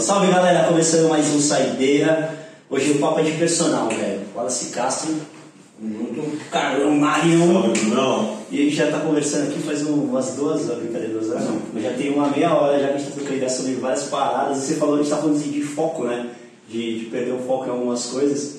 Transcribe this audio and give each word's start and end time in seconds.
Salve 0.00 0.28
galera, 0.32 0.68
começando 0.68 1.08
mais 1.08 1.28
um 1.34 1.40
Saideira. 1.40 2.32
Hoje 2.70 2.92
o 2.92 2.98
papo 3.00 3.18
é 3.18 3.24
de 3.24 3.32
personal, 3.32 3.88
velho. 3.88 4.20
Wallace 4.32 4.66
Castro, 4.66 5.12
junto, 5.82 6.38
Carlão 6.52 7.00
Brunão. 7.72 8.38
E 8.48 8.60
a 8.60 8.64
gente 8.64 8.76
já 8.76 8.92
tá 8.92 9.00
conversando 9.00 9.48
aqui 9.48 9.60
faz 9.60 9.82
umas 9.82 10.36
duas 10.36 10.68
horas, 10.68 10.84
brincadeira, 10.84 11.14
duas 11.14 11.28
horas 11.28 11.44
não. 11.46 11.60
Eu 11.74 11.82
já 11.82 11.92
tem 11.94 12.14
uma 12.14 12.28
meia 12.28 12.54
hora 12.54 12.78
já 12.78 12.88
que 12.88 12.94
a 12.94 12.98
gente 12.98 13.08
tá 13.08 13.14
trocando 13.16 13.36
ideia 13.36 13.50
sobre 13.50 13.74
várias 13.74 14.04
paradas. 14.04 14.58
Você 14.58 14.74
falou, 14.76 14.94
a 14.94 14.98
gente 14.98 15.10
tá 15.10 15.16
falando 15.16 15.42
de, 15.42 15.50
de 15.50 15.62
foco, 15.62 16.04
né? 16.04 16.30
De, 16.68 17.00
de 17.00 17.04
perder 17.06 17.32
o 17.32 17.40
foco 17.40 17.66
em 17.66 17.70
algumas 17.70 18.06
coisas. 18.06 18.58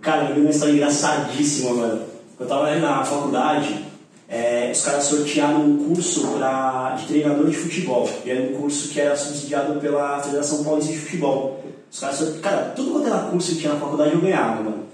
Cara, 0.00 0.30
eu 0.30 0.34
vi 0.34 0.40
uma 0.40 0.50
história 0.50 0.72
engraçadíssima, 0.72 1.74
mano. 1.74 2.02
Eu 2.40 2.46
tava 2.46 2.66
ali 2.66 2.80
na 2.80 3.04
faculdade, 3.04 3.84
é, 4.28 4.70
os 4.72 4.82
caras 4.82 5.04
sortearam 5.04 5.64
um 5.64 5.88
curso 5.88 6.26
pra, 6.28 6.96
de 6.98 7.06
treinador 7.06 7.48
de 7.48 7.56
futebol. 7.56 8.08
E 8.24 8.30
era 8.30 8.42
um 8.42 8.60
curso 8.60 8.88
que 8.88 9.00
era 9.00 9.16
subsidiado 9.16 9.78
pela 9.80 10.20
Federação 10.20 10.64
Paulista 10.64 10.92
de 10.92 10.98
Futebol. 10.98 11.64
Os 11.90 12.00
caras 12.00 12.16
sorte... 12.16 12.38
Cara, 12.40 12.72
tudo 12.74 12.90
quanto 12.90 13.06
era 13.06 13.18
curso 13.18 13.52
que 13.52 13.60
tinha 13.60 13.72
na 13.72 13.80
faculdade 13.80 14.14
eu 14.14 14.20
ganhava, 14.20 14.62
mano. 14.62 14.84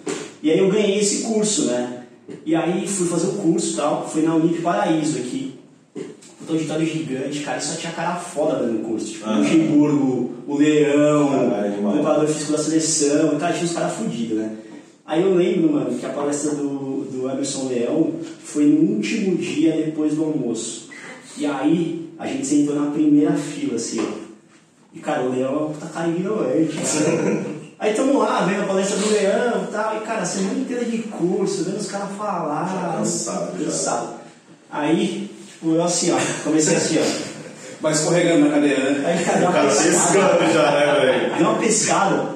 E 0.42 0.50
aí 0.50 0.58
eu 0.58 0.70
ganhei 0.70 0.98
esse 0.98 1.22
curso, 1.22 1.66
né? 1.66 2.02
E 2.44 2.54
aí 2.54 2.86
fui 2.86 3.06
fazer 3.06 3.28
o 3.28 3.32
curso 3.34 3.72
e 3.72 3.76
tal, 3.76 4.08
fui 4.08 4.22
na 4.22 4.34
Unip 4.34 4.60
Paraíso 4.60 5.18
aqui. 5.18 5.58
Puta 6.38 6.52
auditório 6.54 6.84
gigante, 6.86 7.40
cara, 7.40 7.58
e 7.58 7.62
só 7.62 7.76
tinha 7.76 7.92
cara 7.92 8.16
foda 8.16 8.56
dando 8.56 8.84
curso. 8.84 9.06
Tipo, 9.06 9.26
Ah. 9.26 9.34
o 9.34 9.38
Luxemburgo, 9.38 10.30
o 10.48 10.56
Leão, 10.56 11.50
Caralho, 11.50 11.88
o 11.88 11.92
preparador 11.92 12.26
físico 12.26 12.52
da 12.52 12.58
seleção, 12.58 13.32
e 13.34 13.38
cara, 13.38 13.52
tinha 13.52 13.64
uns 13.64 13.72
caras 13.72 13.92
fudidos, 13.94 14.38
né? 14.38 14.50
Aí 15.04 15.22
eu 15.22 15.34
lembro, 15.34 15.72
mano, 15.72 15.98
que 15.98 16.06
a 16.06 16.10
palestra 16.10 16.54
do, 16.54 17.04
do 17.10 17.28
Emerson 17.28 17.68
Leão 17.68 18.12
foi 18.42 18.66
no 18.66 18.94
último 18.94 19.36
dia 19.36 19.72
depois 19.72 20.14
do 20.14 20.24
almoço. 20.24 20.88
E 21.36 21.44
aí 21.44 22.10
a 22.18 22.26
gente 22.26 22.46
sentou 22.46 22.76
na 22.76 22.90
primeira 22.90 23.32
fila, 23.32 23.76
assim, 23.76 24.00
ó. 24.00 24.22
E 24.94 25.00
cara, 25.00 25.22
o 25.22 25.32
Leão 25.32 25.54
é 25.54 25.62
um 25.64 25.72
puta 25.72 25.86
cara 25.86 26.08
ignorante, 26.08 26.76
né? 26.76 27.44
Aí 27.82 27.94
tamo 27.94 28.16
lá, 28.20 28.42
vendo 28.42 28.62
a 28.62 28.66
palestra 28.66 28.96
do 28.96 29.10
Leão 29.10 29.64
e 29.64 29.72
tal, 29.72 29.96
e 29.96 30.00
cara, 30.02 30.20
a 30.22 30.24
semana 30.24 30.56
inteira 30.56 30.84
de 30.84 30.98
curso, 30.98 31.64
vendo 31.64 31.78
os 31.78 31.90
caras 31.90 32.16
falar. 32.16 32.68
Já 32.68 32.98
cansado, 32.98 33.58
já. 33.58 33.64
cansado. 33.64 34.08
Aí, 34.70 35.28
tipo, 35.48 35.74
eu 35.74 35.82
assim, 35.82 36.12
ó, 36.12 36.18
comecei 36.44 36.76
assim, 36.76 36.98
ó. 37.00 37.32
Vai 37.80 37.92
escorregando 37.92 38.46
na 38.46 38.54
cadeira, 38.54 38.90
né? 38.90 39.04
Aí, 39.04 39.24
cara, 39.24 39.38
deu 39.38 39.50
uma 39.50 39.62
pescada. 39.62 40.52
já, 40.52 40.70
né, 40.70 41.00
velho? 41.00 41.36
Deu 41.36 41.48
uma 41.48 41.58
pescada, 41.58 42.34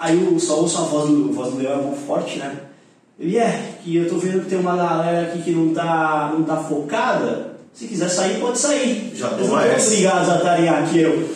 aí 0.00 0.24
eu 0.32 0.38
só 0.38 0.60
ouço 0.60 0.78
a 0.78 0.82
voz 0.82 1.08
do, 1.10 1.30
a 1.30 1.32
voz 1.32 1.50
do 1.52 1.58
Leão, 1.58 1.72
é 1.80 1.82
muito 1.82 2.06
forte, 2.06 2.38
né? 2.38 2.56
Ele 3.18 3.36
é, 3.36 3.72
que 3.82 3.96
eu 3.96 4.08
tô 4.08 4.16
vendo 4.16 4.44
que 4.44 4.50
tem 4.50 4.58
uma 4.58 4.76
galera 4.76 5.22
aqui 5.26 5.42
que 5.42 5.50
não 5.50 5.74
tá, 5.74 6.32
não 6.36 6.44
tá 6.44 6.56
focada. 6.56 7.48
Se 7.74 7.86
quiser 7.86 8.08
sair, 8.08 8.40
pode 8.40 8.58
sair. 8.58 9.12
Já 9.14 9.28
estão 9.28 9.60
essa. 9.60 9.86
obrigados 9.90 10.28
a 10.30 10.36
estarem 10.36 10.68
aqui. 10.68 11.00
Eu, 11.00 11.28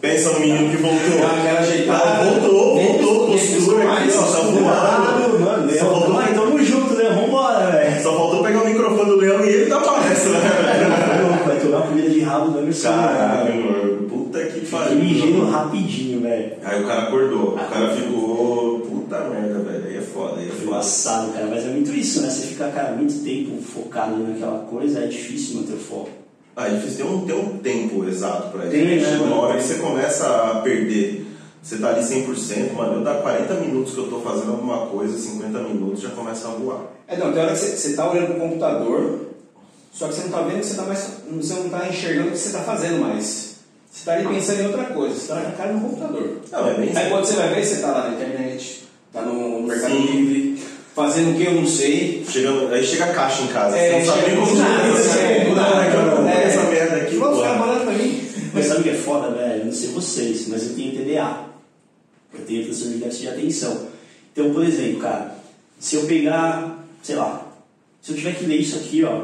Pensa 0.00 0.32
no 0.32 0.40
menino 0.40 0.70
que 0.70 0.76
voltou. 0.76 1.18
Dá 1.18 1.28
aquela 1.28 1.60
ajeitada. 1.60 2.02
Ah, 2.04 2.22
voltou, 2.24 2.76
voltou, 2.78 3.26
postura 3.28 3.92
aqui, 3.94 4.10
ó, 4.14 4.22
tá 4.22 4.38
voando. 4.40 4.58
Claro, 4.64 5.40
mano, 5.40 5.72
Só 5.72 5.74
Leão, 5.74 5.90
faltou- 5.92 6.14
mas 6.14 6.34
tamo 6.34 6.62
junto, 6.62 6.94
né? 6.94 7.04
Vambora, 7.08 7.70
velho. 7.70 8.02
Só 8.02 8.16
faltou 8.16 8.42
pegar 8.42 8.62
o 8.62 8.66
microfone 8.66 9.10
do 9.10 9.16
Leão 9.16 9.44
e 9.44 9.48
ele 9.48 9.64
dar 9.70 9.80
palestra, 9.80 10.30
né? 10.32 11.42
Vai 11.46 11.56
tomar 11.58 11.82
comida 11.82 12.10
de 12.10 12.20
rabo 12.20 12.50
do 12.50 12.58
Emerson. 12.58 12.88
Caralho, 12.90 13.44
né? 13.54 13.70
mano. 13.70 13.83
Pariu. 14.78 14.98
ligeiro 14.98 15.44
rapidinho, 15.50 16.20
velho. 16.20 16.52
Aí 16.62 16.82
o 16.82 16.86
cara 16.86 17.02
acordou. 17.02 17.54
O 17.54 17.56
cara 17.56 17.94
ficou. 17.94 18.80
Puta 18.80 19.20
merda, 19.28 19.58
velho. 19.60 19.84
Aí 19.86 19.96
é 19.96 20.00
foda, 20.00 20.40
aí 20.40 20.48
é 20.48 20.50
foda. 20.50 20.64
Engraçado, 20.64 21.32
cara, 21.32 21.46
mas 21.46 21.64
é 21.64 21.68
muito 21.68 21.92
isso, 21.92 22.20
né? 22.22 22.30
Você 22.30 22.46
fica, 22.46 22.68
cara, 22.68 22.92
muito 22.92 23.22
tempo 23.24 23.60
focado 23.62 24.16
naquela 24.16 24.60
coisa, 24.60 25.00
é 25.00 25.06
difícil 25.06 25.56
manter 25.56 25.74
o 25.74 25.78
foco. 25.78 26.10
Ah, 26.56 26.68
é 26.68 26.74
difícil 26.74 27.04
ter 27.04 27.12
um, 27.12 27.20
ter 27.26 27.32
um 27.34 27.58
tempo 27.58 28.04
exato 28.08 28.50
pra 28.50 28.62
isso. 28.64 28.70
Tem, 28.70 28.84
né, 28.84 28.98
Chega 29.00 29.16
mano? 29.18 29.26
uma 29.34 29.42
hora 29.42 29.58
que 29.58 29.64
você 29.64 29.74
começa 29.74 30.26
a 30.26 30.60
perder. 30.60 31.26
Você 31.62 31.78
tá 31.78 31.88
ali 31.88 32.02
100%, 32.02 32.72
mano. 32.74 32.94
Eu 32.96 33.02
dá 33.02 33.14
40 33.14 33.54
minutos 33.54 33.94
que 33.94 33.98
eu 33.98 34.08
tô 34.08 34.20
fazendo 34.20 34.52
alguma 34.52 34.86
coisa, 34.86 35.18
50 35.18 35.58
minutos 35.60 36.02
já 36.02 36.10
começa 36.10 36.48
a 36.48 36.50
voar. 36.52 36.92
É, 37.08 37.16
não, 37.16 37.32
tem 37.32 37.42
hora 37.42 37.52
que 37.52 37.58
você, 37.58 37.76
você 37.76 37.94
tá 37.94 38.10
olhando 38.10 38.26
pro 38.26 38.40
computador, 38.40 39.20
só 39.92 40.08
que 40.08 40.14
você 40.14 40.22
não 40.24 40.30
tá 40.30 40.42
vendo 40.42 40.60
que 40.60 40.66
você 40.66 40.74
tá 40.76 40.82
mais. 40.82 41.10
Você 41.32 41.54
não 41.54 41.68
tá 41.70 41.88
enxergando 41.88 42.28
o 42.28 42.32
que 42.32 42.38
você 42.38 42.50
tá 42.52 42.60
fazendo 42.60 43.00
mais. 43.00 43.53
Você 43.94 44.06
tá 44.06 44.14
ali 44.14 44.26
pensando 44.26 44.60
em 44.60 44.66
outra 44.66 44.84
coisa, 44.86 45.14
você 45.14 45.28
tá 45.28 45.40
com 45.40 45.48
a 45.48 45.52
cara 45.52 45.72
no 45.72 45.80
computador. 45.82 46.40
Não, 46.50 46.68
é 46.68 46.74
bem 46.74 46.96
Aí 46.96 47.08
quando 47.08 47.24
você 47.24 47.34
vai 47.34 47.54
ver, 47.54 47.64
você 47.64 47.80
tá 47.80 47.92
lá 47.92 48.08
na 48.08 48.16
internet, 48.16 48.82
tá 49.12 49.22
no 49.22 49.62
Mercado 49.62 49.94
Sim. 49.94 50.06
Livre, 50.06 50.62
fazendo 50.96 51.30
o 51.30 51.36
que 51.36 51.44
eu 51.44 51.52
não 51.54 51.64
sei. 51.66 52.26
Chegando, 52.28 52.74
aí 52.74 52.84
chega 52.84 53.04
a 53.04 53.14
caixa 53.14 53.42
em 53.42 53.46
casa. 53.46 53.78
É, 53.78 53.90
você 53.90 53.98
não 53.98 54.16
sabe 54.16 54.30
nem 54.30 54.40
como 54.40 54.54
nada, 54.56 54.90
você 54.90 55.18
é, 55.20 55.22
é. 55.22 56.44
essa 56.44 56.62
merda 56.64 56.96
aqui, 56.96 57.16
Vamos 57.16 57.38
ficar 57.38 57.56
falando 57.56 57.84
pra 57.84 57.92
mim. 57.92 58.28
Mas 58.52 58.66
sabe 58.66 58.80
o 58.80 58.82
que 58.82 58.90
é 58.90 58.94
foda, 58.94 59.30
velho? 59.30 59.60
Eu 59.60 59.66
Não 59.66 59.72
sei 59.72 59.90
vocês, 59.90 60.48
mas 60.48 60.64
eu 60.64 60.74
tenho 60.74 60.92
TDA. 60.92 61.44
Eu 62.34 62.44
tenho 62.44 62.64
transtorno 62.64 62.94
de 62.94 62.98
déficit 62.98 63.22
de 63.22 63.28
atenção. 63.28 63.88
Então, 64.32 64.52
por 64.52 64.64
exemplo, 64.64 64.98
cara, 64.98 65.36
se 65.78 65.94
eu 65.94 66.06
pegar, 66.06 66.84
sei 67.00 67.14
lá, 67.14 67.46
se 68.02 68.10
eu 68.10 68.16
tiver 68.16 68.34
que 68.34 68.44
ler 68.44 68.56
isso 68.56 68.74
aqui, 68.74 69.04
ó, 69.04 69.22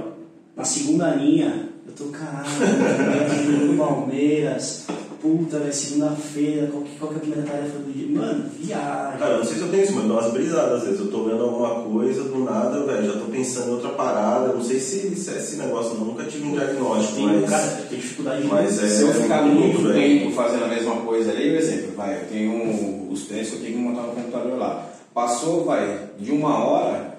na 0.56 0.64
segunda 0.64 1.10
linha, 1.16 1.69
eu 1.90 1.96
tô, 1.96 2.04
caralho, 2.12 3.68
do 3.68 3.76
Palmeiras, 3.78 4.86
puta, 5.20 5.58
velho, 5.58 5.72
segunda-feira, 5.72 6.66
qual, 6.68 6.82
que- 6.82 6.98
qual 6.98 7.10
que 7.10 7.14
é 7.14 7.18
a 7.18 7.20
primeira 7.20 7.42
tarefa 7.50 7.78
do 7.78 7.92
dia? 7.92 8.18
Mano, 8.18 8.44
viagem. 8.58 9.18
Cara, 9.18 9.32
eu 9.32 9.38
não 9.38 9.44
sei 9.44 9.56
se 9.56 9.62
eu 9.62 9.68
tenho 9.70 9.82
isso, 9.82 9.92
mas 9.94 10.06
dá 10.08 10.12
umas 10.14 10.32
brisadas 10.32 10.72
às 10.78 10.82
vezes. 10.84 11.00
Eu 11.00 11.10
tô 11.10 11.24
vendo 11.24 11.42
alguma 11.42 11.82
coisa, 11.82 12.24
do 12.24 12.38
nada, 12.44 12.84
velho, 12.84 13.06
já 13.06 13.12
tô 13.18 13.26
pensando 13.26 13.68
em 13.68 13.72
outra 13.74 13.90
parada. 13.90 14.52
Não 14.52 14.62
sei 14.62 14.78
se, 14.80 15.14
se 15.16 15.30
é 15.30 15.38
esse 15.38 15.56
negócio, 15.56 15.92
eu 15.94 16.04
nunca 16.04 16.24
tive 16.24 16.46
um 16.48 16.52
diagnóstico, 16.52 17.14
Tem, 17.16 17.26
mas. 17.40 17.50
cara, 17.50 17.66
tenho 17.88 18.00
dificuldade 18.00 18.42
de 18.42 18.48
mas 18.48 18.82
é- 18.82 18.88
Se 18.88 19.02
eu 19.02 19.12
ficar 19.14 19.42
muito 19.42 19.82
velho. 19.82 19.94
tempo 19.94 20.30
fazendo 20.34 20.64
a 20.64 20.68
mesma 20.68 20.96
coisa 20.96 21.30
ali, 21.32 21.50
por 21.50 21.58
exemplo, 21.58 21.92
vai, 21.96 22.14
eu 22.16 22.26
tenho 22.28 22.50
um- 22.52 23.08
os 23.10 23.22
treinos 23.26 23.48
que 23.50 23.56
eu 23.56 23.60
tenho 23.62 23.72
que 23.74 23.78
montar 23.82 24.02
no 24.02 24.12
computador 24.12 24.58
lá. 24.58 24.86
Passou, 25.12 25.64
vai, 25.64 25.98
de 26.18 26.30
uma 26.30 26.64
hora, 26.64 27.18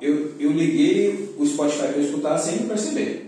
eu, 0.00 0.32
eu 0.38 0.52
liguei 0.52 1.34
o 1.38 1.44
Spotify 1.44 1.88
para 1.88 1.96
eu 1.98 2.04
escutar 2.04 2.38
sem 2.38 2.58
perceber. 2.60 3.25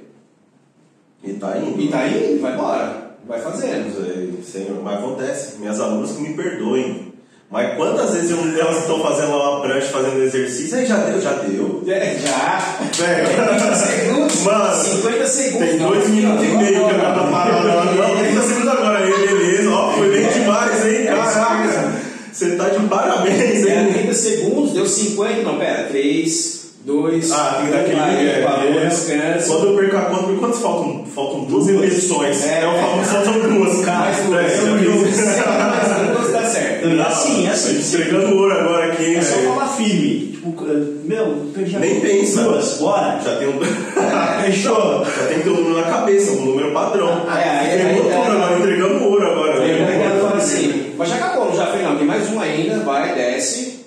E 1.23 1.33
tá 1.35 1.59
indo. 1.59 1.81
E 1.81 1.89
tá 1.89 2.01
aí, 2.01 2.39
vai 2.41 2.55
embora, 2.55 3.11
vai 3.27 3.41
fazendo. 3.41 3.89
É, 4.07 4.43
senhor, 4.43 4.81
mas 4.83 4.99
acontece. 4.99 5.59
Minhas 5.59 5.81
alunas 5.81 6.13
que 6.13 6.23
me 6.23 6.35
perdoem. 6.35 7.09
Mas 7.51 7.77
quantas 7.77 8.13
vezes 8.13 8.31
eu, 8.31 8.39
elas 8.61 8.77
estão 8.77 9.01
fazendo 9.01 9.31
lá 9.31 9.57
uma 9.57 9.63
prancha, 9.63 9.87
fazendo 9.89 10.23
exercício, 10.23 10.77
aí 10.77 10.85
já 10.85 10.99
deu, 10.99 11.19
já 11.19 11.33
deu. 11.33 11.83
É, 11.87 12.19
já. 12.19 12.77
Velho, 12.95 13.29
30 13.57 13.75
segundos, 13.75 14.43
Mano, 14.43 14.75
50 14.85 15.27
segundos. 15.27 15.69
Tem 15.69 15.79
dois 15.79 16.09
minutos 16.11 16.45
e 16.45 16.49
meio 16.49 16.69
que 16.69 16.75
eu 16.75 16.85
ó, 16.85 17.31
parado 17.31 17.69
lá. 17.69 17.85
Não, 17.87 18.19
30 18.19 18.43
segundos 18.43 18.69
agora 18.69 18.99
aí, 18.99 19.27
beleza. 19.27 19.71
Ó, 19.71 19.93
foi 19.93 20.11
bem 20.11 20.29
demais, 20.29 20.87
hein? 20.87 21.07
Caraca, 21.07 22.03
você 22.31 22.57
tá 22.57 22.69
de 22.69 22.87
parabéns, 22.87 23.67
É, 23.67 23.81
hein? 23.81 23.93
30 23.95 24.13
segundos, 24.13 24.73
deu 24.73 24.87
50, 24.87 25.43
não, 25.43 25.59
pera, 25.59 25.85
3, 25.85 26.58
2, 26.89 27.33
Ah, 27.33 27.59
tem 27.61 27.71
daquele. 27.71 28.29
é, 28.31 28.43
parou, 28.43 28.65
é. 28.65 29.43
Quando 29.47 29.67
eu 29.67 29.77
perco 29.77 29.97
a 29.99 30.01
conta, 30.07 30.23
por 30.23 30.39
quantos 30.39 30.61
faltam? 30.61 31.05
Faltam 31.15 31.41
duas 31.45 31.67
repetições. 31.67 32.43
É. 32.47 32.65
eu 32.65 32.73
falo, 32.73 33.05
faltam 33.05 33.41
duas. 33.51 33.85
Mais 33.85 34.17
duas, 34.25 34.45
É, 34.47 34.49
já 34.57 34.79
junto. 34.79 35.05
fiz. 35.05 35.27
mais 35.27 36.11
duas 36.17 36.33
dá 36.33 36.43
certo. 36.45 36.89
Não, 36.89 37.05
é 37.05 37.07
assim, 37.07 37.47
é 37.47 37.51
assim. 37.51 37.79
Entregando 37.79 38.35
ouro 38.39 38.59
agora 38.59 38.87
aqui, 38.93 39.17
É 39.17 39.21
só 39.21 39.37
falar 39.37 39.69
firme. 39.69 40.29
Tipo, 40.39 40.65
meu, 41.05 41.51
perdi 41.55 41.77
a 41.77 41.79
Nem 41.79 42.01
pensa. 42.01 42.43
Duas, 42.45 42.79
bora. 42.79 43.21
Já 43.23 43.37
tem 43.37 43.49
um. 43.49 43.61
Fechou. 44.45 45.05
Já 45.05 45.27
tem 45.29 45.39
que 45.39 45.45
ter 45.45 45.51
um 45.51 45.55
número 45.57 45.77
na 45.77 45.83
cabeça, 45.91 46.33
um 46.33 46.45
número 46.47 46.73
padrão. 46.73 47.27
É, 47.37 47.49
aí- 47.51 47.81
Entregou 47.81 48.11
aí- 48.11 48.17
tudo 48.25 48.33
agora, 48.37 48.59
entregando 48.59 49.05
ouro 49.05 49.27
agora. 49.27 49.53
Aí 49.53 49.59
o 49.59 49.85
velho. 49.85 49.87
mercado 49.99 50.21
fala 50.23 50.37
assim, 50.37 50.93
mas 50.97 51.09
já 51.11 51.17
acabou, 51.17 51.45
não 51.47 51.55
já 51.57 51.67
foi 51.67 51.83
não, 51.83 51.97
tem 51.97 52.07
mais 52.07 52.31
um 52.33 52.41
ainda, 52.41 52.79
vai, 52.79 53.15
desce. 53.15 53.78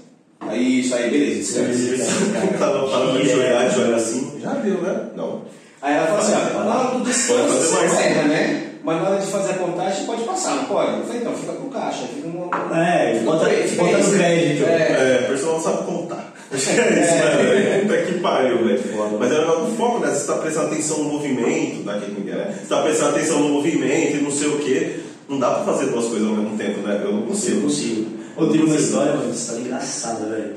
Aí 0.51 0.81
isso 0.81 0.95
aí, 0.95 1.09
beleza, 1.09 1.62
descansa. 1.63 2.12
Tava 2.59 2.89
falando 2.89 3.22
de 3.23 3.29
olhar, 3.34 3.69
de 3.69 3.79
olhar 3.79 3.95
assim. 3.95 4.39
Já 4.41 4.53
deu, 4.56 4.81
né? 4.81 5.01
Não. 5.16 5.41
Aí 5.81 5.95
ela 5.95 6.07
fala 6.07 6.19
assim, 6.19 6.34
ó, 6.56 6.63
na 6.63 6.79
hora 6.79 6.97
do 7.00 7.03
descanso 7.06 7.47
você 7.53 7.75
mais. 7.75 8.00
erra, 8.00 8.23
né? 8.23 8.67
Mas 8.84 9.01
na 9.01 9.09
hora 9.09 9.19
de 9.22 9.28
fazer 9.28 9.51
a 9.51 9.56
contagem 9.56 10.06
pode 10.06 10.23
passar, 10.23 10.56
não 10.56 10.66
pode? 10.66 10.97
Eu 10.97 11.03
falei, 11.06 11.22
então, 11.22 11.34
fica 11.35 11.51
pro 11.53 11.69
caixa, 11.69 12.03
fica 12.07 12.28
no... 12.28 12.49
É, 12.75 13.14
fica 13.14 13.25
bota- 13.31 13.47
no 13.47 13.99
isso. 13.99 14.11
crédito. 14.11 14.64
É. 14.66 15.20
É, 15.22 15.25
o 15.25 15.31
pessoal 15.31 15.53
não 15.53 15.61
sabe 15.61 15.84
contar. 15.85 16.34
É 16.52 16.58
isso, 16.58 16.70
né, 16.70 17.43
velho? 17.43 17.81
Puta 17.87 17.97
que 18.02 18.20
pariu, 18.20 18.66
velho. 18.66 18.81
Mas 19.17 19.31
é 19.31 19.40
o 19.40 19.67
foco, 19.78 19.99
né? 19.99 20.11
Você 20.11 20.28
tá 20.28 20.34
prestando 20.34 20.67
atenção 20.67 20.97
no 20.97 21.14
movimento 21.14 21.84
daquele 21.84 22.14
ninguém, 22.20 22.34
né? 22.35 22.53
Você 22.61 22.67
tá 22.67 22.81
prestando 22.81 23.16
atenção 23.16 23.40
no 23.40 23.49
movimento 23.49 24.17
e 24.17 24.22
não 24.22 24.31
sei 24.31 24.47
o 24.49 24.58
quê. 24.59 24.99
Não 25.29 25.40
dá 25.40 25.52
pra 25.52 25.73
fazer 25.73 25.85
duas 25.91 26.08
coisas 26.08 26.28
ao 26.28 26.35
mesmo 26.35 26.58
tempo, 26.58 26.81
né? 26.81 26.99
Eu 27.05 27.14
não 27.14 27.20
Eu 27.22 27.28
consigo. 27.28 28.08
Eu 28.41 28.52
tenho 28.52 28.66
uma 28.66 28.76
história, 28.76 29.14
mano, 29.14 29.29
essa 29.29 29.40
história 29.40 29.61
engraçada, 29.61 30.26
velho. 30.26 30.55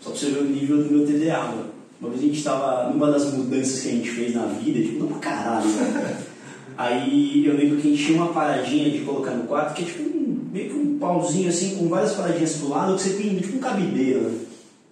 Só 0.00 0.10
pra 0.10 0.18
você 0.18 0.30
ver 0.30 0.40
o 0.40 0.44
nível 0.44 0.78
do 0.78 0.90
meu 0.92 1.06
TDA, 1.06 1.38
mano. 1.38 1.70
Uma 2.00 2.10
vez 2.10 2.22
a 2.22 2.26
gente 2.26 2.42
tava 2.42 2.90
numa 2.90 3.10
das 3.10 3.32
mudanças 3.32 3.80
que 3.82 3.88
a 3.88 3.92
gente 3.92 4.10
fez 4.10 4.34
na 4.34 4.46
vida, 4.46 4.80
tipo, 4.80 5.00
não 5.00 5.08
pra 5.08 5.18
caralho, 5.18 5.68
né? 5.68 6.22
Aí 6.76 7.46
eu 7.46 7.56
lembro 7.56 7.78
que 7.78 7.88
a 7.88 7.90
gente 7.90 8.06
tinha 8.06 8.22
uma 8.22 8.32
paradinha 8.32 8.90
de 8.90 9.00
colocar 9.00 9.32
no 9.32 9.44
quarto, 9.44 9.74
que 9.74 9.82
é 9.82 9.84
tipo 9.84 10.02
um, 10.02 10.48
meio 10.50 10.70
que 10.70 10.76
um 10.78 10.98
pauzinho 10.98 11.50
assim, 11.50 11.76
com 11.76 11.88
várias 11.88 12.14
paradinhas 12.14 12.56
pro 12.56 12.70
lado, 12.70 12.96
que 12.96 13.02
você 13.02 13.10
tem 13.10 13.36
tipo 13.36 13.58
um 13.58 13.60
cabideiro, 13.60 14.20
né? 14.20 14.38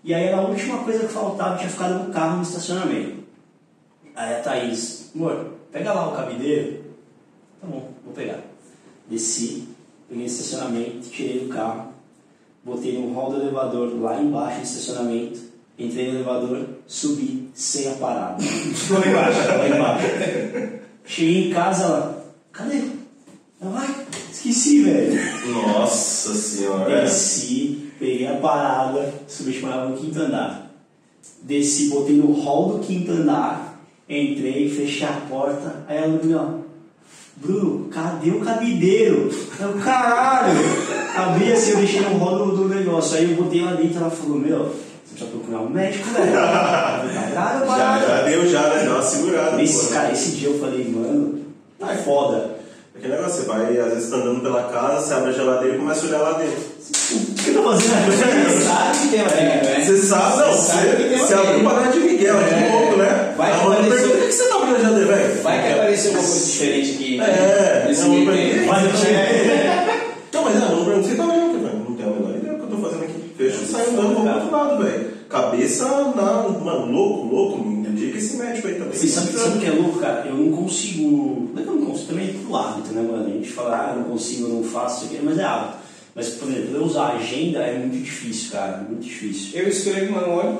E 0.05 0.14
aí 0.14 0.25
era 0.25 0.37
a 0.37 0.46
última 0.46 0.79
coisa 0.84 1.06
que 1.06 1.12
faltava, 1.12 1.56
tinha 1.56 1.70
ficado 1.70 2.05
no 2.05 2.12
carro 2.12 2.37
no 2.37 2.43
estacionamento. 2.43 3.25
Aí 4.14 4.34
a 4.34 4.41
Thaís, 4.41 5.11
amor, 5.14 5.55
pega 5.73 5.93
lá 5.93 6.08
o 6.08 6.17
cabideiro. 6.17 6.84
Tá 7.61 7.67
bom, 7.67 7.91
vou 8.05 8.14
pegar. 8.14 8.41
Desci, 9.08 9.67
peguei 10.08 10.25
no 10.25 10.31
estacionamento, 10.31 11.08
tirei 11.08 11.41
do 11.41 11.49
carro, 11.49 11.88
botei 12.69 12.99
no 12.99 13.12
hall 13.12 13.31
do 13.31 13.41
elevador 13.41 14.00
lá 14.00 14.20
embaixo 14.20 14.61
do 14.61 14.65
estacionamento, 14.65 15.41
entrei 15.79 16.09
no 16.09 16.17
elevador, 16.17 16.67
subi 16.87 17.49
sem 17.55 17.88
a 17.88 17.94
parada. 17.94 18.43
Lá 18.91 19.06
embaixo. 19.06 19.49
lá 19.49 19.69
embaixo. 19.69 20.06
Cheguei 21.05 21.49
em 21.49 21.50
casa, 21.53 21.85
ela, 21.85 22.35
cadê? 22.53 22.76
Eu, 23.61 23.75
ai, 23.75 24.06
esqueci, 24.31 24.82
velho. 24.82 25.19
Nossa 25.53 26.35
senhora. 26.35 27.03
Desci, 27.03 27.91
peguei 27.99 28.26
a 28.26 28.37
parada, 28.37 29.12
subi 29.26 29.53
chamava 29.53 29.88
no 29.88 29.97
quinto 29.97 30.20
andar. 30.20 30.70
Desci, 31.43 31.88
botei 31.88 32.17
no 32.17 32.32
hall 32.32 32.75
do 32.75 32.79
quinto 32.81 33.11
andar, 33.11 33.81
entrei, 34.09 34.69
fechei 34.69 35.06
a 35.06 35.12
porta, 35.29 35.85
aí 35.88 35.97
ela 35.97 36.09
me 36.09 36.35
ó, 36.35 36.68
Bruno, 37.40 37.88
cadê 37.93 38.31
o 38.31 38.40
cabideiro? 38.40 39.31
Eu, 39.61 39.73
caralho! 39.85 40.58
Abri 41.17 41.52
assim, 41.52 41.70
eu 41.73 41.76
deixei 41.79 42.00
no 42.00 42.17
hall 42.19 42.46
do, 42.49 42.69
negócio, 42.69 43.17
aí 43.17 43.31
eu 43.31 43.37
botei 43.43 43.62
lá 43.62 43.73
dentro, 43.73 43.99
ela 44.00 44.11
falou, 44.11 44.38
meu, 44.38 44.58
você 44.67 45.14
precisa 45.14 45.31
procurar 45.31 45.61
um 45.62 45.69
médico, 45.70 46.08
velho. 46.11 46.32
Caralho, 46.32 47.11
Já, 47.35 47.67
parada. 47.67 48.06
já 48.06 48.23
deu, 48.23 48.49
já, 48.49 48.62
né? 48.69 48.82
Deu 48.82 48.93
uma 48.93 49.02
segurada. 49.02 49.62
Esse, 49.62 49.88
cara, 49.93 50.12
esse 50.12 50.31
dia 50.32 50.49
eu 50.49 50.58
falei, 50.58 50.85
mano, 50.88 51.40
tá 51.79 51.88
foda. 52.05 52.58
Aquele 52.96 53.14
negócio, 53.14 53.43
você 53.43 53.49
vai, 53.49 53.79
às 53.79 53.93
vezes 53.94 54.11
tá 54.11 54.17
andando 54.17 54.41
pela 54.43 54.64
casa, 54.64 55.06
você 55.06 55.14
abre 55.14 55.31
a 55.31 55.32
geladeira 55.32 55.76
e 55.76 55.79
começa 55.79 56.05
a 56.05 56.08
olhar 56.08 56.19
lá 56.19 56.32
dentro. 56.32 56.58
O 56.58 57.34
que 57.34 57.50
eu 57.50 57.55
tô 57.55 57.62
fazendo 57.62 57.94
aqui? 57.94 58.64
Sabe 58.64 58.99
que 58.99 59.08
tem 59.08 59.20
uma 59.20 59.31
né? 59.31 59.84
Você 59.87 59.96
sabe, 59.99 60.37
não, 60.38 60.52
Você 60.52 60.73
sabe 60.73 60.88
que 60.88 60.96
tem 60.96 61.08
você, 61.19 61.34
uma 61.34 61.43
você 61.43 61.49
abriu 61.49 61.61
pra 61.70 61.73
dar 61.79 61.93
de 61.93 62.00
Miguel, 62.00 62.37
É. 62.37 62.43
de 62.44 62.73
louco, 62.73 62.96
né? 62.96 63.34
Vai 63.37 63.52
a 63.52 63.56
que 63.58 63.64
mãe 63.67 63.76
apareceu- 63.79 64.08
pergunta, 64.08 64.19
por 64.25 64.32
que 64.78 64.84
geladeira, 64.84 65.16
velho? 65.16 65.42
Vai 65.42 65.62
que 65.62 65.72
apareceu 65.72 66.12
uma 66.12 66.20
coisa 66.20 66.46
diferente 66.46 66.90
aqui. 66.92 67.20
É, 67.20 67.84
nesse 67.88 68.02
não, 68.02 68.10
meio 68.10 68.30
eu 68.30 68.96
cheguei. 68.96 69.69
Então, 70.28 70.44
mas 70.44 70.54
não, 70.54 70.76
não 70.76 70.84
pergunto, 70.84 71.08
você 71.08 71.14
tá 71.16 71.25
que, 71.25 71.58
velho? 71.58 71.84
Não 71.88 71.96
tenho 71.96 72.08
a 72.08 72.12
menor 72.12 72.36
ideia 72.36 72.54
do 72.54 72.58
que 72.58 72.72
eu 72.72 72.76
tô 72.76 72.82
fazendo 72.82 73.04
aqui. 73.04 73.34
Fecha 73.36 73.62
e 73.62 73.66
sai 73.66 73.86
andando 73.86 74.14
pro 74.14 74.34
outro 74.34 74.50
lado, 74.50 74.82
velho. 74.82 75.10
Cabeça 75.28 75.84
na. 76.14 76.48
Mano, 76.48 76.92
louco, 76.92 77.34
louco, 77.34 77.64
me 77.64 77.88
indica 77.88 78.19
esse 78.19 78.36
médico 78.36 78.69
aí 78.69 78.75
também. 78.75 78.92
Você 78.92 79.08
sabe, 79.08 79.32
sabe 79.32 79.58
o 79.58 79.60
que 79.60 79.66
é 79.66 79.70
louco, 79.70 79.98
cara? 79.98 80.26
Eu 80.26 80.34
não 80.34 80.52
consigo. 80.52 81.50
Não 81.52 81.60
é 81.60 81.64
que 81.64 81.69
eu 81.70 81.74
não 81.74 81.86
consigo, 81.86 82.08
também 82.08 82.28
é 82.28 82.32
tudo 82.32 82.56
hábito, 82.56 82.92
né, 82.92 83.02
mano? 83.02 83.26
A 83.26 83.31
gente 83.31 83.50
fala, 83.50 83.76
ah, 83.76 83.92
eu 83.94 84.00
não 84.00 84.10
consigo, 84.10 84.48
eu 84.48 84.54
não 84.54 84.64
faço 84.64 85.04
isso 85.04 85.14
aqui, 85.14 85.24
mas 85.24 85.38
é 85.38 85.44
hábito. 85.44 85.78
Mas, 86.14 86.28
por 86.31 86.48
exemplo, 86.48 86.76
eu 86.76 86.84
usar 86.84 87.02
a 87.02 87.16
agenda 87.16 87.60
é 87.60 87.78
muito 87.78 88.02
difícil, 88.02 88.50
cara, 88.50 88.78
muito 88.78 89.04
difícil. 89.04 89.60
Eu 89.60 89.69
escrevo, 89.69 90.12
mas 90.12 90.26
não 90.26 90.36
olho. 90.36 90.58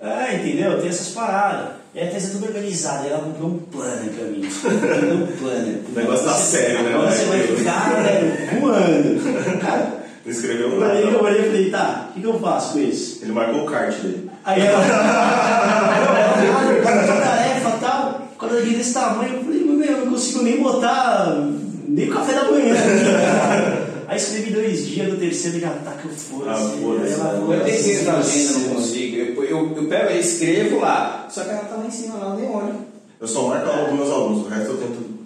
É, 0.00 0.36
entendeu? 0.36 0.78
Tem 0.80 0.88
essas 0.88 1.08
paradas. 1.08 1.76
E 1.96 2.00
a 2.02 2.06
Tessa 2.10 2.26
é 2.26 2.30
tudo 2.32 2.44
organizada, 2.48 3.08
ela 3.08 3.20
comprou 3.20 3.48
um 3.52 3.58
planner 3.58 4.10
pra 4.12 4.24
mim. 4.26 4.42
Comprou 4.42 5.14
um 5.14 5.26
planner. 5.38 5.78
O 5.90 5.98
negócio 5.98 6.24
tá 6.26 6.34
sério, 6.34 6.82
né, 6.82 6.92
Agora 6.94 7.10
você 7.10 7.24
vai 7.24 7.40
ficar, 7.40 8.02
velho, 8.02 8.60
voando. 8.60 9.58
Cara, 9.62 10.04
Não 10.22 10.30
escreveu 10.30 10.72
eu 10.72 10.78
nada. 10.78 10.92
falei, 10.94 11.14
eu 11.14 11.22
olhei 11.22 11.40
e 11.40 11.44
falei, 11.46 11.70
tá, 11.70 12.08
o 12.10 12.12
que, 12.12 12.20
que 12.20 12.26
eu 12.26 12.38
faço 12.38 12.72
com 12.74 12.80
isso? 12.80 13.20
Ele 13.22 13.32
marcou 13.32 13.62
o 13.62 13.66
kart 13.66 13.94
dele. 13.98 14.30
Aí 14.44 14.60
ela, 14.60 14.78
ela 14.84 16.82
fala, 16.82 17.20
tarefa 17.22 17.76
e 17.76 17.80
tal, 17.80 18.28
quando 18.38 18.56
eu 18.56 18.62
vi 18.64 18.74
desse 18.76 18.92
tamanho, 18.92 19.36
eu 19.36 19.44
falei, 19.44 19.60
meu, 19.64 19.86
eu 19.86 20.04
não 20.04 20.12
consigo 20.12 20.42
nem 20.42 20.62
botar 20.62 21.48
nem 21.88 22.10
o 22.10 22.12
café 22.12 22.34
da 22.34 22.44
manhã. 22.50 22.74
aqui. 22.74 23.86
Aí 24.08 24.16
escrevi 24.18 24.50
dois 24.52 24.86
dias, 24.86 25.08
no 25.08 25.16
terceiro 25.16 25.58
já 25.58 25.70
tá 25.70 25.92
que 26.00 26.04
eu 26.06 26.12
foda 26.12 26.52
Ah, 26.52 26.56
foda-se, 26.56 27.16
né? 27.16 27.40
Eu 27.42 27.64
tentei 27.64 28.00
entrar 28.00 28.12
na 28.12 28.18
agenda, 28.20 28.58
não 28.58 28.74
consigo. 28.74 29.15
Eu, 29.56 29.76
eu, 29.76 29.88
pego 29.88 30.12
e 30.12 30.20
escrevo 30.20 30.80
lá. 30.80 31.26
Só 31.30 31.44
que 31.44 31.50
ela 31.50 31.64
tá 31.64 31.76
lá 31.76 31.86
em 31.86 31.90
cima, 31.90 32.16
lá, 32.18 32.34
eu 32.34 32.40
nem 32.40 32.50
olho. 32.50 32.74
Eu 33.20 33.26
só 33.26 33.48
marco 33.48 33.70
aula 33.70 33.88
dos 33.88 33.98
meus 33.98 34.10
alunos, 34.10 34.46
o 34.46 34.48
resto 34.48 34.72
eu 34.72 34.76
tento. 34.76 35.16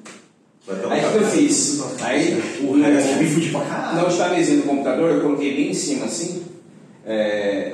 Aí 0.88 1.05
o 1.05 1.11
que 1.11 1.17
eu 1.17 1.27
fiz? 1.27 1.82
Aí 2.00 2.43
O 2.62 2.81
resto 2.81 3.19
me 3.19 3.29
fudi 3.29 3.49
pra 3.49 3.61
caralho. 3.62 4.03
na 4.03 4.11
chavezinha 4.11 4.59
do 4.59 4.69
computador, 4.69 5.11
eu 5.11 5.21
coloquei 5.21 5.56
bem 5.56 5.71
em 5.71 5.75
cima 5.75 6.06
assim. 6.06 6.44
É, 7.05 7.73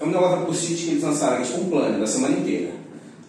é 0.00 0.04
um 0.04 0.08
negócio 0.08 0.46
post-it 0.46 0.82
que 0.82 0.90
eles 0.90 1.02
lançaram, 1.04 1.40
é 1.40 1.42
tipo 1.42 1.60
um 1.60 1.70
plano 1.70 2.00
da 2.00 2.06
semana 2.06 2.36
inteira. 2.36 2.72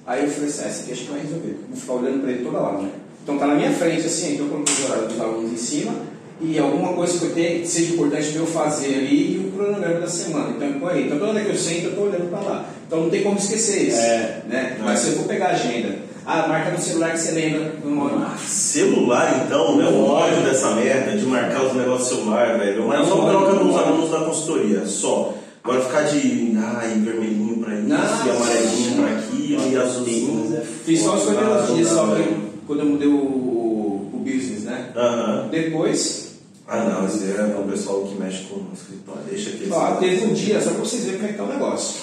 Aí 0.07 0.23
eu 0.23 0.31
falei 0.31 0.49
assim, 0.49 0.63
ah, 0.63 0.67
esse 0.69 0.81
aqui 0.81 0.91
acho 0.93 1.01
que 1.03 1.11
vai 1.11 1.21
resolver. 1.21 1.59
Vou 1.69 1.77
ficar 1.77 1.93
olhando 1.93 2.21
pra 2.21 2.31
ele 2.31 2.43
toda 2.43 2.57
hora, 2.57 2.77
né? 2.79 2.89
Então 3.23 3.37
tá 3.37 3.45
na 3.45 3.55
minha 3.55 3.71
frente 3.71 4.07
assim, 4.07 4.33
então 4.33 4.45
eu 4.47 4.51
coloquei 4.51 4.73
os 4.73 4.85
horários 4.85 5.13
dos 5.13 5.21
alunos 5.21 5.51
em 5.51 5.57
cima 5.57 6.10
e 6.41 6.59
alguma 6.59 6.93
coisa 6.93 7.19
que 7.19 7.25
eu 7.25 7.33
tenho 7.33 7.61
que 7.61 7.67
seja 7.67 7.93
importante 7.93 8.31
para 8.31 8.41
eu 8.41 8.47
fazer 8.47 8.95
ali 8.95 9.35
e 9.35 9.47
o 9.47 9.51
cronograma 9.51 9.99
da 9.99 10.07
semana. 10.07 10.53
Então 10.55 10.79
ponho 10.79 10.91
aí. 10.91 11.05
Então 11.05 11.19
toda 11.19 11.33
vez 11.33 11.45
que 11.45 11.51
eu 11.51 11.57
sento, 11.57 11.85
eu 11.85 11.95
tô 11.95 12.01
olhando 12.01 12.29
pra 12.29 12.39
lá. 12.39 12.65
Então 12.87 13.01
não 13.01 13.09
tem 13.09 13.23
como 13.23 13.37
esquecer 13.37 13.87
isso. 13.87 13.99
É. 13.99 14.41
Né? 14.47 14.77
É. 14.79 14.83
Mas 14.83 14.99
se 14.99 15.09
eu 15.09 15.13
for 15.17 15.27
pegar 15.27 15.47
a 15.47 15.51
agenda, 15.51 15.99
ah, 16.25 16.47
marca 16.47 16.71
no 16.71 16.79
celular 16.79 17.11
que 17.11 17.19
você 17.19 17.31
lembra 17.31 17.73
momento. 17.83 18.39
Celular, 18.47 19.43
então, 19.45 19.75
né? 19.77 19.85
O 19.85 20.05
ódio 20.05 20.41
dessa 20.43 20.71
merda 20.71 21.17
de 21.17 21.25
marcar 21.25 21.63
os 21.63 21.73
negócios 21.75 22.09
no 22.11 22.17
celular, 22.17 22.57
velho. 22.57 22.87
Mas 22.87 23.07
só 23.07 23.15
não, 23.15 23.63
nos 23.65 23.77
alunos 23.77 24.11
da 24.11 24.19
consultoria, 24.19 24.85
só. 24.85 25.33
Agora 25.63 25.81
ficar 25.81 26.01
de, 26.03 26.57
ai, 26.57 26.89
vermelhinho 27.05 27.57
pra 27.57 27.75
isso, 27.75 27.87
Não, 27.87 27.97
e 27.97 28.29
amarelinho 28.31 28.95
pra 28.95 29.11
aquilo, 29.11 29.71
e 29.71 29.77
azulzinho. 29.77 30.61
Fiz 30.83 31.01
só 31.01 31.15
os 31.15 31.23
primeiros 31.23 31.75
dias, 31.75 31.87
só 31.87 32.17
quando 32.65 32.79
eu 32.79 32.85
mudei 32.85 33.07
o, 33.07 33.13
o 33.13 34.23
business, 34.23 34.63
né? 34.63 34.89
Aham. 34.95 35.49
Depois, 35.51 36.30
Ah, 36.73 36.85
não, 36.85 37.05
isso 37.05 37.25
é 37.25 37.49
pro 37.49 37.63
pessoal 37.63 38.05
que 38.05 38.15
mexe 38.15 38.45
com 38.45 38.55
o 38.55 38.69
escritório. 38.73 39.23
Deixa 39.29 39.49
que 39.51 39.69
ó, 39.69 39.95
teve 39.95 40.23
um 40.23 40.33
dia, 40.33 40.61
só 40.61 40.69
pra 40.69 40.79
vocês 40.79 41.03
verem 41.03 41.17
como 41.17 41.27
é 41.27 41.31
que 41.33 41.37
tá 41.37 41.43
o 41.43 41.47
negócio. 41.47 41.99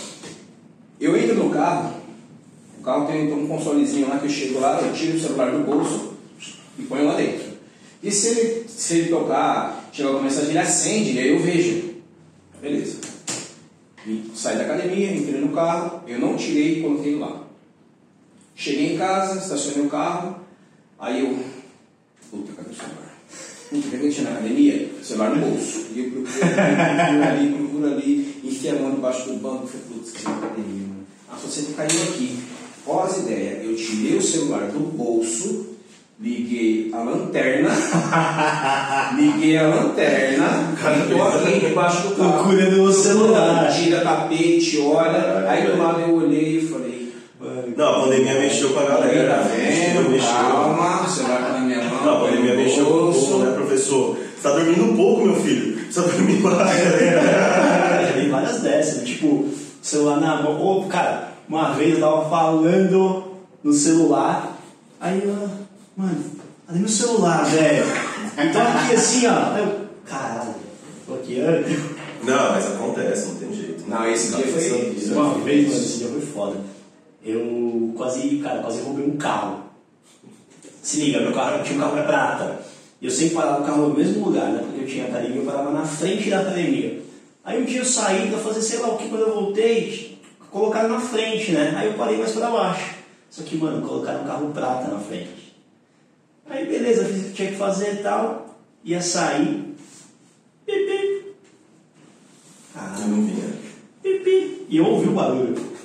Eu 1.01 1.17
entro 1.17 1.37
no 1.37 1.49
carro, 1.49 1.95
o 2.79 2.83
carro 2.83 3.07
tem 3.07 3.33
um 3.33 3.49
consolezinho 3.49 4.11
lá 4.11 4.19
que 4.19 4.27
eu 4.27 4.31
chego 4.31 4.61
lá, 4.61 4.79
eu 4.83 4.93
tiro 4.93 5.17
o 5.17 5.21
celular 5.21 5.53
do 5.53 5.65
bolso 5.65 6.13
e 6.79 6.83
ponho 6.83 7.07
lá 7.07 7.15
dentro. 7.17 7.47
E 8.03 8.13
se 8.13 8.29
ele, 8.29 8.69
se 8.69 8.99
ele 8.99 9.09
tocar, 9.09 9.89
chegar 9.91 10.09
alguma 10.11 10.25
mensagem, 10.25 10.51
ele 10.51 10.59
acende 10.59 11.13
e 11.13 11.19
aí 11.19 11.29
eu 11.31 11.43
vejo. 11.43 11.95
Beleza. 12.61 12.99
E 14.07 14.31
saí 14.35 14.59
da 14.59 14.65
academia, 14.65 15.17
entrei 15.17 15.41
no 15.41 15.55
carro, 15.55 16.03
eu 16.07 16.19
não 16.19 16.37
tirei 16.37 16.81
e 16.81 16.83
coloquei 16.83 17.19
lá. 17.19 17.43
Cheguei 18.55 18.95
em 18.95 18.99
casa, 18.99 19.39
estacionei 19.39 19.87
o 19.87 19.89
carro, 19.89 20.41
aí 20.99 21.21
eu. 21.21 21.43
Puta, 22.31 22.53
cadê 22.53 22.69
o 22.69 22.75
celular? 22.75 23.09
Que 23.69 24.01
eu 24.03 24.11
tinha 24.11 24.31
na 24.31 24.39
academia? 24.39 24.89
Celular 25.03 25.37
no 25.37 25.47
bolso. 25.47 25.87
E 25.95 26.01
eu 26.01 26.11
procuro 26.11 26.43
ali, 26.43 26.73
procuro 26.97 27.29
ali, 27.29 27.53
procuro 27.53 27.87
ali, 27.87 28.41
enfiei 28.43 28.73
a 28.73 28.81
mão 28.81 28.93
debaixo 28.93 29.29
do 29.29 29.35
banco 29.35 29.67
e 29.67 29.69
falei, 29.69 29.87
putz, 29.93 30.13
que 30.13 30.25
na 30.25 30.31
academia, 30.31 30.87
mano. 30.89 31.07
Ah, 31.31 31.37
você 31.37 31.73
caiu 31.77 32.03
aqui. 32.05 32.39
Qual 32.85 33.05
as 33.05 33.19
ideias? 33.19 33.65
Eu 33.65 33.77
tirei 33.77 34.17
o 34.17 34.23
celular 34.23 34.69
do 34.69 34.81
bolso, 34.81 35.77
liguei 36.19 36.91
a 36.95 37.03
lanterna, 37.03 37.69
liguei 39.15 39.59
a 39.59 39.69
lanterna, 39.69 40.75
tô 41.11 41.23
aqui 41.23 41.61
debaixo 41.61 42.09
do 42.09 42.17
carro. 42.17 42.45
Procurando 42.45 42.83
o 42.83 42.93
celular. 42.93 43.71
Tira 43.71 44.01
tapete, 44.01 44.79
olha. 44.79 45.47
Aí 45.47 45.67
do 45.67 45.77
lado 45.77 46.01
eu 46.01 46.15
olhei 46.15 46.59
e 46.59 46.67
falei, 46.67 46.88
Não, 47.77 47.89
a 47.89 48.01
pandemia 48.05 48.35
mexeu 48.41 48.71
com 48.71 48.79
a 48.79 48.83
Aí, 48.83 48.89
galera. 48.89 49.43
tá 49.43 49.49
Mexeu, 49.57 50.11
mexeu. 50.11 50.29
Calma, 50.33 51.03
o 51.07 51.09
celular 51.11 51.39
tá 51.43 51.53
na 51.53 51.61
minha 51.61 51.85
mão. 51.85 52.05
Não, 52.05 52.17
a 52.17 52.21
pandemia 52.29 52.55
no 52.55 52.63
mexeu 52.63 52.87
com 52.87 52.93
o 52.93 53.13
povo, 53.13 53.39
né, 53.45 53.53
professor? 53.53 54.17
Você 54.17 54.43
tá 54.43 54.51
dormindo 54.51 54.97
pouco, 54.97 55.25
meu 55.27 55.35
filho. 55.37 55.79
Você 55.93 56.01
tá 56.03 56.07
dormindo 56.09 56.43
mais. 56.43 56.79
Já 56.79 58.13
tem 58.15 58.29
várias 58.31 58.61
dessas, 58.61 59.07
tipo, 59.09 59.49
celular 59.83 60.21
na 60.21 60.43
mão. 60.43 60.61
Ô, 60.61 60.85
cara, 60.87 61.33
uma 61.49 61.73
vez 61.73 61.95
eu 61.95 62.01
tava 62.01 62.29
falando 62.29 63.25
no 63.63 63.73
celular, 63.73 64.57
aí 65.01 65.21
eu, 65.25 65.49
mano, 65.97 66.25
cadê 66.67 66.79
meu 66.79 66.89
celular, 66.89 67.45
velho? 67.47 67.85
Então 68.39 68.63
aqui 68.63 68.95
assim, 68.95 69.27
ó, 69.27 69.53
aí 69.55 69.63
eu, 69.65 69.73
caralho, 70.07 70.55
tô 71.07 71.15
aqui, 71.15 71.43
olha. 71.45 71.65
Não, 72.23 72.53
mas 72.53 72.67
acontece, 72.67 73.29
não 73.29 73.35
tem 73.37 73.53
jeito. 73.53 73.85
Não, 73.89 74.07
esse 74.09 74.35
dia 74.37 74.47
foi- 74.47 74.97
Uma 75.13 75.35
vez, 75.39 75.69
mano, 75.69 75.81
esse 75.81 75.99
dia 75.99 76.09
foi 76.09 76.21
foda. 76.21 76.57
Eu 77.29 77.93
quase, 77.97 78.39
cara, 78.39 78.63
quase 78.63 78.81
roubei 78.83 79.07
um 79.07 79.17
carro. 79.17 79.65
Se 80.83 81.01
liga, 81.01 81.21
meu 81.21 81.33
carro, 81.33 81.63
tinha 81.63 81.77
um 81.77 81.81
carro 81.81 82.03
prata. 82.05 82.61
E 83.01 83.05
eu 83.05 83.11
sempre 83.11 83.35
parava 83.35 83.63
o 83.63 83.67
carro 83.67 83.89
no 83.89 83.95
mesmo 83.95 84.25
lugar, 84.25 84.51
né? 84.51 84.63
Porque 84.65 84.81
eu 84.81 84.87
tinha 84.87 85.05
academia, 85.05 85.37
eu 85.37 85.45
parava 85.45 85.71
na 85.71 85.85
frente 85.85 86.31
da 86.31 86.41
academia. 86.41 87.03
Aí 87.45 87.63
um 87.63 87.65
dia 87.65 87.81
eu 87.81 87.85
saí 87.85 88.29
pra 88.29 88.39
fazer 88.39 88.63
sei 88.63 88.79
lá 88.79 88.89
o 88.89 88.97
que, 88.97 89.09
quando 89.09 89.23
eu 89.23 89.35
voltei, 89.35 90.19
colocaram 90.51 90.89
na 90.89 91.01
frente, 91.01 91.53
né? 91.53 91.75
Aí 91.77 91.89
eu 91.89 91.95
parei 91.95 92.17
mais 92.17 92.33
pra 92.33 92.51
baixo. 92.51 92.95
Só 93.31 93.43
que, 93.43 93.57
mano, 93.57 93.87
colocaram 93.87 94.23
um 94.23 94.27
carro 94.27 94.51
prata 94.53 94.89
na 94.89 94.99
frente. 94.99 95.55
Aí 96.49 96.67
beleza, 96.67 97.05
fiz 97.05 97.21
o 97.21 97.25
que 97.27 97.33
tinha 97.33 97.51
que 97.51 97.59
fazer 97.59 97.95
e 97.95 98.03
tal. 98.03 98.59
Ia 98.85 99.03
sair. 99.03 99.75
Pipi. 100.65 101.35
Vinha. 102.97 103.55
Pipi. 104.03 104.67
E 104.69 104.77
eu 104.79 104.87
ouvi 104.87 105.09
o 105.09 105.13
barulho. 105.13 105.78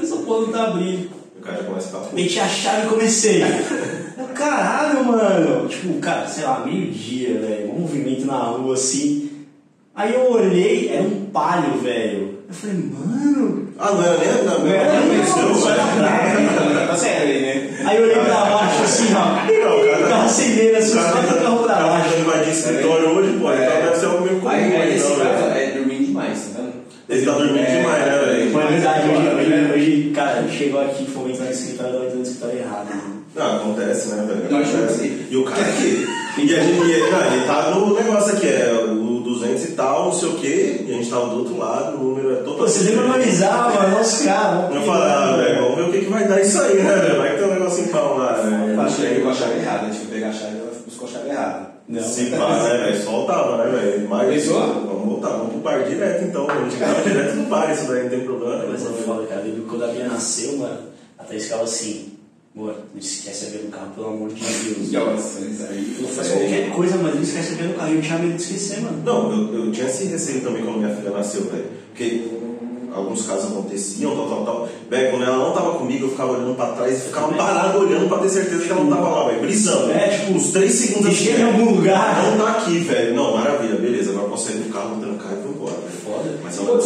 Essa 0.00 0.16
porra 0.16 0.40
não 0.46 0.52
tá 0.52 0.64
abrindo. 0.64 1.10
O 1.38 1.42
cara 1.42 1.58
já 1.58 1.64
começa 1.64 1.96
a 1.96 2.00
ficar. 2.00 2.14
Meti 2.14 2.38
a 2.40 2.48
chave 2.48 2.86
e 2.86 2.88
comecei. 2.88 3.42
Eu, 3.42 4.24
Caralho, 4.34 5.04
mano. 5.04 5.68
Tipo, 5.68 5.94
cara, 5.94 6.26
sei 6.26 6.44
lá, 6.44 6.62
meio-dia, 6.64 7.38
velho. 7.40 7.70
Um 7.72 7.80
movimento 7.80 8.26
na 8.26 8.38
rua 8.38 8.74
assim. 8.74 9.30
Aí 9.94 10.14
eu 10.14 10.30
olhei, 10.32 10.88
era 10.92 11.02
um 11.02 11.26
palio, 11.32 11.78
velho. 11.82 12.38
Eu 12.48 12.54
falei, 12.54 12.76
mano. 12.76 13.68
Ah, 13.78 13.90
não 13.92 14.02
era 14.04 14.18
nem. 14.18 14.44
Não, 14.44 14.58
Não 14.60 14.66
era 14.72 15.00
nem 15.00 15.18
não, 15.18 16.70
era 16.78 16.86
Tá 16.86 16.96
sério 16.96 17.26
aí, 17.28 17.40
né? 17.42 17.78
Aí 17.84 17.96
eu 17.96 18.02
olhei 18.04 18.14
pra 18.16 18.44
baixo 18.44 18.82
assim, 18.84 19.08
ó. 19.14 19.68
Não, 19.68 19.80
o 19.80 19.90
cara- 19.90 20.08
Tava 20.08 20.24
acendendo 20.24 20.76
assim, 20.76 20.90
O 20.90 20.94
só 20.94 21.02
cara 21.02 21.16
pra 21.26 21.34
tá 21.34 21.42
carro 21.42 21.58
pra 21.64 21.74
baixo. 21.74 22.10
tentando 22.10 22.20
invadir 22.28 22.52
escritório 22.52 23.08
hoje, 23.10 23.32
pô. 23.38 23.52
Então 23.52 23.82
deve 23.82 23.96
ser 23.96 24.06
algo 24.06 24.20
meio 24.24 24.36
comum. 24.40 24.48
Aí, 24.50 24.76
aí 24.76 24.96
então, 24.96 25.08
caso, 25.16 25.20
velho. 25.44 25.54
é 25.56 25.70
dormir 25.72 26.04
demais, 26.04 26.38
tá 26.54 26.60
vendo? 26.60 26.72
Ele 27.08 27.26
tá 27.26 27.32
dormindo 27.32 27.66
demais, 27.66 28.06
né, 28.06 28.22
velho? 28.24 28.52
Mas 28.52 28.64
é 28.64 28.68
verdade, 28.68 29.08
hoje, 29.08 29.18
Agora, 29.20 29.36
hoje, 29.36 29.48
né? 29.50 29.72
hoje, 29.74 30.01
cara, 30.12 30.46
chegou 30.48 30.80
aqui, 30.80 31.06
foi 31.06 31.32
entrar 31.32 31.46
no 31.46 31.50
escritório, 31.50 31.94
eu 31.94 32.02
entrar 32.04 32.16
no 32.16 32.22
escritório 32.22 32.58
errado. 32.58 32.86
né? 32.86 33.00
Não, 33.34 33.56
acontece, 33.56 34.08
né, 34.08 34.24
velho? 34.28 34.50
Não, 34.50 34.58
Acontece. 34.60 35.26
E 35.30 35.36
o 35.36 35.44
cara 35.44 35.62
aqui. 35.62 36.06
E 36.38 36.54
a 36.54 36.62
gente, 36.62 36.86
e 36.86 36.92
ele, 36.92 37.10
não, 37.10 37.32
ele 37.34 37.44
tá 37.46 37.70
no 37.70 37.94
negócio 37.94 38.34
aqui, 38.36 38.46
é 38.46 38.72
o 38.90 39.20
200 39.20 39.64
e 39.64 39.72
tal, 39.72 40.04
não 40.06 40.12
sei 40.12 40.28
o 40.28 40.34
quê, 40.34 40.84
e 40.86 40.90
a 40.90 40.94
gente 40.94 41.10
tava 41.10 41.26
do 41.26 41.38
outro 41.38 41.58
lado, 41.58 41.96
o 41.96 42.04
número 42.04 42.32
é 42.32 42.36
Pô, 42.36 42.50
totalmente. 42.52 42.70
você 42.72 42.90
lembra 42.90 43.04
analisar, 43.06 43.72
mano, 43.74 43.96
nosso 43.96 44.24
cara. 44.24 44.70
Eu 44.74 44.82
falei, 44.82 45.08
ah, 45.08 45.36
velho, 45.36 45.62
vamos 45.62 45.76
ver 45.76 45.82
o 45.82 45.92
que, 45.92 45.98
que 46.06 46.10
vai 46.10 46.26
dar 46.28 46.40
isso 46.40 46.60
aí, 46.60 46.74
né, 46.76 46.94
velho? 46.94 47.16
Vai 47.18 47.30
que 47.32 47.38
tem 47.38 47.46
um 47.50 47.54
negócio 47.54 47.84
em 47.84 47.88
pau 47.88 48.18
lá, 48.18 48.32
né? 48.42 48.74
Eu 48.74 48.80
achei 48.80 49.20
com 49.20 49.28
a 49.30 49.34
chave 49.34 49.58
errada, 49.60 49.86
a 49.86 49.90
gente 49.90 49.98
foi 49.98 50.14
pegar 50.14 50.28
a 50.28 50.32
chave 50.32 50.56
e 50.56 50.84
buscou 50.90 51.08
a 51.08 51.10
chave 51.10 51.28
errada. 51.30 51.72
Não. 51.88 52.02
Se 52.02 52.24
pá, 52.26 52.48
né, 52.62 52.78
velho? 52.84 53.02
Soltava, 53.02 53.64
né, 53.64 53.70
velho? 53.78 54.08
Mas 54.08 54.28
Pensou? 54.34 54.60
vamos 54.60 55.04
voltar, 55.04 55.28
vamos 55.30 55.52
pro 55.52 55.60
bar 55.60 55.82
direto 55.84 56.24
então. 56.24 56.46
A 56.48 56.54
gente 56.62 56.76
grava 56.76 57.02
direto 57.02 57.34
no 57.36 57.44
bar, 57.46 57.70
isso 57.72 57.86
daí 57.88 58.02
não 58.04 58.10
tem 58.10 58.20
problema. 58.20 58.64
Mas 58.70 58.82
é 58.86 59.02
foda, 59.04 59.22
quando 59.82 59.90
a 59.90 59.92
Bia 59.92 60.08
nasceu, 60.08 60.58
mano, 60.58 60.78
a 61.18 61.24
Thaís 61.24 61.44
ficava 61.44 61.64
assim, 61.64 62.12
amor, 62.54 62.76
não 62.92 63.00
esquece 63.00 63.46
a 63.46 63.50
Bia 63.50 63.62
no 63.62 63.70
carro, 63.70 63.90
pelo 63.94 64.06
amor 64.06 64.28
de 64.28 64.44
Deus. 64.44 64.92
Nossa, 64.92 65.40
isso 65.40 65.62
aí. 65.68 65.96
Eu 66.00 66.08
faço 66.08 66.30
qualquer 66.30 66.70
coisa, 66.70 66.96
mas 66.98 67.14
não 67.14 67.22
esquece 67.22 67.54
a 67.54 67.56
Bia 67.56 67.66
no 67.66 67.74
carro. 67.74 67.94
Eu 67.94 68.02
tinha 68.02 68.18
medo 68.18 68.36
de 68.36 68.42
esquecer, 68.42 68.80
mano. 68.80 69.02
Não, 69.04 69.32
eu, 69.32 69.64
eu 69.64 69.72
tinha 69.72 69.86
esse 69.88 70.04
receio 70.04 70.40
também 70.42 70.64
quando 70.64 70.78
minha 70.78 70.94
filha 70.94 71.10
nasceu, 71.10 71.42
velho. 71.44 71.64
Porque 71.90 72.24
alguns 72.94 73.26
casos 73.26 73.50
aconteciam, 73.50 74.14
tal, 74.14 74.28
tal, 74.28 74.44
tal. 74.44 74.68
Velho, 74.88 75.10
quando 75.10 75.24
ela 75.24 75.38
não 75.38 75.52
tava 75.52 75.78
comigo, 75.78 76.06
eu 76.06 76.10
ficava 76.10 76.32
olhando 76.32 76.54
pra 76.54 76.66
trás 76.72 76.98
e 76.98 77.00
ficava 77.00 77.32
parado 77.32 77.78
olhando 77.78 78.08
pra 78.08 78.18
ter 78.18 78.28
certeza 78.28 78.64
que 78.64 78.70
ela 78.70 78.84
não 78.84 78.90
tava 78.90 79.08
lá, 79.08 79.28
velho. 79.28 79.40
Brisando. 79.40 79.90
É, 79.90 80.18
tipo, 80.18 80.32
uns 80.32 80.52
três 80.52 80.72
segundos 80.72 81.08
assim, 81.08 81.30
em 81.30 81.32
velho. 81.32 81.46
algum 81.46 81.74
lugar. 81.74 82.22
Não 82.30 82.38
tá 82.38 82.52
aqui, 82.52 82.78
velho. 82.78 83.16
Não, 83.16 83.36
maravilha, 83.36 83.76
beleza. 83.76 84.10
Agora 84.10 84.26
eu 84.26 84.30
posso 84.30 84.46
sair 84.46 84.58
do 84.58 84.72
carro, 84.72 85.00
trancar 85.00 85.32
Mas 86.52 86.58
é 86.58 86.62
um 86.62 86.64
louco, 86.66 86.82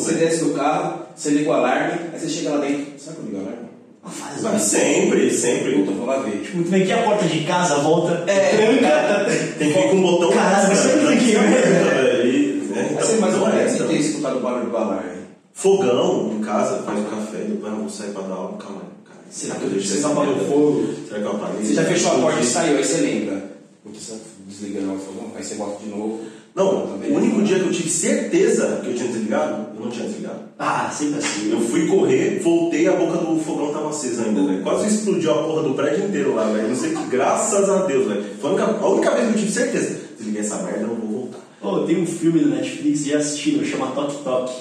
você 0.00 0.14
velho. 0.14 0.26
desce 0.28 0.44
do 0.44 0.54
carro, 0.54 1.02
você 1.16 1.30
liga 1.30 1.50
o 1.50 1.52
alarme, 1.52 2.00
aí 2.12 2.20
você 2.20 2.28
chega 2.28 2.50
lá 2.50 2.58
dentro. 2.58 2.86
Será 2.98 3.16
que 3.16 3.22
eu 3.22 3.24
ligo 3.26 3.36
o 3.36 3.40
alarme? 3.40 3.70
Não 4.02 4.10
faz, 4.10 4.42
Mas 4.42 4.62
sempre, 4.62 5.30
sempre. 5.30 5.72
Puta, 5.74 5.92
vou 5.92 6.06
lá 6.06 6.18
ver. 6.18 6.50
Muito 6.54 6.70
bem 6.70 6.86
que 6.86 6.92
a 6.92 7.02
porta 7.02 7.26
de 7.26 7.44
casa 7.44 7.76
volta, 7.76 8.16
tranca. 8.16 9.26
Tem 9.58 9.72
que 9.72 9.78
ir 9.78 9.90
com 9.90 9.96
um 9.96 10.02
botão 10.02 10.32
Caralho, 10.32 10.74
você 10.74 10.88
cima, 10.88 11.08
tem 11.10 11.18
que 11.18 11.24
ir, 11.32 11.34
né, 11.34 11.50
né? 11.50 12.26
E, 12.26 12.68
né, 12.70 12.90
Mas 12.96 13.06
você 13.06 13.16
não 13.16 13.48
é, 13.48 13.56
menos 13.56 13.74
então. 13.74 13.88
tem 13.88 13.96
escutado 14.00 14.38
o 14.38 14.40
barulho 14.40 14.70
do 14.70 14.76
alarme. 14.76 15.20
Fogão 15.52 16.32
em 16.32 16.40
casa, 16.40 16.82
faz 16.82 16.98
o 16.98 17.02
café, 17.02 17.38
depois 17.46 17.74
vou 17.74 17.90
sair 17.90 18.10
pra 18.12 18.22
dar 18.22 18.34
aula, 18.34 18.56
calma, 18.56 18.82
cara. 19.04 19.20
Será 19.30 19.56
que 19.56 19.64
eu 19.64 19.70
deixo 19.70 19.88
você 19.88 20.00
não 20.00 20.12
apagou 20.12 20.34
merda? 20.36 20.42
o 20.42 20.52
fogo? 20.52 20.94
Será 21.06 21.20
que 21.20 21.26
eu 21.26 21.30
apaguei? 21.32 21.66
Você 21.66 21.74
já 21.74 21.84
fechou 21.84 22.12
a 22.12 22.14
porta 22.14 22.40
e 22.40 22.44
saiu, 22.46 22.78
aí 22.78 22.84
você 22.84 23.00
lembra. 23.02 23.50
Putz, 23.84 24.02
você 24.02 24.14
desliga 24.46 24.80
não, 24.80 24.98
fogão, 24.98 25.32
aí 25.36 25.44
você 25.44 25.54
bota 25.56 25.82
de 25.84 25.90
novo. 25.90 26.20
Não, 26.64 26.84
o 27.10 27.14
único 27.16 27.42
dia 27.42 27.58
que 27.58 27.66
eu 27.66 27.72
tive 27.72 27.88
certeza 27.90 28.80
que 28.82 28.90
eu 28.90 28.94
tinha 28.94 29.08
desligado, 29.08 29.66
eu 29.76 29.84
não 29.84 29.90
tinha 29.90 30.06
desligado. 30.06 30.40
Ah, 30.58 30.90
sempre 30.92 31.18
assim. 31.18 31.50
Eu 31.50 31.60
fui 31.60 31.86
correr, 31.86 32.38
voltei, 32.42 32.86
a 32.86 32.92
boca 32.92 33.16
do 33.18 33.38
fogão 33.40 33.72
tava 33.72 33.88
acesa 33.88 34.24
ainda, 34.24 34.42
velho. 34.44 34.62
Quase 34.62 34.88
explodiu 34.94 35.30
a 35.32 35.42
porra 35.42 35.62
do 35.62 35.74
prédio 35.74 36.04
inteiro 36.06 36.34
lá, 36.34 36.44
velho. 36.52 36.68
Não 36.68 36.76
sei 36.76 36.90
que, 36.94 37.02
graças 37.06 37.68
a 37.70 37.86
Deus, 37.86 38.06
velho. 38.06 38.24
Foi 38.40 38.50
a 38.50 38.52
única, 38.52 38.70
a 38.84 38.88
única 38.88 39.10
vez 39.12 39.26
que 39.28 39.32
eu 39.32 39.38
tive 39.38 39.52
certeza. 39.52 40.00
Desliguei 40.18 40.40
essa 40.42 40.56
merda, 40.62 40.86
não 40.86 40.94
vou 40.96 41.08
voltar. 41.20 41.38
Oh, 41.62 41.78
tem 41.86 42.00
um 42.02 42.06
filme 42.06 42.40
do 42.40 42.50
Netflix, 42.50 43.04
já 43.06 43.18
assistiram, 43.18 43.64
chama 43.64 43.88
Toque 43.92 44.22
Toque. 44.22 44.54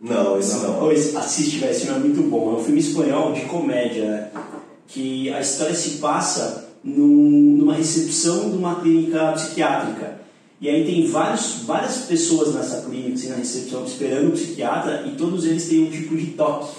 Não, 0.00 0.38
esse 0.38 0.56
não. 0.58 0.74
Pois, 0.80 1.14
assiste, 1.16 1.58
velho, 1.58 1.70
esse 1.72 1.84
filme 1.86 1.96
é 1.96 2.00
muito 2.00 2.22
bom. 2.28 2.52
É 2.56 2.60
um 2.60 2.64
filme 2.64 2.80
espanhol 2.80 3.32
de 3.32 3.42
comédia, 3.42 4.04
né? 4.04 4.28
Que 4.88 5.30
a 5.32 5.40
história 5.40 5.74
se 5.74 5.90
passa 5.98 6.68
num- 6.82 7.56
numa 7.58 7.74
recepção 7.74 8.50
de 8.50 8.56
uma 8.56 8.74
clínica 8.80 9.32
psiquiátrica. 9.32 10.23
E 10.64 10.68
aí 10.70 10.82
tem 10.82 11.06
vários, 11.06 11.56
várias 11.66 12.06
pessoas 12.06 12.54
nessa 12.54 12.88
clínica, 12.88 13.12
assim, 13.12 13.28
na 13.28 13.36
recepção, 13.36 13.84
esperando 13.84 14.28
o 14.28 14.32
psiquiatra, 14.32 15.04
e 15.06 15.10
todos 15.10 15.44
eles 15.44 15.68
têm 15.68 15.82
um 15.82 15.90
tipo 15.90 16.16
de 16.16 16.28
toque. 16.28 16.70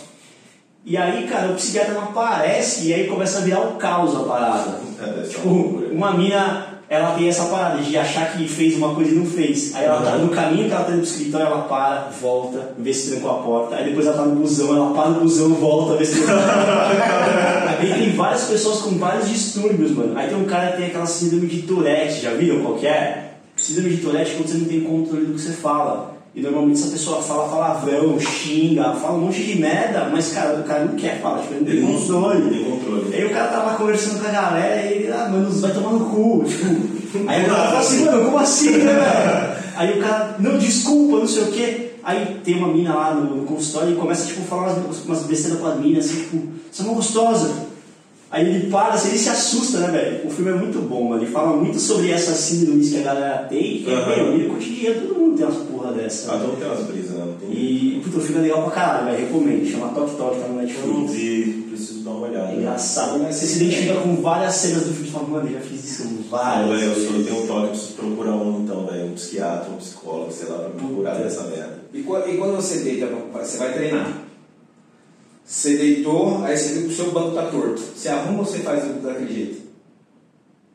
E 0.83 0.97
aí, 0.97 1.27
cara, 1.27 1.51
o 1.51 1.53
psiquiatra 1.53 1.93
não 1.93 2.05
aparece, 2.05 2.87
e 2.87 2.93
aí 2.95 3.05
começa 3.05 3.37
a 3.37 3.41
virar 3.41 3.61
o 3.61 3.75
caos 3.75 4.15
a 4.15 4.23
parada. 4.23 4.79
É, 4.99 5.27
Tipo, 5.27 5.49
uma 5.91 6.13
mina, 6.17 6.79
ela 6.89 7.13
tem 7.13 7.29
essa 7.29 7.45
parada 7.45 7.83
de 7.83 7.95
achar 7.95 8.35
que 8.35 8.47
fez 8.47 8.75
uma 8.75 8.95
coisa 8.95 9.11
e 9.11 9.15
não 9.19 9.25
fez. 9.27 9.75
Aí 9.75 9.85
ela 9.85 10.01
tá 10.01 10.17
no 10.17 10.29
caminho 10.29 10.67
que 10.67 10.73
ela 10.73 10.83
tá 10.83 10.91
indo 10.91 11.01
pro 11.01 11.07
escritório, 11.07 11.45
ela 11.45 11.61
para, 11.65 12.09
volta, 12.19 12.73
vê 12.79 12.91
se 12.91 13.11
trancou 13.11 13.29
a 13.29 13.43
porta. 13.43 13.75
Aí 13.75 13.85
depois 13.85 14.07
ela 14.07 14.17
tá 14.17 14.25
no 14.25 14.35
busão, 14.37 14.75
ela 14.75 14.95
para 14.95 15.09
no 15.11 15.19
busão, 15.19 15.53
volta, 15.53 15.95
vê 15.95 16.05
se 16.05 16.23
trancou 16.23 16.43
a 16.43 16.47
porta. 16.47 17.83
Aí 17.83 17.93
tem 17.93 18.13
várias 18.13 18.45
pessoas 18.45 18.79
com 18.79 18.97
vários 18.97 19.29
distúrbios, 19.29 19.91
mano. 19.91 20.17
Aí 20.17 20.27
tem 20.27 20.37
um 20.37 20.45
cara 20.45 20.71
que 20.71 20.77
tem 20.77 20.87
aquela 20.87 21.05
síndrome 21.05 21.45
de 21.45 21.61
Tourette, 21.61 22.23
já 22.23 22.33
viram 22.33 22.63
qual 22.63 22.79
é? 22.79 23.24
Síndrome 23.65 23.95
de 23.95 23.97
Tourette 24.03 24.31
é 24.31 24.35
quando 24.35 24.47
você 24.47 24.57
não 24.57 24.65
tem 24.65 24.81
controle 24.81 25.25
do 25.25 25.33
que 25.33 25.41
você 25.41 25.53
fala. 25.53 26.15
E 26.35 26.41
normalmente 26.41 26.79
essa 26.79 26.91
pessoa 26.91 27.19
fala 27.19 27.49
palavrão, 27.49 28.19
xinga, 28.19 28.93
fala 28.93 29.17
um 29.17 29.21
monte 29.21 29.41
de 29.41 29.59
merda, 29.59 30.07
mas 30.11 30.33
cara, 30.33 30.59
o 30.59 30.63
cara 30.63 30.85
não 30.85 30.95
quer 30.95 31.19
falar, 31.19 31.41
tipo, 31.41 31.53
ele 31.55 31.81
não 31.81 31.87
tem 31.87 31.97
controle. 31.99 32.49
tem 32.49 32.63
controle. 32.71 33.15
Aí 33.15 33.25
o 33.25 33.29
cara 33.31 33.47
tava 33.47 33.77
conversando 33.77 34.21
com 34.21 34.27
a 34.27 34.31
galera 34.31 34.81
e 34.85 34.93
ele, 34.93 35.11
ah, 35.11 35.29
mano, 35.29 35.49
vai 35.49 35.73
tomar 35.73 35.93
no 35.93 36.05
cu, 36.11 36.43
tipo. 36.45 36.65
Aí 37.27 37.43
o 37.43 37.47
cara 37.47 37.67
fala 37.67 37.79
assim, 37.79 38.05
mano, 38.05 38.25
como 38.25 38.37
assim, 38.37 38.71
né, 38.77 38.93
velho? 38.93 39.65
Aí 39.77 39.97
o 39.97 40.01
cara, 40.03 40.35
não, 40.37 40.57
desculpa, 40.59 41.17
não 41.17 41.27
sei 41.27 41.43
o 41.43 41.51
quê. 41.51 41.91
Aí 42.03 42.39
tem 42.43 42.57
uma 42.57 42.67
mina 42.67 42.93
lá 42.93 43.15
no, 43.15 43.37
no 43.37 43.43
consultório 43.45 43.93
e 43.93 43.95
começa, 43.95 44.27
tipo, 44.27 44.41
a 44.41 44.45
falar 44.45 44.73
umas, 44.73 45.03
umas 45.05 45.23
besteiras 45.23 45.59
com 45.59 45.67
a 45.67 45.75
mina, 45.75 45.97
assim, 45.97 46.17
tipo, 46.17 46.43
você 46.71 46.83
é 46.83 46.85
uma 46.85 46.93
gostosa. 46.93 47.49
Aí 48.35 48.45
ele 48.49 48.69
para, 48.69 48.95
assim, 48.95 49.09
ele 49.09 49.17
se 49.17 49.29
assusta, 49.29 49.79
né, 49.79 49.87
velho? 49.91 50.27
O 50.27 50.29
filme 50.29 50.51
é 50.51 50.55
muito 50.55 50.77
bom, 50.79 51.05
mano. 51.07 51.23
Ele 51.23 51.31
fala 51.31 51.55
muito 51.55 51.79
sobre 51.79 52.11
essas 52.11 52.35
síndromes 52.35 52.89
que 52.89 52.97
a 52.97 53.03
galera 53.03 53.37
tem, 53.47 53.77
que 53.81 53.89
é, 53.89 53.93
Aham. 53.95 54.15
meu, 54.25 54.37
vida 54.37 54.49
cotidiana, 54.49 55.01
todo 55.07 55.19
mundo 55.19 55.37
tem 55.37 55.45
umas 55.45 55.57
porra 55.67 55.91
dessa. 55.93 56.33
Ah, 56.33 56.35
então 56.43 56.55
tem 56.57 56.67
umas 56.67 56.83
brisas, 56.85 57.11
né? 57.11 57.23
Não 57.25 57.33
tem 57.35 57.49
E, 57.57 58.01
puta, 58.03 58.17
o 58.17 58.21
filme 58.21 58.39
é 58.39 58.41
legal 58.41 58.61
pra 58.63 58.71
caralho, 58.71 59.05
velho. 59.05 59.25
Recomendo. 59.25 59.65
Chama 59.71 59.87
Toque 59.89 60.15
Toque, 60.17 60.39
tá 60.41 60.47
no 60.49 60.53
Eu 60.53 60.55
não 60.55 60.61
Netflix. 60.63 61.11
vi, 61.13 61.65
preciso 61.69 61.99
dar 62.03 62.11
uma 62.11 62.27
olhada. 62.27 62.51
É 62.51 62.55
engraçado, 62.57 63.19
né? 63.19 63.31
Você 63.31 63.45
se 63.45 63.55
identifica 63.63 63.95
com 64.01 64.15
várias 64.21 64.53
cenas 64.55 64.83
do 64.83 64.91
filme 64.91 65.07
e 65.07 65.11
fala, 65.11 65.27
mano, 65.29 65.47
eu 65.49 65.53
já 65.53 65.59
fiz 65.61 65.83
isso 65.85 66.03
Ah, 66.03 66.27
várias 66.29 66.69
velho, 66.79 66.91
eu 66.91 66.93
sou- 66.95 67.03
eu 67.05 67.11
vezes. 67.13 67.27
tenho 67.27 67.41
um 67.43 67.47
toque, 67.47 67.67
preciso 67.69 67.93
procurar 67.93 68.31
um 68.35 68.61
então, 68.65 68.85
velho. 68.85 69.05
Um 69.05 69.13
psiquiatra, 69.13 69.69
um 69.71 69.77
psicólogo, 69.77 70.31
sei 70.33 70.49
lá, 70.49 70.57
pra 70.57 70.83
me 70.83 70.93
curar 70.93 71.15
dessa 71.15 71.43
merda. 71.43 71.79
E 71.93 72.01
quando, 72.01 72.29
e 72.29 72.35
quando 72.37 72.55
você 72.57 72.79
deita, 72.79 73.07
você 73.33 73.57
vai 73.57 73.71
treinar. 73.71 74.24
Você 75.45 75.77
deitou, 75.77 76.43
aí 76.43 76.57
você 76.57 76.73
viu 76.73 76.87
que 76.87 76.93
o 76.93 76.95
seu 76.95 77.11
banco 77.11 77.35
tá 77.35 77.43
torto. 77.43 77.79
Você 77.79 78.09
arruma 78.09 78.39
ou 78.39 78.45
você 78.45 78.59
faz 78.59 78.83
daquele 79.01 79.33
jeito? 79.33 79.65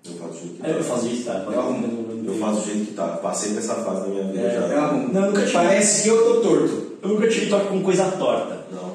Eu 0.06 0.14
faço 0.14 0.32
o 0.32 0.40
jeito 0.40 0.62
que 0.62 0.68
eu 0.68 0.76
tá. 0.76 0.82
faço 0.84 1.06
isso, 1.08 1.24
tá? 1.24 1.44
Eu 1.52 1.60
arrumo. 1.60 2.24
Eu 2.24 2.34
faço 2.34 2.60
o 2.60 2.64
jeito 2.64 2.86
que 2.86 2.94
tá. 2.94 3.08
Passei 3.16 3.52
dessa 3.52 3.74
fase 3.74 4.02
da 4.02 4.06
minha 4.06 4.24
vida 4.24 4.40
É, 4.40 4.54
já. 4.54 4.60
Eu 4.68 4.78
arrumo. 4.80 5.12
Não, 5.12 5.20
eu 5.22 5.26
nunca 5.26 5.40
tive. 5.40 5.52
Parece 5.52 6.02
que 6.04 6.08
eu 6.08 6.24
tô 6.24 6.40
torto. 6.40 6.82
Eu 7.02 7.08
nunca 7.08 7.28
tive 7.28 7.46
toque 7.46 7.68
com 7.68 7.82
coisa 7.82 8.04
torta. 8.12 8.66
Não. 8.70 8.92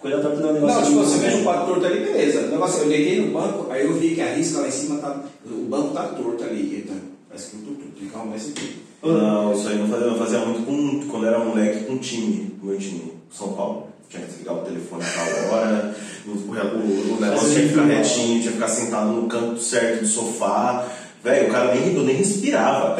Coisa 0.00 0.18
torta 0.18 0.40
não 0.40 0.48
é 0.48 0.50
um 0.50 0.54
negócio 0.54 0.80
Não, 0.80 0.86
tipo, 0.86 0.98
você 0.98 1.18
veja 1.18 1.36
um 1.36 1.44
quadro 1.44 1.66
torto 1.66 1.86
ali, 1.86 2.00
beleza. 2.00 2.40
O 2.40 2.50
negócio, 2.50 2.82
eu 2.82 2.88
deitei 2.88 3.20
no 3.20 3.32
banco, 3.32 3.70
aí 3.70 3.86
eu 3.86 3.94
vi 3.94 4.16
que 4.16 4.20
a 4.20 4.34
risca 4.34 4.60
lá 4.60 4.68
em 4.68 4.72
cima 4.72 4.98
tá. 4.98 5.22
O 5.46 5.64
banco 5.66 5.94
tá 5.94 6.08
torto 6.08 6.42
ali. 6.42 6.74
Eita, 6.74 6.92
parece 7.28 7.50
que 7.50 7.56
eu 7.56 7.60
tô 7.60 7.66
torto. 7.66 8.00
Tem 8.00 8.08
que 8.08 8.16
arrumar 8.16 8.36
esse 8.36 8.50
aqui. 8.50 8.82
Não, 9.00 9.52
isso 9.52 9.68
aí 9.68 9.78
não 9.78 9.86
fazia, 9.86 10.06
eu 10.06 10.16
fazia 10.16 10.38
muito 10.40 10.66
com, 10.66 11.08
quando 11.08 11.26
era 11.26 11.38
moleque 11.38 11.84
com 11.84 11.92
um 11.92 11.98
time, 11.98 12.56
o 12.62 12.66
meu 12.66 12.78
time, 12.78 13.12
São 13.30 13.52
Paulo. 13.52 13.93
Tinha 14.08 14.22
que 14.22 14.28
desligar 14.30 14.54
o 14.54 14.58
telefone 14.62 15.02
a 15.02 15.06
tal 15.06 15.52
hora, 15.58 15.94
o, 16.26 16.30
o, 16.30 17.16
o 17.16 17.20
negócio 17.20 17.48
tinha 17.50 17.62
que 17.62 17.68
ficar 17.68 17.84
retinho, 17.84 18.26
tinha 18.40 18.42
que 18.52 18.58
ficar 18.58 18.68
sentado 18.68 19.08
no 19.08 19.26
canto 19.26 19.58
certo 19.60 20.00
do 20.02 20.06
sofá. 20.06 20.86
Velho, 21.22 21.48
o 21.48 21.50
cara 21.50 21.74
nem, 21.74 21.94
eu 21.94 22.02
nem 22.02 22.16
respirava. 22.16 22.98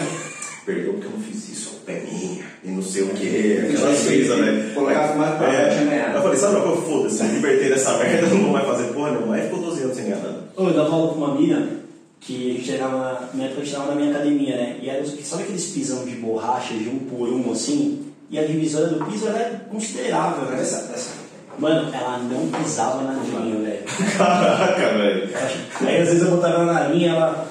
Perdeu 0.66 0.94
porque 0.94 1.06
eu 1.06 1.10
não 1.12 1.20
fiz 1.20 1.48
isso, 1.50 1.78
a 1.82 1.86
pé 1.86 2.02
minha, 2.10 2.42
e 2.64 2.68
não 2.70 2.82
sei 2.82 3.02
o 3.02 3.08
que, 3.10 3.58
aquelas 3.58 4.02
coisas, 4.02 4.38
velho. 4.38 4.74
Colocava 4.74 5.14
mais 5.14 5.36
pra 5.36 5.52
É, 5.52 5.84
ganhado. 5.84 6.16
eu 6.16 6.22
falei, 6.22 6.38
sabe 6.38 6.56
uma 6.56 6.64
coisa? 6.64 6.82
Foda-se, 6.82 7.22
me 7.24 7.32
libertei 7.34 7.68
dessa 7.68 7.98
merda, 7.98 8.26
não 8.28 8.42
vou 8.44 8.50
mais 8.52 8.66
fazer 8.66 8.84
porra 8.94 9.10
nenhuma. 9.12 9.34
Aí 9.34 9.42
ficou 9.42 9.60
12 9.60 9.82
anos 9.82 9.94
sem 9.96 10.04
ganhar 10.06 10.16
nada. 10.22 10.44
Eu 10.56 10.72
dava 10.72 10.88
aula 10.90 11.12
com 11.12 11.18
uma 11.18 11.34
mina 11.38 11.68
que 12.18 12.50
a 12.50 12.54
gente 12.54 12.64
treinava, 12.66 12.96
na 12.98 13.28
na 13.34 13.44
época 13.44 13.60
a 13.60 13.64
gente 13.64 13.74
treinava 13.74 13.94
na 13.94 14.00
minha 14.00 14.10
academia, 14.14 14.56
né? 14.56 14.78
E 14.82 14.88
era, 14.88 15.02
os- 15.02 15.26
sabe 15.26 15.42
aqueles 15.42 15.66
pisão 15.66 16.04
de 16.06 16.12
borracha 16.12 16.72
de 16.72 16.88
um 16.88 17.00
por 17.00 17.28
um 17.28 17.52
assim? 17.52 18.06
E 18.34 18.38
a 18.40 18.42
divisória 18.44 18.88
do 18.88 19.04
piso 19.04 19.28
é 19.28 19.60
considerável, 19.70 20.46
né? 20.46 20.60
Essa, 20.60 20.90
essa. 20.92 21.10
Mano, 21.56 21.94
ela 21.94 22.18
não 22.18 22.48
pisava 22.48 23.02
na 23.02 23.12
linha, 23.12 23.60
velho. 23.60 23.84
Caraca, 24.18 24.88
velho. 24.98 25.28
Aí 25.80 26.02
às 26.02 26.08
vezes 26.08 26.22
eu 26.22 26.30
botava 26.32 26.54
ela 26.54 26.72
na 26.72 26.88
linha 26.88 27.10
ela. 27.10 27.46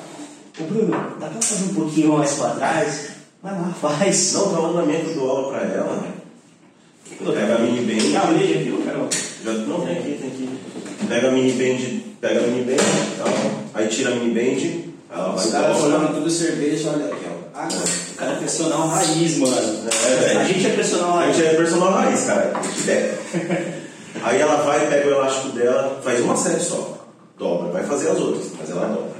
Ô 0.60 0.64
Bruno, 0.66 0.92
dá 1.22 1.28
pra 1.28 1.42
fazer 1.42 1.72
um 1.72 1.74
pouquinho 1.74 2.18
mais 2.18 2.34
pra 2.34 2.50
trás? 2.50 3.12
Vai 3.42 3.54
lá, 3.54 3.74
faz. 3.80 4.34
Não, 4.34 4.50
pra 4.50 4.60
andamento 4.62 5.10
eu 5.12 5.16
dou 5.16 5.30
aula 5.30 5.54
pra 5.54 5.62
ela. 5.70 6.04
Pega 7.34 7.56
a 7.56 7.60
mini 7.60 7.86
band. 7.86 8.20
Ah, 8.20 8.32
veja 8.34 8.60
aqui, 8.60 8.84
cara. 8.86 9.08
Já, 9.46 9.52
não, 9.54 9.86
tem 9.86 9.98
aqui, 10.00 10.18
tem 10.20 10.32
aqui. 10.32 10.50
Pega 11.08 11.30
a 11.30 11.32
mini 11.32 11.52
band, 11.54 12.02
pega 12.20 12.40
a 12.42 12.48
mini 12.48 12.64
band, 12.66 12.84
tal. 13.18 13.28
aí 13.74 13.88
tira 13.88 14.12
a 14.12 14.16
mini 14.16 14.34
band, 14.34 14.92
ela 15.10 15.30
vai 15.30 15.46
Os 15.46 15.52
caras 15.52 15.78
aula. 15.78 15.86
olhando 15.98 16.14
tudo 16.16 16.30
cerveja, 16.30 16.90
olha 16.90 17.06
aqui, 17.06 17.23
ó. 17.54 17.60
Água. 17.60 17.78
O 17.78 18.16
cara 18.16 18.32
fez 18.38 18.40
personal 18.42 18.88
raiz, 18.88 19.38
mano. 19.38 19.90
É, 20.32 20.38
a 20.38 20.44
gente 20.44 20.66
é 20.66 20.70
personal 20.76 21.18
A 21.18 21.20
raiz. 21.22 21.36
gente 21.36 21.48
é 21.48 21.54
personal 21.56 21.92
raiz, 21.92 22.24
cara. 22.24 22.54
É. 22.88 23.18
Aí 24.24 24.40
ela 24.40 24.58
vai, 24.64 24.88
pega 24.88 25.08
o 25.08 25.12
elástico 25.12 25.50
dela, 25.50 26.00
faz 26.04 26.20
uma 26.22 26.36
série 26.36 26.60
só. 26.60 27.06
Dobra, 27.38 27.72
vai 27.72 27.84
fazer 27.84 28.10
as 28.12 28.20
outras, 28.20 28.48
mas 28.60 28.70
ela 28.70 28.86
dobra. 28.88 29.13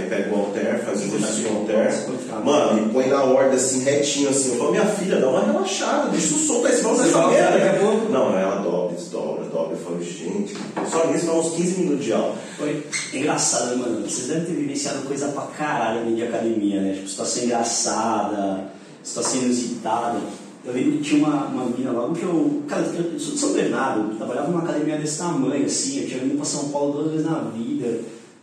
Aí 0.00 0.08
vai 0.08 0.22
pega 0.22 0.34
o 0.34 0.38
halter, 0.38 0.84
faz 0.84 1.00
o 1.00 1.04
exercício 1.04 1.44
com 1.44 1.54
o 1.54 1.56
halter. 1.58 2.44
Mano, 2.44 2.86
e 2.86 2.92
põe 2.92 3.06
na 3.08 3.22
ordem 3.22 3.54
assim, 3.54 3.84
retinho 3.84 4.30
assim. 4.30 4.52
Eu 4.52 4.58
falo, 4.58 4.70
minha 4.70 4.86
filha, 4.86 5.16
dá 5.16 5.28
uma 5.28 5.44
relaxada, 5.44 6.10
deixa 6.10 6.28
tu 6.28 6.34
solto 6.34 6.66
aí, 6.66 6.74
senão 6.74 6.90
você 6.90 7.02
Você 7.02 7.08
essa 7.08 7.18
vai 7.18 7.34
merda. 7.34 7.82
Não, 8.10 8.38
ela 8.38 8.56
dobra, 8.56 8.96
desdobra, 8.96 9.44
dobra. 9.44 9.76
Eu 9.76 9.78
falo, 9.78 10.02
gente, 10.02 10.56
só 10.90 11.06
nisso 11.06 11.26
dá 11.26 11.32
uns 11.34 11.54
15 11.54 11.80
minutos 11.80 12.04
de 12.04 12.12
aula. 12.12 12.34
Foi 12.56 12.86
engraçado, 13.12 13.70
né, 13.70 13.76
mano? 13.76 14.08
Vocês 14.08 14.28
devem 14.28 14.44
ter 14.44 14.52
vivenciado 14.52 15.02
coisa 15.02 15.28
pra 15.28 15.42
caralho 15.42 16.00
dentro 16.00 16.16
de 16.16 16.22
academia, 16.22 16.80
né? 16.80 16.94
Tipo, 16.94 17.08
situação 17.08 17.44
engraçada, 17.44 18.64
situação 19.02 19.42
inusitada. 19.42 20.20
Eu 20.62 20.74
lembro 20.74 20.92
que 20.98 21.02
tinha 21.02 21.26
uma, 21.26 21.46
uma 21.46 21.64
menina 21.64 21.90
logo 21.90 22.14
que 22.14 22.22
eu. 22.22 22.62
Cara, 22.68 22.82
eu 22.82 23.18
sou 23.18 23.34
de 23.34 23.40
São 23.40 23.52
Bernardo, 23.52 24.12
eu 24.12 24.16
trabalhava 24.16 24.48
numa 24.48 24.62
academia 24.62 24.98
desse 24.98 25.18
tamanho, 25.18 25.64
assim. 25.64 26.02
Eu 26.02 26.06
tinha 26.06 26.20
vindo 26.20 26.36
pra 26.36 26.44
São 26.44 26.68
Paulo 26.68 26.92
duas 26.92 27.12
vezes 27.12 27.26
na 27.26 27.38
vida. 27.38 28.00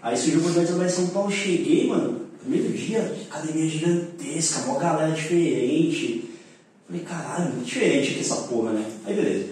Aí 0.08 0.16
surgiu 0.16 0.36
a 0.36 0.40
oportunidade 0.40 0.68
de 0.68 0.72
trabalhar 0.72 0.90
em 0.90 0.96
São 0.96 1.08
Paulo. 1.08 1.30
Cheguei, 1.30 1.88
mano, 1.90 2.22
primeiro 2.40 2.72
dia, 2.72 3.14
academia 3.30 3.70
gigantesca, 3.70 4.70
uma 4.70 4.80
galera 4.80 5.12
diferente. 5.12 6.32
Falei, 6.88 7.02
caralho, 7.02 7.54
muito 7.56 7.66
diferente 7.66 8.12
aqui 8.12 8.22
essa 8.22 8.36
porra, 8.44 8.72
né? 8.72 8.86
Aí 9.06 9.14
beleza. 9.14 9.48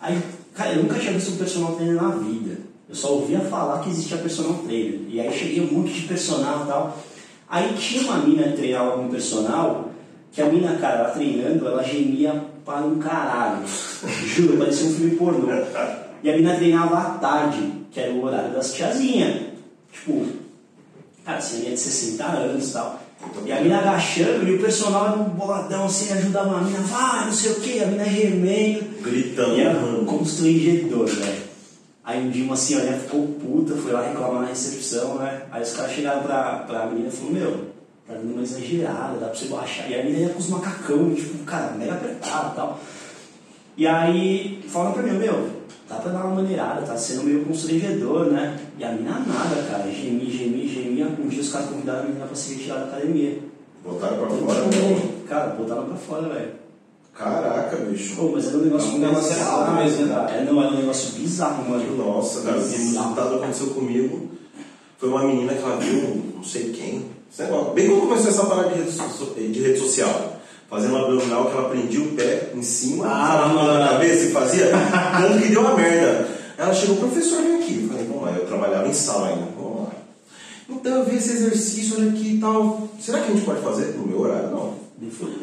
Aí, 0.00 0.18
cara, 0.54 0.72
eu 0.72 0.84
nunca 0.84 0.98
tinha 0.98 1.12
visto 1.12 1.32
um 1.32 1.36
personal 1.36 1.76
trainer 1.76 2.02
na 2.02 2.08
vida. 2.12 2.60
Eu 2.88 2.94
só 2.94 3.12
ouvia 3.12 3.40
falar 3.40 3.80
que 3.80 3.90
existia 3.90 4.16
personal 4.16 4.54
trainer. 4.66 5.00
E 5.06 5.20
aí 5.20 5.38
cheguei 5.38 5.60
um 5.60 5.70
monte 5.70 5.92
de 5.92 6.08
personal 6.08 6.64
e 6.64 6.66
tal. 6.66 6.98
Aí 7.46 7.74
tinha 7.74 8.02
uma 8.04 8.20
mina 8.20 8.44
que 8.44 8.56
treinava 8.56 8.92
como 8.92 9.10
personal, 9.10 9.90
que 10.32 10.40
a 10.40 10.46
mina, 10.46 10.78
cara, 10.78 11.00
ela 11.00 11.10
treinando, 11.10 11.66
ela 11.66 11.82
gemia 11.82 12.42
para 12.64 12.86
um 12.86 12.98
caralho. 12.98 13.66
Juro, 14.24 14.56
parecia 14.56 14.88
um 14.88 14.94
filme 14.94 15.16
pornô. 15.16 15.48
E 16.22 16.30
a 16.30 16.36
mina 16.38 16.54
treinava 16.54 16.96
à 16.96 17.04
tarde, 17.18 17.70
que 17.90 18.00
era 18.00 18.14
o 18.14 18.24
horário 18.24 18.54
das 18.54 18.72
tiazinhas. 18.72 19.49
Tipo, 19.92 20.26
cara, 21.24 21.38
assim, 21.38 21.62
de 21.62 21.76
60 21.78 22.24
anos 22.24 22.70
e 22.70 22.72
tal. 22.72 23.00
E 23.44 23.52
a 23.52 23.60
mina 23.60 23.78
agachando 23.80 24.48
e 24.48 24.54
o 24.54 24.60
personal 24.60 25.08
era 25.08 25.16
um 25.16 25.24
boladão 25.24 25.84
assim, 25.84 26.10
ajudava 26.12 26.56
a 26.56 26.60
mina, 26.62 26.78
vai, 26.80 27.26
não 27.26 27.32
sei 27.32 27.52
o 27.52 27.56
que, 27.56 27.82
a 27.82 27.86
mina 27.86 28.04
gemendo. 28.04 29.02
Gritando, 29.02 29.56
E 29.56 29.60
era 29.60 29.74
mano. 29.78 30.06
constrangedor, 30.06 31.06
velho. 31.06 31.42
Aí 32.02 32.26
um 32.26 32.30
dia 32.30 32.44
uma 32.44 32.56
senhorinha 32.56 32.96
ficou 32.98 33.26
puta, 33.26 33.74
foi 33.76 33.92
lá 33.92 34.02
reclamar 34.08 34.42
na 34.42 34.48
recepção, 34.48 35.16
né? 35.16 35.42
Aí 35.52 35.62
os 35.62 35.72
caras 35.74 35.92
chegaram 35.92 36.22
pra, 36.22 36.60
pra 36.66 36.86
menina 36.86 37.08
e 37.08 37.10
falaram, 37.12 37.34
meu, 37.34 37.52
tá 38.08 38.14
dando 38.14 38.32
uma 38.32 38.42
exagerada, 38.42 39.18
dá 39.18 39.26
pra 39.26 39.34
você 39.38 39.44
baixar. 39.46 39.90
E 39.90 39.94
a 39.94 40.02
menina 40.02 40.18
ia 40.20 40.28
com 40.30 40.38
os 40.38 40.48
macacão, 40.48 41.14
tipo, 41.14 41.44
cara, 41.44 41.72
mega 41.72 41.92
apertado 41.92 42.52
e 42.52 42.56
tal. 42.56 42.80
E 43.76 43.86
aí 43.86 44.64
falaram 44.66 44.94
pra 44.94 45.02
mim, 45.02 45.18
meu, 45.18 45.50
dá 45.88 45.96
pra 45.96 46.10
dar 46.10 46.24
uma 46.24 46.36
maneirada, 46.36 46.82
tá 46.86 46.96
sendo 46.96 47.24
meio 47.24 47.44
constrangedor, 47.44 48.26
né? 48.32 48.58
E 48.80 48.84
a 48.84 48.92
menina 48.92 49.22
nada, 49.26 49.62
cara, 49.70 49.92
gemia, 49.92 50.30
gemia, 50.30 50.66
gemia. 50.66 51.06
Um 51.22 51.28
dia 51.28 51.42
os 51.42 51.52
caras 51.52 51.68
convidaram 51.68 52.00
a 52.00 52.04
menina 52.04 52.24
pra 52.24 52.34
se 52.34 52.54
retirar 52.54 52.76
da 52.78 52.84
academia. 52.86 53.38
Botaram 53.84 54.16
pra 54.16 54.26
Eu 54.34 54.46
fora, 54.46 54.60
né? 54.64 55.10
Cara, 55.28 55.46
botaram 55.50 55.84
pra 55.84 55.96
fora, 55.96 56.28
velho. 56.30 56.52
Caraca, 57.14 57.76
bicho. 57.76 58.16
Pô, 58.16 58.30
mas 58.32 58.46
era 58.48 58.56
um 58.56 58.62
negócio 58.62 58.96
negócio 58.96 59.34
bizarro, 59.34 59.74
né? 59.74 60.38
É, 60.38 60.44
não, 60.50 60.62
era 60.62 60.72
um 60.72 60.76
negócio 60.78 61.12
bizarro, 61.12 61.68
mano. 61.68 61.94
Nossa, 61.94 62.40
cara, 62.40 62.56
Bizarro. 62.56 62.78
resultado 62.78 63.34
aconteceu 63.34 63.66
comigo. 63.66 64.30
Foi 64.96 65.10
uma 65.10 65.24
menina 65.24 65.52
que 65.52 65.62
ela 65.62 65.76
viu, 65.76 66.22
não 66.36 66.42
sei 66.42 66.70
quem, 66.70 67.04
bem 67.74 67.86
quando 67.88 68.00
começou 68.00 68.28
essa 68.30 68.44
parada 68.46 68.70
de 68.70 68.76
rede, 68.76 69.52
de 69.52 69.60
rede 69.60 69.78
social. 69.78 70.36
Fazendo 70.70 70.94
um 70.94 70.98
abdominal 71.04 71.46
que 71.46 71.52
ela 71.52 71.68
prendia 71.68 72.00
o 72.00 72.12
pé 72.12 72.52
em 72.54 72.62
cima, 72.62 73.06
Ah, 73.06 73.76
na 73.76 73.88
cabeça 73.88 74.26
e 74.26 74.30
fazia, 74.30 74.70
tanto 74.70 75.42
que 75.42 75.48
deu 75.48 75.60
uma 75.60 75.74
merda. 75.74 76.28
Ela 76.56 76.72
chegou, 76.72 76.96
professor, 76.96 77.42
vem 77.42 77.56
aqui. 77.56 77.89
Sala 78.94 79.28
ainda, 79.28 79.46
vamos 79.56 79.82
lá. 79.82 79.90
Então 80.68 80.98
eu 80.98 81.04
vi 81.04 81.16
esse 81.16 81.32
exercício 81.32 81.96
olha 81.98 82.10
aqui 82.10 82.36
e 82.36 82.40
tal. 82.40 82.88
Será 83.00 83.20
que 83.20 83.32
a 83.32 83.34
gente 83.34 83.44
pode 83.44 83.60
fazer 83.60 83.94
no 83.96 84.06
meu 84.06 84.20
horário? 84.20 84.50
Não. 84.50 84.74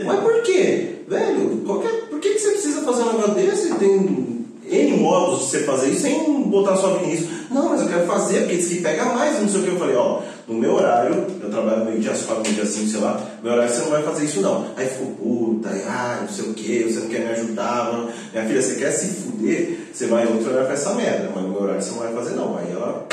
Mas 0.05 0.19
por 0.19 0.41
quê? 0.43 1.01
Velho, 1.07 1.61
qualquer, 1.65 2.09
por 2.09 2.19
que, 2.19 2.29
que 2.29 2.39
você 2.39 2.51
precisa 2.51 2.81
fazer 2.81 3.03
um 3.03 3.13
negócio 3.13 3.33
desse? 3.33 3.73
Tem 3.75 4.37
N 4.69 4.97
modos 4.97 5.39
de 5.39 5.45
você 5.45 5.59
fazer 5.59 5.89
isso 5.89 6.01
sem 6.01 6.43
botar 6.43 6.75
sua 6.75 6.95
vida 6.95 7.07
nisso. 7.07 7.29
Não, 7.49 7.69
mas 7.69 7.81
eu 7.81 7.87
quero 7.87 8.05
fazer, 8.05 8.39
porque 8.41 8.57
diz 8.57 8.67
que 8.67 8.81
pega 8.81 9.05
mais, 9.05 9.39
não 9.39 9.47
sei 9.47 9.61
o 9.61 9.63
que. 9.63 9.69
Eu 9.69 9.79
falei, 9.79 9.95
ó, 9.95 10.21
no 10.47 10.55
meu 10.55 10.73
horário, 10.73 11.25
eu 11.41 11.49
trabalho 11.49 11.85
meio 11.85 11.99
dia 11.99 12.11
4, 12.11 12.43
meio 12.43 12.55
dia 12.55 12.65
5, 12.65 12.87
sei 12.87 12.99
lá, 12.99 13.13
no 13.37 13.43
meu 13.43 13.53
horário 13.53 13.73
você 13.73 13.81
não 13.81 13.89
vai 13.89 14.03
fazer 14.03 14.25
isso 14.25 14.41
não. 14.41 14.65
Aí 14.75 14.87
ficou 14.87 15.07
puta, 15.13 15.69
ah, 15.87 16.19
não 16.21 16.27
sei 16.27 16.45
o 16.45 16.53
que, 16.53 16.83
você 16.83 16.99
não 16.99 17.07
quer 17.07 17.19
me 17.19 17.31
ajudar, 17.31 17.91
mano. 17.93 18.09
Minha 18.33 18.45
filha, 18.45 18.61
você 18.61 18.75
quer 18.75 18.91
se 18.91 19.07
fuder, 19.07 19.77
você 19.93 20.07
vai 20.07 20.25
em 20.25 20.33
outro 20.33 20.49
horário 20.49 20.65
pra 20.65 20.75
essa 20.75 20.93
merda, 20.93 21.31
mas 21.33 21.43
no 21.43 21.49
meu 21.49 21.61
horário 21.61 21.81
você 21.81 21.91
não 21.91 21.99
vai 21.99 22.13
fazer 22.13 22.35
não. 22.35 22.57
Aí 22.57 22.71
ela, 22.71 23.07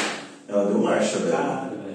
ela 0.54 0.66
deu 0.66 0.78
marcha, 0.78 1.18
velho. 1.18 1.32
Caralho, 1.32 1.70
velho. 1.70 1.94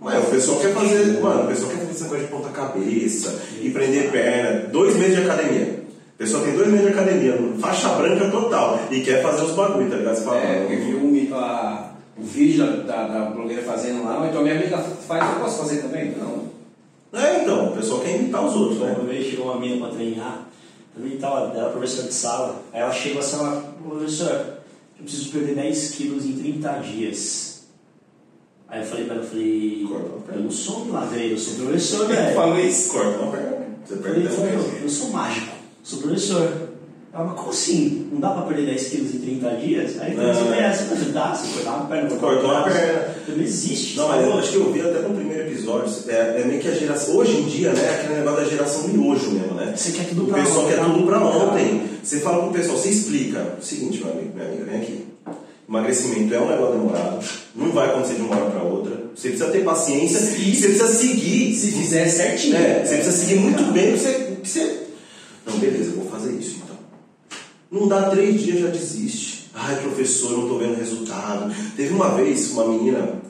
Mas 0.00 0.24
o 0.24 0.30
pessoal 0.30 0.60
quer 0.60 0.72
fazer, 0.74 1.20
mano, 1.20 1.44
o 1.44 1.46
pessoal 1.48 1.70
quer 1.70 1.78
fazer 1.78 1.90
esse 1.92 2.02
negócio 2.04 2.24
de 2.24 2.30
ponta 2.30 2.48
cabeça 2.50 3.40
e 3.62 3.70
prender 3.70 4.10
perna. 4.10 4.68
Dois 4.68 4.96
meses 4.96 5.16
de 5.16 5.22
academia. 5.22 5.84
O 6.14 6.16
pessoal 6.18 6.44
tem 6.44 6.52
dois 6.54 6.68
meses 6.68 6.86
de 6.86 6.92
academia, 6.92 7.38
faixa 7.58 7.88
branca 7.90 8.30
total, 8.30 8.78
e 8.90 9.00
quer 9.00 9.20
fazer 9.22 9.42
os 9.44 9.52
bagulho, 9.52 9.90
tá 9.90 9.96
ligado? 9.96 10.14
Você 10.16 10.24
fala, 10.24 10.36
É, 10.38 10.64
eu 10.70 10.78
vi 10.78 10.94
um, 10.94 11.34
a- 11.36 11.90
o 12.16 12.22
vídeo 12.22 12.64
da, 12.64 12.76
da, 12.82 13.06
da 13.08 13.24
blogueira 13.30 13.62
fazendo 13.62 14.04
lá, 14.04 14.24
então 14.28 14.40
minha 14.42 14.54
amiga 14.54 14.78
faz, 14.78 15.34
eu 15.34 15.40
posso 15.40 15.58
fazer 15.58 15.78
também? 15.82 16.14
Não. 16.16 16.44
É, 17.20 17.42
então, 17.42 17.68
o 17.72 17.76
pessoal 17.76 18.00
quer 18.00 18.14
imitar 18.16 18.44
os 18.44 18.54
outros, 18.54 18.78
né? 18.80 18.94
Uma 18.96 19.08
vez 19.08 19.26
chegou 19.26 19.46
uma 19.46 19.58
menina 19.60 19.86
pra 19.86 19.96
treinar, 19.96 20.46
também 20.94 21.16
tava, 21.18 21.40
ela 21.50 21.58
era 21.58 21.68
professora 21.70 22.06
de 22.06 22.14
sala. 22.14 22.62
Aí 22.72 22.80
ela 22.80 22.92
chegou 22.92 23.18
assim, 23.20 23.36
ela, 23.36 23.74
professor, 23.88 24.30
eu 24.98 25.04
preciso 25.04 25.30
perder 25.32 25.54
10 25.56 25.90
quilos 25.96 26.24
em 26.24 26.32
30 26.34 26.68
dias. 26.78 27.53
Aí 28.74 28.80
eu 28.80 28.86
falei 28.86 29.04
pra 29.04 29.14
ela, 29.14 29.24
eu 29.24 29.28
falei, 29.28 29.86
perna. 30.26 30.40
eu 30.40 30.42
não 30.42 30.50
sou 30.50 30.80
um 30.80 30.84
milagreiro, 30.86 31.34
eu 31.34 31.38
sou 31.38 31.54
professor, 31.54 32.08
velho. 32.08 32.34
Falou 32.34 32.58
isso. 32.58 32.88
Corta 32.90 33.18
uma 33.20 33.30
perna, 33.30 33.56
você 33.86 33.94
Eu 33.94 33.98
perde 33.98 34.26
falei, 34.28 34.28
10 34.28 34.38
"Meu, 34.38 34.64
quilos. 34.64 34.82
eu 34.82 34.88
sou 34.88 35.10
mágico, 35.10 35.54
sou 35.84 35.98
professor. 36.00 36.52
Ela, 37.14 37.24
mas 37.26 37.36
como 37.38 37.50
assim? 37.50 38.08
Não 38.10 38.18
dá 38.18 38.30
pra 38.30 38.42
perder 38.42 38.66
10 38.66 38.88
quilos 38.88 39.14
em 39.14 39.18
30 39.20 39.50
dias? 39.58 40.00
Aí 40.00 40.10
eu 40.10 40.16
falei, 40.16 40.32
Não. 40.32 40.34
você 40.34 40.44
conhece, 40.48 40.84
mas 40.90 41.12
dá, 41.12 41.32
você 41.32 41.54
cortar 41.54 41.76
uma 41.76 41.86
perna, 41.86 42.10
cortar 42.16 42.44
uma 42.44 42.62
braço. 42.64 42.76
perna. 42.76 43.14
Não 43.28 43.44
existe. 43.44 43.96
Não, 43.96 44.08
tá 44.08 44.16
mas 44.16 44.26
eu 44.26 44.38
acho 44.38 44.50
que 44.50 44.56
eu 44.56 44.72
vi 44.72 44.80
até 44.80 44.98
no 44.98 45.14
primeiro 45.14 45.42
episódio, 45.48 45.94
é, 46.08 46.40
é 46.40 46.44
meio 46.44 46.60
que 46.60 46.66
a 46.66 46.72
geração, 46.74 47.16
hoje 47.16 47.36
em 47.36 47.44
dia, 47.44 47.72
né, 47.72 47.80
é 47.80 47.94
aquele 48.00 48.14
negócio 48.18 48.42
da 48.44 48.50
geração 48.50 48.88
miojo 48.88 49.30
mesmo, 49.30 49.54
né? 49.54 49.72
Você 49.76 49.92
quer 49.92 50.08
tudo 50.08 50.24
O 50.24 50.26
pra 50.26 50.42
pessoal 50.42 50.64
ontem, 50.64 50.74
quer 50.74 50.80
tá? 50.80 50.84
tudo 50.86 51.06
pra 51.06 51.18
Cara. 51.20 51.30
ontem. 51.36 51.82
Você 52.02 52.18
fala 52.18 52.42
pro 52.42 52.52
pessoal, 52.52 52.76
você 52.78 52.88
explica. 52.88 53.56
O 53.60 53.64
seguinte, 53.64 53.98
meu 54.02 54.12
amigo, 54.12 54.30
minha 54.34 54.48
amiga, 54.48 54.64
vem 54.64 54.80
aqui. 54.80 55.04
Emagrecimento 55.68 56.34
é 56.34 56.40
um 56.40 56.48
negócio 56.48 56.78
demorado, 56.78 57.24
não 57.54 57.72
vai 57.72 57.88
acontecer 57.88 58.14
de 58.16 58.20
uma 58.20 58.36
hora 58.36 58.50
pra 58.50 58.62
outra. 58.62 59.04
Você 59.14 59.28
precisa 59.28 59.50
ter 59.50 59.64
paciência 59.64 60.18
e 60.18 60.54
você 60.54 60.66
precisa 60.68 60.88
seguir. 60.88 61.54
Se 61.54 61.72
fizer 61.72 62.08
certinho. 62.08 62.56
É, 62.56 62.84
você 62.84 62.96
precisa 62.96 63.16
seguir 63.16 63.40
muito 63.40 63.72
bem 63.72 63.90
o 63.90 63.92
que 63.94 63.98
você, 63.98 64.10
o 64.10 64.40
que 64.42 64.48
você. 64.48 64.80
Não, 65.46 65.58
beleza, 65.58 65.90
eu 65.90 65.96
vou 65.96 66.10
fazer 66.10 66.32
isso 66.32 66.58
então. 66.62 66.76
Não 67.70 67.88
dá 67.88 68.10
três 68.10 68.42
dias 68.42 68.60
já 68.60 68.68
desiste. 68.68 69.50
Ai, 69.54 69.76
professor, 69.76 70.32
eu 70.32 70.38
não 70.38 70.48
tô 70.48 70.58
vendo 70.58 70.76
resultado. 70.76 71.54
Teve 71.76 71.94
uma 71.94 72.10
vez 72.10 72.50
uma 72.50 72.68
menina 72.68 73.22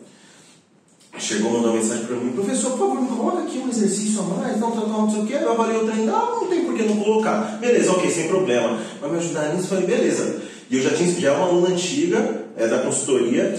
chegou 1.19 1.53
mandou 1.53 1.71
uma 1.71 1.81
mensagem 1.81 2.05
pra 2.07 2.17
mim, 2.17 2.33
professor, 2.33 2.73
por 2.73 2.79
favor, 2.79 3.01
me 3.01 3.09
coloca 3.09 3.43
aqui 3.43 3.59
um 3.59 3.69
exercício 3.69 4.21
a 4.21 4.23
mais, 4.25 4.59
não, 4.59 4.75
não, 4.75 4.89
não, 4.89 5.03
não 5.03 5.11
sei 5.11 5.21
o 5.21 5.27
que, 5.27 5.33
eu 5.33 5.53
avaliei 5.53 5.81
o 5.81 5.87
treino, 5.87 6.15
ah, 6.15 6.39
não 6.41 6.49
tem 6.49 6.65
por 6.65 6.75
que 6.75 6.83
não 6.83 6.97
colocar. 6.97 7.59
Beleza, 7.61 7.93
ok, 7.93 8.11
sem 8.11 8.29
problema. 8.29 8.79
Vai 9.01 9.11
me 9.11 9.19
ajudar 9.19 9.55
nisso? 9.55 9.69
Falei, 9.69 9.87
beleza. 9.87 10.43
E 10.75 10.79
eu 10.79 10.83
já 10.83 10.91
tinha 10.91 11.09
já 11.21 11.29
é 11.29 11.37
uma 11.37 11.47
aluna 11.47 11.69
antiga, 11.69 12.47
é 12.57 12.67
da 12.67 12.79
consultoria, 12.79 13.57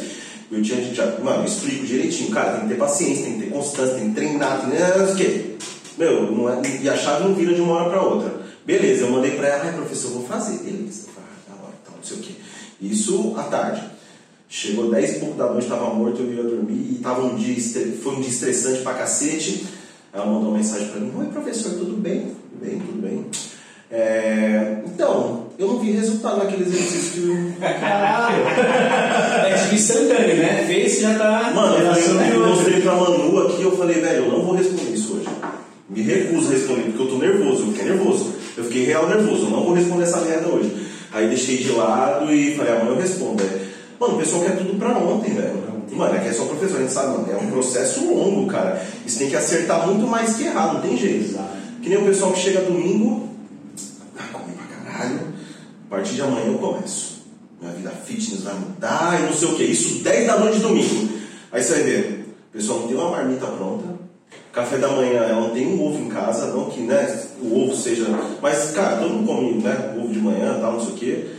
eu 0.52 0.62
tinha 0.62 0.94
já, 0.94 1.18
mano, 1.24 1.44
eu 1.44 1.46
explico 1.46 1.86
direitinho, 1.86 2.30
cara, 2.30 2.58
tem 2.58 2.64
que 2.64 2.68
ter 2.68 2.76
paciência, 2.76 3.24
tem 3.24 3.34
que 3.36 3.46
ter 3.46 3.52
constância, 3.52 3.96
tem 3.96 4.10
que 4.10 4.16
treinar, 4.16 4.60
tem 4.60 4.72
que 4.72 5.00
não 5.00 5.06
sei 5.06 5.14
o 5.14 5.16
quê. 5.16 5.56
Meu, 5.98 6.30
não 6.30 6.50
é, 6.50 6.62
e 6.82 6.90
a 6.90 6.98
chave 6.98 7.24
não 7.24 7.34
vira 7.34 7.54
de 7.54 7.62
uma 7.62 7.76
hora 7.76 7.90
pra 7.90 8.02
outra. 8.02 8.42
Beleza, 8.66 9.06
eu 9.06 9.12
mandei 9.12 9.32
pra 9.32 9.48
ela, 9.48 9.64
ai 9.64 9.74
professor, 9.74 10.12
vou 10.12 10.28
fazer. 10.28 10.58
Beleza, 10.58 11.08
ah, 11.18 11.22
da 11.48 11.64
hora, 11.64 11.74
tal, 11.86 11.96
não 11.96 12.04
sei 12.04 12.18
o 12.18 12.20
quê. 12.20 12.34
Isso 12.82 13.34
à 13.38 13.44
tarde. 13.44 13.82
Chegou 14.50 14.92
10 14.92 15.16
e 15.16 15.20
pouco 15.20 15.38
da 15.38 15.50
noite, 15.50 15.68
tava 15.68 15.94
morto, 15.94 16.22
eu 16.22 16.34
ia 16.34 16.44
dormir, 16.44 16.98
e 16.98 17.00
tava 17.02 17.24
um 17.24 17.36
dia, 17.36 17.56
foi 18.04 18.16
um 18.16 18.20
dia 18.20 18.30
estressante 18.30 18.82
pra 18.82 18.94
cacete. 18.94 19.66
Ela 20.12 20.26
mandou 20.26 20.50
uma 20.50 20.58
mensagem 20.58 20.90
pra 20.90 21.00
mim, 21.00 21.14
oi 21.18 21.28
professor, 21.28 21.72
tudo 21.76 21.96
bem? 21.96 22.36
Tudo 22.52 22.62
bem, 22.62 22.78
tudo 22.78 23.02
bem. 23.02 23.26
É, 23.92 24.78
então, 24.86 25.48
eu 25.58 25.68
não 25.68 25.80
vi 25.80 25.92
resultado 25.92 26.38
naquele 26.38 26.64
exercício 26.64 27.22
que 27.22 27.60
Caralho. 27.60 28.44
É 29.48 29.58
tipo 29.58 29.76
instantâneo, 29.76 30.38
né? 30.38 30.66
Fez 30.68 31.00
já 31.00 31.18
tá. 31.18 31.52
Mano, 31.54 31.78
eu, 31.78 31.96
falei, 31.96 32.32
eu 32.36 32.48
mostrei 32.48 32.82
pra 32.82 32.96
Manu 32.96 33.40
aqui, 33.48 33.62
eu 33.62 33.78
falei, 33.78 34.02
velho, 34.02 34.26
eu 34.26 34.32
não 34.32 34.42
vou 34.44 34.56
responder 34.56 34.92
isso 34.92 35.16
hoje. 35.16 35.28
Me 35.90 36.02
recuso 36.02 36.50
a 36.50 36.52
responder, 36.52 36.82
porque 36.84 37.02
eu 37.02 37.08
tô 37.08 37.18
nervoso, 37.18 37.62
eu 37.62 37.68
fiquei 37.68 37.86
nervoso. 37.86 38.34
Eu 38.58 38.64
fiquei 38.64 38.86
real 38.86 39.08
nervoso, 39.08 39.46
eu 39.46 39.50
não 39.50 39.64
vou 39.64 39.74
responder 39.74 40.04
essa 40.04 40.22
merda 40.22 40.48
hoje. 40.48 40.88
Aí 41.12 41.28
deixei 41.28 41.58
de 41.58 41.72
lado 41.72 42.34
e 42.34 42.56
falei, 42.56 42.74
amanhã 42.74 42.92
eu 42.92 43.02
respondo. 43.02 43.44
É, 43.44 43.66
Mano, 44.00 44.16
o 44.16 44.18
pessoal 44.18 44.44
quer 44.44 44.58
tudo 44.58 44.78
pra 44.78 44.90
ontem, 44.98 45.34
velho. 45.34 45.64
Mano, 45.92 46.16
é 46.16 46.20
que 46.20 46.28
é 46.28 46.34
só 46.34 46.46
professor, 46.46 46.78
a 46.78 46.82
gente 46.82 46.92
sabe, 46.92 47.10
mano. 47.10 47.28
É 47.32 47.38
um 47.38 47.50
processo 47.50 48.06
longo, 48.06 48.48
cara. 48.48 48.84
Isso 49.06 49.20
tem 49.20 49.30
que 49.30 49.36
acertar 49.36 49.88
muito 49.88 50.06
mais 50.06 50.36
que 50.36 50.44
errar, 50.44 50.74
não 50.74 50.82
tem 50.82 50.98
jeito. 50.98 51.26
Exato. 51.26 51.56
Que 51.82 51.90
nem 51.90 51.98
o 51.98 52.06
pessoal 52.06 52.34
que 52.34 52.40
chega 52.40 52.62
domingo, 52.62 53.30
ah, 54.18 54.28
come 54.34 54.54
pra 54.54 54.66
caralho. 54.66 55.20
A 55.86 55.90
partir 55.90 56.16
de 56.16 56.22
amanhã 56.22 56.48
eu 56.48 56.58
começo. 56.58 57.26
Minha 57.62 57.74
vida 57.74 57.90
fitness 57.92 58.42
vai 58.42 58.56
mudar 58.56 59.20
e 59.20 59.26
não 59.26 59.34
sei 59.34 59.48
o 59.48 59.56
que. 59.56 59.64
Isso 59.64 60.04
10 60.04 60.28
da 60.28 60.40
noite 60.40 60.60
domingo. 60.60 61.10
Aí 61.52 61.64
você 61.64 61.74
vai 61.74 61.84
ver, 61.84 62.26
o 62.50 62.58
pessoal 62.58 62.80
não 62.80 62.88
tem 62.88 62.98
uma 62.98 63.12
marmita 63.12 63.46
pronta. 63.48 63.96
Café 64.52 64.78
da 64.78 64.88
manhã, 64.90 65.22
ela 65.22 65.42
não 65.42 65.50
tem 65.52 65.68
um 65.68 65.86
ovo 65.86 66.02
em 66.02 66.10
casa, 66.10 66.48
não 66.48 66.70
que 66.70 66.82
né, 66.82 67.24
o 67.42 67.64
ovo 67.64 67.76
seja. 67.76 68.06
Mas, 68.42 68.72
cara, 68.72 68.98
todo 68.98 69.14
mundo 69.14 69.28
come 69.28 69.62
né, 69.62 69.96
ovo 69.98 70.12
de 70.12 70.20
manhã 70.20 70.58
tal, 70.60 70.74
não 70.74 70.80
sei 70.80 70.94
o 70.94 70.96
que. 70.96 71.32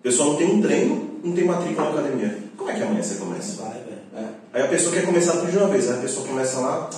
O 0.00 0.02
pessoal 0.02 0.30
não 0.30 0.36
tem 0.36 0.50
um 0.50 0.62
treino, 0.62 1.20
não 1.22 1.32
tem 1.32 1.44
matrícula 1.44 1.90
na 1.90 2.00
academia. 2.00 2.38
Como 2.56 2.70
é 2.70 2.74
que 2.74 2.82
amanhã 2.82 3.02
você 3.02 3.16
começa? 3.16 3.62
Vai, 3.62 3.72
velho. 3.72 3.96
É. 4.16 4.24
Aí 4.54 4.62
a 4.62 4.68
pessoa 4.68 4.94
quer 4.94 5.04
começar 5.04 5.32
tudo 5.32 5.50
de 5.50 5.58
uma 5.58 5.68
vez. 5.68 5.88
Aí 5.90 5.98
a 5.98 6.00
pessoa 6.02 6.26
começa 6.26 6.58
lá, 6.60 6.90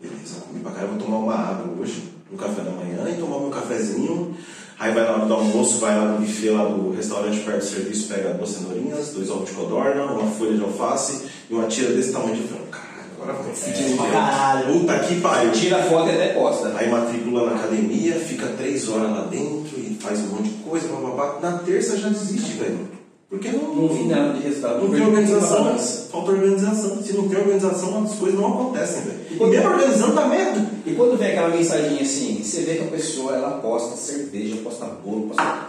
beleza, 0.00 0.40
comi 0.46 0.60
pra 0.60 0.72
caralho, 0.72 0.92
vou 0.92 1.02
tomar 1.02 1.18
uma 1.18 1.34
água 1.34 1.74
hoje, 1.80 2.02
no 2.30 2.36
café 2.36 2.62
da 2.62 2.70
manhã, 2.70 3.08
e 3.10 3.18
tomar 3.18 3.40
meu 3.40 3.50
cafezinho. 3.50 4.36
Aí 4.78 4.92
vai 4.92 5.04
na 5.04 5.12
hora 5.12 5.24
do 5.24 5.32
almoço, 5.34 5.78
vai 5.78 5.96
lá 5.96 6.04
no 6.04 6.18
buffet 6.18 6.50
lá 6.50 6.64
do 6.66 6.94
restaurante 6.94 7.40
perto 7.40 7.58
do 7.60 7.64
serviço, 7.64 8.08
pega 8.08 8.34
duas 8.34 8.50
cenourinhas, 8.50 9.08
dois 9.08 9.30
ovos 9.30 9.48
de 9.48 9.54
codorna, 9.54 10.04
uma 10.04 10.30
folha 10.30 10.54
de 10.54 10.62
alface 10.62 11.26
e 11.48 11.54
uma 11.54 11.66
tira 11.66 11.94
desse 11.94 12.12
tamanho 12.12 12.36
de 12.36 12.42
frango. 12.42 12.66
Caralho, 12.66 13.10
agora 13.18 13.32
vai. 13.42 13.52
É, 13.52 13.96
pra 13.96 14.06
caralho. 14.10 14.80
Puta 14.80 14.98
que 14.98 15.20
pariu. 15.20 15.52
Tira 15.52 15.78
a 15.78 15.82
foto 15.82 16.08
e 16.08 16.12
até 16.12 16.28
posta. 16.34 16.74
Aí 16.76 16.90
matricula 16.90 17.50
na 17.50 17.56
academia, 17.56 18.20
fica 18.20 18.48
três 18.48 18.86
horas 18.90 19.10
lá 19.10 19.22
dentro 19.30 19.78
e 19.78 19.96
faz 19.98 20.20
um 20.20 20.26
monte 20.26 20.50
de 20.50 20.62
coisa, 20.62 20.88
bababá. 20.88 21.38
Na 21.40 21.58
terça 21.58 21.96
já 21.96 22.10
desiste, 22.10 22.52
velho. 22.52 23.05
Porque 23.28 23.48
não, 23.48 23.74
Não 23.74 23.88
vi 23.88 24.04
nada 24.04 24.34
de 24.34 24.42
resultado. 24.44 24.82
não 24.84 24.90
tem 24.90 25.02
organização, 25.04 25.78
falta 26.10 26.30
organização. 26.30 27.02
Se 27.02 27.12
não 27.12 27.28
tem 27.28 27.38
organização, 27.38 28.04
as 28.04 28.14
coisas 28.14 28.38
não 28.38 28.54
acontecem, 28.54 29.02
velho. 29.02 29.18
E 29.30 29.46
mesmo 29.50 29.68
organizando 29.68 30.14
dá 30.14 30.26
merda. 30.26 30.70
E 30.86 30.92
quando 30.94 31.18
vem 31.18 31.28
aquela 31.32 31.48
mensaginha 31.48 32.02
assim, 32.02 32.40
você 32.42 32.60
vê 32.62 32.76
que 32.76 32.84
a 32.84 32.90
pessoa 32.90 33.34
ela 33.34 33.58
posta 33.58 33.96
cerveja, 33.96 34.56
posta 34.62 34.86
bolo, 34.86 35.28
posta 35.28 35.66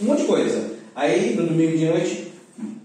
um 0.00 0.04
monte 0.04 0.22
de 0.22 0.28
coisa. 0.28 0.70
Aí 0.94 1.34
no 1.34 1.46
domingo 1.46 1.76
de 1.76 1.86
noite, 1.86 2.32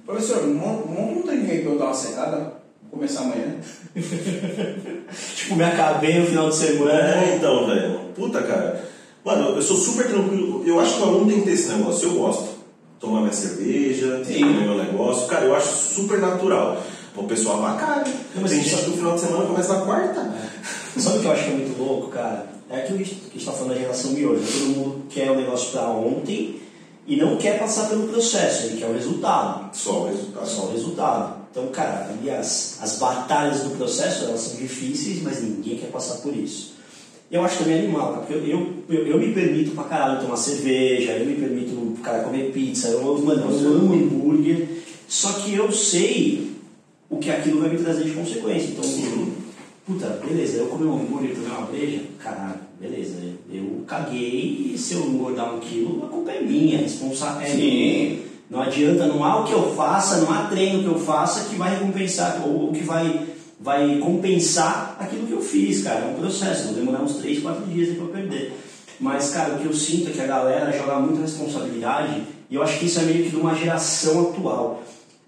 professor, 0.06 0.44
um 0.44 1.22
treininho 1.22 1.52
aí 1.52 1.62
pra 1.62 1.72
eu 1.72 1.78
dar 1.78 1.86
uma 1.86 1.94
secada, 1.94 2.38
vou 2.82 2.92
começar 2.92 3.22
amanhã. 3.22 3.56
Tipo, 5.36 5.56
me 5.56 5.64
acabei 5.64 6.20
no 6.20 6.26
final 6.26 6.50
de 6.50 6.56
semana. 6.56 7.16
É, 7.16 7.36
então, 7.36 7.68
velho. 7.68 8.00
Puta, 8.16 8.42
cara. 8.42 8.84
Mano, 9.24 9.56
eu 9.56 9.62
sou 9.62 9.78
super 9.78 10.08
tranquilo. 10.08 10.64
Eu 10.66 10.80
acho 10.80 10.96
que 10.96 11.02
o 11.02 11.06
aluno 11.06 11.28
tem 11.28 11.40
que 11.40 11.46
ter 11.46 11.54
esse 11.54 11.70
negócio. 11.70 12.10
Eu 12.10 12.16
gosto. 12.16 12.55
Tomar 13.06 13.22
minha 13.22 13.34
cerveja, 13.34 14.22
comer 14.26 14.62
meu 14.64 14.78
negócio. 14.78 15.28
Cara, 15.28 15.46
eu 15.46 15.56
acho 15.56 15.68
super 15.94 16.20
natural. 16.20 16.82
O 17.16 17.24
pessoal. 17.24 17.62
Não, 18.36 18.42
mas 18.42 18.52
Tem 18.52 18.60
isso- 18.60 18.70
gente 18.72 18.84
que 18.84 18.90
no 18.92 18.98
final 18.98 19.14
de 19.16 19.22
semana 19.22 19.46
começa 19.46 19.74
na 19.74 19.86
quarta. 19.86 20.32
Sabe 20.98 21.18
o 21.18 21.22
que 21.22 21.28
eu 21.28 21.32
acho 21.32 21.44
que 21.46 21.50
é 21.50 21.54
muito 21.54 21.82
louco, 21.82 22.08
cara? 22.10 22.48
É 22.70 22.80
aquilo 22.80 22.98
que 22.98 23.04
a 23.04 23.08
gente 23.08 23.20
que 23.22 23.28
a 23.30 23.34
gente 23.34 23.46
tá 23.46 23.52
falando 23.54 23.74
da 23.74 23.80
geração 23.80 24.12
miojo. 24.12 24.42
né? 24.42 24.48
Todo 24.52 24.76
mundo 24.78 25.06
quer 25.10 25.32
o 25.32 25.36
negócio 25.36 25.72
pra 25.72 25.88
ontem 25.90 26.60
e 27.08 27.16
não 27.16 27.38
quer 27.38 27.58
passar 27.60 27.88
pelo 27.88 28.08
processo, 28.08 28.66
ele 28.68 28.78
quer 28.82 28.88
o 28.88 28.94
resultado. 28.94 29.70
Só 29.76 30.02
o 30.04 30.08
resultado. 30.08 30.48
Só 30.48 30.62
o 30.64 30.72
resultado. 30.72 31.36
Então, 31.52 31.68
cara, 31.68 32.10
ali 32.10 32.30
as, 32.30 32.80
as 32.82 32.98
batalhas 33.00 33.62
do 33.62 33.70
processo, 33.78 34.26
elas 34.26 34.42
são 34.42 34.58
difíceis, 34.58 35.22
mas 35.22 35.42
ninguém 35.42 35.78
quer 35.78 35.92
passar 35.92 36.16
por 36.16 36.36
isso. 36.36 36.75
Eu 37.32 37.44
acho 37.44 37.60
também 37.60 37.80
animal, 37.80 38.14
cara, 38.14 38.26
porque 38.26 38.34
eu, 38.34 38.74
eu, 38.88 39.08
eu, 39.08 39.20
me 39.20 39.34
permito 39.34 39.72
pra 39.72 39.86
caralho 39.86 40.22
tomar 40.22 40.38
cerveja, 40.38 41.14
eu 41.14 41.26
me 41.26 41.36
permito, 41.36 42.02
cara, 42.04 42.24
comer 42.24 42.52
pizza, 42.52 42.90
eu, 42.90 43.18
mano, 43.20 43.52
eu 43.52 43.74
amo 43.74 43.94
hambúrguer, 43.94 44.68
só 45.08 45.34
que 45.34 45.56
eu 45.56 45.72
sei 45.72 46.52
o 47.10 47.18
que 47.18 47.32
aquilo 47.32 47.62
vai 47.62 47.70
me 47.70 47.78
trazer 47.78 48.04
de 48.04 48.12
consequência. 48.12 48.70
Então, 48.70 48.84
Sim. 48.84 49.34
puta, 49.86 50.20
beleza, 50.24 50.58
eu 50.58 50.68
comer 50.68 50.86
um 50.86 51.02
hambúrguer 51.02 51.32
e 51.32 51.36
tomar 51.36 51.60
uma 51.60 51.68
breja, 51.68 52.02
caralho, 52.20 52.60
beleza, 52.80 53.16
eu 53.52 53.84
caguei 53.88 54.74
e 54.74 54.78
se 54.78 54.94
eu 54.94 55.02
engordar 55.06 55.56
um 55.56 55.60
quilo, 55.60 56.06
a 56.06 56.08
culpa 56.08 56.32
é 56.32 56.42
minha, 56.42 56.78
a 56.78 56.82
responsa 56.82 57.40
é 57.42 57.46
Sim. 57.48 57.58
minha. 57.58 58.26
Não 58.50 58.62
adianta, 58.62 59.08
não 59.08 59.24
há 59.24 59.42
o 59.42 59.46
que 59.46 59.54
eu 59.54 59.76
faça, 59.76 60.18
não 60.22 60.32
há 60.32 60.44
treino 60.44 60.84
que 60.84 60.88
eu 60.88 61.00
faça 61.00 61.50
que 61.50 61.56
vai 61.56 61.72
recompensar, 61.72 62.48
ou 62.48 62.72
que 62.72 62.84
vai, 62.84 63.26
vai 63.66 63.98
compensar 63.98 64.96
aquilo 65.00 65.26
que 65.26 65.34
eu 65.34 65.42
fiz, 65.42 65.84
cara. 65.84 66.02
É 66.02 66.08
um 66.08 66.14
processo, 66.14 66.66
vou 66.66 66.76
demorar 66.76 67.02
uns 67.02 67.16
3, 67.16 67.42
4 67.42 67.66
dias 67.66 67.98
eu 67.98 68.08
perder. 68.10 68.54
Mas, 69.00 69.32
cara, 69.32 69.56
o 69.56 69.60
que 69.60 69.66
eu 69.66 69.74
sinto 69.74 70.10
é 70.10 70.14
que 70.14 70.22
a 70.22 70.28
galera 70.28 70.72
joga 70.72 71.00
muita 71.00 71.22
responsabilidade, 71.22 72.24
e 72.50 72.56
eu 72.56 72.62
acho 72.62 72.78
que 72.78 72.86
isso 72.86 73.00
é 73.00 73.04
meio 73.04 73.24
que 73.24 73.32
de 73.32 73.36
uma 73.38 73.56
geração 73.56 74.30
atual. 74.30 74.84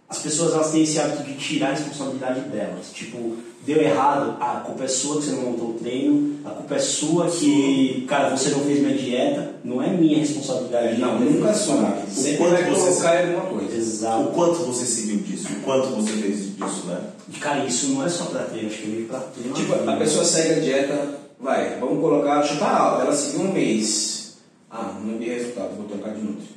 As 0.07 0.19
pessoas 0.19 0.53
elas 0.53 0.71
têm 0.71 0.83
esse 0.83 0.99
hábito 0.99 1.23
de 1.23 1.33
tirar 1.33 1.69
a 1.69 1.71
responsabilidade 1.71 2.41
delas. 2.41 2.91
Tipo, 2.93 3.37
deu 3.67 3.81
errado, 3.81 4.37
a 4.41 4.61
culpa 4.61 4.85
é 4.85 4.87
sua 4.87 5.17
que 5.17 5.25
você 5.25 5.31
não 5.31 5.41
montou 5.51 5.71
o 5.71 5.73
treino, 5.73 6.39
a 6.45 6.49
culpa 6.51 6.75
é 6.75 6.79
sua 6.79 7.27
que, 7.29 8.05
cara, 8.07 8.35
você 8.35 8.49
não 8.49 8.61
fez 8.61 8.79
minha 8.79 8.97
dieta, 8.97 9.55
não 9.63 9.83
é 9.83 9.91
minha 9.91 10.17
responsabilidade. 10.19 10.99
Não, 10.99 11.17
de 11.19 11.25
ter 11.25 11.31
nunca 11.33 11.53
feito 11.53 11.65
sua. 11.65 12.03
isso. 12.07 12.21
Sempre 12.21 12.37
quanto 12.37 12.51
vai 12.53 12.63
você- 12.71 13.05
em 13.07 13.35
alguma 13.35 13.41
coisa. 13.59 13.73
O 13.75 13.77
Exato. 13.77 14.27
quanto 14.29 14.53
você 14.63 14.85
seguiu 14.85 15.17
disso? 15.17 15.47
O 15.51 15.61
quanto 15.63 15.87
você 15.89 16.11
fez 16.13 16.55
disso, 16.55 16.87
né? 16.87 16.99
E, 17.29 17.37
cara, 17.39 17.65
isso 17.65 17.87
não 17.89 18.05
é 18.05 18.09
só 18.09 18.23
pra 18.25 18.43
treino, 18.45 18.69
acho 18.69 18.77
que 18.77 18.83
é 18.85 18.87
meio 18.87 19.05
pra 19.07 19.19
treino. 19.19 19.53
Tipo, 19.53 19.73
a 19.89 19.95
pessoa 19.97 20.23
segue 20.23 20.53
a 20.53 20.59
dieta, 20.61 21.19
vai, 21.39 21.77
vamos 21.79 21.99
colocar, 21.99 22.41
chutar 22.43 22.73
alto, 22.73 23.01
ela 23.01 23.13
seguiu 23.15 23.41
um 23.41 23.51
mês. 23.53 24.37
Ah, 24.71 24.97
não 25.03 25.17
vi 25.19 25.25
resultado, 25.29 25.75
vou 25.75 25.85
trocar 25.87 26.13
de 26.13 26.21
nutri. 26.21 26.47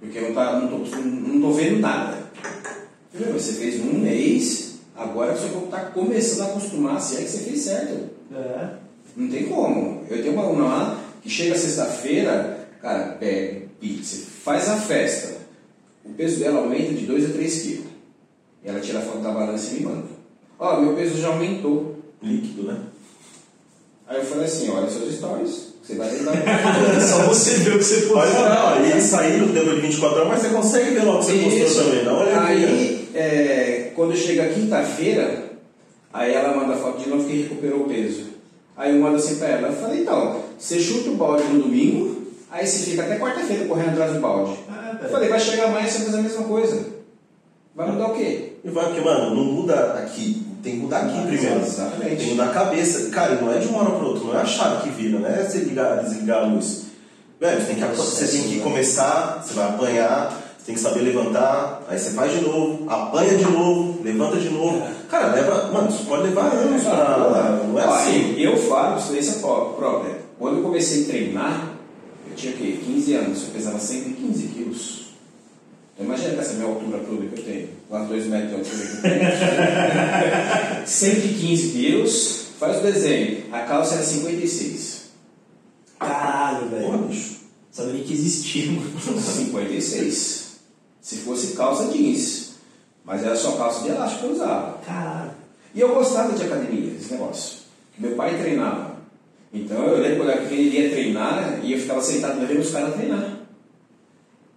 Porque 0.00 0.18
eu 0.18 0.22
não, 0.28 0.34
tá, 0.34 0.58
não, 0.58 0.68
tô, 0.68 0.96
não 0.96 1.40
tô 1.40 1.52
vendo 1.52 1.78
nada. 1.78 2.18
Você 3.32 3.52
fez 3.52 3.80
um 3.80 3.98
mês, 4.00 4.71
agora 5.02 5.34
você 5.36 5.46
está 5.46 5.80
começando 5.86 6.40
a 6.42 6.50
acostumar, 6.50 7.00
se 7.00 7.16
é 7.16 7.22
que 7.22 7.30
você 7.30 7.38
fez 7.38 7.60
certo. 7.60 8.10
É. 8.34 8.68
Não 9.16 9.28
tem 9.28 9.44
como. 9.46 10.04
Eu 10.08 10.22
tenho 10.22 10.32
uma 10.34 10.44
aluna 10.44 10.64
lá 10.64 11.00
que 11.22 11.28
chega 11.28 11.56
sexta-feira, 11.56 12.68
cara, 12.80 13.16
pega 13.20 13.62
pizza, 13.80 14.26
faz 14.44 14.68
a 14.68 14.76
festa. 14.76 15.42
O 16.04 16.10
peso 16.14 16.40
dela 16.40 16.60
aumenta 16.60 16.94
de 16.94 17.06
2 17.06 17.30
a 17.30 17.32
3 17.32 17.62
quilos. 17.62 17.86
E 18.64 18.68
ela 18.68 18.80
tira 18.80 18.98
a 19.00 19.02
foto 19.02 19.18
da 19.18 19.30
balança 19.30 19.72
e 19.72 19.80
me 19.80 19.86
manda. 19.86 20.04
Ó, 20.58 20.80
meu 20.80 20.94
peso 20.94 21.20
já 21.20 21.28
aumentou. 21.28 21.96
Líquido, 22.22 22.62
né? 22.64 22.78
Aí 24.06 24.18
eu 24.18 24.24
falei 24.24 24.44
assim, 24.44 24.70
olha 24.70 24.88
seus 24.88 25.14
stories, 25.16 25.72
você 25.82 25.94
vai 25.96 26.08
tentar. 26.10 26.32
Só 27.00 27.24
você 27.24 27.54
vê 27.54 27.70
o 27.70 27.78
que 27.78 27.84
você 27.84 28.06
Olha, 28.12 28.30
postou. 28.30 28.48
não, 28.48 28.84
ele 28.84 29.00
saiu 29.00 29.46
dentro 29.48 29.74
de 29.74 29.80
24 29.80 30.18
horas, 30.18 30.28
mas 30.28 30.42
você 30.42 30.48
consegue 30.50 30.90
ver 30.90 31.02
logo 31.04 31.18
que 31.18 31.32
você 31.32 31.60
postou 31.60 31.84
também. 31.84 32.04
Dá 32.04 32.12
uma 32.12 32.22
olhadinha. 32.22 32.46
Aí, 32.46 33.01
é, 33.14 33.92
quando 33.94 34.16
chega 34.16 34.48
quinta-feira, 34.48 35.44
aí 36.12 36.32
ela 36.34 36.56
manda 36.56 36.76
foto 36.76 37.02
de 37.02 37.08
novo 37.08 37.24
que 37.28 37.42
recuperou 37.42 37.82
o 37.82 37.88
peso. 37.88 38.32
Aí 38.76 38.94
eu 38.94 39.00
mando 39.00 39.16
assim 39.16 39.36
pra 39.36 39.48
ela, 39.48 39.68
eu 39.68 39.74
falei, 39.74 40.00
então, 40.02 40.40
você 40.58 40.78
chuta 40.80 41.10
o 41.10 41.16
balde 41.16 41.44
no 41.44 41.62
domingo, 41.62 42.22
aí 42.50 42.66
você 42.66 42.90
fica 42.90 43.02
até 43.02 43.18
quarta-feira 43.18 43.66
correndo 43.66 43.90
atrás 43.90 44.12
do 44.14 44.20
balde. 44.20 44.52
É, 44.68 44.94
Eu 44.94 44.98
velho. 44.98 45.10
falei, 45.10 45.28
vai 45.28 45.40
chegar 45.40 45.64
amanhã 45.66 45.86
e 45.86 45.90
você 45.90 46.04
fazer 46.04 46.18
a 46.18 46.22
mesma 46.22 46.44
coisa. 46.44 46.86
Vai 47.74 47.90
mudar 47.90 48.08
o 48.08 48.14
quê? 48.14 48.52
E 48.64 48.70
vai, 48.70 48.84
porque, 48.86 49.00
mano, 49.00 49.34
não 49.34 49.44
muda 49.44 49.94
aqui. 49.94 50.46
Tem 50.62 50.74
que 50.74 50.78
mudar 50.78 50.98
aqui 51.00 51.18
Ah, 51.18 51.26
primeiro. 51.26 51.60
exatamente. 51.60 52.16
Tem 52.16 52.16
que 52.16 52.30
mudar 52.32 52.44
a 52.50 52.52
cabeça. 52.52 53.10
Cara, 53.10 53.34
não 53.36 53.52
é 53.52 53.58
de 53.58 53.66
uma 53.66 53.80
hora 53.80 53.90
para 53.90 54.06
outra, 54.06 54.24
não 54.24 54.38
é 54.38 54.42
a 54.42 54.44
chave 54.46 54.82
que 54.82 54.90
vira, 54.90 55.18
não 55.18 55.26
é 55.28 55.42
você 55.42 55.58
ligar, 55.58 56.02
desligar 56.04 56.42
a 56.44 56.46
luz. 56.46 56.82
Velho, 57.40 57.60
você 57.60 57.66
tem 57.66 57.76
que, 57.76 57.96
você 57.96 58.26
tem 58.28 58.42
que 58.48 58.60
começar, 58.60 59.42
você 59.44 59.54
vai 59.54 59.68
apanhar, 59.70 60.41
você 60.62 60.66
tem 60.66 60.74
que 60.76 60.80
saber 60.80 61.00
levantar, 61.00 61.82
aí 61.88 61.98
você 61.98 62.10
faz 62.10 62.32
de 62.32 62.40
novo, 62.42 62.88
apanha 62.88 63.36
de 63.36 63.44
novo, 63.44 64.00
levanta 64.04 64.36
de 64.36 64.48
novo. 64.48 64.80
Cara, 65.10 65.34
leva. 65.34 65.72
Mano, 65.72 65.88
isso 65.88 66.04
pode 66.06 66.22
levar 66.22 66.52
anos 66.52 66.82
pra. 66.84 67.60
Não 67.66 67.78
é 67.80 67.84
assim. 67.84 68.34
Eu 68.40 68.56
falo 68.56 68.96
experiência 68.98 69.40
pró- 69.40 69.74
própria. 69.76 70.18
Quando 70.38 70.58
eu 70.58 70.62
comecei 70.62 71.02
a 71.02 71.06
treinar, 71.08 71.72
eu 72.30 72.36
tinha 72.36 72.52
o 72.54 72.56
quê? 72.56 72.78
15 72.84 73.14
anos, 73.14 73.42
eu 73.42 73.48
pesava 73.50 73.78
115 73.80 74.42
quilos. 74.48 75.02
Então 75.94 76.06
imagina 76.06 76.40
essa 76.40 76.54
minha 76.54 76.68
altura 76.68 76.98
toda 77.00 77.26
que 77.26 77.40
eu 77.40 77.44
tenho, 77.44 77.68
quase 77.88 78.06
2 78.06 78.26
metros 78.26 78.48
de 78.50 78.54
altura 78.54 78.76
que 78.86 78.96
eu 78.96 79.02
tenho. 79.02 80.86
115 80.86 81.68
quilos, 81.70 82.46
faz 82.58 82.78
o 82.78 82.80
desenho. 82.82 83.44
A 83.52 83.60
calça 83.60 83.94
era 83.96 84.04
56. 84.04 85.02
Caralho, 85.98 86.68
velho. 86.68 86.98
bicho. 87.08 87.42
Sabia 87.70 87.92
nem 87.94 88.02
que 88.04 88.12
existia, 88.12 88.70
mano. 88.72 88.90
56. 89.20 90.51
Se 91.02 91.16
fosse 91.16 91.54
calça 91.54 91.92
jeans. 91.92 92.52
Mas 93.04 93.22
era 93.22 93.36
só 93.36 93.52
calça 93.52 93.82
de 93.82 93.88
elástico 93.90 94.20
que 94.20 94.26
eu 94.28 94.32
usava. 94.32 94.78
Caralho. 94.86 95.32
E 95.74 95.80
eu 95.80 95.92
gostava 95.94 96.32
de 96.32 96.44
academia, 96.44 96.94
esse 96.94 97.12
negócio. 97.12 97.58
Meu 97.98 98.12
pai 98.12 98.38
treinava. 98.38 98.92
Então 99.52 99.84
eu 99.84 100.00
lembro 100.00 100.24
quando 100.24 100.52
ele 100.52 100.78
ia 100.78 100.90
treinar 100.90 101.60
e 101.62 101.72
eu 101.72 101.78
ficava 101.78 102.00
sentado 102.00 102.46
vendo 102.46 102.60
os 102.60 102.70
caras 102.70 102.94
treinar. 102.94 103.38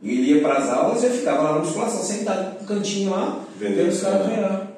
E 0.02 0.12
ele 0.12 0.34
ia 0.34 0.42
para 0.42 0.60
as 0.60 0.70
aulas 0.70 1.02
e 1.04 1.08
eu 1.08 1.12
ficava 1.12 1.42
lá 1.42 1.54
na 1.54 1.60
musculação, 1.60 2.02
sentado 2.04 2.62
no 2.62 2.68
cantinho 2.68 3.10
lá, 3.12 3.44
Vendo 3.58 3.76
vendo 3.76 3.90
os 3.90 4.02
caras 4.02 4.26
treinar. 4.28 4.50
treinar. 4.50 4.72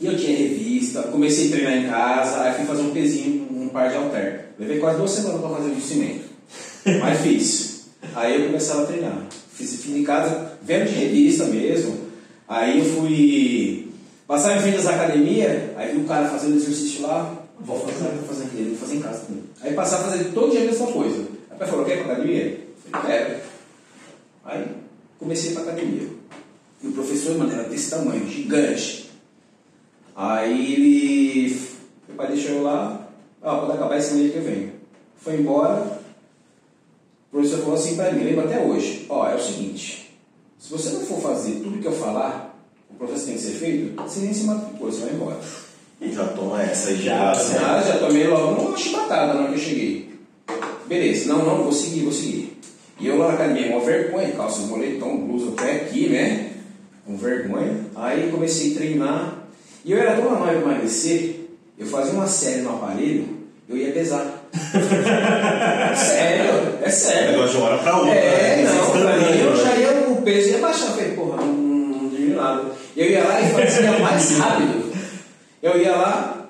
E 0.00 0.06
eu 0.06 0.16
tinha 0.16 0.36
revista, 0.36 1.02
comecei 1.04 1.48
a 1.48 1.50
treinar 1.50 1.76
em 1.76 1.88
casa, 1.88 2.42
aí 2.42 2.54
fui 2.54 2.64
fazer 2.66 2.82
um 2.82 2.90
pezinho, 2.90 3.48
um 3.50 3.68
par 3.68 3.88
de 3.88 3.96
halter. 3.96 4.50
Levei 4.58 4.78
quase 4.78 4.98
duas 4.98 5.10
semanas 5.10 5.40
para 5.40 5.50
fazer 5.50 5.70
o 5.70 5.80
cimento. 5.80 6.24
Mas 7.00 7.20
fiz. 7.20 7.88
Aí 8.14 8.40
eu 8.40 8.46
começava 8.46 8.82
a 8.82 8.86
treinar. 8.86 9.26
Fiz, 9.58 9.82
fiz 9.82 9.96
em 9.96 10.04
casa, 10.04 10.52
vendo 10.62 10.86
de 10.86 10.94
revista 10.94 11.44
mesmo. 11.46 12.08
Aí 12.46 12.78
eu 12.78 12.84
fui 12.84 13.88
Passava 14.28 14.58
em 14.58 14.60
frente 14.60 14.76
das 14.76 14.86
academias, 14.86 15.74
aí 15.74 15.90
vi 15.90 16.00
um 16.00 16.06
cara 16.06 16.28
fazendo 16.28 16.56
exercício 16.56 17.00
lá, 17.00 17.34
vou 17.58 17.80
fazer, 17.80 18.10
vou 18.10 18.28
fazer 18.28 18.44
aqui, 18.44 18.62
vou 18.62 18.76
fazer 18.76 18.96
em 18.96 19.00
casa 19.00 19.20
também. 19.20 19.42
Aí 19.62 19.72
passava 19.72 20.06
a 20.06 20.10
fazer 20.10 20.24
todo 20.34 20.50
dia 20.50 20.60
a 20.60 20.64
mesma 20.64 20.86
coisa. 20.92 21.26
Aí 21.48 21.56
o 21.56 21.58
pai 21.58 21.66
falou, 21.66 21.84
quer 21.86 21.96
ir 21.96 22.04
pra 22.04 22.12
academia? 22.12 22.44
Eu 22.44 22.90
falei, 22.90 23.06
quero. 23.06 23.40
Aí 24.44 24.66
comecei 25.18 25.52
pra 25.52 25.62
academia. 25.62 26.08
E 26.82 26.88
o 26.88 26.92
professor, 26.92 27.38
mano, 27.38 27.50
era 27.50 27.70
desse 27.70 27.88
tamanho, 27.88 28.28
gigante. 28.28 29.08
Aí 30.14 30.74
ele. 30.74 31.60
Meu 32.06 32.16
pai 32.18 32.26
deixou 32.26 32.50
eu 32.50 32.62
lá, 32.64 33.08
ah, 33.40 33.56
quando 33.60 33.72
acabar 33.72 33.96
esse 33.96 34.12
mês 34.12 34.30
que 34.30 34.36
eu 34.36 34.44
venho. 34.44 34.72
Foi 35.22 35.36
embora. 35.36 35.97
O 37.28 37.36
professor 37.36 37.58
falou 37.60 37.74
assim 37.74 37.94
pra 37.94 38.10
mim, 38.12 38.24
lembro 38.24 38.44
até 38.44 38.58
hoje, 38.58 39.06
ó, 39.08 39.28
é 39.28 39.34
o 39.34 39.40
seguinte, 39.40 40.14
se 40.58 40.72
você 40.72 40.90
não 40.90 41.00
for 41.00 41.20
fazer 41.20 41.60
tudo 41.62 41.78
que 41.78 41.86
eu 41.86 41.92
falar, 41.92 42.58
o 42.90 42.94
processo 42.94 43.26
tem 43.26 43.34
que 43.34 43.40
ser 43.40 43.52
feito, 43.52 44.02
você 44.02 44.20
nem 44.20 44.32
se 44.32 44.44
matriculou, 44.44 44.90
você 44.90 45.02
vai 45.02 45.14
embora. 45.14 45.38
Já 46.00 46.24
toma 46.28 46.62
essa 46.62 46.94
Já, 46.94 47.34
já. 47.34 47.76
Ah, 47.76 47.82
já 47.82 47.98
tomei 47.98 48.26
logo 48.26 48.62
uma 48.62 48.76
chibatada 48.76 49.34
na 49.34 49.40
hora 49.40 49.48
que 49.48 49.58
eu 49.58 49.62
cheguei. 49.62 50.10
Beleza, 50.86 51.28
não, 51.28 51.44
não, 51.44 51.64
vou 51.64 51.72
seguir, 51.72 52.02
vou 52.02 52.12
seguir. 52.12 52.56
E 53.00 53.06
eu 53.06 53.18
lá 53.18 53.28
na 53.28 53.34
academia, 53.34 53.76
uma 53.76 53.84
vergonha, 53.84 54.32
calça, 54.32 54.62
moletom, 54.62 55.26
blusa, 55.26 55.52
pé 55.52 55.72
aqui, 55.72 56.08
né? 56.08 56.52
Com 57.04 57.16
vergonha. 57.16 57.84
Aí 57.94 58.30
comecei 58.30 58.72
a 58.72 58.74
treinar. 58.76 59.38
E 59.84 59.92
eu 59.92 59.98
era 59.98 60.16
tão 60.16 60.34
anóio 60.34 60.58
de 60.58 60.64
emagrecer, 60.64 61.40
eu 61.78 61.86
fazia 61.86 62.14
uma 62.14 62.26
série 62.26 62.62
no 62.62 62.70
aparelho, 62.70 63.28
eu 63.68 63.76
ia 63.76 63.92
pesar. 63.92 64.48
sério, 65.94 66.77
é 66.88 66.90
sério. 66.90 67.32
Negócio 67.32 67.52
de 67.52 67.56
uma 67.58 67.66
hora 67.66 67.78
pra 67.78 67.96
outra. 67.98 68.14
É, 68.14 68.56
né? 68.56 68.72
não, 68.72 68.90
pra 68.90 69.16
mim 69.16 69.40
eu 69.40 69.56
já 69.56 69.74
né? 69.74 69.80
ia 69.80 70.08
o 70.10 70.22
peso 70.22 70.48
ia 70.48 70.58
baixar. 70.58 70.86
Eu 70.86 70.92
falei, 70.92 71.10
porra, 71.12 71.36
não, 71.36 71.52
não, 71.52 72.08
diminui 72.08 72.34
nada. 72.34 72.72
Eu 72.96 73.10
ia 73.10 73.24
lá 73.24 73.40
e 73.40 73.50
fazia 73.50 73.98
mais 73.98 74.38
rápido. 74.38 74.92
Eu 75.62 75.80
ia 75.80 75.96
lá, 75.96 76.48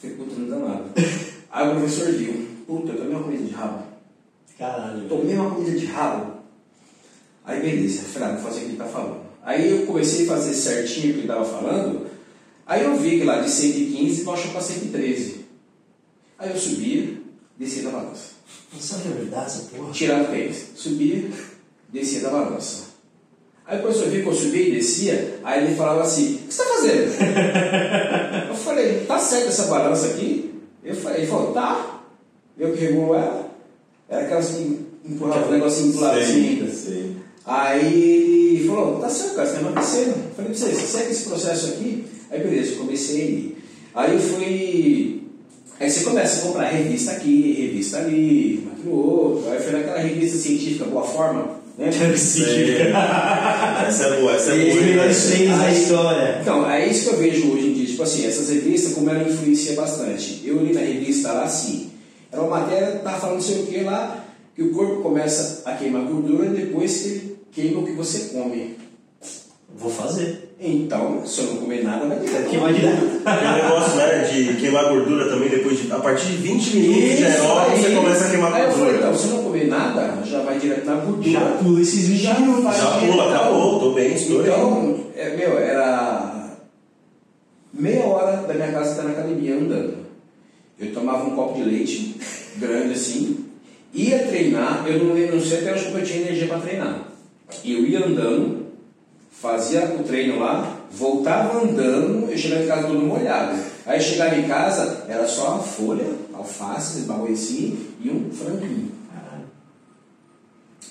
falei, 0.00 0.16
puta, 0.16 0.34
não 0.36 0.48
dá 0.48 0.68
nada. 0.68 0.84
Aí 1.50 1.68
o 1.68 1.72
professor 1.72 2.12
viu, 2.12 2.48
puta, 2.66 2.92
eu 2.92 2.98
tomei 2.98 3.14
uma 3.14 3.24
coisa 3.24 3.44
de 3.44 3.52
rabo. 3.52 3.82
Caralho. 4.58 5.08
Tomei 5.08 5.34
uma 5.34 5.50
coisa 5.54 5.78
de 5.78 5.86
rabo. 5.86 6.38
Aí 7.44 7.60
beleza, 7.60 8.02
falei, 8.02 8.28
ah, 8.28 8.32
vou 8.32 8.42
fazer 8.42 8.60
o 8.60 8.64
que 8.64 8.68
ele 8.70 8.76
tá 8.76 8.84
falando. 8.84 9.20
Aí 9.42 9.70
eu 9.70 9.86
comecei 9.86 10.24
a 10.24 10.28
fazer 10.28 10.54
certinho 10.54 11.10
o 11.10 11.14
que 11.14 11.20
ele 11.20 11.28
tava 11.28 11.44
falando. 11.44 12.06
Aí 12.66 12.84
eu 12.84 12.96
vi 12.96 13.18
que 13.18 13.24
lá 13.24 13.40
de 13.40 13.48
115 13.48 14.24
baixou 14.24 14.50
para 14.50 14.60
113. 14.60 15.46
Aí 16.38 16.50
eu 16.50 16.56
subia, 16.56 17.14
descia 17.56 17.84
da 17.84 17.90
balança. 17.90 18.37
Não 18.72 18.80
sabe 18.80 19.02
que 19.02 19.08
é 19.08 19.12
verdade 19.12 19.46
essa 19.46 19.62
porra? 19.62 19.92
Tirava 19.92 20.24
o 20.24 20.26
tênis. 20.26 20.66
Subia, 20.74 21.30
descia 21.92 22.20
da 22.20 22.30
balança. 22.30 22.88
Aí 23.66 23.78
o 23.78 23.82
professor 23.82 24.08
viu 24.08 24.22
que 24.22 24.28
eu 24.28 24.34
subia 24.34 24.68
e 24.68 24.74
descia, 24.76 25.40
aí 25.44 25.66
ele 25.66 25.76
falava 25.76 26.02
assim, 26.02 26.36
o 26.36 26.38
que 26.38 26.54
você 26.54 26.62
está 26.62 26.74
fazendo? 26.74 28.48
eu 28.48 28.54
falei, 28.54 29.04
tá 29.06 29.18
certo 29.18 29.48
essa 29.48 29.66
balança 29.66 30.06
aqui? 30.06 30.54
Eu 30.82 30.96
falei, 30.96 31.18
ele 31.18 31.26
falou, 31.26 31.52
tá. 31.52 32.00
Eu 32.58 32.72
que 32.72 32.80
regulo 32.80 33.14
ela. 33.14 33.50
Era 34.08 34.24
aquelas 34.24 34.48
que 34.48 34.86
empurrava 35.04 35.48
o 35.48 35.52
negocinho 35.52 35.92
pro 35.92 36.00
lado 36.00 36.24
Sei, 36.24 36.62
assim. 36.62 37.16
Aí 37.44 38.56
ele 38.56 38.68
falou, 38.68 39.00
tá 39.00 39.10
certo, 39.10 39.34
cara, 39.34 39.46
você 39.46 39.54
tá 39.54 39.60
emagrecendo. 39.60 40.10
Eu 40.10 40.34
falei 40.34 40.50
pra 40.50 40.54
você, 40.54 40.74
você 40.74 40.86
segue 40.86 41.10
esse 41.10 41.28
processo 41.28 41.66
aqui? 41.66 42.06
Aí 42.30 42.40
beleza, 42.40 42.72
eu 42.72 42.78
comecei 42.78 43.20
a 43.20 43.24
ir. 43.24 43.58
Aí 43.94 44.14
eu 44.14 44.20
fui. 44.20 45.17
Aí 45.80 45.90
você 45.90 46.04
começa 46.04 46.40
a 46.40 46.42
comprar 46.48 46.68
revista 46.70 47.12
aqui, 47.12 47.52
revista 47.58 47.98
ali, 47.98 48.66
aquilo 48.72 48.96
outro. 48.96 49.50
Aí 49.50 49.60
foi 49.60 49.72
naquela 49.72 49.98
revista 50.00 50.36
científica 50.38 50.84
Boa 50.86 51.04
Forma, 51.04 51.60
né? 51.78 51.88
Essa 53.88 54.04
é 54.04 54.20
boa, 54.20 54.32
essa 54.34 54.52
é 54.52 54.64
boa. 54.70 54.82
melhores 54.82 55.22
treinos 55.24 55.56
da 55.58 55.64
Aí- 55.64 55.82
história. 55.82 56.38
Então, 56.42 56.70
é 56.70 56.86
isso 56.86 57.08
que 57.08 57.14
eu 57.14 57.18
vejo 57.18 57.52
hoje 57.52 57.66
em 57.68 57.72
dia. 57.74 57.86
Tipo 57.86 58.02
assim, 58.02 58.26
essas 58.26 58.48
revistas, 58.48 58.92
como 58.94 59.08
ela 59.10 59.22
influencia 59.28 59.74
bastante. 59.74 60.42
Eu 60.44 60.58
li 60.64 60.72
na 60.74 60.80
revista 60.80 61.32
lá 61.32 61.44
assim. 61.44 61.90
Era 62.30 62.42
uma 62.42 62.60
matéria, 62.60 62.98
tá 62.98 63.12
falando 63.12 63.36
não 63.36 63.42
sei 63.42 63.62
o 63.62 63.66
que 63.66 63.80
lá, 63.80 64.24
que 64.54 64.62
o 64.62 64.70
corpo 64.72 65.00
começa 65.02 65.62
a 65.64 65.72
queimar 65.74 66.02
gordura 66.02 66.50
depois 66.50 66.98
que 66.98 67.08
ele 67.08 67.36
queima 67.52 67.80
o 67.80 67.86
que 67.86 67.92
você 67.92 68.30
come. 68.34 68.76
Vou 69.76 69.90
fazer. 69.90 70.54
Então, 70.60 71.24
se 71.24 71.40
eu 71.40 71.46
não 71.46 71.56
comer 71.58 71.84
nada, 71.84 72.06
vai 72.06 72.18
direto. 72.18 72.50
Que 72.50 72.56
vai 72.56 72.72
direto. 72.72 73.20
Aquele 73.24 73.62
negócio, 73.62 73.96
né, 73.96 74.24
de 74.24 74.54
queimar 74.56 74.88
gordura 74.88 75.28
também 75.28 75.48
depois 75.48 75.78
de. 75.80 75.92
A 75.92 75.98
partir 76.00 76.26
de 76.26 76.36
20 76.38 76.76
minutos 76.76 77.16
de 77.16 77.24
aeróbico, 77.24 77.76
você 77.76 77.94
começa 77.94 78.24
a 78.24 78.30
queimar 78.30 78.54
Aí 78.54 78.64
eu 78.64 78.72
falei, 78.72 78.84
gordura. 78.92 79.06
então, 79.08 79.14
se 79.16 79.28
eu 79.28 79.34
não 79.34 79.42
comer 79.44 79.68
nada, 79.68 80.18
já 80.24 80.42
vai 80.42 80.58
direto 80.58 80.84
na 80.84 80.94
gordura. 80.96 81.30
Já 81.30 81.40
pula 81.62 81.80
esses 81.80 82.08
20 82.08 82.20
Já 82.22 82.40
minutos. 82.40 82.64
Já 82.64 82.90
direto. 82.98 83.12
pula, 83.12 83.28
acabou, 83.36 83.78
tô 83.80 83.92
bem, 83.92 84.14
estourei. 84.14 84.52
Então, 84.52 85.00
é, 85.16 85.36
meu, 85.36 85.58
era 85.58 86.56
meia 87.72 88.04
hora 88.04 88.36
da 88.38 88.54
minha 88.54 88.72
casa 88.72 88.92
até 88.92 89.02
na 89.02 89.10
academia 89.10 89.54
andando. 89.54 89.98
Eu 90.80 90.92
tomava 90.92 91.24
um 91.24 91.36
copo 91.36 91.54
de 91.58 91.64
leite, 91.68 92.16
grande 92.56 92.94
assim, 92.94 93.44
ia 93.94 94.18
treinar, 94.26 94.84
eu 94.86 95.04
não, 95.04 95.14
não 95.14 95.40
sei 95.40 95.58
até 95.58 95.72
hoje 95.74 95.86
como 95.86 95.98
eu 95.98 96.04
tinha 96.04 96.20
energia 96.22 96.46
para 96.48 96.58
treinar. 96.58 97.08
Eu 97.64 97.84
ia 97.86 98.04
andando, 98.04 98.57
fazia 99.40 99.84
o 99.98 100.02
treino 100.02 100.40
lá, 100.40 100.76
voltava 100.90 101.62
andando, 101.62 102.30
eu 102.30 102.36
chegava 102.36 102.64
em 102.64 102.66
casa 102.66 102.88
todo 102.88 103.00
molhado. 103.00 103.58
Aí 103.86 104.00
chegava 104.00 104.36
em 104.36 104.48
casa, 104.48 105.04
era 105.08 105.26
só 105.26 105.56
a 105.56 105.58
folha, 105.58 106.06
alface, 106.34 107.00
bagulho 107.00 107.32
assim, 107.32 107.86
e 108.00 108.10
um 108.10 108.30
franguinho. 108.30 108.92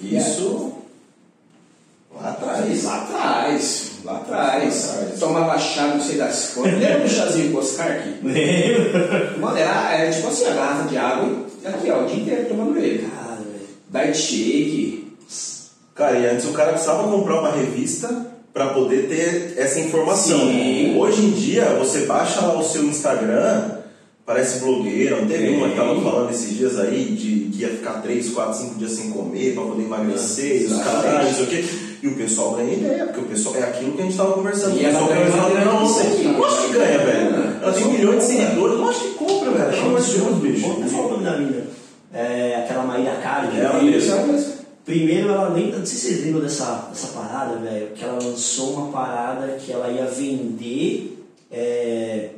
Isso 0.01 0.73
lá 2.13 2.29
atrás. 2.29 2.83
Lá 2.83 2.97
atrás, 3.03 3.91
lá 4.03 4.17
atrás. 4.17 4.89
Tomava 5.19 5.57
chá, 5.57 5.87
não 5.87 6.01
sei 6.01 6.17
das 6.17 6.51
quantas. 6.53 6.79
Lembra 6.79 6.99
do 6.99 7.09
chazinho 7.09 7.51
com 7.51 7.59
Oscar 7.59 7.91
aqui? 7.91 8.19
Lembro. 8.23 9.39
Mano, 9.39 9.57
era, 9.57 9.93
era 9.93 10.11
tipo 10.11 10.27
assim, 10.27 10.45
a 10.45 10.53
garrafa 10.53 10.87
de 10.87 10.97
água 10.97 11.45
e 11.63 11.67
aqui, 11.67 11.91
ó, 11.91 12.03
o 12.03 12.05
dia 12.05 12.21
inteiro 12.21 12.49
tomando 12.49 12.77
ele. 12.77 13.07
Cara. 13.07 13.37
Diet 13.89 14.17
shake. 14.17 15.07
Cara, 15.95 16.19
e 16.19 16.27
antes 16.27 16.45
o 16.45 16.53
cara 16.53 16.73
precisava 16.73 17.09
comprar 17.09 17.39
uma 17.39 17.51
revista 17.51 18.26
para 18.57 18.69
poder 18.69 19.07
ter 19.07 19.53
essa 19.55 19.79
informação. 19.79 20.39
Sim. 20.39 20.97
Hoje 20.97 21.23
em 21.23 21.29
dia, 21.29 21.65
você 21.77 22.07
baixa 22.07 22.41
lá 22.41 22.57
o 22.57 22.63
seu 22.63 22.83
Instagram, 22.85 23.65
parece 24.25 24.59
blogueira, 24.59 25.17
não 25.17 25.27
teve 25.27 25.49
Sim. 25.49 25.57
uma 25.57 25.69
que 25.69 25.75
tava 25.75 26.01
falando 26.01 26.31
esses 26.31 26.57
dias 26.57 26.79
aí 26.79 27.05
de 27.05 27.51
que 27.55 27.61
ia 27.61 27.69
ficar 27.69 28.01
3, 28.01 28.29
4, 28.31 28.57
5 28.57 28.75
dias 28.75 28.91
sem 28.93 29.11
comer 29.11 29.53
para 29.53 29.63
poder 29.63 29.83
emagrecer, 29.83 30.67
não 30.71 31.33
sei 31.33 31.43
o 31.43 31.47
quê. 31.47 31.65
E 32.01 32.07
o 32.07 32.15
pessoal 32.15 32.55
ganha 32.55 32.73
ideia, 32.73 33.05
porque 33.05 33.21
o 33.21 33.25
pessoal 33.25 33.55
é 33.57 33.63
aquilo 33.63 33.91
que 33.91 34.01
a 34.01 34.05
gente 34.05 34.17
tava 34.17 34.33
conversando. 34.33 34.75
E 34.75 34.81
o 34.81 34.85
pessoal 34.85 35.07
ganha 35.07 35.85
isso 35.85 35.99
aqui. 35.99 36.27
Lógico 36.27 36.63
que 36.63 36.73
ganha, 36.73 36.97
velho. 36.97 37.35
Ela 37.61 37.73
tem 37.73 37.85
milhões 37.85 38.17
de 38.17 38.23
seguidores, 38.23 38.79
lógico 38.79 39.05
que 39.05 39.13
compra, 39.13 39.51
velho. 39.51 39.69
Pelo 39.71 39.85
amor 39.85 40.01
de 40.01 40.11
Deus, 40.13 40.35
bicho. 40.37 40.67
Vou 40.67 40.89
falar 40.89 41.05
o 41.05 41.11
nome 41.11 41.23
da 41.23 41.37
mina. 41.37 41.63
É 42.11 42.63
aquela 42.63 42.83
Maíra 42.83 43.19
Card. 43.21 43.59
Ela 43.59 43.81
né? 43.83 44.56
Sabe, 44.87 44.99
Primeiro, 44.99 45.29
ela 45.29 45.49
nem. 45.49 45.71
Não 45.71 45.85
sei 45.85 45.97
se 45.97 46.07
vocês 46.07 46.25
lembram 46.25 46.41
dessa, 46.41 46.87
dessa 46.89 47.07
parada, 47.07 47.57
velho. 47.57 47.87
Que 47.93 48.03
ela 48.03 48.23
lançou 48.23 48.73
uma 48.73 48.91
parada 48.91 49.57
que 49.59 49.71
ela 49.71 49.89
ia 49.89 50.05
vender. 50.05 51.25
É, 51.51 52.29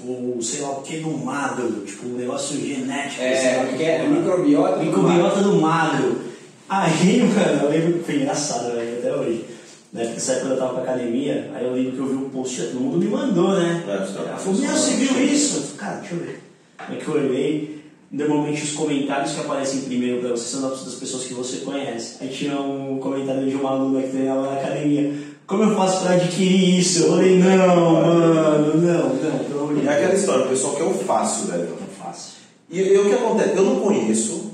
o 0.00 0.38
sei 0.42 0.60
lá 0.60 0.70
o 0.70 0.82
que 0.82 0.98
do 0.98 1.10
magro. 1.10 1.84
Tipo, 1.86 2.06
um 2.06 2.16
negócio 2.16 2.60
genético. 2.60 3.22
É, 3.22 3.64
porque 3.66 3.82
é 3.82 4.06
microbiota. 4.06 4.76
do 4.76 4.84
Microbiota 4.84 5.40
do 5.40 5.54
magro. 5.54 6.20
Aí, 6.68 7.22
mano, 7.24 7.64
eu 7.64 7.70
lembro 7.70 7.98
que 7.98 8.04
foi 8.04 8.16
engraçado, 8.16 8.74
velho, 8.74 8.98
até 8.98 9.14
hoje. 9.14 9.44
Né? 9.92 10.04
Porque 10.04 10.16
essa 10.16 10.32
época 10.32 10.48
eu 10.48 10.56
tava 10.58 10.74
pra 10.74 10.82
academia, 10.82 11.50
aí 11.54 11.64
eu 11.64 11.72
lembro 11.72 11.92
que 11.92 11.98
eu 11.98 12.06
vi 12.06 12.14
um 12.14 12.30
post, 12.30 12.62
todo 12.62 12.80
mundo 12.80 12.98
me 12.98 13.06
mandou, 13.06 13.54
né? 13.54 13.84
É, 13.86 13.90
Ela 13.92 14.36
falou, 14.36 14.60
meu, 14.60 14.70
você 14.70 14.94
viu 14.94 15.24
isso? 15.24 15.58
Eu 15.58 15.62
falei, 15.62 15.76
cara, 15.76 15.96
deixa 16.00 16.14
eu 16.14 16.18
ver. 16.20 16.42
Aí 16.78 16.96
que 16.96 17.08
eu 17.08 17.14
olhei, 17.14 17.73
normalmente 18.14 18.62
os 18.62 18.72
comentários 18.72 19.32
que 19.32 19.40
aparecem 19.40 19.80
primeiro 19.82 20.20
pra 20.20 20.30
você 20.30 20.56
são 20.56 20.62
das 20.62 20.94
pessoas 20.94 21.24
que 21.24 21.34
você 21.34 21.58
conhece. 21.58 22.16
Aí 22.20 22.28
tinha 22.28 22.60
um 22.60 22.98
comentário 22.98 23.48
de 23.48 23.56
uma 23.56 23.70
aluna 23.70 24.02
que 24.02 24.10
treinava 24.10 24.42
na 24.42 24.52
academia. 24.52 25.12
Como 25.46 25.64
eu 25.64 25.76
faço 25.76 26.02
pra 26.02 26.14
adquirir 26.14 26.78
isso? 26.78 27.02
Eu 27.02 27.10
falei, 27.10 27.38
não, 27.38 27.92
mano, 27.92 28.80
não, 28.80 29.08
não, 29.14 29.44
pelo 29.44 29.60
amor 29.64 29.74
de 29.74 29.86
É 29.86 29.92
aquela 29.92 30.14
história, 30.14 30.46
o 30.46 30.48
pessoal 30.48 30.76
quer 30.76 30.84
o 30.84 30.94
fácil, 30.94 31.46
velho. 31.48 31.68
Não 31.68 32.04
fácil. 32.04 32.34
E 32.70 32.80
e 32.80 32.98
o 32.98 33.04
que 33.08 33.14
acontece? 33.14 33.56
Eu 33.56 33.64
não 33.64 33.80
conheço, 33.80 34.52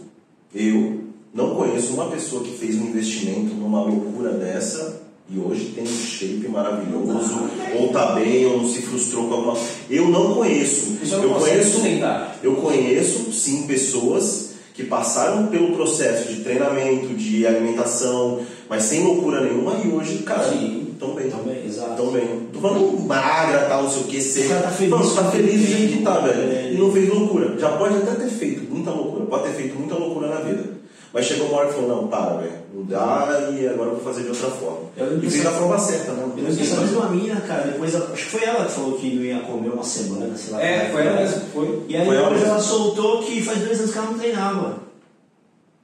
eu 0.54 1.00
não 1.32 1.54
conheço 1.54 1.92
uma 1.92 2.10
pessoa 2.10 2.42
que 2.42 2.56
fez 2.56 2.76
um 2.76 2.86
investimento 2.86 3.54
numa 3.54 3.82
loucura 3.82 4.32
dessa 4.32 4.99
e 5.32 5.38
hoje 5.38 5.72
tem 5.74 5.84
um 5.84 5.86
shape 5.86 6.48
maravilhoso, 6.48 7.48
ou 7.78 7.88
tá 7.88 8.12
bem, 8.12 8.46
ou 8.46 8.58
não 8.58 8.68
se 8.68 8.82
frustrou 8.82 9.28
com 9.28 9.34
alguma 9.34 9.56
Eu 9.88 10.08
não 10.08 10.34
conheço. 10.34 10.98
Eu 11.08 11.22
Eu 11.22 11.30
conheço, 11.34 11.70
sustentar. 11.72 12.36
eu 12.42 12.54
conheço 12.56 13.32
sim 13.32 13.66
pessoas 13.66 14.50
que 14.74 14.84
passaram 14.84 15.46
pelo 15.46 15.72
processo 15.76 16.32
de 16.32 16.40
treinamento, 16.42 17.14
de 17.14 17.46
alimentação, 17.46 18.40
mas 18.68 18.84
sem 18.84 19.04
loucura 19.04 19.40
nenhuma 19.42 19.74
e 19.84 19.88
hoje, 19.88 20.18
cara, 20.18 20.48
Sim. 20.48 20.94
tão 20.98 21.14
bem. 21.14 21.28
Tão 21.28 21.40
bem, 21.40 21.66
exato. 21.66 21.96
Tão 21.96 22.10
bem. 22.12 22.48
Tô 22.52 22.60
falando 22.60 22.98
magra, 23.06 23.66
tal, 23.68 23.82
não 23.84 23.90
sei 23.90 24.02
o 24.02 24.04
que. 24.06 24.18
O 24.18 24.48
cara 24.48 24.62
tá 24.62 24.70
feliz 24.70 24.90
Mano, 24.90 25.14
tá 25.14 25.24
feliz 25.30 25.60
do 25.60 25.66
jeito 25.66 25.96
que 25.98 26.02
tá, 26.02 26.18
velho. 26.20 26.40
É. 26.52 26.72
E 26.72 26.76
não 26.78 26.90
fez 26.92 27.08
loucura. 27.08 27.56
Já 27.58 27.70
pode 27.72 27.96
até 27.96 28.12
ter 28.12 28.30
feito 28.30 28.72
muita 28.72 28.90
loucura. 28.90 29.26
Pode 29.26 29.44
ter 29.44 29.54
feito 29.54 29.76
muita 29.78 29.94
loucura 29.96 30.28
na 30.28 30.40
vida. 30.40 30.79
Mas 31.12 31.26
chegou 31.26 31.48
uma 31.48 31.58
hora 31.58 31.68
que 31.68 31.74
falou, 31.74 31.88
não, 32.02 32.08
para, 32.08 32.36
velho, 32.36 32.52
não 32.72 32.84
dá 32.84 33.50
e 33.52 33.66
agora 33.66 33.90
eu 33.90 33.96
vou 33.96 34.04
fazer 34.04 34.22
de 34.22 34.28
outra 34.28 34.48
forma. 34.50 34.78
Eu 34.96 35.18
e 35.18 35.28
fez 35.28 35.42
da 35.42 35.50
forma 35.50 35.76
certa, 35.78 36.12
né? 36.12 36.22
Eu 36.22 36.44
lembro 36.44 36.62
essa 36.62 36.80
mesma 36.80 37.08
mina, 37.08 37.40
cara, 37.40 37.62
depois, 37.64 37.94
acho 37.96 38.12
que 38.12 38.30
foi 38.30 38.44
ela 38.44 38.64
que 38.64 38.72
falou 38.72 38.92
que 38.96 39.14
não 39.16 39.22
ia 39.24 39.40
comer 39.40 39.70
uma 39.70 39.82
semana, 39.82 40.36
sei 40.36 40.52
lá. 40.52 40.62
É, 40.62 40.88
foi 40.92 41.00
ela 41.00 41.10
era. 41.10 41.20
mesmo, 41.22 41.40
foi. 41.52 41.82
E 41.88 41.96
aí 41.96 42.06
Foi 42.06 42.14
ela 42.14 42.24
depois 42.26 42.40
mesmo. 42.42 42.54
ela 42.54 42.62
soltou 42.62 43.22
que 43.24 43.42
faz 43.42 43.58
dois 43.58 43.78
anos 43.80 43.90
que 43.92 43.98
ela 43.98 44.06
não 44.06 44.18
treinava. 44.18 44.76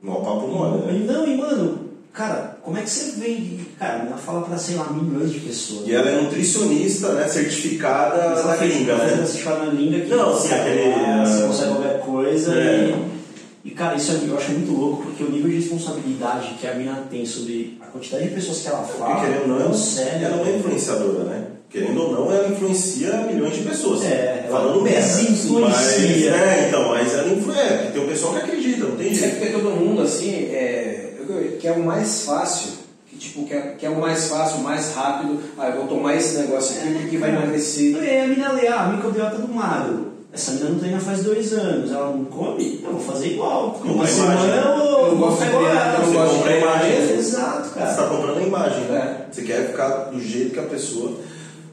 Mó 0.02 0.14
papo 0.20 0.46
mole, 0.46 0.82
né? 0.86 1.12
Não, 1.12 1.26
e 1.26 1.36
mano, 1.36 1.78
cara, 2.12 2.58
como 2.62 2.78
é 2.78 2.82
que 2.82 2.90
você 2.90 3.18
vende? 3.18 3.66
Cara, 3.78 3.94
a 3.94 3.98
menina 3.98 4.16
fala 4.16 4.42
pra, 4.42 4.56
sei 4.56 4.76
lá, 4.76 4.88
milhões 4.92 5.32
de 5.32 5.40
pessoas. 5.40 5.88
E 5.88 5.92
ela 5.94 6.08
é 6.08 6.20
nutricionista, 6.22 7.08
né? 7.14 7.26
Certificada 7.26 8.16
Ela 8.16 8.44
na 8.44 8.56
gringa, 8.56 8.92
ela 8.92 9.04
né? 9.04 9.16
certificada 9.16 9.64
na 9.64 9.70
gringa 9.72 10.00
que 10.00 10.08
Não, 10.14 10.30
você, 10.32 10.54
aquele, 10.54 10.94
você 11.26 11.46
consegue 11.46 11.70
qualquer 11.72 12.00
coisa 12.00 12.54
é. 12.54 12.90
e, 12.90 13.15
e, 13.66 13.70
cara, 13.72 13.96
isso 13.96 14.12
eu 14.12 14.36
acho 14.38 14.52
muito 14.52 14.72
louco 14.72 15.02
porque 15.02 15.24
o 15.24 15.30
nível 15.30 15.50
de 15.50 15.56
responsabilidade 15.56 16.54
que 16.60 16.66
a 16.66 16.74
mina 16.74 17.04
tem 17.10 17.26
sobre 17.26 17.76
a 17.82 17.86
quantidade 17.86 18.28
de 18.28 18.34
pessoas 18.34 18.60
que 18.60 18.68
ela 18.68 18.82
fala 18.84 19.14
Porque 19.16 19.26
querendo 19.26 19.42
ou 19.42 19.48
não, 19.48 19.58
é 19.58 19.62
ela, 19.64 19.74
sério. 19.74 20.26
ela 20.26 20.36
não 20.36 20.46
é 20.46 20.56
influenciadora, 20.56 21.24
né? 21.24 21.46
Querendo 21.68 22.00
ou 22.00 22.12
não, 22.12 22.32
ela 22.32 22.48
influencia 22.48 23.12
milhões 23.22 23.54
de 23.56 23.62
pessoas. 23.62 24.04
É, 24.04 24.44
ela 24.48 24.60
falando 24.60 24.82
merda. 24.82 25.00
desinfluencia. 25.00 26.30
Mas, 26.30 26.40
é, 26.40 26.68
então, 26.68 26.88
mas 26.90 27.12
ela 27.12 27.28
influencia. 27.28 27.64
porque 27.76 27.92
Tem 27.92 28.02
um 28.04 28.08
pessoal 28.08 28.32
que 28.34 28.38
acredita, 28.40 28.84
não 28.86 28.96
tem 28.96 29.10
É 29.10 29.14
jeito. 29.14 29.36
porque 29.36 29.52
todo 29.52 29.70
mundo, 29.72 30.02
assim, 30.02 30.30
é, 30.32 31.14
que 31.60 31.66
é 31.66 31.72
o 31.72 31.84
mais 31.84 32.22
fácil, 32.22 32.68
que, 33.10 33.16
tipo, 33.16 33.44
que, 33.44 33.52
é, 33.52 33.60
que 33.76 33.84
é 33.84 33.90
o 33.90 34.00
mais 34.00 34.28
fácil, 34.28 34.58
o 34.58 34.62
mais 34.62 34.94
rápido. 34.94 35.40
Ah, 35.58 35.68
eu 35.70 35.76
vou 35.78 35.86
tomar 35.88 36.14
esse 36.14 36.38
negócio 36.38 36.80
aqui 36.80 36.94
porque 37.00 37.18
vai 37.18 37.30
emagrecer. 37.30 37.96
E 37.96 37.98
aí 37.98 38.20
a 38.20 38.26
mina 38.28 38.52
lê, 38.52 38.68
ah, 38.68 38.82
a 38.84 38.88
microbiota 38.92 39.38
do 39.38 39.52
magro. 39.52 40.05
Essa 40.36 40.52
mina 40.52 40.68
não 40.68 40.78
treina 40.78 41.00
faz 41.00 41.22
dois 41.22 41.50
anos, 41.54 41.90
ela 41.90 42.10
não 42.14 42.26
come, 42.26 42.82
eu 42.84 42.92
vou 42.92 43.00
fazer 43.00 43.28
igual. 43.28 43.70
Compra 43.70 43.90
Uma 43.90 44.06
semana 44.06 44.34
imagem. 44.34 44.56
eu 44.58 44.76
vou, 44.76 44.98
Eu 44.98 45.08
não 45.12 45.16
vou 45.16 45.30
não 45.30 45.36
Você 45.36 46.12
gosto 46.12 46.42
de 46.46 46.58
imagem. 46.58 47.18
Exato, 47.18 47.62
Você 47.62 47.78
está 47.78 47.94
cara. 47.94 48.08
comprando 48.08 48.38
a 48.38 48.42
imagem, 48.42 48.80
né? 48.84 48.98
É. 48.98 49.32
Você 49.32 49.42
quer 49.42 49.68
ficar 49.68 50.10
do 50.10 50.20
jeito 50.20 50.52
que 50.52 50.58
a 50.60 50.64
pessoa. 50.64 51.12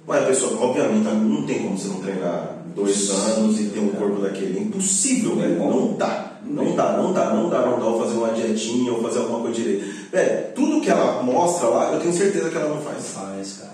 Mas 0.07 0.23
a 0.23 0.27
pessoa, 0.27 0.61
obviamente, 0.61 1.03
não 1.03 1.45
tem 1.45 1.59
como 1.61 1.77
você 1.77 1.89
não 1.89 1.99
treinar 1.99 2.55
dois 2.73 3.09
anos 3.09 3.59
e 3.59 3.65
ter 3.65 3.79
um 3.81 3.89
corpo 3.89 4.21
daquele. 4.21 4.57
É 4.57 4.61
impossível, 4.61 5.35
velho. 5.35 5.59
Não 5.59 5.97
dá. 5.97 6.31
Não 6.45 6.73
dá, 6.73 6.93
não 6.97 7.11
dá, 7.11 7.33
não 7.33 7.49
dá, 7.49 7.65
não 7.65 7.79
dá. 7.79 7.85
Ou 7.85 8.01
fazer 8.01 8.17
uma 8.17 8.29
dietinha 8.29 8.93
ou 8.93 9.01
fazer 9.01 9.19
alguma 9.19 9.41
coisa 9.41 9.61
direito. 9.61 10.09
Velho, 10.09 10.53
tudo 10.55 10.79
que 10.79 10.89
ela 10.89 11.21
mostra 11.21 11.67
lá, 11.67 11.91
eu 11.91 11.99
tenho 11.99 12.13
certeza 12.13 12.49
que 12.49 12.55
ela 12.55 12.69
não 12.69 12.81
faz. 12.81 13.09
Faz, 13.09 13.57
cara. 13.59 13.73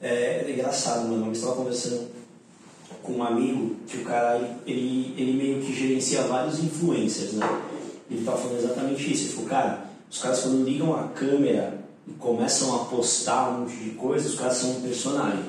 É, 0.00 0.44
é 0.46 0.52
engraçado, 0.52 1.08
mano. 1.08 1.26
Eu 1.26 1.32
estava 1.32 1.56
conversando 1.56 2.21
com 3.02 3.12
um 3.12 3.22
amigo 3.22 3.76
que 3.86 3.98
o 3.98 4.04
cara, 4.04 4.40
ele, 4.66 5.14
ele 5.16 5.32
meio 5.32 5.60
que 5.60 5.74
gerencia 5.74 6.22
vários 6.22 6.62
influencers, 6.62 7.32
né? 7.32 7.60
Ele 8.10 8.20
estava 8.20 8.38
falando 8.38 8.58
exatamente 8.58 9.12
isso. 9.12 9.24
Ele 9.24 9.32
falou, 9.32 9.48
cara, 9.50 9.84
os 10.10 10.18
caras 10.18 10.40
quando 10.40 10.64
ligam 10.64 10.94
a 10.94 11.04
câmera 11.08 11.78
e 12.06 12.12
começam 12.12 12.74
a 12.76 12.84
postar 12.84 13.50
um 13.50 13.60
monte 13.60 13.76
de 13.76 13.90
coisa, 13.90 14.28
os 14.28 14.34
caras 14.34 14.56
são 14.56 14.70
um 14.70 14.80
personagem. 14.82 15.44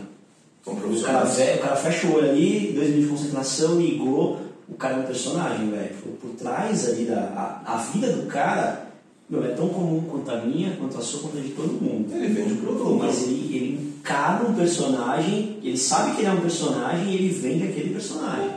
São 0.63 0.73
O 0.73 1.01
cara, 1.03 1.25
o 1.25 1.59
cara 1.59 1.75
fecha 1.75 2.07
o 2.07 2.15
olho 2.15 2.29
ali, 2.29 2.71
dois 2.73 2.89
minutos 2.89 3.09
de 3.09 3.23
concentração, 3.23 3.75
ligou, 3.79 4.39
o 4.67 4.75
cara 4.75 4.95
é 4.95 4.99
um 4.99 5.03
personagem, 5.03 5.69
velho. 5.69 5.95
Por 6.21 6.29
trás 6.31 6.87
ali 6.87 7.05
da 7.05 7.61
a, 7.65 7.73
a 7.73 7.77
vida 7.77 8.13
do 8.13 8.27
cara, 8.27 8.87
meu, 9.29 9.43
é 9.43 9.49
tão 9.49 9.67
comum 9.67 10.01
quanto 10.09 10.31
a 10.31 10.37
minha, 10.37 10.75
quanto 10.77 10.97
a 10.97 11.01
sua, 11.01 11.21
quanto 11.21 11.37
a 11.37 11.41
de 11.41 11.49
todo 11.49 11.81
mundo. 11.81 12.13
Ele 12.13 12.33
vende 12.33 12.53
o 12.53 12.57
produto. 12.57 12.95
mas 12.97 13.23
ele, 13.23 13.55
ele 13.55 13.92
encarna 14.03 14.49
um 14.49 14.53
personagem, 14.53 15.59
ele 15.63 15.77
sabe 15.77 16.11
que 16.15 16.21
ele 16.21 16.27
é 16.27 16.31
um 16.31 16.41
personagem 16.41 17.07
e 17.09 17.15
ele 17.15 17.29
vende 17.29 17.63
aquele 17.69 17.93
personagem. 17.93 18.49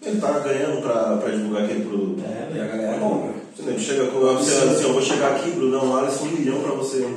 Ele 0.00 0.20
tá 0.20 0.38
ganhando 0.38 0.80
pra, 0.80 1.16
pra 1.16 1.30
divulgar 1.32 1.64
aquele 1.64 1.84
produto. 1.84 2.22
É, 2.24 2.48
E 2.54 2.60
a 2.60 2.64
velho. 2.64 2.68
galera 2.82 2.98
compra. 3.00 3.32
Você 3.56 3.78
chega 3.78 4.06
com 4.06 4.20
você, 4.20 4.54
assim, 4.54 4.82
eu 4.84 4.92
vou 4.92 5.02
chegar 5.02 5.32
aqui, 5.32 5.50
Brunão, 5.50 5.96
Alisson, 5.96 6.24
um 6.26 6.30
milhão 6.32 6.60
pra 6.60 6.72
você. 6.72 7.08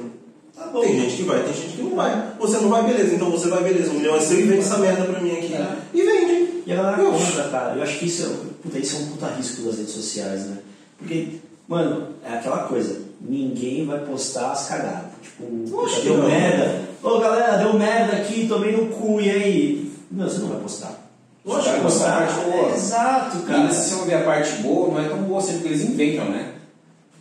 Tá 0.58 0.66
bom. 0.68 0.82
Tem 0.82 1.00
gente 1.00 1.18
que 1.18 1.24
vai, 1.24 1.44
tem 1.44 1.54
gente 1.54 1.76
que 1.76 1.82
não 1.84 1.96
vai. 1.96 2.32
Você 2.40 2.58
não 2.58 2.70
vai, 2.70 2.84
beleza, 2.84 3.14
então 3.16 3.30
você 3.30 3.48
vai, 3.50 3.64
beleza, 3.64 3.92
um 3.92 3.96
milhão 3.96 4.16
é 4.16 4.20
seu 4.20 4.40
e 4.40 4.44
vende 4.44 4.60
essa 4.60 4.78
merda 4.80 5.04
pra 5.06 5.20
mim 5.22 5.32
aqui. 5.32 5.54
É. 5.54 5.78
E 5.94 6.02
vende. 6.02 6.64
E 6.66 6.72
a 6.74 6.76
galera 6.76 7.02
Eu- 7.04 7.12
compra, 7.12 7.44
cara. 7.50 7.76
Eu 7.76 7.84
acho 7.84 8.00
que 8.00 8.06
isso 8.08 8.24
é, 8.24 8.30
puta, 8.64 8.80
isso 8.80 8.96
é 8.96 9.00
um 9.00 9.08
puta 9.10 9.28
risco 9.28 9.62
das 9.62 9.78
redes 9.78 9.94
sociais, 9.94 10.46
né? 10.48 10.58
Porque, 10.98 11.28
mano, 11.68 12.08
é 12.26 12.34
aquela 12.34 12.64
coisa. 12.64 12.98
Ninguém 13.22 13.86
vai 13.86 14.00
postar 14.00 14.52
as 14.54 14.68
cagadas. 14.68 15.12
Tipo, 15.22 15.78
Oxe, 15.78 16.02
deu 16.02 16.18
não. 16.18 16.28
merda. 16.28 16.89
Ô, 17.02 17.20
galera, 17.20 17.58
deu 17.58 17.74
merda 17.74 18.14
aqui, 18.18 18.48
tomei 18.48 18.72
no 18.76 18.88
cu, 18.88 19.22
e 19.22 19.30
aí? 19.30 19.92
Não, 20.12 20.26
você 20.28 20.40
não 20.40 20.50
vai 20.50 20.60
postar. 20.60 21.10
Lógico 21.46 21.70
Você 21.70 21.78
que 21.78 21.82
postar 21.84 22.10
a 22.14 22.26
parte 22.28 22.46
boa. 22.52 22.70
Exato, 22.76 23.38
E 23.38 23.42
cara. 23.44 23.72
se 23.72 23.90
você 23.90 23.96
for 23.96 24.06
ver 24.06 24.14
a 24.16 24.24
parte 24.24 24.54
boa, 24.62 24.88
não 24.90 25.00
é 25.00 25.08
tão 25.10 25.24
boa 25.24 25.40
assim, 25.40 25.54
porque 25.54 25.70
eles 25.70 25.82
inventam, 25.84 26.26
né? 26.26 26.54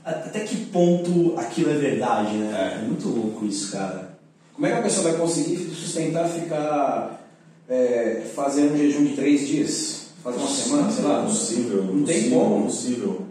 Até 0.05 0.41
que 0.41 0.57
ponto 0.67 1.35
aquilo 1.37 1.71
é 1.71 1.75
verdade, 1.75 2.33
né? 2.37 2.75
É. 2.79 2.79
é 2.83 2.87
muito 2.87 3.09
louco 3.09 3.45
isso, 3.47 3.71
cara. 3.73 4.17
Como 4.55 4.67
é 4.67 4.73
que 4.73 4.79
a 4.79 4.83
pessoa 4.83 5.11
vai 5.11 5.21
conseguir 5.21 5.57
sustentar 5.73 6.29
ficar 6.29 7.21
é, 7.69 8.23
fazendo 8.35 8.75
um 8.75 8.77
jejum 8.77 9.05
de 9.05 9.15
três 9.15 9.47
dias? 9.47 10.09
Fazer 10.25 10.39
uma 10.39 10.49
semana, 10.49 10.91
sei 10.91 11.05
lá? 11.05 11.23
Impossível, 11.23 11.85
Não 11.85 12.03
tem 12.05 12.31
como. 12.31 12.61
Impossível. 12.61 13.23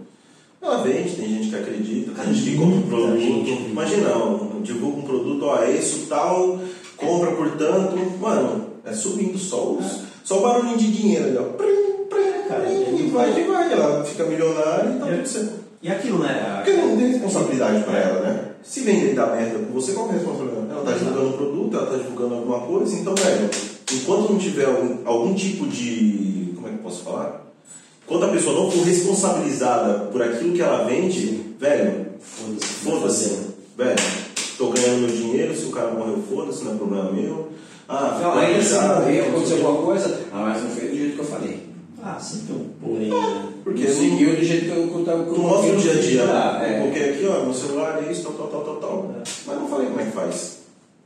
Ela 0.61 0.83
vende, 0.83 1.15
tem 1.15 1.27
gente 1.29 1.49
que 1.49 1.55
acredita, 1.55 2.11
tem 2.11 2.33
gente 2.33 2.51
que 2.51 2.57
compra 2.57 2.75
um 2.75 2.79
Muita 2.79 2.87
produto. 2.89 3.69
Imagina, 3.69 4.17
um- 4.17 4.46
divulga 4.73 4.99
um 4.99 5.03
produto, 5.03 5.45
ó, 5.45 5.63
é 5.63 5.71
isso 5.71 6.05
tal, 6.07 6.59
compra 6.95 7.31
portanto. 7.31 7.95
Mano, 8.19 8.67
é 8.85 8.93
subindo 8.93 9.37
só 9.37 9.71
os. 9.71 10.07
Só 10.23 10.39
o 10.39 10.41
barulhinho 10.41 10.77
de 10.77 10.91
dinheiro 10.91 11.25
ali, 11.25 11.37
ó. 11.37 11.43
Prim, 11.43 12.05
prim, 12.09 12.47
Cara, 12.49 12.61
prim, 12.61 12.73
é 12.73 12.99
e 12.99 13.09
vai, 13.09 13.39
e 13.39 13.43
vai. 13.45 13.71
Ela 13.73 14.03
fica 14.03 14.25
milionária 14.25 14.89
e 14.89 14.99
tá 14.99 15.05
tudo 15.05 15.27
certo. 15.27 15.53
E 15.81 15.89
aquilo, 15.89 16.19
né? 16.19 16.61
Porque 16.63 16.73
não 16.81 16.97
tem 16.97 17.07
responsabilidade 17.11 17.83
pra 17.83 17.97
ela, 17.97 18.19
né? 18.21 18.43
Se 18.63 18.81
vender 18.81 19.13
dar 19.13 19.27
merda 19.27 19.59
com 19.59 19.73
você, 19.73 19.93
qual 19.93 20.07
que 20.07 20.15
é 20.15 20.17
a 20.17 20.19
responsabilidade? 20.19 20.71
Ela 20.71 20.83
tá 20.83 20.91
divulgando 20.91 21.27
um 21.27 21.31
produto, 21.33 21.77
ela 21.77 21.85
tá 21.85 21.97
divulgando 21.97 22.33
alguma 22.35 22.59
coisa, 22.59 22.95
então, 22.95 23.15
velho, 23.15 23.49
enquanto 23.93 24.31
não 24.31 24.37
tiver 24.37 24.65
algum, 24.65 24.97
algum 25.05 25.33
tipo 25.33 25.65
de. 25.67 26.51
Como 26.55 26.67
é 26.67 26.71
que 26.71 26.77
eu 26.77 26.83
posso 26.83 27.03
falar? 27.03 27.45
Enquanto 28.05 28.23
a 28.23 28.29
pessoa 28.29 28.55
não 28.55 28.71
for 28.71 28.83
responsabilizada 28.83 29.93
por 30.11 30.21
aquilo 30.21 30.53
que 30.53 30.61
ela 30.61 30.83
vende, 30.85 31.55
velho, 31.59 32.07
Foda-se. 32.19 32.65
foda-se. 32.83 33.37
Velho, 33.77 33.95
tô 34.57 34.69
ganhando 34.71 35.01
meu 35.01 35.09
dinheiro, 35.15 35.55
se 35.55 35.65
o 35.65 35.71
cara 35.71 35.91
morreu, 35.91 36.21
foda-se, 36.29 36.63
não 36.63 36.73
é 36.73 36.75
problema 36.75 37.11
meu. 37.11 37.49
Ah, 37.87 38.19
Não, 38.21 38.37
ainda 38.37 38.61
se 38.61 38.73
morrer, 38.73 39.21
aconteceu 39.21 39.65
alguma 39.67 39.85
coisa, 39.85 40.21
ah, 40.33 40.43
mas 40.49 40.63
não 40.63 40.69
fez 40.71 40.91
do 40.91 40.97
jeito 40.97 41.13
que 41.15 41.19
eu 41.21 41.25
falei. 41.25 41.67
Ah, 42.03 42.19
sempre 42.19 42.53
um 42.53 42.69
porém, 42.81 43.09
né? 43.09 43.49
Porque 43.63 43.83
não 43.87 43.93
seguiu 43.95 44.35
do 44.35 44.43
jeito 44.43 44.65
que 44.65 44.71
eu, 44.71 45.33
Tu 45.33 45.39
mostra 45.41 45.73
o 45.73 45.77
dia 45.77 45.91
a 45.91 45.95
dia, 45.95 46.23
Ah, 46.23 46.59
né? 46.59 46.67
é. 46.69 46.77
Eu 46.77 46.81
coloquei 46.81 47.09
aqui, 47.11 47.25
ó, 47.27 47.43
meu 47.43 47.53
celular 47.53 48.03
é 48.03 48.11
isso, 48.11 48.23
tal, 48.23 48.33
tal, 48.33 48.47
tal, 48.47 48.61
tal, 48.63 48.75
tal. 48.77 49.15
É. 49.15 49.23
Mas 49.45 49.57
não 49.59 49.67
falei 49.67 49.87
como 49.87 49.99
é 50.01 50.05
que 50.05 50.11
faz. 50.11 50.57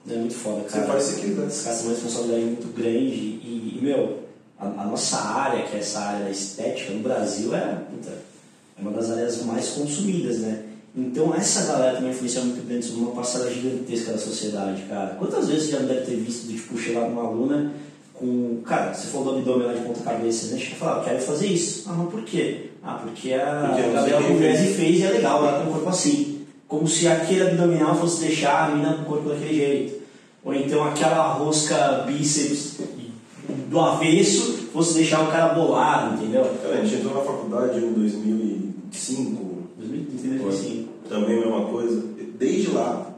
É 0.09 0.15
muito 0.15 0.33
foda, 0.33 0.63
Você 0.67 0.77
cara. 0.79 0.91
faz 0.93 1.03
se 1.03 1.21
quiser. 1.21 1.45
Esses 1.47 1.63
caras 1.63 1.77
têm 1.79 1.87
uma 1.87 1.93
responsabilidade 1.93 2.45
muito 2.45 2.75
grande 2.75 2.97
e, 2.97 3.77
e, 3.77 3.79
meu, 3.83 4.17
a, 4.59 4.65
a 4.65 4.85
nossa 4.85 5.17
área, 5.17 5.63
que 5.63 5.75
é 5.75 5.79
essa 5.79 5.99
área 5.99 6.25
da 6.25 6.31
estética, 6.31 6.91
no 6.93 6.99
Brasil 7.01 7.53
é, 7.55 7.77
puta, 7.89 8.09
é 8.11 8.81
uma 8.81 8.91
das 8.91 9.11
áreas 9.11 9.43
mais 9.45 9.69
consumidas, 9.69 10.39
né? 10.39 10.63
Então 10.95 11.33
essa 11.33 11.65
galera 11.71 11.93
tem 11.97 12.05
uma 12.05 12.11
influência 12.11 12.41
muito 12.41 12.67
grande 12.67 12.85
sobre 12.85 13.03
uma 13.03 13.11
parcela 13.13 13.49
gigantesca 13.49 14.11
da 14.11 14.17
sociedade, 14.17 14.81
cara. 14.89 15.15
Quantas 15.17 15.47
vezes 15.47 15.65
você 15.65 15.71
já 15.71 15.79
deve 15.79 16.01
ter 16.01 16.15
visto, 16.17 16.47
de, 16.47 16.55
tipo, 16.55 16.77
chegar 16.77 17.07
numa 17.09 17.23
aluna 17.23 17.71
com... 18.13 18.61
Cara, 18.65 18.93
você 18.93 19.07
falou 19.07 19.33
do 19.33 19.39
abdômen 19.39 19.67
lá 19.67 19.73
de 19.73 19.81
ponta 19.81 20.01
cabeça, 20.01 20.53
né? 20.53 20.59
Chega 20.59 20.73
e 20.73 20.75
fala, 20.75 21.01
ah, 21.01 21.03
quero 21.03 21.19
fazer 21.21 21.47
isso. 21.47 21.85
Ah, 21.89 21.93
mas 21.93 22.09
por 22.09 22.21
quê? 22.23 22.71
Ah, 22.83 22.95
porque 23.01 23.33
a 23.33 23.73
Porque 23.73 23.89
Gabriela 23.89 24.21
Pugliese 24.21 24.73
fez. 24.73 24.99
e 24.99 25.03
é 25.03 25.09
legal, 25.11 25.45
ela 25.45 25.59
tem 25.59 25.69
um 25.69 25.73
corpo 25.73 25.89
assim. 25.89 26.45
Como 26.67 26.87
se 26.87 27.07
aquele 27.07 27.41
abdominal 27.43 27.95
fosse 27.95 28.21
deixar 28.21 28.65
a 28.65 28.69
menina 28.71 28.93
com 28.95 29.01
o 29.01 29.05
corpo 29.05 29.29
daquele 29.29 29.55
jeito. 29.55 30.01
Ou 30.43 30.53
então 30.53 30.83
aquela 30.83 31.33
rosca 31.33 32.03
bíceps 32.07 32.77
do 33.69 33.79
avesso 33.79 34.67
fosse 34.73 34.95
deixar 34.95 35.21
o 35.23 35.31
cara 35.31 35.53
bolado, 35.53 36.15
entendeu? 36.15 36.43
Cara, 36.61 36.75
a 36.75 36.83
gente 36.83 36.95
entrou 36.95 37.13
na 37.13 37.21
faculdade 37.21 37.77
em 37.77 37.93
2005, 37.93 39.57
2035. 39.77 40.80
Também 41.11 41.37
a 41.37 41.41
mesma 41.41 41.65
coisa. 41.65 42.01
Desde 42.39 42.71
lá, 42.71 43.11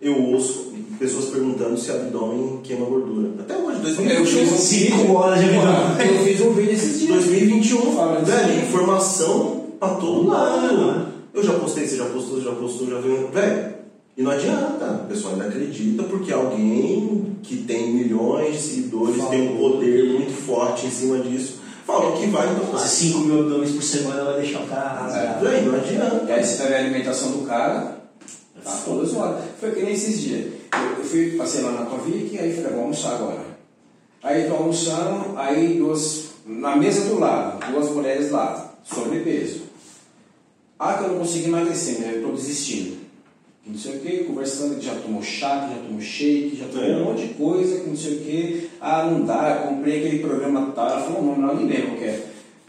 eu 0.00 0.18
ouço 0.30 0.72
pessoas 0.98 1.26
perguntando 1.26 1.76
se 1.78 1.90
abdômen 1.90 2.60
queima 2.62 2.86
gordura. 2.86 3.30
Até 3.40 3.56
hoje, 3.56 3.78
Eu 3.78 4.24
fiz 4.24 4.34
2021. 4.36 4.42
um 4.42 4.56
Cinco 4.56 4.96
vídeo, 4.98 5.14
horas 5.14 5.40
de 5.40 5.44
abdômen. 5.46 6.06
Eu 6.18 6.24
fiz 6.24 6.40
um 6.40 6.52
vídeo 6.52 6.72
esses 6.72 6.98
dias. 7.00 7.24
2021, 7.24 7.92
Falando 7.92 8.24
velho, 8.24 8.60
informação 8.66 9.64
pra 9.78 9.88
todo 9.96 10.28
lado. 10.28 11.06
Eu 11.34 11.42
já 11.42 11.54
postei, 11.54 11.86
você 11.86 11.96
já 11.96 12.04
postou, 12.06 12.40
já 12.40 12.52
postou, 12.52 12.86
já 12.88 13.00
viu. 13.00 13.28
Velho, 13.28 13.74
e 14.16 14.22
não 14.22 14.30
adianta. 14.30 15.02
O 15.04 15.08
pessoal 15.08 15.32
ainda 15.34 15.46
acredita 15.46 16.02
porque 16.04 16.32
alguém 16.32 17.36
que 17.42 17.56
tem 17.56 17.92
milhões 17.92 18.54
de 18.54 18.60
seguidores, 18.62 19.16
Fala. 19.16 19.30
tem 19.30 19.48
um 19.50 19.56
poder 19.56 20.04
muito 20.12 20.32
forte 20.32 20.86
em 20.86 20.90
cima 20.90 21.18
disso, 21.18 21.60
falou 21.86 22.16
que 22.16 22.26
vai, 22.26 22.50
então 22.50 22.64
vai. 22.66 22.84
Esses 22.84 22.98
5 22.98 23.18
mil 23.20 23.40
abdômenes 23.40 23.74
por 23.74 23.82
semana 23.82 24.24
vai 24.24 24.40
deixar 24.40 24.60
o 24.60 24.66
cara 24.66 24.88
rasgado. 24.88 25.44
Velho, 25.44 25.72
não 25.72 25.78
adianta. 25.78 26.24
E 26.26 26.32
aí 26.32 26.44
você 26.44 26.56
vai 26.56 26.68
ver 26.68 26.74
a 26.74 26.78
alimentação 26.78 27.32
do 27.32 27.46
cara, 27.46 27.98
tá 28.62 28.78
toda 28.84 29.04
zoada. 29.04 29.42
Foi 29.58 29.70
que 29.72 29.82
nem 29.82 29.92
esses 29.92 30.20
dias. 30.20 30.52
Eu, 30.72 30.98
eu 30.98 31.04
fui, 31.04 31.36
passei 31.36 31.62
lá 31.62 31.72
na 31.72 31.86
Tovic, 31.86 32.38
aí 32.38 32.54
falei, 32.54 32.72
vou 32.72 32.82
almoçar 32.82 33.14
agora. 33.14 33.52
Aí 34.22 34.48
tô 34.48 34.54
almoçando, 34.54 35.36
aí 35.36 35.78
duas, 35.78 36.26
na 36.46 36.76
mesa 36.76 37.06
do 37.06 37.18
lado, 37.18 37.58
duas 37.72 37.90
mulheres 37.90 38.30
lá, 38.30 38.72
sobrepeso. 38.84 39.62
Ah, 40.78 40.94
que 40.94 41.04
eu 41.04 41.08
não 41.08 41.18
consegui 41.18 41.48
emagrecer, 41.48 42.00
né? 42.00 42.12
Eu 42.14 42.22
tô 42.22 42.32
desistindo. 42.32 43.01
Não 43.64 43.78
sei 43.78 43.96
o 43.96 44.00
que, 44.00 44.24
conversando 44.24 44.74
que 44.78 44.84
já 44.86 44.94
tomou 44.96 45.22
chá, 45.22 45.68
que 45.68 45.74
já 45.76 45.80
tomou 45.86 46.00
shake, 46.00 46.56
já 46.58 46.66
tomou 46.66 46.84
É. 46.84 46.96
um 46.96 47.04
monte 47.04 47.28
de 47.28 47.34
coisa, 47.34 47.80
que 47.80 47.88
não 47.88 47.96
sei 47.96 48.14
o 48.16 48.20
que. 48.20 48.70
Ah, 48.80 49.04
não 49.08 49.24
dá, 49.24 49.64
comprei 49.68 49.98
aquele 50.00 50.18
programa 50.18 50.72
tal. 50.74 50.88
Ela 50.90 51.00
falou, 51.02 51.22
não, 51.24 51.36
não, 51.36 51.54
lembro 51.64 51.92
qual 51.96 52.02
é. 52.02 52.20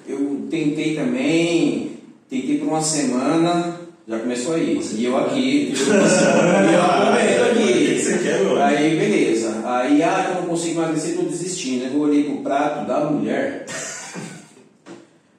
Eu 0.08 0.48
tentei 0.52 0.96
também, 0.96 1.98
tentei 2.30 2.60
por 2.60 2.68
uma 2.68 2.82
semana, 2.82 3.80
já 4.08 4.20
começou 4.20 4.54
aí. 4.54 4.80
E 4.96 5.06
eu 5.06 5.18
aqui, 5.18 5.74
e 5.74 5.74
eu 5.74 7.54
que 7.56 7.74
aqui. 7.94 8.00
você 8.00 8.18
quer, 8.20 8.44
meu? 8.44 8.62
Aí, 8.62 8.96
beleza. 8.98 9.64
Aí, 9.66 10.04
ah, 10.04 10.24
que 10.26 10.32
eu 10.38 10.42
não 10.42 10.50
consigo 10.50 10.80
emagrecer, 10.80 11.16
tô 11.16 11.24
desistindo. 11.24 11.86
Eu 11.86 12.00
olhei 12.02 12.24
pro 12.26 12.44
prato 12.44 12.86
da 12.88 13.06
mulher. 13.10 13.66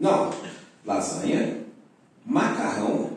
Não, 0.01 0.31
lasanha, 0.85 1.59
macarrão, 2.27 3.11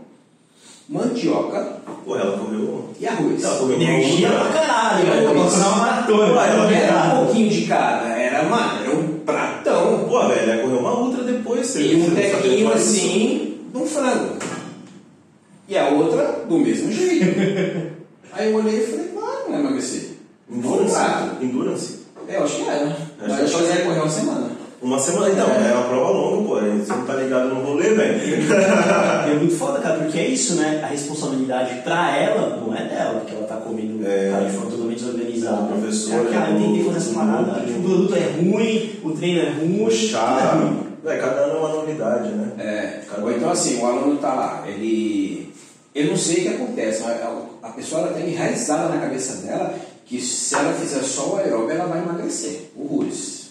mandioca 0.87 1.81
Pô, 2.07 2.15
ela 2.15 2.37
comeu. 2.37 2.89
e 2.97 3.05
arroz. 3.05 3.43
Ela 3.43 3.57
comeu 3.57 3.75
Energia 3.81 4.29
pra 4.29 4.45
caralho, 4.45 5.05
velho. 5.05 5.31
uma 5.31 5.75
maratona. 5.75 6.23
Ela 6.23 6.55
Não 6.55 6.69
era 6.69 7.13
um 7.13 7.25
pouquinho 7.25 7.49
de 7.49 7.65
cada, 7.65 8.07
era, 8.07 8.43
mano, 8.43 8.81
era 8.81 8.91
um 8.95 9.19
pratão. 9.19 10.05
Pô, 10.07 10.25
velho, 10.29 10.51
ela 10.51 10.61
comeu 10.61 10.79
uma 10.79 10.97
outra 10.99 11.23
depois. 11.25 11.75
E 11.75 11.95
um 11.95 12.15
tequinho 12.15 12.71
assim, 12.71 13.57
de 13.73 13.77
um 13.77 13.85
frango. 13.85 14.37
E 15.67 15.77
a 15.77 15.89
outra 15.89 16.45
do 16.47 16.57
mesmo 16.59 16.89
jeito. 16.93 17.97
Aí 18.31 18.51
eu 18.51 18.55
olhei 18.57 18.79
e 18.79 18.87
falei, 18.87 19.11
mano, 19.13 19.49
não 19.49 19.55
é 19.55 19.59
um 19.59 19.77
Endurance. 20.49 21.37
Endurance. 21.41 21.99
É, 22.29 22.37
eu 22.37 22.43
acho 22.43 22.55
que 22.55 22.69
era. 22.69 22.85
Acho 22.87 22.97
Mas 23.19 23.35
que 23.35 23.39
eu 23.41 23.45
acho 23.45 23.57
que 23.57 23.65
é. 23.65 23.75
ia 23.75 23.81
correr 23.85 23.99
uma 23.99 24.09
semana. 24.09 24.46
Uma 24.79 24.99
semana, 24.99 25.29
então, 25.31 25.47
É. 25.49 25.71
é, 25.71 25.73
uma 25.73 25.87
prova 25.89 26.11
longa, 26.11 26.47
pô. 26.47 26.55
aí 26.57 26.79
Você 26.79 26.91
não 26.93 27.05
tá 27.05 27.13
ligado 27.15 27.49
no 27.49 27.61
rolê, 27.61 27.89
velho. 27.95 28.53
É 29.27 29.33
muito 29.33 29.55
foda, 29.55 29.79
cara, 29.79 29.97
porque 29.99 30.19
é 30.19 30.27
isso, 30.27 30.55
né? 30.55 30.81
A 30.83 30.87
responsabilidade 30.87 31.81
pra 31.81 32.15
ela 32.15 32.57
não 32.57 32.75
é 32.75 32.83
dela, 32.85 33.19
porque 33.21 33.35
ela 33.35 33.47
tá 33.47 33.55
comendo 33.55 34.05
É. 34.07 34.29
cara, 34.31 34.45
de 34.45 34.51
forma 34.55 34.69
totalmente 34.71 34.99
desorganizada. 35.03 35.61
O 35.63 35.67
professor, 35.67 36.27
É, 36.27 36.31
cara, 36.31 36.51
eu 36.51 36.57
tentei 36.61 36.83
fazer 36.83 36.97
essa 36.97 37.09
o 37.09 37.13
parada. 37.15 37.43
produto. 37.53 37.77
O 37.79 37.81
produto 37.83 38.15
é 38.15 38.41
ruim, 38.41 38.99
o 39.03 39.11
treino 39.11 39.39
é 39.41 39.49
ruim, 39.49 39.83
O 39.83 39.89
tudo 39.89 39.97
é. 41.05 41.09
Véi, 41.09 41.19
cada 41.19 41.35
ano 41.41 41.55
é 41.55 41.59
uma 41.59 41.69
novidade, 41.69 42.29
né? 42.29 42.51
É, 42.59 42.99
Cada 43.09 43.23
ou 43.23 43.31
então 43.31 43.49
assim, 43.49 43.81
o 43.81 43.85
aluno 43.85 44.17
tá 44.17 44.33
lá, 44.33 44.63
ele. 44.67 45.53
Eu 45.95 46.07
não 46.07 46.17
sei 46.17 46.35
o 46.35 46.41
que 46.41 46.47
acontece, 46.49 47.01
mas 47.03 47.17
a, 47.63 47.69
pessoa 47.69 48.01
ela 48.01 48.13
tem 48.13 48.29
enraizada 48.29 48.89
na 48.89 49.01
cabeça 49.01 49.37
dela 49.45 49.73
que 50.05 50.21
se 50.21 50.53
ela 50.53 50.71
fizer 50.73 51.01
só 51.01 51.33
o 51.33 51.37
aeróbio, 51.37 51.71
ela 51.71 51.85
vai 51.87 51.99
emagrecer. 51.99 52.69
O 52.75 52.85
Rures. 52.85 53.46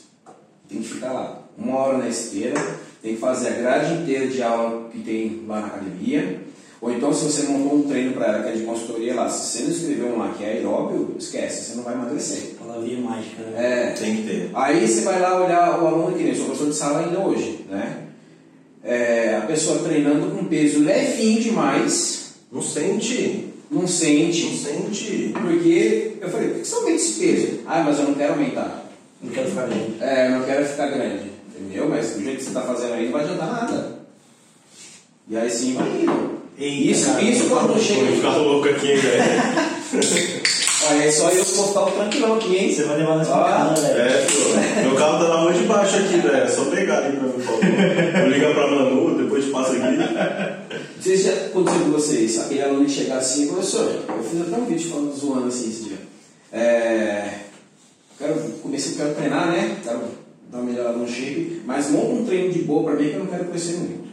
Tem 0.69 0.81
que 0.81 0.89
ficar 0.89 1.12
lá. 1.12 1.43
Uma 1.57 1.77
hora 1.79 1.99
na 1.99 2.09
esteira, 2.09 2.55
tem 3.03 3.14
que 3.14 3.21
fazer 3.21 3.49
a 3.49 3.53
grade 3.53 3.95
inteira 4.03 4.27
de 4.27 4.43
aula 4.43 4.89
que 4.91 4.99
tem 4.99 5.43
lá 5.47 5.61
na 5.61 5.67
academia. 5.69 6.43
Ou 6.81 6.93
então, 6.93 7.12
se 7.12 7.25
você 7.25 7.43
montou 7.45 7.79
um 7.79 7.83
treino 7.89 8.12
para 8.12 8.27
ela 8.27 8.43
que 8.43 8.49
é 8.51 8.53
de 8.53 8.64
consultoria 8.64 9.14
lá, 9.14 9.29
se 9.31 9.47
você 9.59 9.62
não 9.64 9.71
escreveu 9.71 10.07
um 10.09 10.19
lá 10.19 10.35
que 10.37 10.45
é 10.45 10.49
aeróbio, 10.49 11.14
esquece, 11.19 11.64
você 11.64 11.75
não 11.77 11.83
vai 11.85 11.95
emagrecer. 11.95 12.55
Palavrinha 12.59 13.01
mágica, 13.01 13.43
né? 13.43 13.55
É, 13.57 13.91
Tem 13.93 14.17
que 14.17 14.23
ter. 14.25 14.51
Aí 14.55 14.87
você 14.87 15.01
vai 15.01 15.19
lá 15.21 15.43
olhar 15.43 15.83
o 15.83 15.87
aluno 15.87 16.12
que 16.17 16.23
nem 16.23 16.33
eu 16.33 16.37
sou 16.37 16.45
professor 16.47 16.69
de 16.71 16.77
sala 16.77 16.99
ainda 17.01 17.19
hoje, 17.21 17.64
né? 17.71 18.03
É, 18.85 19.37
a 19.43 19.47
pessoa 19.47 19.79
treinando 19.83 20.31
com 20.37 20.45
peso 20.45 20.81
levinho 20.81 21.41
demais, 21.41 22.35
Não 22.53 22.62
sente. 22.62 23.49
não 23.71 23.81
Não 23.81 23.89
sente, 23.89 24.57
sente. 24.57 25.33
porque 25.35 26.12
eu 26.21 26.29
falei, 26.29 26.49
por 26.51 26.59
que 26.61 26.67
você 26.69 26.75
aumenta 26.77 26.97
esse 26.97 27.12
peso? 27.19 27.49
Ah, 27.67 27.83
mas 27.85 27.99
eu 27.99 28.05
não 28.05 28.14
quero 28.14 28.35
aumentar. 28.35 28.86
Não 29.23 29.33
quero 29.33 29.49
ficar 29.49 29.67
grande. 29.67 29.95
É, 30.01 30.27
eu 30.27 30.31
não 30.33 30.43
quero 30.45 30.64
ficar 30.67 30.87
grande, 30.89 31.31
entendeu? 31.49 31.89
Mas 31.89 32.11
do 32.11 32.23
jeito 32.23 32.37
que 32.39 32.43
você 32.43 32.49
está 32.49 32.62
fazendo 32.62 32.95
aí 32.95 33.05
não 33.07 33.12
vai 33.12 33.25
adiantar 33.25 33.49
nada. 33.53 33.97
E 35.29 35.37
aí 35.37 35.51
sim 35.51 35.75
vai 35.75 35.87
indo. 35.89 36.37
Eita, 36.59 36.91
Isso, 36.91 37.07
cara, 37.07 37.23
isso 37.23 37.45
quando 37.51 37.69
Vou 37.75 37.79
chega. 37.79 38.12
ficar 38.12 38.37
louco 38.37 38.69
aqui, 38.69 38.95
velho. 38.95 39.23
Olha, 40.89 41.03
é 41.05 41.11
só 41.11 41.31
eu 41.31 41.45
vou 41.45 41.67
ficar 41.69 41.81
o 41.83 41.91
tranquilão 41.91 42.35
aqui, 42.37 42.57
hein? 42.57 42.73
Você 42.73 42.85
vai 42.85 42.99
levar 42.99 43.17
nessa 43.19 43.33
Ó, 43.37 43.45
casa, 43.45 43.89
velho. 43.89 44.01
É, 44.01 44.27
pô. 44.27 44.81
Meu 44.89 44.95
carro 44.97 45.19
tá 45.19 45.29
na 45.29 45.41
rua 45.41 45.53
de 45.53 45.64
baixo 45.64 45.97
aqui, 45.97 46.17
velho. 46.19 46.37
É 46.37 46.49
só 46.49 46.64
pegar 46.67 46.99
ali 46.99 47.17
pra 47.17 47.27
mim, 47.27 47.33
por 47.33 47.43
favor. 47.43 47.61
Eu 47.64 48.29
ligo 48.31 48.55
pra 48.55 48.71
Manu, 48.71 49.19
depois 49.19 49.45
passa 49.47 49.73
aqui. 49.73 49.97
Não 49.97 51.03
sei 51.03 51.17
se 51.17 51.25
já 51.25 51.33
aconteceu 51.33 51.81
com 51.81 51.91
vocês, 51.91 52.39
aquele 52.39 52.62
aluno 52.62 52.89
chegar 52.89 53.19
assim, 53.19 53.49
professor, 53.49 54.03
eu 54.09 54.23
fiz 54.23 54.41
até 54.43 54.57
um 54.57 54.64
vídeo 54.67 54.89
falando, 54.91 55.14
zoando 55.17 55.49
assim 55.49 55.69
esse 55.69 55.83
dia. 55.85 55.99
É, 56.53 57.29
quero, 58.19 58.35
comecei, 58.62 58.95
quero 58.95 59.14
treinar, 59.14 59.49
né? 59.49 59.77
Quero 59.83 60.01
dar 60.51 60.59
uma 60.59 60.71
melhorada 60.71 60.97
no 60.97 61.09
shape, 61.09 61.62
mas 61.67 61.91
monta 61.91 62.12
um 62.12 62.25
treino 62.25 62.53
de 62.53 62.61
boa 62.61 62.85
pra 62.85 62.95
mim 62.95 63.09
que 63.09 63.14
eu 63.14 63.21
não 63.21 63.27
quero 63.27 63.45
crescer 63.47 63.75
muito. 63.75 64.07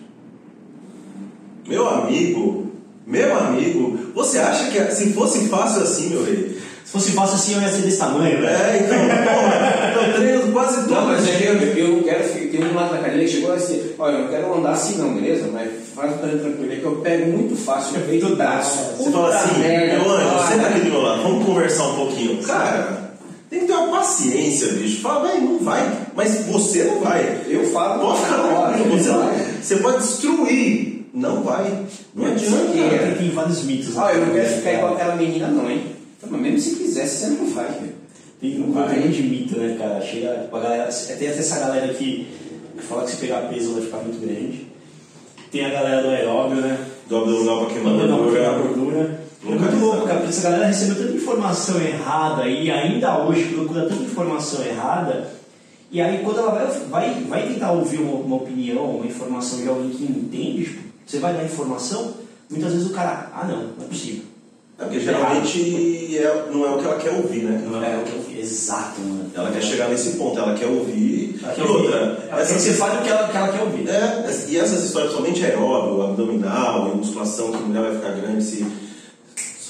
Meu 1.68 1.88
amigo, 1.88 2.72
meu 3.06 3.38
amigo, 3.38 3.99
você 4.14 4.39
acha 4.39 4.70
que 4.70 4.95
se 4.95 5.14
fosse 5.14 5.47
fácil 5.47 5.84
assim, 5.84 6.10
meu 6.10 6.24
rei? 6.24 6.58
Se 6.84 6.91
fosse 6.91 7.12
fácil 7.14 7.36
assim, 7.36 7.56
eu 7.56 7.62
ia 7.62 7.70
ser 7.70 7.82
desse 7.82 7.97
tamanho, 7.97 8.41
velho. 8.41 8.47
É, 8.47 8.78
então, 8.78 8.97
porra, 8.97 9.93
eu 10.08 10.14
treino 10.14 10.51
quase 10.51 10.82
todo 10.82 10.91
Não, 10.91 11.08
mas 11.08 11.28
é 11.28 11.38
que 11.38 11.43
eu, 11.45 11.56
eu 11.56 11.88
não 11.95 12.04
quero, 12.04 12.30
tem 12.34 12.64
um 12.64 12.76
lá 12.76 12.89
na 12.89 12.99
academia 12.99 13.26
que 13.26 13.32
chegou 13.32 13.54
assim, 13.54 13.93
olha, 13.97 14.14
eu 14.14 14.20
não 14.20 14.28
quero 14.28 14.54
andar 14.54 14.72
assim 14.72 14.97
não, 14.97 15.16
beleza? 15.16 15.49
Mas 15.51 15.72
faz 15.95 16.14
um 16.14 16.18
treino 16.18 16.39
tranquilo, 16.39 16.74
é 16.74 16.76
que 16.76 16.84
eu 16.84 16.95
pego 16.97 17.32
muito 17.32 17.56
fácil, 17.56 17.97
eu 17.97 18.06
feito 18.06 18.36
braço. 18.36 18.95
Você 18.97 19.12
fala 19.12 19.36
assim, 19.36 19.60
meu 19.60 20.12
anjo, 20.12 20.47
senta 20.47 20.68
aqui 20.68 20.80
do 20.82 20.91
meu 20.91 21.01
lado, 21.01 21.24
vamos 21.24 21.45
conversar 21.45 21.88
um 21.88 21.95
pouquinho. 21.95 22.43
Cara, 22.43 23.12
tem 23.54 23.62
que 23.62 23.68
ter 23.68 23.74
uma 23.74 23.99
paciência, 23.99 24.74
bicho. 24.74 25.01
Fala, 25.01 25.28
velho, 25.28 25.41
não 25.41 25.60
vai. 25.60 26.08
Mas 26.16 26.45
você 26.45 26.86
não 26.86 27.01
vai. 27.01 27.41
Eu 27.47 27.64
falo 27.66 28.01
Pode 28.01 28.22
ficar 28.22 28.38
tranquilo, 28.38 28.97
você, 28.97 29.10
não 29.10 29.20
vai. 29.20 29.45
você 29.62 29.78
pode 29.78 29.97
destruir. 29.97 31.06
Não 31.14 31.43
vai. 31.43 31.86
Não 32.16 32.26
adianta. 32.26 32.56
é. 32.80 32.97
tem, 32.97 33.16
tem 33.16 33.30
vários 33.30 33.64
mitos. 33.64 33.95
Ah, 33.95 34.12
eu 34.12 34.22
não 34.22 34.34
né, 34.34 34.41
quero 34.41 34.56
ficar 34.56 34.64
cara? 34.64 34.78
igual 34.78 34.93
aquela 34.93 35.16
menina 35.16 35.47
não, 35.49 35.70
hein? 35.70 35.84
Mas 36.28 36.41
mesmo 36.41 36.60
se 36.60 36.76
quisesse, 36.78 37.18
você 37.18 37.28
não 37.28 37.45
vai. 37.51 37.70
Tem 38.41 38.60
um 38.60 38.72
Vai. 38.72 38.99
monte 38.99 39.10
de 39.10 39.24
mito, 39.24 39.58
né, 39.58 39.78
cara? 39.78 40.01
Chega, 40.01 40.34
tipo, 40.41 40.56
a 40.56 40.60
galera, 40.60 40.89
tem 40.91 41.16
até 41.16 41.26
essa 41.28 41.60
galera 41.60 41.93
que, 41.93 42.28
que 42.76 42.84
fala 42.84 43.04
que 43.04 43.12
se 43.12 43.18
pegar 43.18 43.41
peso 43.49 43.74
vai 43.74 43.84
ficar 43.84 43.97
muito 43.97 44.20
grande. 44.20 44.68
Tem 45.51 45.66
a 45.66 45.70
galera 45.70 46.01
do 46.01 46.10
aeróbio, 46.10 46.58
né? 46.58 46.78
Do 47.08 47.18
abdominal 47.18 47.66
pra 47.66 47.74
queimar 47.74 48.60
gordura. 48.60 49.22
É 49.46 49.56
muito 49.56 49.76
louco, 49.78 50.08
cara, 50.08 50.20
porque 50.20 50.30
essa 50.30 50.50
galera 50.50 50.68
recebeu 50.68 50.96
tanta 50.96 51.14
informação 51.14 51.82
errada 51.82 52.48
e 52.48 52.72
ainda 52.72 53.26
hoje 53.26 53.54
procura 53.54 53.88
tanta 53.88 54.04
informação 54.04 54.64
errada. 54.64 55.32
E 55.91 56.02
aí, 56.02 56.24
quando 56.24 56.39
ela 56.39 56.52
vai, 56.52 56.68
vai, 56.89 57.24
vai 57.30 57.48
tentar 57.48 57.72
ouvir 57.72 58.00
uma, 58.00 58.14
uma 58.14 58.36
opinião, 58.38 58.98
uma 58.98 59.06
informação 59.06 59.60
de 59.60 59.68
alguém 59.68 59.91
que 59.91 60.04
entende, 60.04 60.64
tipo, 60.64 60.82
você 61.06 61.20
vai 61.20 61.34
dar 61.34 61.44
informação, 61.44 62.14
muitas 62.50 62.72
vezes 62.72 62.89
o 62.89 62.94
cara, 62.94 63.30
ah, 63.34 63.46
não, 63.46 63.58
não 63.58 63.86
é 63.86 63.88
possível. 63.88 64.24
É 64.80 64.86
porque 64.86 65.00
geralmente 65.00 66.18
é, 66.18 66.48
não 66.52 66.66
é 66.66 66.72
o 66.72 66.78
que 66.80 66.86
ela 66.86 66.98
quer 66.98 67.12
ouvir, 67.12 67.44
né? 67.44 67.62
Não 67.64 67.84
é 67.84 67.98
o 67.98 68.04
que 68.04 68.12
eu 68.12 68.24
Exato, 68.44 69.00
mano. 69.00 69.32
Ela 69.34 69.52
quer 69.52 69.62
chegar 69.62 69.88
nesse 69.88 70.18
ponto, 70.18 70.38
ela 70.38 70.54
quer 70.54 70.66
ouvir. 70.66 71.39
Ela 71.41 71.54
quer 71.54 71.62
ouvir. 71.64 71.86
outra, 71.86 72.00
Ela 72.30 72.46
quer 72.46 72.54
que 72.56 72.62
você 72.62 72.74
fale 72.74 72.98
o 72.98 73.02
que 73.02 73.10
ela, 73.10 73.28
que 73.30 73.38
ela 73.38 73.48
quer 73.48 73.62
ouvir. 73.62 73.89
é, 73.89 74.46
e 74.50 74.58
essas 74.58 74.84
histórias, 74.84 75.14
somente 75.14 75.46
aeróbio, 75.46 76.02
abdominal 76.02 76.94
musculação, 76.94 77.52
que 77.52 77.58
a 77.58 77.62
mulher 77.62 77.84
vai 77.84 77.96
ficar 77.96 78.10
grande, 78.12 78.44
se. 78.44 78.66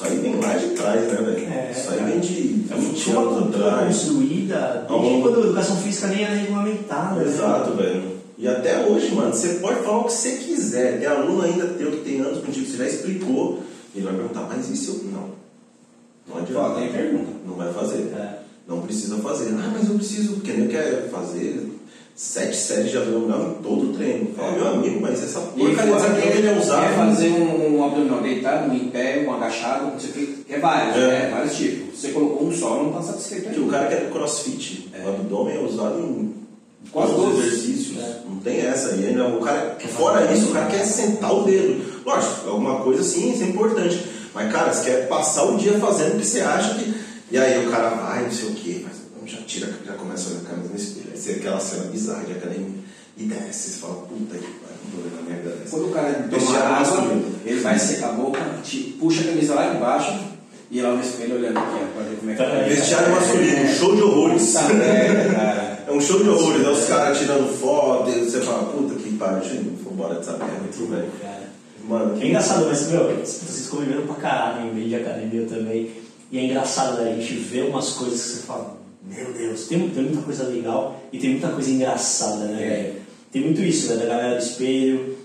Isso 0.03 0.11
aí 0.13 0.19
vem 0.19 0.39
lá 0.39 0.53
de 0.57 0.67
trás, 0.69 1.01
né, 1.01 1.15
velho? 1.15 1.47
É, 1.47 1.71
Isso 1.71 1.89
aí 1.91 2.03
vem 2.03 2.19
de 2.19 2.65
É 2.71 2.75
20 2.75 3.09
uma 3.11 3.21
anos 3.21 3.55
atrás. 3.55 3.95
construída 3.97 4.85
Ao 4.89 4.99
desde 4.99 5.15
longo- 5.17 5.21
quando 5.29 5.37
a 5.41 5.45
educação 5.47 5.77
física 5.77 6.07
nem 6.07 6.23
era 6.23 6.35
regulamentada. 6.35 7.15
né? 7.21 7.25
Exato, 7.25 7.71
velho. 7.73 8.13
E 8.37 8.47
até 8.47 8.85
hoje, 8.85 9.13
mano, 9.13 9.33
você 9.33 9.55
pode 9.55 9.81
falar 9.83 9.99
o 9.99 10.03
que 10.05 10.11
você 10.13 10.31
quiser. 10.31 10.99
Tem 10.99 11.07
aluno 11.07 11.41
ainda 11.43 11.65
teu 11.67 11.91
que 11.91 11.97
tem 11.97 12.19
anos 12.19 12.39
contigo, 12.43 12.65
você 12.65 12.77
já 12.77 12.85
explicou. 12.87 13.61
Ele 13.95 14.05
vai 14.05 14.13
perguntar, 14.15 14.47
mas 14.49 14.65
se 14.65 14.87
eu. 14.87 14.95
Não. 15.11 15.29
Não 16.27 16.37
adianta. 16.41 16.79
Tem 16.79 16.91
pergunta. 16.91 17.31
Não 17.45 17.55
vai 17.55 17.71
fazer. 17.73 18.11
É. 18.17 18.39
Não 18.67 18.81
precisa 18.81 19.17
fazer. 19.17 19.49
Ah, 19.57 19.71
mas 19.73 19.87
eu 19.89 19.95
preciso, 19.95 20.33
porque 20.35 20.51
nem 20.53 20.67
quer 20.67 21.09
fazer 21.11 21.69
sete 22.15 22.55
séries 22.55 22.91
de 22.91 22.97
abdominal 22.97 23.57
em 23.59 23.63
todo 23.63 23.89
o 23.89 23.93
treino. 23.93 24.33
Fala, 24.35 24.51
meu 24.51 24.67
amigo, 24.67 24.99
mas 25.01 25.23
essa 25.23 25.39
porcaria 25.39 25.75
que 25.75 25.81
abdômen 25.81 26.19
é 26.19 26.41
quer 26.41 26.57
usado. 26.59 26.95
fazer 26.95 27.29
um, 27.31 27.77
um 27.77 27.83
abdominal 27.85 28.21
deitado, 28.21 28.71
um 28.71 28.75
em 28.75 28.89
pé, 28.89 29.25
um 29.27 29.33
agachado, 29.33 29.85
não 29.91 29.99
sei 29.99 30.09
o 30.09 30.13
que, 30.13 30.45
é 30.53 30.59
vários, 30.59 30.95
É. 30.95 31.07
né? 31.07 31.29
Vários 31.33 31.55
tipos. 31.57 31.99
Você 31.99 32.09
colocou 32.09 32.47
um 32.47 32.51
só, 32.51 32.81
não 32.83 32.89
está 32.89 33.01
satisfeito 33.13 33.49
Que 33.49 33.59
o 33.59 33.63
ainda. 33.63 33.71
cara 33.77 33.87
quer 33.89 34.09
crossfit. 34.11 34.89
O 35.03 35.09
abdômen 35.09 35.55
é 35.55 35.59
usado 35.59 35.99
em 35.99 36.33
Quase 36.91 37.13
todos 37.13 37.39
os 37.39 37.45
exercícios. 37.45 37.97
É. 37.97 38.19
Não 38.29 38.37
tem 38.37 38.59
essa. 38.59 38.95
E 38.95 39.07
ainda 39.07 39.27
o 39.27 39.39
cara, 39.41 39.77
fora 39.89 40.31
isso, 40.31 40.49
o 40.49 40.53
cara 40.53 40.67
quer 40.67 40.85
sentar 40.85 41.33
o 41.33 41.43
dedo. 41.43 41.81
Lógico, 42.05 42.49
alguma 42.49 42.81
coisa 42.81 43.01
sim, 43.03 43.31
isso 43.33 43.43
é 43.43 43.47
importante. 43.47 44.03
Mas, 44.35 44.51
cara, 44.51 44.71
você 44.73 44.89
quer 44.91 45.07
passar 45.07 45.45
o 45.45 45.57
dia 45.57 45.73
fazendo 45.79 46.15
o 46.15 46.19
que 46.19 46.25
você 46.25 46.41
acha 46.41 46.75
que. 46.75 46.93
E 47.31 47.37
aí 47.37 47.65
o 47.65 47.71
cara 47.71 47.89
vai, 47.89 48.23
não 48.23 48.31
sei 48.31 48.49
o 48.49 48.53
quê, 48.53 48.83
mas 48.83 49.31
já 49.31 49.37
tira, 49.47 49.69
já 49.87 49.93
começa 49.93 50.27
a 50.27 50.31
olhar 50.33 50.41
a 50.41 50.49
camisa 50.49 50.69
no 50.69 50.75
espelho. 50.75 51.02
Vê 51.23 51.33
aquela 51.33 51.59
cena 51.59 51.85
bizarra 51.85 52.23
de 52.25 52.33
academia. 52.33 52.83
E 53.17 53.23
desce, 53.25 53.69
você 53.69 53.79
fala, 53.79 53.93
puta 53.95 54.37
que 54.37 54.43
pariu, 54.43 54.77
não 54.85 54.91
tô 54.91 55.09
vendo 55.09 55.19
a 55.19 55.29
merda 55.29 55.49
dessa. 55.57 55.69
Quando 55.69 55.89
o 55.89 55.91
cara 55.93 56.13
toma 56.13 56.27
Vestiário 56.29 56.65
água, 56.75 56.79
masculino. 56.79 57.35
ele 57.45 57.59
vai 57.61 57.79
secar 57.79 58.09
a 58.09 58.13
boca, 58.13 58.39
te- 58.63 58.95
puxa 58.99 59.21
a 59.21 59.25
camisa 59.25 59.53
lá 59.53 59.75
embaixo 59.75 60.19
e 60.71 60.81
lá 60.81 60.93
no 60.95 61.01
espelho 61.01 61.35
olhando 61.35 61.57
aqui, 61.59 61.75
ó, 61.75 61.85
pra 61.95 62.03
ver 62.09 62.17
como 62.17 62.31
é 62.31 62.33
que 62.35 62.43
tá. 62.43 62.49
Vestiário 62.67 63.11
masculino, 63.11 63.63
um 63.63 63.67
show 63.75 63.95
de 63.95 64.01
horrores. 64.01 64.47
Puta 64.57 64.73
merda, 64.73 65.33
cara. 65.35 65.73
É 65.85 65.91
um 65.91 65.99
show 65.99 66.23
de 66.23 66.29
horrores, 66.29 66.61
né? 66.63 66.69
Os 66.69 66.85
caras 66.85 67.17
tirando 67.19 67.59
foto, 67.59 68.09
e 68.09 68.23
você 68.23 68.39
fala, 68.39 68.71
puta 68.71 68.95
que 68.95 69.17
pariu, 69.17 69.43
gente, 69.43 69.69
vou 69.83 69.91
embora 69.93 70.15
dessa 70.15 70.31
merda, 70.37 70.55
tudo 70.75 70.95
bem. 70.95 71.09
Mano, 71.87 72.19
É 72.21 72.25
engraçado, 72.25 72.65
mas, 72.67 72.87
meu, 72.87 73.17
vocês 73.17 73.67
conviveram 73.69 74.03
pra 74.07 74.15
caralho 74.15 74.69
em 74.69 74.73
meio 74.73 74.87
de 74.87 74.95
academia 74.95 75.45
também. 75.45 75.91
E 76.31 76.37
é 76.39 76.45
engraçado, 76.45 77.01
né? 77.01 77.11
A 77.11 77.15
gente 77.15 77.33
vê 77.35 77.61
umas 77.63 77.89
coisas 77.91 78.21
que 78.23 78.27
você 78.29 78.41
fala, 78.43 78.77
meu 79.05 79.33
Deus, 79.33 79.67
tem, 79.67 79.89
tem 79.89 80.03
muita 80.03 80.21
coisa 80.21 80.43
legal 80.45 81.01
e 81.11 81.17
tem 81.19 81.31
muita 81.31 81.49
coisa 81.49 81.69
engraçada, 81.69 82.45
né, 82.45 82.63
É. 82.63 82.69
velho? 82.83 82.93
Tem 83.31 83.41
muito 83.41 83.61
isso, 83.61 83.89
né? 83.89 83.97
Da 83.97 84.05
galera 84.05 84.35
do 84.37 84.43
espelho, 84.43 85.17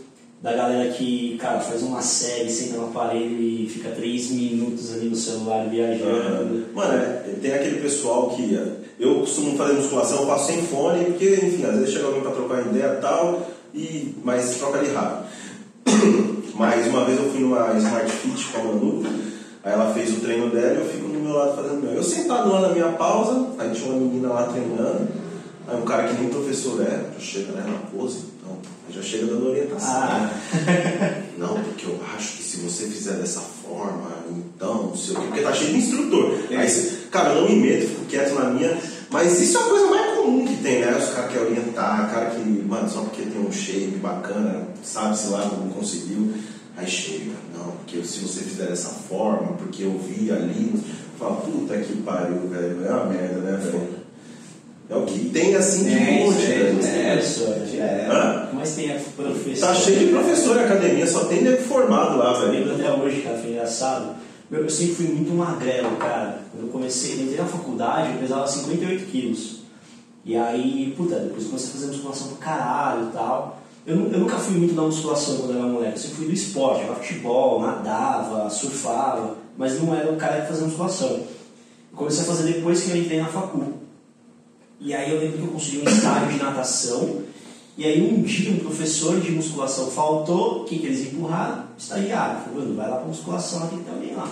da 0.42 0.52
galera 0.54 0.90
que, 0.92 1.36
cara, 1.38 1.60
faz 1.60 1.82
uma 1.82 2.00
série, 2.00 2.48
senta 2.50 2.76
no 2.78 2.86
aparelho 2.86 3.40
e 3.40 3.68
fica 3.68 3.90
três 3.90 4.30
minutos 4.30 4.92
ali 4.94 5.08
no 5.10 5.16
celular 5.16 5.68
viajando. 5.68 6.66
Mano, 6.74 6.94
é, 6.94 7.34
tem 7.40 7.52
aquele 7.52 7.80
pessoal 7.80 8.30
que. 8.30 8.56
é, 8.56 8.78
Eu 8.98 9.20
costumo 9.20 9.56
fazer 9.56 9.74
musculação, 9.74 10.20
eu 10.22 10.26
faço 10.26 10.46
sem 10.46 10.62
fone, 10.62 11.04
porque, 11.04 11.34
enfim, 11.42 11.64
às 11.64 11.76
vezes 11.76 11.92
chega 11.92 12.06
alguém 12.06 12.22
pra 12.22 12.30
trocar 12.32 12.66
ideia 12.66 12.94
e 12.98 13.00
tal, 13.00 13.48
e, 13.74 14.14
mas 14.24 14.56
troca 14.56 14.78
ali 14.78 14.90
rápido. 14.92 15.28
Mas 16.54 16.88
uma 16.88 17.04
vez 17.04 17.16
eu 17.18 17.30
fui 17.30 17.40
numa 17.40 17.72
Smart 17.78 18.10
Fit 18.10 18.44
com 18.46 18.58
a 18.58 18.64
Manu, 18.64 19.04
aí 19.68 19.74
ela 19.74 19.92
fez 19.92 20.16
o 20.16 20.20
treino 20.20 20.50
dela 20.50 20.74
e 20.74 20.78
eu 20.78 20.86
fico 20.86 21.08
no 21.08 21.20
meu 21.20 21.32
lado 21.34 21.54
fazendo 21.56 21.82
meu. 21.82 21.92
Eu 21.92 22.02
sentado 22.02 22.50
lá 22.50 22.60
na 22.62 22.68
minha 22.70 22.88
pausa, 22.92 23.48
aí 23.58 23.70
tinha 23.70 23.90
uma 23.90 24.00
menina 24.00 24.28
lá 24.28 24.44
treinando, 24.44 25.08
aí 25.66 25.76
um 25.76 25.84
cara 25.84 26.08
que 26.08 26.14
nem 26.14 26.30
professor 26.30 26.80
é, 26.82 27.00
já 27.14 27.20
chega 27.20 27.52
né, 27.52 27.64
na 27.66 27.78
pose, 27.90 28.20
então, 28.40 28.56
aí 28.88 28.94
já 28.94 29.02
chega 29.02 29.26
dando 29.26 29.50
orientação. 29.50 29.94
Ah. 29.94 30.30
né? 30.66 31.24
Não, 31.38 31.54
porque 31.62 31.86
eu 31.86 32.00
acho 32.16 32.36
que 32.38 32.42
se 32.42 32.56
você 32.58 32.86
fizer 32.86 33.12
dessa 33.12 33.40
forma, 33.40 34.10
então, 34.28 34.88
não 34.88 34.96
sei 34.96 35.14
o 35.14 35.20
quê, 35.20 35.26
porque 35.28 35.40
tá 35.42 35.52
cheio 35.52 35.70
de 35.70 35.78
instrutor. 35.78 36.32
Aí, 36.50 36.68
você- 36.68 37.06
cara, 37.12 37.34
eu 37.34 37.42
não 37.42 37.48
me 37.48 37.54
meto, 37.60 37.86
fico 37.86 38.04
quieto 38.06 38.34
na 38.34 38.50
minha, 38.50 38.76
mas 39.08 39.40
isso 39.40 39.56
é 39.56 39.60
a 39.60 39.64
coisa 39.64 39.86
mais 39.86 40.16
comum 40.16 40.44
que 40.44 40.56
tem, 40.56 40.80
né? 40.80 40.96
Os 40.98 41.14
caras 41.14 41.30
querem 41.30 41.46
orientar, 41.46 42.10
cara 42.12 42.30
que, 42.30 42.40
mano, 42.40 42.90
só 42.90 43.02
porque 43.02 43.22
tem 43.22 43.40
um 43.40 43.52
shape 43.52 43.98
bacana, 44.02 44.66
sabe-se 44.82 45.28
lá 45.28 45.42
como 45.48 45.70
conseguiu, 45.72 46.34
aí 46.78 46.86
chega, 46.86 47.32
não, 47.56 47.72
porque 47.72 48.02
se 48.02 48.20
você 48.20 48.40
fizer 48.42 48.66
dessa 48.66 48.88
forma, 48.90 49.52
porque 49.58 49.82
eu 49.82 49.98
vi 49.98 50.30
ali, 50.30 50.80
fala, 51.18 51.36
puta 51.36 51.76
que 51.78 51.96
pariu, 52.02 52.48
velho, 52.48 52.86
é 52.86 52.90
uma 52.90 53.04
merda, 53.06 53.38
né, 53.40 53.56
velho? 53.62 53.98
É 54.90 54.96
o 54.96 55.02
que 55.04 55.28
tem 55.28 55.54
assim 55.54 55.84
de 55.84 55.94
Tem, 55.94 56.24
monte, 56.24 56.46
É, 56.46 57.12
professor, 57.16 57.54
é. 57.74 58.08
Hã? 58.10 58.48
Mas 58.54 58.74
tem 58.74 58.90
a 58.90 58.98
professor. 59.14 59.66
Tá 59.68 59.74
cheio 59.74 59.98
de 59.98 60.06
professor 60.06 60.56
em 60.56 60.64
academia, 60.64 61.06
só 61.06 61.24
tem 61.26 61.42
nego 61.42 61.62
formado 61.62 62.16
lá, 62.16 62.32
Eu 62.32 62.40
velho. 62.40 62.52
lembro 62.52 62.74
até 62.74 62.90
hoje, 62.92 63.20
cara, 63.20 63.36
foi 63.36 63.50
engraçado. 63.50 64.16
Meu, 64.50 64.62
eu 64.62 64.70
sempre 64.70 64.94
fui 64.94 65.06
muito 65.08 65.34
magrelo, 65.34 65.94
cara. 65.96 66.40
Quando 66.50 66.66
eu 66.68 66.72
comecei, 66.72 67.16
eu 67.16 67.24
entrei 67.24 67.36
na 67.36 67.44
faculdade, 67.44 68.12
eu 68.14 68.18
pesava 68.18 68.46
58 68.46 69.04
quilos. 69.10 69.58
E 70.24 70.34
aí, 70.36 70.94
puta, 70.96 71.16
depois 71.16 71.42
eu 71.44 71.50
comecei 71.50 71.68
a 71.68 71.72
fazer 71.74 71.86
musculação 71.88 72.28
pra 72.28 72.46
caralho 72.46 73.08
e 73.08 73.12
tal. 73.12 73.57
Eu, 73.88 74.12
eu 74.12 74.18
nunca 74.18 74.36
fui 74.36 74.58
muito 74.58 74.74
da 74.74 74.82
musculação 74.82 75.38
quando 75.38 75.56
era 75.56 75.66
moleque, 75.66 75.94
eu 75.94 75.98
sempre 75.98 76.16
fui 76.16 76.26
do 76.26 76.32
esporte, 76.34 76.82
jogava 76.82 77.00
futebol, 77.00 77.58
nadava, 77.58 78.50
surfava, 78.50 79.38
mas 79.56 79.80
não 79.80 79.94
era 79.94 80.12
o 80.12 80.16
cara 80.16 80.42
que 80.42 80.48
fazia 80.48 80.66
musculação. 80.66 81.08
Eu 81.08 81.96
comecei 81.96 82.22
a 82.22 82.26
fazer 82.26 82.52
depois 82.52 82.82
que 82.82 82.90
eu 82.90 82.98
entrei 82.98 83.18
na 83.18 83.28
facul. 83.28 83.78
E 84.78 84.92
aí 84.92 85.10
eu 85.10 85.18
lembro 85.18 85.38
que 85.38 85.44
eu 85.44 85.52
consegui 85.52 85.78
um 85.78 85.88
estágio 85.88 86.28
de 86.28 86.44
natação. 86.44 87.22
E 87.78 87.86
aí 87.86 88.12
um 88.12 88.20
dia 88.20 88.52
um 88.52 88.58
professor 88.58 89.18
de 89.20 89.32
musculação 89.32 89.90
faltou, 89.90 90.60
o 90.60 90.64
que, 90.66 90.78
que 90.80 90.86
eles 90.86 91.10
empurraram? 91.10 91.64
Estagiário. 91.78 92.42
Falou, 92.42 92.74
vai 92.74 92.90
lá 92.90 92.96
pra 92.96 93.06
musculação, 93.06 93.68
tem 93.68 93.78
ter 93.78 93.90
alguém 93.90 94.14
lá. 94.14 94.30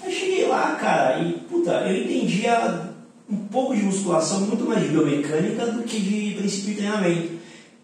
Aí 0.00 0.12
cheguei 0.14 0.46
lá, 0.46 0.76
cara, 0.76 1.18
e 1.24 1.32
puta, 1.32 1.72
eu 1.88 2.04
entendia 2.04 2.92
um 3.28 3.36
pouco 3.48 3.74
de 3.74 3.82
musculação, 3.82 4.42
muito 4.42 4.64
mais 4.64 4.80
de 4.80 4.90
biomecânica 4.90 5.66
do 5.66 5.82
que 5.82 5.98
de 5.98 6.36
princípio 6.36 6.70
de 6.70 6.76
treinamento. 6.76 7.35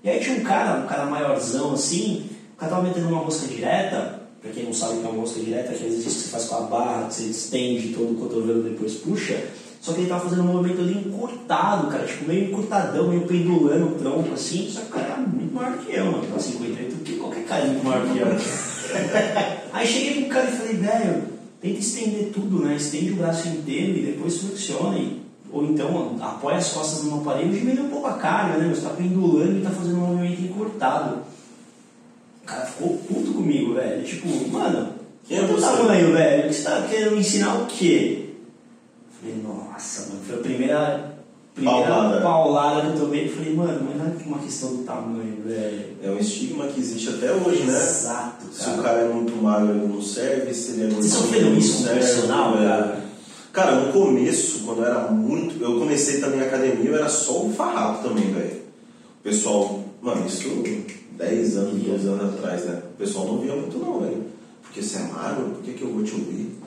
E 0.05 0.11
aí 0.11 0.21
tinha 0.21 0.39
um 0.39 0.43
cara, 0.43 0.81
um 0.81 0.87
cara 0.87 1.07
maiorzão 1.07 1.73
assim, 1.73 2.27
o 2.55 2.57
cara 2.59 2.73
tava 2.73 2.89
metendo 2.89 3.09
uma 3.09 3.23
mosca 3.23 3.47
direta, 3.47 4.21
pra 4.41 4.51
quem 4.51 4.65
não 4.65 4.73
sabe 4.73 4.95
o 4.95 5.01
que 5.01 5.07
é 5.07 5.09
uma 5.09 5.21
mosca 5.21 5.41
direta, 5.41 5.71
é 5.71 5.75
aquele 5.75 5.91
exercício 5.91 6.23
que 6.23 6.25
você 6.25 6.31
faz 6.31 6.45
com 6.47 6.57
a 6.57 6.61
barra, 6.63 7.07
que 7.07 7.15
você 7.15 7.25
estende 7.25 7.95
todo 7.95 8.13
o 8.13 8.17
cotovelo 8.17 8.67
e 8.67 8.71
depois 8.71 8.95
puxa. 8.95 9.41
Só 9.81 9.93
que 9.93 10.01
ele 10.01 10.09
tava 10.09 10.29
fazendo 10.29 10.43
um 10.43 10.53
movimento 10.53 10.81
ali 10.81 10.99
encurtado, 10.99 11.89
cara, 11.89 12.05
tipo 12.05 12.27
meio 12.27 12.51
encurtadão, 12.51 13.09
meio 13.09 13.27
pendulando 13.27 13.87
o 13.87 13.99
tronco 13.99 14.33
assim, 14.35 14.69
só 14.71 14.81
que 14.81 14.87
o 14.87 14.91
cara 14.91 15.07
era 15.07 15.17
muito 15.19 15.55
maior 15.55 15.79
que 15.79 15.93
eu, 15.93 16.05
mano. 16.05 16.27
Pra 16.27 16.39
58 16.39 16.97
que 17.05 17.17
qualquer 17.17 17.45
cara 17.45 17.65
é 17.65 17.67
muito 17.69 17.85
maior 17.85 18.07
que 18.07 18.19
eu. 18.19 18.27
Aí 19.73 19.87
cheguei 19.87 20.23
pro 20.23 20.35
cara 20.35 20.51
e 20.51 20.57
falei, 20.57 20.75
velho, 20.75 21.23
tenta 21.61 21.79
estender 21.79 22.31
tudo, 22.33 22.65
né? 22.65 22.77
Estende 22.77 23.13
o 23.13 23.17
braço 23.17 23.49
inteiro 23.49 23.99
e 23.99 24.03
depois 24.03 24.39
flexiona. 24.39 24.99
E, 24.99 25.22
ou 25.53 25.65
então 25.65 26.17
apoia 26.21 26.57
as 26.57 26.69
costas 26.71 27.05
no 27.05 27.21
aparelho 27.21 27.55
e 27.55 27.59
diminui 27.59 27.85
um 27.85 27.91
pouco 27.91 28.07
a 28.07 28.15
carga, 28.15 28.59
né? 28.59 28.73
Você 28.75 28.81
tá 28.83 28.91
pendulando 28.91 29.59
e 29.59 29.63
tá 29.63 29.71
fazendo 29.71 29.97
um 29.99 30.07
movimento 30.07 30.41
encurtado. 30.43 31.19
O 32.43 32.47
cara 32.47 32.65
ficou 32.67 32.97
puto 32.99 33.33
comigo, 33.35 33.75
velho. 33.75 34.03
Tipo, 34.03 34.29
mano, 34.51 34.89
Quem 35.29 35.39
é 35.39 35.43
o 35.43 35.61
tamanho, 35.61 36.13
velho? 36.13 36.53
Você 36.53 36.63
tá 36.63 36.83
querendo 36.91 37.13
me 37.13 37.21
ensinar 37.21 37.57
o 37.63 37.67
quê? 37.67 38.31
Falei, 39.21 39.37
nossa, 39.43 40.09
mano, 40.09 40.21
foi 40.27 40.35
a 40.37 40.39
primeira, 40.39 41.15
primeira 41.55 41.87
Paulada. 41.87 42.21
paulada 42.21 42.81
que 42.81 42.87
eu 42.89 43.01
tomei. 43.01 43.29
Falei, 43.29 43.55
mano, 43.55 43.87
mas 43.89 43.97
não 43.99 44.07
é 44.07 44.27
uma 44.27 44.39
questão 44.39 44.75
do 44.77 44.83
tamanho, 44.83 45.43
velho. 45.45 45.97
É 46.03 46.11
um 46.11 46.19
estigma 46.19 46.67
que 46.67 46.81
existe 46.81 47.11
até 47.11 47.31
hoje, 47.31 47.63
né? 47.63 47.77
Exato, 47.77 48.47
Se 48.53 48.65
cara. 48.65 48.81
o 48.81 48.83
cara 48.83 48.99
é 49.03 49.09
muito 49.09 49.37
magro, 49.41 49.71
ele 49.77 49.87
não 49.87 50.03
serve. 50.03 50.53
Se 50.53 50.73
ele 50.73 50.81
é 50.83 50.87
muito 50.87 51.03
Vocês 51.03 51.13
sofreram 51.13 51.55
isso 51.55 51.77
com 51.77 51.83
serve, 51.85 52.01
personal, 52.01 52.55
é. 52.59 53.02
Cara? 53.53 53.77
No 53.77 53.93
começo, 53.93 54.61
quando 54.65 54.79
eu 54.79 54.87
era 54.87 55.09
muito. 55.09 55.63
Eu 55.63 55.79
comecei 55.79 56.21
também 56.21 56.41
a 56.41 56.45
academia, 56.45 56.91
eu 56.91 56.97
era 56.97 57.09
só 57.09 57.45
o 57.45 57.53
farrapo 57.53 58.09
também, 58.09 58.33
velho. 58.33 58.63
O 59.21 59.23
pessoal. 59.23 59.85
Mano, 60.01 60.27
isso 60.27 60.49
10 61.17 61.57
anos, 61.57 61.83
12 61.83 62.09
anos 62.09 62.35
atrás, 62.35 62.65
né? 62.65 62.83
O 62.95 62.99
pessoal 62.99 63.27
não 63.27 63.39
via 63.39 63.55
muito, 63.55 63.79
não, 63.79 64.01
velho. 64.01 64.25
Porque 64.63 64.83
você 64.83 64.97
é 64.97 65.03
magro, 65.03 65.51
por 65.51 65.63
que, 65.63 65.73
que 65.73 65.83
eu 65.83 65.93
vou 65.93 66.03
te 66.03 66.13
ouvir? 66.13 66.59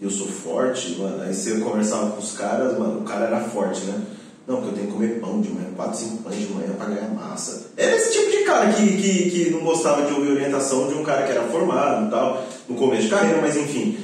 Eu 0.00 0.10
sou 0.10 0.26
forte, 0.26 0.96
mano. 0.98 1.22
Aí 1.22 1.32
você 1.32 1.58
conversava 1.60 2.10
com 2.10 2.18
os 2.18 2.32
caras, 2.32 2.76
mano, 2.78 3.00
o 3.00 3.04
cara 3.04 3.26
era 3.26 3.40
forte, 3.40 3.84
né? 3.84 4.02
Não, 4.46 4.56
porque 4.56 4.70
eu 4.70 4.74
tenho 4.74 4.86
que 4.88 4.92
comer 4.92 5.20
pão 5.20 5.40
de 5.40 5.48
manhã, 5.50 5.68
4, 5.76 5.96
5 5.96 6.22
pães 6.24 6.40
de 6.40 6.52
manhã 6.52 6.72
pra 6.76 6.86
ganhar 6.86 7.08
massa. 7.14 7.70
Era 7.76 7.94
esse 7.94 8.18
tipo 8.18 8.30
de 8.32 8.44
cara 8.44 8.72
que, 8.72 8.96
que, 8.96 9.30
que 9.30 9.50
não 9.50 9.60
gostava 9.60 10.04
de 10.04 10.12
ouvir 10.12 10.32
orientação 10.32 10.88
de 10.88 10.94
um 10.94 11.04
cara 11.04 11.24
que 11.24 11.30
era 11.30 11.44
formado 11.44 12.08
e 12.08 12.10
tal, 12.10 12.44
no 12.68 12.74
começo 12.74 13.04
de 13.04 13.08
carreira, 13.08 13.40
mas 13.40 13.56
enfim. 13.56 13.96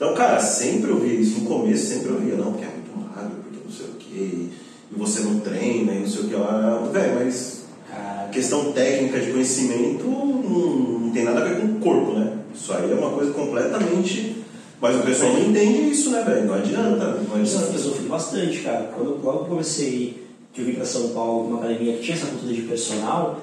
Então, 0.00 0.14
cara, 0.14 0.40
sempre 0.40 0.88
eu 0.90 0.98
via 0.98 1.12
isso. 1.12 1.40
No 1.40 1.46
começo, 1.46 1.88
sempre 1.88 2.08
eu 2.08 2.18
via, 2.20 2.34
não, 2.34 2.52
porque 2.52 2.64
é 2.64 2.68
muito 2.68 2.90
magro, 2.96 3.36
porque 3.42 3.58
não 3.62 3.70
sei 3.70 3.84
o 3.84 3.90
quê, 3.98 4.46
e 4.90 4.96
você 4.96 5.20
não 5.20 5.40
treina, 5.40 5.92
e 5.92 5.98
não 5.98 6.08
sei 6.08 6.20
o 6.22 6.28
que 6.28 6.34
lá. 6.36 6.88
Velho, 6.90 7.14
mas 7.22 7.64
questão 8.32 8.72
técnica 8.72 9.20
de 9.20 9.30
conhecimento 9.30 10.04
não, 10.06 10.26
não 11.00 11.10
tem 11.10 11.22
nada 11.22 11.40
a 11.40 11.44
ver 11.44 11.60
com 11.60 11.66
o 11.66 11.80
corpo, 11.80 12.12
né? 12.14 12.32
Isso 12.54 12.72
aí 12.72 12.90
é 12.90 12.94
uma 12.94 13.10
coisa 13.10 13.30
completamente. 13.32 14.36
Mas 14.80 14.96
o 14.96 15.00
pessoal 15.00 15.34
não 15.34 15.50
entende 15.50 15.90
isso, 15.90 16.08
né, 16.08 16.22
velho? 16.22 16.46
Não 16.46 16.54
adianta, 16.54 17.04
não 17.28 17.38
Eu 17.38 17.44
sofri, 17.44 17.64
eu 17.66 17.68
adianta. 17.68 17.78
sofri 17.78 18.06
bastante, 18.08 18.58
cara. 18.60 18.90
Quando 18.94 19.10
eu- 19.10 19.20
logo 19.22 19.44
comecei, 19.44 20.24
que 20.54 20.62
eu 20.62 20.64
vim 20.64 20.72
pra 20.72 20.86
São 20.86 21.10
Paulo, 21.10 21.44
numa 21.50 21.58
academia 21.58 21.92
que 21.98 22.02
tinha 22.04 22.16
essa 22.16 22.24
cultura 22.26 22.54
de 22.54 22.62
personal, 22.62 23.38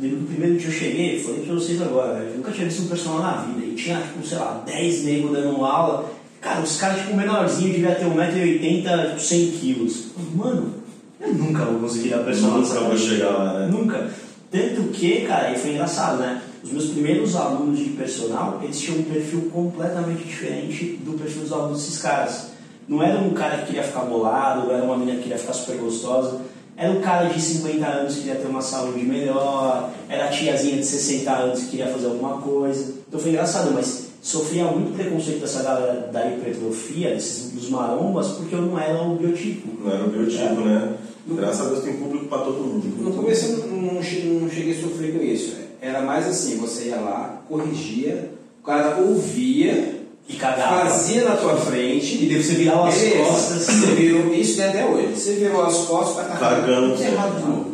lembro 0.00 0.18
que 0.18 0.24
o 0.24 0.26
primeiro 0.26 0.56
dia 0.56 0.68
eu 0.68 0.72
cheguei, 0.72 1.22
falei 1.22 1.42
pra 1.42 1.54
vocês 1.54 1.82
agora, 1.82 2.18
eu 2.20 2.36
nunca 2.36 2.52
tinha 2.52 2.66
visto 2.66 2.82
um 2.82 2.88
personal 2.88 3.20
na 3.20 3.32
vida. 3.42 3.66
E 3.66 3.74
tinha, 3.74 4.00
tipo, 4.00 4.26
sei 4.26 4.38
lá, 4.38 4.62
10 4.64 5.04
negros 5.04 5.32
dando 5.32 5.64
aula. 5.64 6.10
Cara, 6.40 6.60
os 6.60 6.76
caras, 6.76 7.00
tipo, 7.00 7.16
menorzinho, 7.16 7.72
devia 7.72 7.94
ter 7.94 8.04
1,80m, 8.04 9.08
tipo, 9.08 9.20
100 9.20 9.50
quilos. 9.52 10.04
Mano, 10.34 10.74
eu 11.20 11.34
nunca 11.34 11.64
vou 11.64 11.80
conseguir 11.80 12.10
dar 12.10 12.24
personal 12.24 12.60
Nunca 12.60 12.80
vou 12.80 12.96
chegar 12.96 13.30
lá, 13.30 13.58
né? 13.58 13.66
Nunca. 13.66 14.10
Tanto 14.50 14.82
que, 14.92 15.22
cara, 15.26 15.52
e 15.52 15.58
foi 15.58 15.72
engraçado, 15.72 16.18
né? 16.18 16.40
Os 16.62 16.72
meus 16.72 16.86
primeiros 16.86 17.36
alunos 17.36 17.78
de 17.78 17.90
personal, 17.90 18.60
eles 18.62 18.80
tinham 18.80 19.00
um 19.00 19.02
perfil 19.02 19.50
completamente 19.52 20.24
diferente 20.24 20.98
do 21.04 21.18
perfil 21.18 21.42
dos 21.42 21.52
alunos 21.52 21.78
desses 21.82 22.00
caras. 22.00 22.50
Não 22.88 23.02
era 23.02 23.18
um 23.18 23.30
cara 23.30 23.58
que 23.58 23.66
queria 23.66 23.82
ficar 23.82 24.00
bolado, 24.00 24.66
não 24.66 24.74
era 24.74 24.82
uma 24.82 24.96
menina 24.96 25.18
que 25.18 25.24
queria 25.24 25.38
ficar 25.38 25.52
super 25.52 25.76
gostosa. 25.76 26.40
Era 26.78 26.92
um 26.92 27.00
cara 27.00 27.28
de 27.28 27.40
50 27.40 27.84
anos 27.86 28.14
que 28.14 28.20
queria 28.20 28.36
ter 28.36 28.46
uma 28.46 28.62
saúde 28.62 29.04
melhor, 29.04 29.90
era 30.08 30.26
a 30.26 30.28
tiazinha 30.28 30.76
de 30.76 30.84
60 30.86 31.30
anos 31.32 31.60
que 31.60 31.70
queria 31.70 31.88
fazer 31.88 32.06
alguma 32.06 32.40
coisa. 32.40 32.94
Então 33.08 33.18
foi 33.18 33.30
engraçado, 33.30 33.72
mas 33.74 34.06
sofria 34.22 34.64
muito 34.66 34.94
preconceito 34.96 35.40
dessa 35.40 35.62
galera 35.62 36.08
da 36.12 36.26
hipertrofia, 36.26 37.10
desses, 37.14 37.50
dos 37.50 37.68
marombas, 37.68 38.28
porque 38.28 38.54
eu 38.54 38.62
não 38.62 38.78
era 38.78 39.02
o 39.02 39.16
biotipo. 39.16 39.68
Não 39.82 39.92
era 39.92 40.04
o 40.04 40.08
biotipo, 40.08 40.60
né? 40.60 40.94
Graças 41.26 41.66
a 41.66 41.68
Deus 41.70 41.84
tem 41.84 41.94
público 41.96 42.26
pra 42.26 42.38
todo 42.38 42.58
mundo. 42.58 42.86
No 43.02 43.12
começo 43.12 43.46
eu 43.46 43.66
não, 43.66 43.94
não 43.94 44.02
che- 44.02 44.22
não 44.22 44.48
cheguei 44.48 44.78
a 44.78 44.80
sofrer 44.80 45.12
com 45.18 45.22
isso. 45.22 45.56
Era 45.80 46.00
mais 46.02 46.26
assim, 46.26 46.56
você 46.58 46.84
ia 46.86 46.96
lá, 46.96 47.42
corrigia, 47.48 48.30
o 48.62 48.64
cara 48.66 48.96
ouvia, 48.98 49.97
E 50.28 50.34
cagava. 50.36 50.88
fazia 50.90 51.24
na 51.24 51.36
tua 51.36 51.56
frente, 51.56 52.22
E 52.24 52.28
daí 52.28 52.42
você 52.42 52.54
virava 52.54 52.88
as 52.88 52.94
beleza, 52.98 53.24
costas. 53.24 53.62
Você 53.62 53.86
virou, 53.94 54.34
isso 54.34 54.56
tem 54.56 54.66
até 54.66 54.84
hoje. 54.86 55.14
Você 55.18 55.32
virou 55.36 55.64
as 55.64 55.76
costas, 55.86 56.24
estar 56.24 56.38
Cagando. 56.38 56.92
tudo 56.92 57.02
errado 57.02 57.40
de 57.40 57.48
novo. 57.48 57.70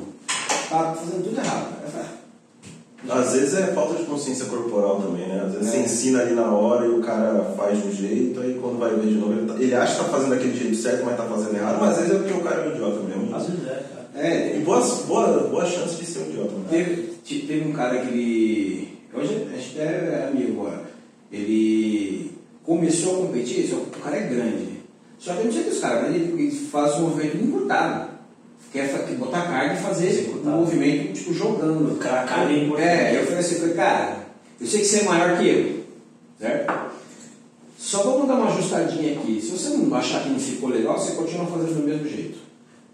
Tá 0.71 0.95
fazendo 0.97 1.25
tudo 1.25 1.39
errado. 1.41 1.75
Falei, 3.07 3.23
Às 3.23 3.33
vezes 3.35 3.55
é 3.55 3.67
falta 3.75 3.97
de 3.97 4.05
consciência 4.05 4.47
corporal 4.47 5.03
também, 5.03 5.27
né? 5.29 5.43
Às 5.45 5.53
vezes 5.53 5.69
É. 5.69 5.71
você 5.73 5.79
ensina 5.85 6.21
ali 6.23 6.33
na 6.35 6.51
hora 6.51 6.87
e 6.87 6.91
o 6.91 7.01
cara 7.03 7.53
faz 7.57 7.83
de 7.83 7.89
um 7.89 7.93
jeito, 7.93 8.41
aí 8.41 8.59
quando 8.63 8.79
vai 8.79 8.95
ver 8.95 9.09
de 9.09 9.15
novo, 9.17 9.33
ele, 9.35 9.47
tá- 9.47 9.55
ele 9.61 9.75
acha 9.75 9.97
que 9.97 10.05
tá 10.05 10.09
fazendo 10.09 10.31
daquele 10.31 10.57
jeito 10.59 10.75
certo, 10.77 11.05
mas 11.05 11.17
tá 11.17 11.25
fazendo 11.25 11.55
errado, 11.55 11.79
mas 11.81 11.91
às 11.91 11.97
vezes 11.99 12.13
é 12.15 12.19
porque 12.19 12.33
o 12.33 12.41
cara 12.43 12.63
é 12.63 12.69
um 12.69 12.73
idiota 12.73 13.01
mesmo. 13.03 13.37
Às 13.37 13.43
vezes 13.47 13.67
é, 13.67 13.71
cara. 14.15 14.27
É, 14.27 14.57
E 14.57 14.61
boas, 14.61 15.03
boa, 15.07 15.27
boa 15.51 15.67
chance 15.67 15.97
de 15.97 16.07
ser 16.07 16.21
um 16.21 16.31
idiota, 16.31 16.53
né? 16.53 16.65
Teve, 16.71 17.03
te- 17.25 17.41
teve 17.47 17.69
um 17.69 17.73
cara 17.73 17.99
que 17.99 18.09
ele. 18.09 18.99
Hoje 19.13 19.49
a 19.53 19.57
gente 19.59 19.79
é 19.79 20.29
amigo 20.33 20.61
agora. 20.63 20.83
Ele 21.31 22.33
começou 22.65 23.15
a 23.25 23.27
competir, 23.27 23.69
só 23.69 23.77
que 23.77 23.99
o 23.99 24.03
cara 24.03 24.17
é 24.17 24.27
grande. 24.29 24.81
Só 25.19 25.35
que 25.35 25.45
não 25.45 25.53
sei 25.53 25.63
que 25.65 25.71
os 25.71 25.81
caras, 25.81 26.15
ele 26.15 26.51
faz 26.51 26.95
um 26.97 27.03
movimento 27.09 27.37
encurtado. 27.37 28.11
Quer 28.73 28.89
fa- 28.89 29.05
quer 29.05 29.15
botar 29.17 29.43
carga 29.43 29.75
e 29.75 29.79
fazer 29.83 30.09
Executar. 30.09 30.53
um 30.55 30.59
movimento 30.61 31.13
tipo 31.13 31.33
jogando. 31.33 31.93
O 31.93 31.97
cara 31.97 32.25
carga 32.27 32.53
é 32.53 32.65
importante. 32.65 32.89
É, 32.89 33.21
eu 33.21 33.25
falei 33.25 33.39
assim, 33.41 33.55
eu 33.55 33.61
falei, 33.61 33.75
cara, 33.75 34.17
eu 34.61 34.67
sei 34.67 34.81
que 34.81 34.87
você 34.87 35.01
é 35.01 35.03
maior 35.05 35.39
que 35.39 35.49
eu, 35.49 35.85
certo? 36.41 36.95
Só 37.79 38.03
vamos 38.03 38.27
dar 38.27 38.35
uma 38.35 38.49
ajustadinha 38.53 39.13
aqui. 39.19 39.41
Se 39.41 39.51
você 39.51 39.69
não 39.77 39.95
achar 39.95 40.23
que 40.25 40.31
não 40.31 40.39
ficou 40.41 40.69
legal, 40.71 40.99
você 40.99 41.13
continua 41.13 41.47
fazendo 41.47 41.81
do 41.83 41.87
mesmo 41.89 42.09
jeito. 42.09 42.39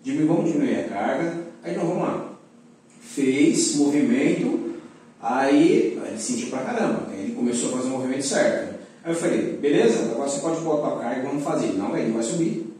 Diminu- 0.02 0.26
vamos 0.28 0.52
diminuir 0.52 0.80
a 0.80 0.88
carga. 0.88 1.34
Aí 1.62 1.72
então 1.72 1.86
vamos 1.86 2.02
lá. 2.02 2.32
Fez 3.00 3.76
movimento, 3.76 4.74
aí 5.20 5.98
ele 6.06 6.18
sentiu 6.18 6.48
pra 6.48 6.60
caramba. 6.60 7.06
Aí 7.10 7.20
ele 7.24 7.34
começou 7.34 7.70
a 7.70 7.78
fazer 7.78 7.88
o 7.88 7.92
movimento 7.92 8.22
certo. 8.24 8.69
Aí 9.02 9.12
eu 9.12 9.16
falei, 9.16 9.58
beleza, 9.60 10.10
agora 10.12 10.28
você 10.28 10.40
pode 10.40 10.60
botar 10.60 10.88
a 10.88 10.98
carga 10.98 11.20
e 11.20 11.26
vamos 11.26 11.42
fazer. 11.42 11.72
Não, 11.72 11.96
ele 11.96 12.12
vai 12.12 12.22
subir. 12.22 12.74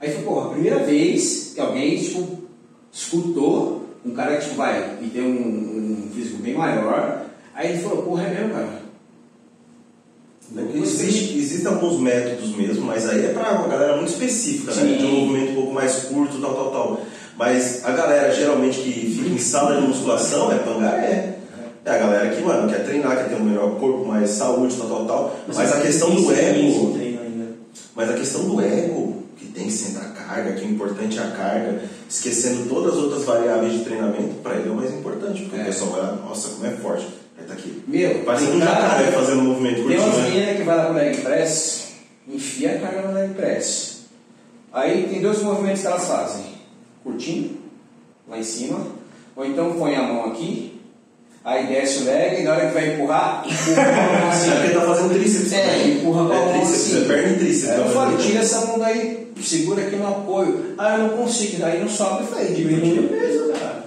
Aí 0.00 0.10
foi, 0.12 0.22
porra, 0.24 0.46
a 0.46 0.50
primeira 0.50 0.78
vez 0.80 1.52
que 1.54 1.60
alguém, 1.60 1.96
tipo, 1.96 2.38
escutou 2.90 3.86
um 4.04 4.12
cara 4.12 4.36
que, 4.36 4.44
tipo, 4.44 4.56
vai, 4.56 4.98
e 5.00 5.08
tem 5.08 5.22
um, 5.22 6.06
um 6.06 6.10
físico 6.14 6.42
bem 6.42 6.54
maior. 6.54 7.26
Aí 7.54 7.72
ele 7.72 7.82
falou, 7.82 8.02
porra, 8.02 8.24
é 8.24 8.34
mesmo, 8.34 8.54
cara. 8.54 8.82
Existe, 10.74 11.38
existem 11.38 11.66
alguns 11.66 11.98
métodos 12.00 12.54
mesmo, 12.56 12.84
mas 12.84 13.08
aí 13.08 13.24
é 13.24 13.28
pra 13.32 13.52
uma 13.52 13.68
galera 13.68 13.96
muito 13.96 14.10
específica, 14.10 14.74
né? 14.74 14.96
De 14.96 15.04
um 15.04 15.26
movimento 15.26 15.52
um 15.52 15.54
pouco 15.54 15.72
mais 15.72 15.94
curto, 16.04 16.40
tal, 16.40 16.54
tal, 16.54 16.70
tal. 16.70 17.00
Mas 17.38 17.84
a 17.84 17.92
galera 17.92 18.34
geralmente 18.34 18.80
que 18.80 18.92
fica 18.92 19.30
em 19.30 19.38
sala 19.38 19.80
de 19.80 19.86
musculação 19.86 20.52
é 20.52 20.58
pangaré. 20.58 21.38
É 21.84 21.90
a 21.90 21.98
galera 21.98 22.28
que, 22.34 22.40
mano, 22.42 22.68
quer 22.68 22.84
treinar, 22.84 23.16
quer 23.16 23.28
ter 23.28 23.34
um 23.34 23.44
melhor 23.44 23.78
corpo, 23.78 24.04
mais 24.06 24.30
saúde, 24.30 24.76
tal, 24.76 24.86
tal, 24.88 25.04
tal. 25.06 25.36
Mas, 25.48 25.72
a 25.72 25.80
questão 25.80 26.14
do 26.14 26.32
ego. 26.32 26.96
Mas 27.94 28.10
a 28.10 28.14
questão 28.14 28.44
do 28.48 28.60
ego, 28.60 29.22
que 29.36 29.46
tem 29.46 29.64
que 29.66 29.72
ser 29.72 29.98
a 29.98 30.04
carga, 30.10 30.52
que 30.52 30.64
o 30.64 30.70
importante 30.70 31.18
é 31.18 31.22
a 31.22 31.30
carga, 31.32 31.82
esquecendo 32.08 32.68
todas 32.68 32.94
as 32.94 33.00
outras 33.02 33.24
variáveis 33.24 33.72
de 33.72 33.80
treinamento, 33.80 34.34
pra 34.42 34.54
ele 34.54 34.68
é 34.68 34.72
o 34.72 34.76
mais 34.76 34.92
importante, 34.94 35.42
porque 35.42 35.56
É. 35.58 35.62
o 35.62 35.66
pessoal 35.66 35.90
vai 35.90 36.00
lá, 36.02 36.12
nossa, 36.12 36.48
como 36.50 36.66
é 36.66 36.70
forte. 36.70 37.06
Aí 37.38 37.44
tá 37.46 37.54
aqui. 37.54 37.82
Meu, 37.86 38.22
Parece 38.24 38.46
tem 38.46 38.54
um 38.56 38.60
jacaré 38.60 39.10
fazendo 39.10 39.40
um 39.40 39.44
movimento 39.44 39.74
Tem 39.76 39.84
curtinho, 39.84 40.02
umas 40.04 40.16
né? 40.18 40.30
meninas 40.30 40.56
que 40.56 40.62
vai 40.62 40.76
lá 40.76 40.84
pro 40.84 40.94
leg 40.94 41.16
press, 41.20 41.92
enfia 42.28 42.76
a 42.76 42.78
carga 42.78 43.08
no 43.08 43.14
leg 43.14 43.34
press. 43.34 44.02
Aí 44.72 45.08
tem 45.10 45.20
dois 45.20 45.42
movimentos 45.42 45.80
que 45.80 45.86
elas 45.88 46.06
fazem. 46.06 46.44
Curtinho, 47.02 47.58
lá 48.28 48.38
em 48.38 48.42
cima, 48.44 48.86
ou 49.34 49.44
então 49.44 49.72
põe 49.74 49.94
a 49.96 50.02
mão 50.02 50.26
aqui, 50.26 50.71
aí 51.44 51.66
desce 51.66 52.02
o 52.02 52.04
leg 52.06 52.40
e 52.40 52.44
na 52.44 52.52
hora 52.52 52.66
que 52.66 52.74
vai 52.74 52.94
empurrar, 52.94 53.44
empurra 53.46 53.84
com 53.84 53.90
a 53.90 53.94
mão 53.94 54.12
É 54.14 54.30
porque 54.30 54.66
assim. 54.66 54.74
tá 54.74 54.80
fazendo 54.82 55.14
tríceps. 55.14 55.52
É, 55.52 55.86
empurra 55.88 56.26
com 56.26 56.32
a 56.32 56.36
é 56.36 56.38
mão 56.44 56.52
tríceps, 56.52 56.86
assim. 56.94 57.04
é 57.04 57.08
perna 57.08 57.28
e 57.32 57.38
tríceps. 57.38 57.70
Aí 57.70 57.78
eu 57.78 57.84
tá 57.84 57.90
falei, 57.90 58.16
tira 58.18 58.38
essa 58.40 58.66
mão 58.66 58.78
daí, 58.78 59.28
segura 59.42 59.82
aqui 59.82 59.96
no 59.96 60.06
apoio. 60.08 60.74
Ah, 60.78 60.96
eu 60.96 61.02
não 61.04 61.08
consigo, 61.16 61.56
daí 61.60 61.80
não 61.80 61.88
sobe. 61.88 62.22
Eu 62.22 62.26
falei, 62.28 62.52
diminui 62.54 62.98
o 63.00 63.08
peso, 63.08 63.52
cara. 63.58 63.82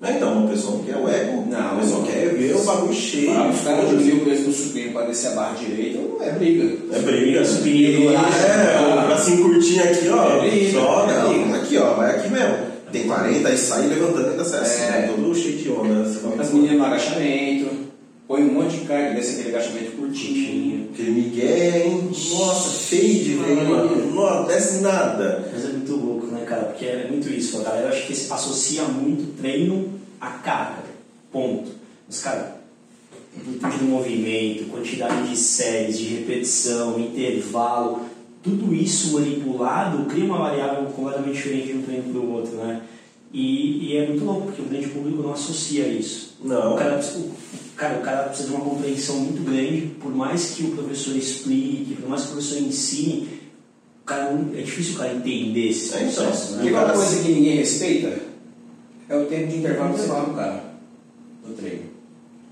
Não, 0.00 0.10
então, 0.10 0.32
uma 0.32 0.48
pessoa 0.48 0.78
não 0.78 0.84
quer 0.84 0.96
o 0.96 1.06
ego, 1.06 1.44
Não, 1.50 1.58
uma 1.72 1.80
pessoa 1.82 1.98
não. 1.98 2.06
quer 2.06 2.28
ver 2.34 2.56
o 2.56 2.64
bagulho 2.64 2.94
cheio. 2.94 3.32
Ah, 3.36 3.50
os 3.54 3.60
caras 3.60 3.90
diminuem 3.90 4.22
o 4.22 4.24
peso 4.24 4.44
do 4.44 4.52
supino 4.52 4.92
para 4.94 5.06
descer 5.06 5.32
a 5.32 5.34
barra 5.34 5.56
direita, 5.56 5.98
é 6.22 6.30
briga. 6.30 6.76
É 6.96 6.98
briga. 7.00 7.44
Supino 7.44 8.12
lado. 8.12 8.26
É, 8.34 9.02
o 9.04 9.06
bracinho 9.08 9.42
curtinho 9.42 9.82
aqui, 9.84 10.08
ó. 10.08 10.36
É 10.38 10.48
briga, 10.48 10.70
joga, 10.70 11.12
é 11.12 11.54
aqui, 11.60 11.76
ó, 11.76 11.92
vai 11.94 12.10
aqui 12.16 12.30
mesmo. 12.30 12.69
Tem 12.92 13.06
40, 13.06 13.48
aí 13.48 13.56
sai 13.56 13.86
levantando 13.86 14.24
dentro 14.24 14.38
da 14.38 14.44
série. 14.44 15.04
É. 15.04 15.06
Todo 15.08 15.34
cheio 15.34 15.58
de 15.58 15.70
onda. 15.70 16.02
As 16.40 16.52
meninas 16.52 16.78
no 16.78 16.84
agachamento, 16.84 17.70
põe 18.26 18.42
um 18.42 18.52
monte 18.52 18.78
de 18.78 18.86
carga, 18.86 19.14
desce 19.14 19.40
aquele 19.40 19.56
agachamento 19.56 19.92
curtinho. 19.92 20.88
Aquele 20.92 21.10
Miguel, 21.10 21.86
hein? 21.86 22.10
Nossa, 22.30 22.70
fade, 22.70 23.34
velho, 23.34 23.68
mano. 23.68 24.14
Não 24.14 24.44
desce 24.44 24.80
nada. 24.80 25.48
Mas 25.52 25.64
é 25.64 25.68
muito 25.68 25.94
louco, 25.94 26.26
né, 26.26 26.44
cara? 26.44 26.64
Porque 26.64 26.84
é 26.84 27.06
muito 27.08 27.28
isso. 27.28 27.60
A 27.60 27.64
galera 27.64 27.88
acho 27.88 28.06
que 28.06 28.14
se 28.14 28.32
associa 28.32 28.82
muito 28.84 29.36
treino 29.40 30.00
à 30.20 30.30
carga. 30.30 30.90
Ponto. 31.32 31.70
Mas, 32.08 32.20
cara, 32.20 32.60
amplitude 33.38 33.78
do 33.78 33.84
movimento, 33.84 34.68
quantidade 34.68 35.28
de 35.28 35.36
séries, 35.36 35.98
de 35.98 36.06
repetição, 36.06 36.98
intervalo, 36.98 38.04
tudo 38.42 38.74
isso 38.74 39.12
manipulado 39.12 40.04
cria 40.06 40.24
uma 40.24 40.38
variável 40.38 40.84
completamente 40.90 41.34
diferente 41.36 41.66
de 41.68 41.78
um 41.78 41.82
treino 41.82 42.04
para 42.12 42.20
o 42.20 42.32
outro, 42.32 42.52
né? 42.56 42.82
E, 43.32 43.86
e 43.92 43.96
é 43.96 44.08
muito 44.08 44.24
louco, 44.24 44.46
porque 44.46 44.62
o 44.62 44.64
grande 44.64 44.88
público 44.88 45.22
não 45.22 45.32
associa 45.32 45.86
isso. 45.86 46.36
Não. 46.42 46.74
O 46.74 46.76
cara, 46.76 46.96
precisa- 46.96 47.18
o- 47.20 47.30
cara, 47.76 47.98
o 47.98 48.02
cara 48.02 48.22
precisa 48.24 48.48
de 48.48 48.54
uma 48.54 48.64
compreensão 48.64 49.16
muito 49.20 49.44
grande, 49.44 49.82
por 50.00 50.12
mais 50.14 50.50
que 50.50 50.64
o 50.64 50.70
professor 50.72 51.14
explique, 51.16 51.96
por 52.00 52.08
mais 52.08 52.22
que 52.22 52.28
o 52.28 52.32
professor 52.32 52.58
ensine, 52.58 53.28
o 54.02 54.04
cara 54.04 54.36
é 54.54 54.62
difícil 54.62 54.94
o 54.94 54.98
cara 54.98 55.14
entender 55.14 55.68
esses 55.68 55.92
É, 55.94 56.02
então. 56.02 56.24
processos, 56.24 56.56
né? 56.56 56.64
E 56.66 56.72
uma 56.72 56.90
coisa 56.92 57.22
que 57.22 57.28
ninguém 57.30 57.56
respeita 57.58 58.18
é 59.08 59.16
o 59.16 59.26
tempo 59.26 59.46
de 59.48 59.56
intervalo 59.58 59.94
que 59.94 60.00
você 60.00 60.08
dá 60.08 60.20
no 60.22 60.34
cara, 60.34 60.64
no 61.46 61.54
treino. 61.54 61.82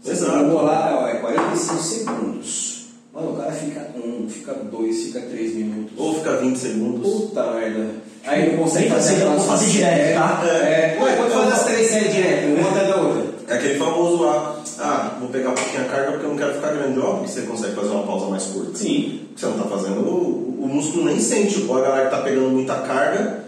Você 0.00 0.10
Exato. 0.12 0.48
vou 0.48 0.62
lá, 0.62 1.00
ó, 1.02 1.08
é 1.08 1.14
45 1.16 1.82
segundos. 1.82 2.77
Mano, 3.18 3.32
o 3.32 3.36
cara 3.36 3.52
fica 3.52 3.80
um, 3.96 4.28
fica 4.28 4.54
dois, 4.54 4.96
fica 5.04 5.20
três 5.22 5.54
minutos. 5.54 5.92
Ou 5.96 6.14
fica 6.14 6.36
20 6.36 6.56
segundos. 6.56 7.12
Puta 7.12 7.52
merda. 7.52 7.86
Aí 8.24 8.52
não 8.52 8.64
consegue 8.64 8.88
fazer, 8.90 9.14
aquelas- 9.16 9.44
fazer 9.46 9.70
direto, 9.70 10.14
tá? 10.18 10.42
É, 10.46 10.48
é. 10.96 10.98
Ué, 11.02 11.16
pode 11.16 11.30
fazer 11.32 11.52
as 11.52 11.64
três 11.64 11.86
séries 11.88 12.12
direto, 12.12 12.46
uma 12.60 12.68
atrás 12.68 12.88
da 12.88 12.96
outra. 12.96 13.24
É 13.48 13.54
aquele 13.54 13.78
famoso 13.78 14.22
lá, 14.22 14.62
ah, 14.78 15.16
vou 15.18 15.30
pegar 15.30 15.50
um 15.50 15.54
pouquinho 15.54 15.82
a 15.82 15.84
carga 15.86 16.10
porque 16.12 16.26
eu 16.26 16.30
não 16.30 16.36
quero 16.36 16.54
ficar 16.54 16.72
grande. 16.72 16.98
Óbvio 17.00 17.24
que 17.24 17.30
você 17.30 17.42
consegue 17.42 17.74
fazer 17.74 17.88
uma 17.88 18.02
pausa 18.02 18.26
mais 18.26 18.44
curta. 18.44 18.76
Sim. 18.76 19.20
Você 19.34 19.46
não 19.46 19.58
tá 19.58 19.64
fazendo, 19.64 20.00
o, 20.00 20.58
o 20.64 20.68
músculo 20.68 21.06
nem 21.06 21.18
sente. 21.18 21.64
Ou 21.66 21.78
a 21.78 21.80
galera 21.80 22.04
que 22.10 22.16
tá 22.16 22.22
pegando 22.22 22.50
muita 22.50 22.74
carga, 22.74 23.44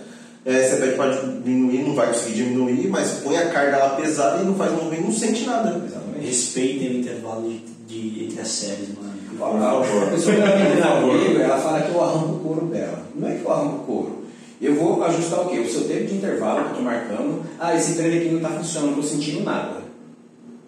é, 0.47 0.63
você 0.63 0.77
pede 0.77 0.95
pra 0.95 1.11
diminuir, 1.11 1.83
não 1.87 1.95
vai 1.95 2.07
conseguir 2.07 2.37
diminuir, 2.45 2.89
mas 2.89 3.11
põe 3.23 3.37
a 3.37 3.51
carga 3.51 3.77
lá 3.77 3.91
pesada 3.91 4.43
e 4.43 4.47
não 4.47 4.55
faz 4.55 4.73
movimento, 4.73 5.03
não 5.05 5.13
sente 5.13 5.45
nada. 5.45 5.83
Exatamente. 5.87 6.27
Respeitem 6.27 6.89
o 6.89 6.97
intervalo 7.01 7.43
de, 7.47 7.59
de- 7.87 8.25
entre 8.25 8.41
as 8.41 8.49
séries, 8.49 8.89
mano. 8.97 9.10
Por 9.41 9.59
favor. 9.59 10.03
A 10.03 10.07
pessoa 10.11 10.37
favor. 10.37 11.19
comigo, 11.19 11.41
ela 11.41 11.59
fala 11.59 11.81
que 11.81 11.93
eu 11.93 12.03
arranco 12.03 12.35
o 12.35 12.39
couro 12.41 12.67
dela. 12.67 13.03
Não 13.15 13.29
é 13.29 13.35
que 13.35 13.45
eu 13.45 13.53
arranco 13.53 13.77
o 13.77 13.85
couro. 13.87 14.21
Eu 14.61 14.75
vou 14.75 15.03
ajustar 15.05 15.41
o 15.41 15.49
quê? 15.49 15.59
O 15.59 15.71
seu 15.71 15.89
tempo 15.89 16.05
de 16.05 16.17
intervalo 16.17 16.65
que 16.65 16.71
eu 16.71 16.77
tô 16.77 16.83
marcando. 16.83 17.43
Ah, 17.59 17.75
esse 17.75 17.95
treino 17.95 18.17
aqui 18.17 18.29
não 18.35 18.41
tá 18.41 18.51
funcionando, 18.51 18.91
não 18.91 18.97
tô 18.97 19.03
sentindo 19.03 19.43
nada. 19.43 19.81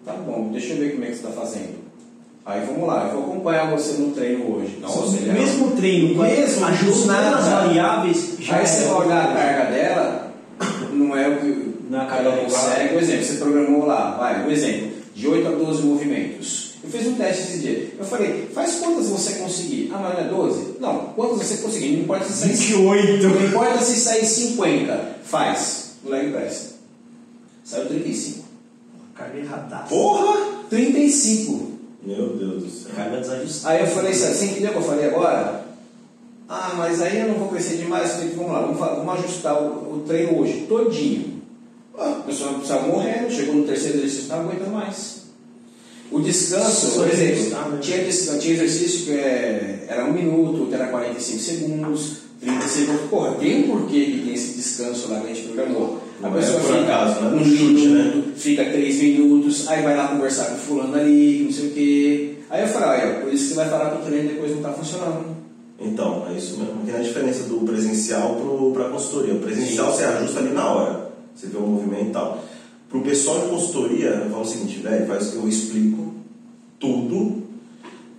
Tá 0.03 0.13
bom, 0.13 0.49
deixa 0.51 0.73
eu 0.73 0.77
ver 0.77 0.93
como 0.93 1.05
é 1.05 1.07
que 1.07 1.15
você 1.15 1.23
tá 1.23 1.29
fazendo. 1.29 1.83
Aí 2.45 2.65
vamos 2.65 2.85
lá, 2.85 3.07
eu 3.07 3.21
vou 3.21 3.31
acompanhar 3.31 3.71
você 3.71 4.01
no 4.01 4.11
treino 4.11 4.53
hoje. 4.53 4.79
Não, 4.81 4.89
seja, 4.89 5.31
o 5.31 5.33
mesmo 5.33 5.71
treino, 5.77 6.21
Mesmo, 6.21 6.65
ajustando 6.65 7.35
as 7.35 7.47
variáveis, 7.47 8.35
já 8.39 8.55
Aí 8.57 8.63
é 8.63 8.65
você 8.65 8.83
vai 8.83 9.05
olhar 9.05 9.23
a 9.23 9.33
carga 9.33 9.71
dela, 9.71 10.33
não 10.91 11.15
é 11.15 11.29
o 11.29 11.37
que 11.37 11.73
Não 11.89 12.01
é 12.01 12.05
a 12.05 12.17
ela 12.17 12.37
consegue. 12.37 12.89
Por 12.89 13.01
exemplo, 13.01 13.23
você 13.23 13.35
programou 13.35 13.85
lá, 13.85 14.17
vai, 14.17 14.45
um 14.45 14.51
exemplo, 14.51 14.89
de 15.15 15.25
8 15.25 15.47
a 15.47 15.51
12 15.51 15.83
movimentos. 15.83 16.72
Eu 16.83 16.89
fiz 16.89 17.07
um 17.07 17.15
teste 17.15 17.43
esse 17.43 17.59
dia. 17.59 17.93
Eu 17.97 18.05
falei, 18.05 18.49
faz 18.53 18.75
quantas 18.75 19.07
você 19.07 19.35
conseguir? 19.35 19.89
Ah, 19.93 19.99
mas 19.99 20.13
não 20.15 20.25
é 20.25 20.27
12? 20.27 20.75
Não, 20.81 20.99
quantas 21.15 21.47
você 21.47 21.57
conseguir? 21.57 21.95
Não 21.95 22.03
importa 22.03 22.25
se 22.25 22.33
sair 22.33 22.49
28. 22.49 23.27
Não 23.29 23.45
importa 23.45 23.81
se 23.81 23.95
sair 23.95 24.25
50. 24.25 25.15
Faz. 25.23 25.91
O 26.03 26.09
leg 26.09 26.31
press. 26.31 26.73
Saiu 27.63 27.87
35. 27.87 28.43
Carga 29.15 29.39
errada. 29.39 29.77
Porra! 29.87 30.65
35. 30.69 31.71
Meu 32.03 32.35
Deus 32.35 32.63
do 32.63 32.69
céu. 32.69 32.91
Carga 32.93 33.21
desajustada. 33.21 33.75
Aí 33.75 33.81
eu 33.81 33.87
falei 33.87 34.11
assim, 34.11 34.33
você 34.33 34.45
entendeu 34.45 34.69
o 34.71 34.73
que 34.73 34.79
eu 34.79 34.83
falei 34.83 35.05
agora? 35.05 35.65
Ah, 36.49 36.73
mas 36.75 37.01
aí 37.01 37.21
eu 37.21 37.29
não 37.29 37.35
vou 37.35 37.47
crescer 37.47 37.77
demais. 37.77 38.09
Eu 38.09 38.15
falei, 38.17 38.29
vamos 38.35 38.51
lá, 38.51 38.61
vamos, 38.61 38.77
vamos 38.77 39.13
ajustar 39.19 39.61
o, 39.61 39.95
o 39.95 40.03
treino 40.05 40.37
hoje, 40.37 40.65
todinho. 40.67 41.41
Ah, 41.97 42.17
a 42.19 42.23
pessoa 42.23 42.59
saiu 42.65 42.89
morrendo, 42.89 43.31
chegou 43.31 43.55
no 43.55 43.65
terceiro 43.65 43.99
exercício, 43.99 44.27
não 44.27 44.41
aguenta 44.41 44.65
mais. 44.65 45.22
O 46.11 46.19
descanso, 46.21 46.91
por 46.91 47.07
exemplo, 47.09 47.49
né? 47.71 47.77
tinha, 47.81 48.03
descanso, 48.03 48.39
tinha 48.39 48.53
exercício 48.53 49.05
que 49.05 49.11
é- 49.11 49.85
era 49.87 50.05
um 50.05 50.13
minuto, 50.13 50.59
outro 50.61 50.75
era 50.75 50.87
45 50.87 51.39
segundos, 51.39 52.17
30 52.39 52.67
segundos. 52.67 53.01
Porra, 53.09 53.31
tem 53.35 53.63
um 53.63 53.67
porquê 53.67 54.05
que 54.05 54.21
tem 54.25 54.33
esse 54.33 54.53
descanso 54.55 55.07
lá 55.09 55.19
que 55.21 55.31
a 55.31 55.33
gente 55.33 55.47
programou. 55.47 55.99
A 56.21 56.29
Não 56.29 56.37
é 56.37 56.41
pessoa 56.41 56.59
por 56.59 56.67
fica 56.67 56.81
acaso, 56.83 57.21
né? 57.21 57.35
um 57.35 57.43
chute, 57.43 57.57
minuto, 57.87 58.23
fica 58.37 58.65
três 58.65 58.95
minutos, 58.97 59.67
aí 59.67 59.81
vai 59.81 59.97
lá 59.97 60.07
conversar 60.09 60.45
com 60.45 60.55
o 60.55 60.57
fulano 60.59 60.95
ali, 60.95 61.43
não 61.45 61.51
sei 61.51 61.67
o 61.67 61.71
quê. 61.71 62.33
Aí 62.49 62.61
eu 62.61 62.67
falei, 62.67 62.89
olha, 63.01 63.19
por 63.21 63.33
isso 63.33 63.43
que 63.43 63.49
você 63.49 63.55
vai 63.55 63.69
parar 63.69 63.89
pro 63.89 64.05
treino 64.05 64.29
e 64.29 64.33
depois 64.33 64.51
não 64.51 64.61
tá 64.61 64.71
funcionando. 64.71 65.35
Então, 65.79 66.25
é 66.29 66.37
isso 66.37 66.57
mesmo. 66.59 66.85
Tem 66.85 66.95
a 66.95 66.99
diferença 66.99 67.43
do 67.45 67.65
presencial 67.65 68.37
para 68.73 68.85
a 68.87 68.89
consultoria. 68.89 69.33
O 69.33 69.39
presencial 69.39 69.91
Sim. 69.91 69.97
você 69.97 70.03
ajusta 70.05 70.39
ali 70.39 70.53
na 70.53 70.69
hora. 70.69 71.11
Você 71.35 71.47
vê 71.47 71.57
o 71.57 71.61
movimento 71.61 72.09
e 72.09 72.11
tal. 72.11 72.43
Para 72.93 72.99
o 72.99 73.03
pessoal 73.03 73.39
de 73.39 73.47
consultoria, 73.47 74.09
eu 74.09 74.29
falo 74.29 74.43
o 74.43 74.45
seguinte, 74.45 74.77
velho, 74.77 75.07
faz, 75.07 75.33
eu 75.33 75.49
explico 75.49 76.13
tudo. 76.79 77.41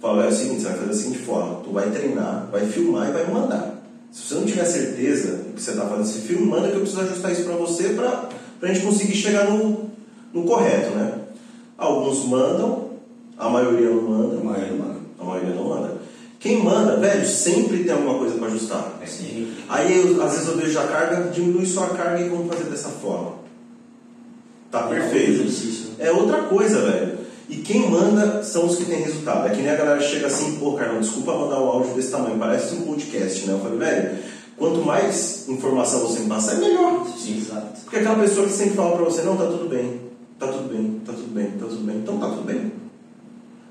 Falo, 0.00 0.20
é 0.20 0.26
o 0.26 0.32
seguinte, 0.32 0.62
você 0.62 0.66
vai 0.66 0.76
fazer 0.78 0.88
da 0.88 0.94
seguinte 0.94 1.18
forma. 1.20 1.60
Tu 1.62 1.70
vai 1.70 1.90
treinar, 1.92 2.48
vai 2.50 2.66
filmar 2.66 3.08
e 3.08 3.12
vai 3.12 3.24
mandar. 3.30 3.80
Se 4.10 4.22
você 4.22 4.34
não 4.34 4.44
tiver 4.44 4.64
certeza 4.64 5.36
do 5.36 5.54
que 5.54 5.62
você 5.62 5.70
está 5.70 5.84
fazendo, 5.84 6.06
você 6.06 6.18
filma, 6.22 6.56
manda 6.56 6.70
que 6.70 6.74
eu 6.74 6.80
preciso 6.80 7.02
ajustar 7.02 7.30
isso 7.30 7.44
para 7.44 7.54
você 7.54 7.90
para 7.90 8.28
a 8.62 8.66
gente 8.66 8.84
conseguir 8.84 9.14
chegar 9.14 9.48
no, 9.48 9.90
no 10.32 10.42
correto, 10.42 10.90
né? 10.96 11.20
Alguns 11.78 12.24
mandam, 12.24 12.90
a 13.38 13.48
maioria 13.48 13.90
não 13.90 14.02
manda. 14.02 14.40
A 14.40 14.44
maioria 14.44 14.72
não 14.72 14.78
manda. 14.78 15.00
A 15.20 15.24
maioria 15.24 15.54
não 15.54 15.68
manda. 15.68 15.96
Quem 16.40 16.64
manda, 16.64 16.96
velho, 16.96 17.24
sempre 17.24 17.84
tem 17.84 17.92
alguma 17.92 18.18
coisa 18.18 18.36
para 18.38 18.48
ajustar. 18.48 18.98
É. 19.00 19.06
Aí 19.68 19.96
eu, 19.96 20.20
às 20.20 20.32
vezes 20.32 20.48
eu 20.48 20.56
vejo 20.56 20.76
a 20.80 20.88
carga, 20.88 21.30
diminui 21.30 21.64
só 21.64 21.84
a 21.84 21.90
carga 21.90 22.20
e 22.20 22.28
vamos 22.28 22.52
fazer 22.52 22.68
dessa 22.68 22.88
forma. 22.88 23.43
Tá 24.74 24.88
É 24.90 24.98
perfeito. 24.98 25.94
É 26.00 26.10
outra 26.10 26.42
coisa, 26.42 26.80
velho. 26.80 27.18
E 27.48 27.58
quem 27.58 27.88
manda 27.88 28.42
são 28.42 28.66
os 28.66 28.76
que 28.76 28.84
têm 28.86 29.02
resultado. 29.02 29.46
É 29.46 29.50
que 29.50 29.62
nem 29.62 29.70
a 29.70 29.76
galera 29.76 30.00
chega 30.00 30.26
assim, 30.26 30.56
pô, 30.56 30.72
Carlão, 30.72 31.00
desculpa 31.00 31.32
mandar 31.32 31.60
um 31.60 31.68
áudio 31.68 31.94
desse 31.94 32.10
tamanho, 32.10 32.36
parece 32.38 32.74
um 32.74 32.80
podcast, 32.80 33.46
né? 33.46 33.52
Eu 33.52 33.60
falei, 33.60 33.78
velho, 33.78 34.18
quanto 34.56 34.84
mais 34.84 35.48
informação 35.48 36.00
você 36.00 36.18
me 36.20 36.28
passar, 36.28 36.54
é 36.54 36.58
melhor. 36.58 37.06
Sim, 37.16 37.38
exato. 37.38 37.82
Porque 37.84 37.98
aquela 37.98 38.18
pessoa 38.18 38.48
que 38.48 38.52
sempre 38.52 38.74
fala 38.74 38.96
pra 38.96 39.04
você, 39.04 39.22
não, 39.22 39.36
tá 39.36 39.44
tudo 39.44 39.68
bem, 39.68 40.00
tá 40.40 40.48
tudo 40.48 40.68
bem, 40.68 41.00
tá 41.06 41.12
tudo 41.12 41.32
bem, 41.32 41.46
tá 41.52 41.66
tudo 41.66 41.86
bem, 41.86 41.96
então 41.98 42.18
tá 42.18 42.28
tudo 42.30 42.42
bem. 42.42 42.72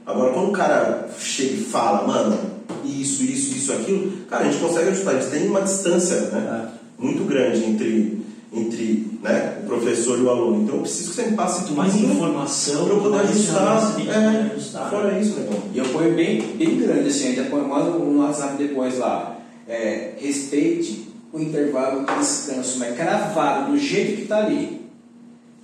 Agora, 0.05 0.33
quando 0.33 0.49
o 0.49 0.53
cara 0.53 1.09
chega 1.19 1.55
e 1.55 1.63
fala, 1.65 2.07
mano, 2.07 2.39
isso, 2.85 3.23
isso, 3.23 3.57
isso, 3.57 3.73
aquilo, 3.73 4.25
cara, 4.29 4.45
a 4.45 4.51
gente 4.51 4.61
consegue 4.61 4.89
ajustar, 4.89 5.15
a 5.15 5.19
gente 5.19 5.31
tem 5.31 5.47
uma 5.47 5.61
distância, 5.61 6.21
né? 6.21 6.69
Muito 6.97 7.25
grande 7.25 7.65
entre, 7.65 8.21
entre 8.53 9.12
né, 9.23 9.57
o 9.63 9.65
professor 9.65 10.19
e 10.19 10.21
o 10.21 10.29
aluno. 10.29 10.63
Então 10.63 10.75
eu 10.75 10.81
preciso 10.81 11.09
que 11.09 11.15
você 11.15 11.29
me 11.29 11.37
passe 11.37 11.61
Quanto 11.61 11.75
mais 11.75 11.93
tudo 11.93 12.05
informação, 12.13 12.85
pra 12.85 12.93
eu 12.93 13.01
poder 13.01 13.15
mais 13.15 13.29
ajustar. 13.29 13.95
que 13.95 14.09
É, 14.09 14.51
ajustar. 14.53 14.89
fora 14.89 15.19
isso, 15.19 15.39
né? 15.39 15.49
E 15.73 15.77
eu 15.77 15.85
ponho 15.85 16.13
bem, 16.13 16.41
bem 16.57 16.77
grande 16.77 17.07
assim, 17.07 17.29
ainda 17.29 17.43
põe 17.45 17.61
manda 17.61 17.91
um 17.97 18.19
WhatsApp 18.19 18.57
depois 18.57 18.99
lá. 18.99 19.39
É, 19.67 20.11
respeite 20.17 21.07
o 21.31 21.39
intervalo 21.39 22.05
de 22.05 22.13
descanso, 22.19 22.77
mas 22.77 22.95
cravado 22.95 23.71
do 23.71 23.77
jeito 23.77 24.17
que 24.17 24.21
está 24.23 24.39
ali. 24.45 24.81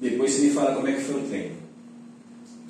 Depois 0.01 0.31
você 0.31 0.43
me 0.43 0.51
fala 0.51 0.73
como 0.73 0.87
é 0.87 0.93
que 0.93 1.01
foi 1.01 1.15
o 1.21 1.23
treino. 1.25 1.59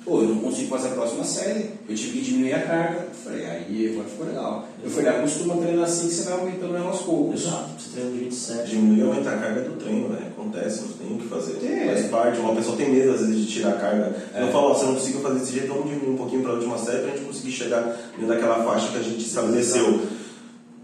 Pô, 0.04 0.22
eu 0.22 0.28
não 0.28 0.38
consigo 0.38 0.68
fazer 0.70 0.88
a 0.88 0.92
próxima 0.92 1.22
série, 1.22 1.70
eu 1.88 1.94
tive 1.94 2.18
que 2.18 2.24
diminuir 2.24 2.54
a 2.54 2.62
carga. 2.62 3.06
Falei, 3.22 3.44
aí 3.44 3.90
agora 3.92 4.08
ficou 4.08 4.26
legal. 4.26 4.68
Eu 4.82 4.90
falei, 4.90 5.10
acostuma 5.10 5.56
treinar 5.58 5.84
assim 5.84 6.08
que 6.08 6.14
você 6.14 6.22
vai 6.24 6.40
aumentando 6.40 6.74
ela 6.76 6.88
aos 6.88 7.02
poucos. 7.02 7.42
Exato, 7.42 7.79
do 7.92 8.18
jeito 8.18 8.34
certo. 8.34 8.68
Diminuir 8.68 8.98
e 8.98 9.02
aumentar 9.02 9.34
a 9.34 9.38
carga 9.38 9.60
do 9.62 9.76
treino, 9.76 10.08
né? 10.08 10.28
Acontece, 10.28 10.82
não 10.82 10.92
tem 10.92 11.16
o 11.16 11.18
que 11.20 11.28
fazer. 11.28 11.64
É. 11.64 11.86
Faz 11.86 12.06
parte. 12.06 12.38
Uma 12.38 12.54
pessoa 12.54 12.76
tem 12.76 12.90
medo, 12.90 13.12
às 13.12 13.20
vezes, 13.20 13.36
de 13.36 13.46
tirar 13.46 13.70
a 13.70 13.78
carga. 13.78 14.16
É. 14.34 14.42
Eu 14.42 14.52
falo, 14.52 14.70
ó, 14.70 14.74
você 14.74 14.86
não 14.86 14.94
conseguiu 14.94 15.20
fazer 15.20 15.38
desse 15.40 15.52
jeito, 15.52 15.68
vamos 15.68 15.90
diminuir 15.90 16.10
um 16.10 16.16
pouquinho 16.16 16.42
para 16.42 16.52
a 16.52 16.54
última 16.54 16.78
série 16.78 16.98
pra 16.98 17.10
gente 17.10 17.24
conseguir 17.24 17.52
chegar 17.52 17.82
dentro 18.12 18.26
daquela 18.26 18.64
faixa 18.64 18.92
que 18.92 18.98
a 18.98 19.02
gente 19.02 19.24
estabeleceu. 19.24 20.00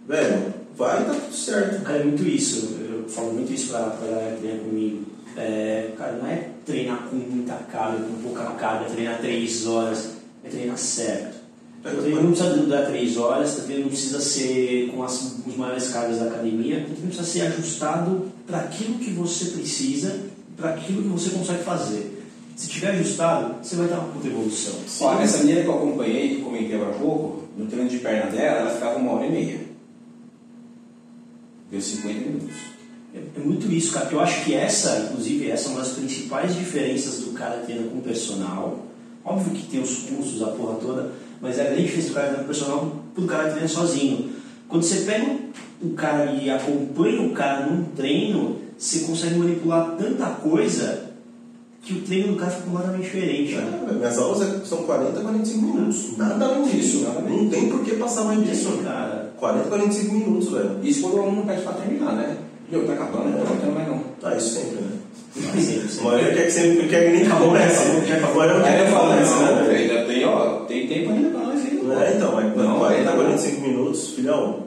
Velho, 0.07 0.55
vai 0.77 1.05
dar 1.05 1.15
tudo 1.15 1.35
certo. 1.35 1.83
Cara, 1.83 1.99
é 1.99 2.05
muito 2.05 2.23
isso. 2.27 2.77
Eu 2.89 3.09
falo 3.09 3.33
muito 3.33 3.53
isso 3.53 3.69
pra, 3.69 3.81
pra 3.91 4.07
galera 4.09 4.37
que 4.37 4.43
treina 4.43 4.61
comigo. 4.61 5.05
É, 5.37 5.91
cara, 5.99 6.13
não 6.13 6.27
é 6.27 6.49
treinar 6.65 7.09
com 7.09 7.17
muita 7.17 7.55
carga, 7.71 7.99
com 7.99 8.23
pouca 8.23 8.45
carga, 8.53 8.87
treinar 8.87 9.19
três 9.19 9.67
horas, 9.67 10.13
é 10.43 10.49
treinar 10.49 10.79
certo. 10.79 11.36
É, 11.87 11.93
O 11.93 12.03
treino 12.03 12.23
não 12.23 12.33
precisa 12.33 12.57
durar 12.57 12.87
três 12.87 13.17
horas, 13.17 13.59
o 13.59 13.63
treino 13.63 13.83
não 13.83 13.89
precisa 13.89 14.21
ser 14.21 14.91
com 14.93 15.05
as, 15.05 15.37
as 15.47 15.57
maiores 15.57 15.89
cargas 15.89 16.19
da 16.19 16.27
academia, 16.27 16.85
treino 16.85 17.07
precisa 17.07 17.25
ser 17.25 17.43
ajustado 17.43 18.27
para 18.47 18.59
aquilo 18.59 18.99
que 18.99 19.11
você 19.11 19.47
precisa, 19.47 20.21
para 20.57 20.71
aquilo 20.71 21.03
que 21.03 21.09
você 21.09 21.31
consegue 21.31 21.63
fazer. 21.63 22.25
Se 22.57 22.69
tiver 22.69 22.93
ajustado, 22.93 23.63
você 23.63 23.77
vai 23.77 23.87
ter 23.87 23.95
uma 23.95 24.09
puta 24.09 24.27
evolução. 24.27 24.75
Ó, 25.03 25.21
essa 25.21 25.39
menina 25.39 25.61
que 25.61 25.69
eu 25.69 25.75
acompanhei, 25.75 26.37
que 26.37 26.43
comentei 26.43 26.75
agora 26.75 26.97
há 26.97 26.99
pouco, 26.99 27.45
no 27.57 27.67
treino 27.67 27.89
de 27.89 27.99
perna 27.99 28.31
dela, 28.31 28.61
ela 28.61 28.71
ficava 28.71 28.99
uma 28.99 29.13
hora 29.13 29.27
e 29.27 29.31
meia. 29.31 29.61
Deu 31.71 31.81
50 31.81 32.19
minutos. 32.21 32.57
É, 33.15 33.19
é 33.19 33.45
muito 33.45 33.71
isso, 33.71 33.93
cara. 33.93 34.07
porque 34.07 34.17
Eu 34.17 34.21
acho 34.21 34.45
que 34.45 34.55
essa, 34.55 35.07
inclusive, 35.07 35.51
essa 35.51 35.69
é 35.69 35.73
uma 35.73 35.81
das 35.81 35.93
principais 35.93 36.55
diferenças 36.55 37.21
do 37.21 37.33
cara 37.33 37.59
treina 37.59 37.89
com 37.89 38.01
personal. 38.01 38.87
Óbvio 39.25 39.53
que 39.53 39.67
tem 39.67 39.83
os 39.83 39.99
cursos, 40.05 40.43
a 40.43 40.49
porra 40.49 40.77
toda, 40.77 41.13
mas 41.41 41.59
é 41.59 41.63
a 41.63 41.65
grande 41.67 41.83
diferença 41.83 42.09
do 42.09 42.15
cara 42.15 42.27
treina 42.29 42.43
com 42.43 42.47
personal 42.47 42.97
pro 43.15 43.25
cara 43.27 43.51
treina 43.51 43.69
sozinho. 43.69 44.31
Quando 44.69 44.83
você 44.83 44.97
pega 45.03 45.27
o 45.83 45.91
cara 45.91 46.27
e 46.33 46.51
acompanha 46.51 47.23
o 47.23 47.31
cara 47.31 47.67
num 47.67 47.85
treino, 47.97 48.57
você 48.79 49.01
consegue 49.01 49.37
manipular 49.37 49.95
tanta 49.99 50.27
coisa 50.27 51.05
que 51.83 51.93
o 51.95 52.01
treino 52.03 52.33
do 52.33 52.37
cara 52.37 52.51
fica 52.51 52.65
completamente 52.65 53.03
diferente. 53.05 53.55
né? 53.55 53.87
É, 53.89 53.93
minhas 53.93 54.19
aulas 54.19 54.43
é- 54.43 54.65
são 54.65 54.79
40, 54.79 55.21
45 55.21 55.65
minutos. 55.67 56.17
Nada 56.19 56.45
além 56.47 56.65
disso. 56.65 57.01
Nada 57.05 57.21
Não 57.21 57.49
tem 57.49 57.69
por 57.69 57.85
que 57.85 57.95
passar 57.95 58.25
mais 58.25 58.41
disso. 58.41 58.71
Isso, 58.71 58.79
cara. 58.83 59.33
40, 59.39 59.69
45 59.69 60.15
minutos, 60.15 60.51
velho. 60.51 60.71
Isso 60.83 61.03
quando 61.03 61.15
o 61.19 61.23
aluno 61.23 61.43
pede 61.47 61.63
pra 61.63 61.73
terminar, 61.75 62.13
né? 62.15 62.37
Eu, 62.73 62.85
tá 62.85 62.95
acabando, 62.95 63.29
não 63.31 63.39
tô 63.39 63.47
aguentando 63.47 63.73
mais 63.73 63.89
não. 63.89 63.99
Tá, 64.21 64.35
isso 64.37 64.55
sempre, 64.55 64.81
né? 64.81 64.91
Mas 65.37 65.65
sempre, 65.65 66.05
maioria 66.05 66.35
quer 66.35 66.45
que 66.47 66.51
sempre 66.51 66.89
quer 66.89 67.07
que 67.07 67.13
nem 67.19 67.27
Acabou, 67.27 67.49
comece. 67.49 67.83
acabou, 67.83 68.07
já 68.07 68.17
acabou. 68.17 68.43
A 68.43 68.47
maioria 68.47 68.59
não 68.59 68.67
Aí 68.67 68.73
quer 68.73 68.81
eu 68.81 68.87
que 68.87 68.93
falo, 68.93 69.11
comece, 69.11 69.31
não, 69.31 69.55
né? 69.55 70.06
Tem, 70.17 70.27
ó, 70.27 70.65
tem 70.65 70.87
tempo 70.87 71.11
ainda 71.11 71.31
pra 71.31 71.41
nós 71.41 71.61
ainda. 71.61 72.05
É, 72.05 72.15
então, 72.17 72.35
mas 72.35 72.57
Não, 72.57 72.79
40, 72.79 73.11
é, 73.11 73.15
45 73.15 73.61
minutos, 73.61 74.11
filhão. 74.11 74.67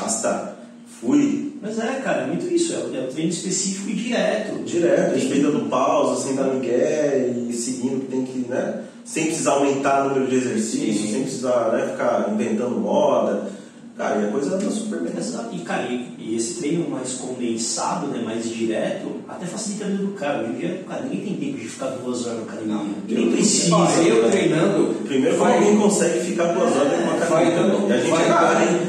Basta. 0.00 0.56
Fui. 1.00 1.52
Mas 1.60 1.78
é, 1.78 2.00
cara, 2.02 2.22
é 2.22 2.26
muito 2.26 2.46
isso. 2.52 2.74
É 2.74 2.78
o, 2.78 2.96
é 2.96 3.04
o 3.04 3.08
treino 3.08 3.30
específico 3.30 3.90
e 3.90 3.94
direto. 3.94 4.64
Direto, 4.64 5.14
respeitando 5.14 5.68
pausa, 5.68 6.22
sem 6.22 6.34
dar 6.34 6.44
migué 6.44 7.32
e 7.48 7.52
seguindo 7.52 7.98
o 7.98 8.00
que 8.00 8.06
tem 8.06 8.24
que, 8.24 8.38
né? 8.48 8.84
Sem 9.04 9.26
precisar 9.26 9.52
aumentar 9.52 10.06
o 10.06 10.08
número 10.10 10.26
de 10.28 10.36
exercícios, 10.36 11.06
Sim. 11.06 11.12
sem 11.12 11.22
precisar 11.22 11.72
né, 11.72 11.88
ficar 11.90 12.30
inventando 12.32 12.80
moda. 12.80 13.50
Cara, 13.96 14.20
e 14.20 14.24
a 14.24 14.30
coisa 14.32 14.56
anda 14.56 14.70
super 14.70 14.98
bem. 15.00 15.12
Exato. 15.16 15.54
E, 15.54 15.58
cara, 15.60 15.84
e, 15.84 16.14
e 16.18 16.36
esse 16.36 16.54
treino 16.54 16.88
mais 16.90 17.12
condensado, 17.12 18.08
né, 18.08 18.20
mais 18.24 18.48
direto, 18.48 19.06
até 19.28 19.46
facilita 19.46 19.84
a 19.84 19.88
vida 19.88 20.02
do 20.02 20.12
cara. 20.12 20.42
Hoje 20.42 20.50
em 20.50 20.58
dia, 20.58 20.84
cara, 20.88 21.02
ninguém 21.02 21.20
tem 21.20 21.34
tempo 21.36 21.58
de 21.60 21.68
ficar 21.68 21.86
duas 21.90 22.26
horas 22.26 22.38
na 22.38 22.42
academia. 22.44 22.74
Não, 22.74 22.86
Nem 23.08 23.30
precisa. 23.30 23.76
Ó, 23.76 23.88
eu 24.00 24.22
né? 24.22 24.30
treinando. 24.30 24.94
Primeiro, 25.04 25.36
vai, 25.38 25.58
alguém 25.58 25.76
consegue 25.78 26.20
ficar 26.20 26.46
duas 26.52 26.74
horas 26.74 26.90
dentro 26.90 26.96
de 26.96 27.02
uma 27.04 27.16
vai 27.26 27.46
academia? 27.46 27.72
dando, 27.72 27.88
E 27.88 27.92
a 27.92 27.96
gente 27.98 28.10
vai, 28.10 28.24
é 28.24 28.28
raro, 28.28 28.60
hein? 28.60 28.80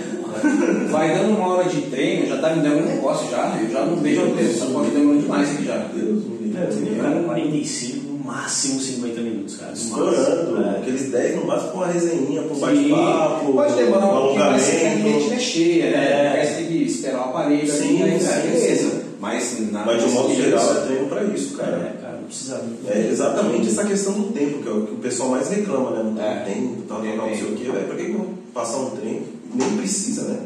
dando, 0.42 0.90
vai 0.92 1.16
dando 1.16 1.30
uma 1.38 1.48
hora 1.50 1.70
de 1.70 1.82
treino, 1.82 2.28
já 2.28 2.38
tá 2.38 2.56
me 2.56 2.64
dando 2.64 2.78
um 2.80 2.86
negócio 2.86 3.30
já. 3.30 3.58
Eu 3.62 3.70
já 3.70 3.86
não 3.86 3.98
vejo 3.98 4.22
o 4.22 4.36
tempo, 4.36 4.54
só 4.54 4.66
pode 4.68 4.90
demorando 4.90 5.22
demais 5.22 5.52
aqui 5.52 5.66
já. 5.66 5.78
Deus 5.94 6.24
me 6.24 6.38
livre. 6.48 6.60
É, 6.60 6.98
eu 6.98 7.04
cara, 7.04 7.20
45, 7.24 7.98
no 8.05 8.05
máximo 8.26 8.82
50 8.82 9.22
minutos, 9.22 9.58
cara. 9.58 9.74
Estourando. 9.74 10.62
É. 10.64 10.80
aqueles 10.80 11.12
10 11.12 11.36
no 11.38 11.46
máximo 11.46 11.72
com 11.72 11.78
uma 11.78 11.88
resenha, 11.88 12.42
com 12.44 12.54
um 12.54 12.56
Sim. 12.56 12.62
bate-papo, 12.62 13.54
Pode 13.54 13.74
demorar 13.76 14.06
um 14.06 14.10
pouquinho, 14.22 14.40
mas 14.46 14.64
que 14.66 14.76
a 14.76 14.80
gente 14.80 15.02
alongamento. 15.02 15.34
é 15.34 15.40
cheia, 15.40 15.92
né? 15.92 16.12
É. 16.26 16.30
Parece 16.32 16.52
que 16.52 16.64
tem 16.64 16.78
que 16.78 16.84
esperar 16.86 17.20
o 17.20 17.30
aparelho 17.30 17.72
Sim, 17.72 18.02
ali, 18.04 18.12
aí, 18.14 18.20
sim, 18.20 18.28
beleza. 18.52 18.90
sim. 18.90 19.02
Mas 19.20 19.72
na 19.72 19.86
Mas 19.86 20.02
de 20.04 20.10
um 20.10 20.12
modo 20.12 20.36
geral 20.36 20.72
é 20.72 20.86
treino 20.86 21.08
pra 21.08 21.24
isso, 21.24 21.58
cara. 21.58 21.72
É, 21.78 22.02
cara, 22.02 22.18
não 22.18 22.24
precisa 22.28 22.58
muito. 22.58 22.92
É 22.92 23.08
exatamente 23.10 23.68
essa 23.70 23.86
questão 23.86 24.14
do 24.14 24.32
tempo, 24.34 24.62
que 24.62 24.68
é 24.68 24.72
o 24.72 24.86
que 24.86 24.94
o 24.94 24.98
pessoal 24.98 25.30
mais 25.30 25.50
reclama, 25.50 25.92
né? 25.92 26.04
Não 26.04 26.22
É. 26.22 26.44
tem 26.44 26.54
tempo, 26.56 26.82
tal, 26.88 27.02
tal, 27.02 27.16
não 27.16 27.36
sei 27.36 27.44
o 27.44 27.56
quê, 27.56 27.72
velho. 27.72 27.88
Pra 27.88 27.96
que 27.96 28.06
que 28.06 28.12
eu 28.12 28.18
vou 28.18 28.34
passar 28.54 28.78
um 28.78 28.90
treino? 28.92 29.26
Nem 29.54 29.78
precisa, 29.78 30.24
né? 30.24 30.40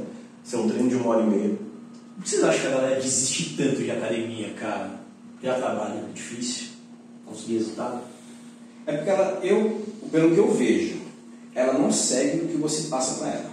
Ser 0.44 0.58
um 0.58 0.68
treino 0.70 0.88
de 0.90 0.96
uma 0.96 1.10
hora 1.16 1.22
e 1.24 1.28
meia. 1.30 1.50
Por 2.16 2.24
que 2.24 2.30
vocês 2.30 2.44
acham 2.44 2.62
que 2.62 2.68
a 2.68 2.72
galera 2.72 2.96
desiste 3.02 3.56
tanto 3.58 3.78
de 3.82 3.92
academia, 3.92 4.50
cara? 4.60 4.92
Já 5.44 5.54
trabalha, 5.56 5.94
é 5.96 6.14
difícil 6.14 6.68
conseguir 7.30 7.58
resultado? 7.58 8.02
É 8.86 8.94
porque 8.94 9.10
ela, 9.10 9.40
eu, 9.44 9.86
pelo 10.12 10.34
que 10.34 10.40
eu 10.40 10.52
vejo, 10.54 10.98
ela 11.54 11.74
não 11.74 11.92
segue 11.92 12.46
o 12.46 12.48
que 12.48 12.58
você 12.58 12.88
passa 12.88 13.20
para 13.20 13.30
ela. 13.30 13.52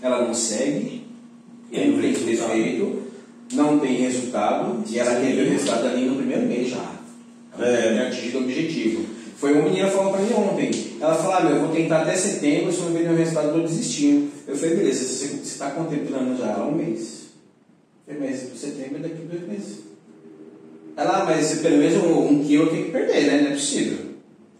Ela 0.00 0.26
não 0.26 0.34
segue, 0.34 1.06
tem 1.70 1.90
o 1.92 2.00
resultado? 2.00 2.52
defeito, 2.52 3.02
não 3.52 3.78
tem 3.78 3.96
resultado, 3.96 4.84
e 4.88 4.98
ela 4.98 5.18
ver 5.20 5.46
o 5.46 5.50
resultado 5.50 5.86
ali 5.86 6.06
no 6.06 6.16
primeiro 6.16 6.46
mês 6.46 6.68
já. 6.68 6.98
Ela 7.56 7.66
É. 7.66 8.06
atingido 8.08 8.38
o 8.38 8.42
objetivo. 8.42 9.04
Foi 9.36 9.52
uma 9.52 9.62
menina 9.62 9.88
falando 9.88 10.12
para 10.12 10.20
mim 10.20 10.32
ontem. 10.32 10.70
Ela 11.00 11.14
falou, 11.14 11.32
ah, 11.34 11.40
meu, 11.42 11.56
eu 11.56 11.66
vou 11.66 11.74
tentar 11.74 12.02
até 12.02 12.16
setembro, 12.16 12.72
se 12.72 12.78
eu 12.78 12.86
não 12.86 12.92
ver 12.92 13.04
nenhum 13.04 13.16
resultado, 13.16 13.48
eu 13.48 13.54
tô 13.54 13.60
desistindo. 13.60 14.30
Eu 14.46 14.56
falei, 14.56 14.76
beleza, 14.76 15.04
você 15.04 15.36
está 15.36 15.70
contemplando 15.70 16.36
já 16.36 16.46
ela 16.46 16.64
há 16.64 16.66
um 16.66 16.74
mês. 16.74 17.28
Falei, 18.04 18.30
mas 18.30 18.60
setembro 18.60 18.96
é 18.96 19.00
daqui 19.00 19.22
a 19.22 19.36
dois 19.36 19.48
meses. 19.48 19.87
Ela, 20.98 21.22
ah, 21.22 21.24
mas 21.24 21.60
pelo 21.60 21.78
menos 21.78 22.02
um, 22.02 22.28
um 22.28 22.44
quilo 22.44 22.64
eu 22.64 22.70
tenho 22.70 22.86
que 22.86 22.90
perder, 22.90 23.22
né? 23.28 23.40
Não 23.42 23.50
é 23.50 23.52
possível. 23.52 23.98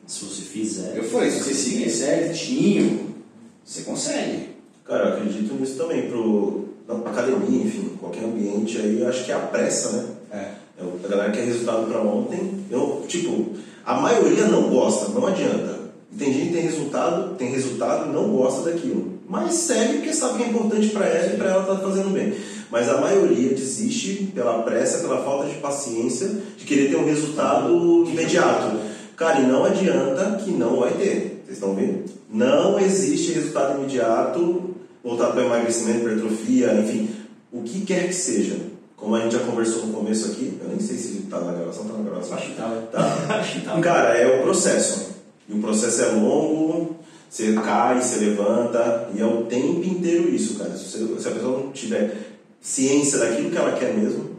Se 0.06 0.24
você 0.24 0.42
fizer. 0.42 0.96
Eu 0.96 1.02
falei, 1.02 1.32
se 1.32 1.42
você 1.42 1.52
seguir 1.52 1.90
certinho, 1.90 3.16
você 3.64 3.82
consegue. 3.82 4.50
Cara, 4.84 5.08
eu 5.08 5.12
acredito 5.14 5.52
nisso 5.54 5.76
também, 5.76 6.08
pro, 6.08 6.68
na 6.86 6.94
academia, 6.94 7.64
enfim, 7.64 7.90
qualquer 8.00 8.24
ambiente 8.24 8.78
aí, 8.78 9.00
eu 9.00 9.08
acho 9.08 9.24
que 9.24 9.32
é 9.32 9.34
a 9.34 9.40
pressa, 9.40 9.90
né? 9.90 10.06
É. 10.30 10.36
É, 10.80 11.06
A 11.06 11.08
galera 11.08 11.32
quer 11.32 11.44
resultado 11.44 11.88
pra 11.88 12.00
ontem. 12.00 12.64
Eu, 12.70 13.04
tipo, 13.08 13.54
a 13.84 13.94
maioria 13.94 14.44
não 14.44 14.70
gosta, 14.70 15.08
não 15.08 15.26
adianta. 15.26 15.76
Tem 16.16 16.32
gente 16.32 16.46
que 16.46 16.54
tem 16.54 16.62
resultado, 16.62 17.34
tem 17.34 17.50
resultado 17.50 18.10
e 18.10 18.12
não 18.12 18.28
gosta 18.28 18.70
daquilo. 18.70 19.18
Mas 19.28 19.54
segue 19.54 19.94
porque 19.94 20.12
sabe 20.14 20.38
que 20.38 20.44
é 20.44 20.48
importante 20.48 20.88
pra 20.90 21.04
ela 21.04 21.34
e 21.34 21.36
pra 21.36 21.50
ela 21.50 21.64
tá 21.64 21.76
fazendo 21.78 22.10
bem. 22.10 22.32
Mas 22.70 22.88
a 22.88 23.00
maioria 23.00 23.50
desiste 23.50 24.30
pela 24.34 24.62
pressa, 24.62 24.98
pela 24.98 25.22
falta 25.24 25.48
de 25.48 25.54
paciência, 25.56 26.28
de 26.56 26.64
querer 26.64 26.90
ter 26.90 26.96
um 26.96 27.04
resultado 27.06 28.04
imediato. 28.08 28.76
Cara, 29.16 29.40
e 29.40 29.46
não 29.46 29.64
adianta 29.64 30.36
que 30.44 30.50
não 30.50 30.80
vai 30.80 30.92
ter. 30.92 31.42
Vocês 31.44 31.56
estão 31.58 31.74
vendo? 31.74 32.04
Não 32.30 32.78
existe 32.78 33.32
resultado 33.32 33.78
imediato 33.78 34.74
voltado 35.02 35.32
para 35.32 35.44
emagrecimento, 35.44 36.00
hipertrofia, 36.00 36.74
enfim, 36.74 37.08
o 37.50 37.62
que 37.62 37.80
quer 37.82 38.08
que 38.08 38.14
seja. 38.14 38.56
como 38.96 39.14
a 39.14 39.20
gente 39.20 39.32
já 39.32 39.38
conversou 39.40 39.86
no 39.86 39.92
começo 39.94 40.30
aqui, 40.32 40.58
eu 40.60 40.68
nem 40.68 40.78
sei 40.80 40.96
se 40.98 41.22
tá 41.30 41.40
na 41.40 41.52
gravação, 41.52 41.84
tá 41.84 41.94
na 41.94 42.02
gravação. 42.10 42.36
Acho 42.36 42.46
que 42.50 42.54
tá. 42.56 42.82
Tá. 42.92 43.16
Acho 43.38 43.60
que 43.60 43.64
tá. 43.64 43.80
Cara, 43.80 44.18
é 44.18 44.38
o 44.38 44.42
processo. 44.42 45.12
E 45.48 45.54
o 45.54 45.60
processo 45.60 46.02
é 46.02 46.06
longo, 46.08 46.96
você 47.30 47.52
cai, 47.54 48.02
você 48.02 48.16
levanta, 48.24 49.08
e 49.14 49.20
é 49.20 49.24
o 49.24 49.44
tempo 49.44 49.82
inteiro 49.84 50.28
isso, 50.28 50.58
cara. 50.58 50.76
Se, 50.76 50.98
você- 50.98 51.20
se 51.22 51.28
a 51.28 51.30
pessoa 51.30 51.58
não 51.60 51.72
tiver 51.72 52.37
ciência 52.60 53.18
daquilo 53.18 53.50
que 53.50 53.56
ela 53.56 53.72
quer 53.78 53.94
mesmo, 53.94 54.30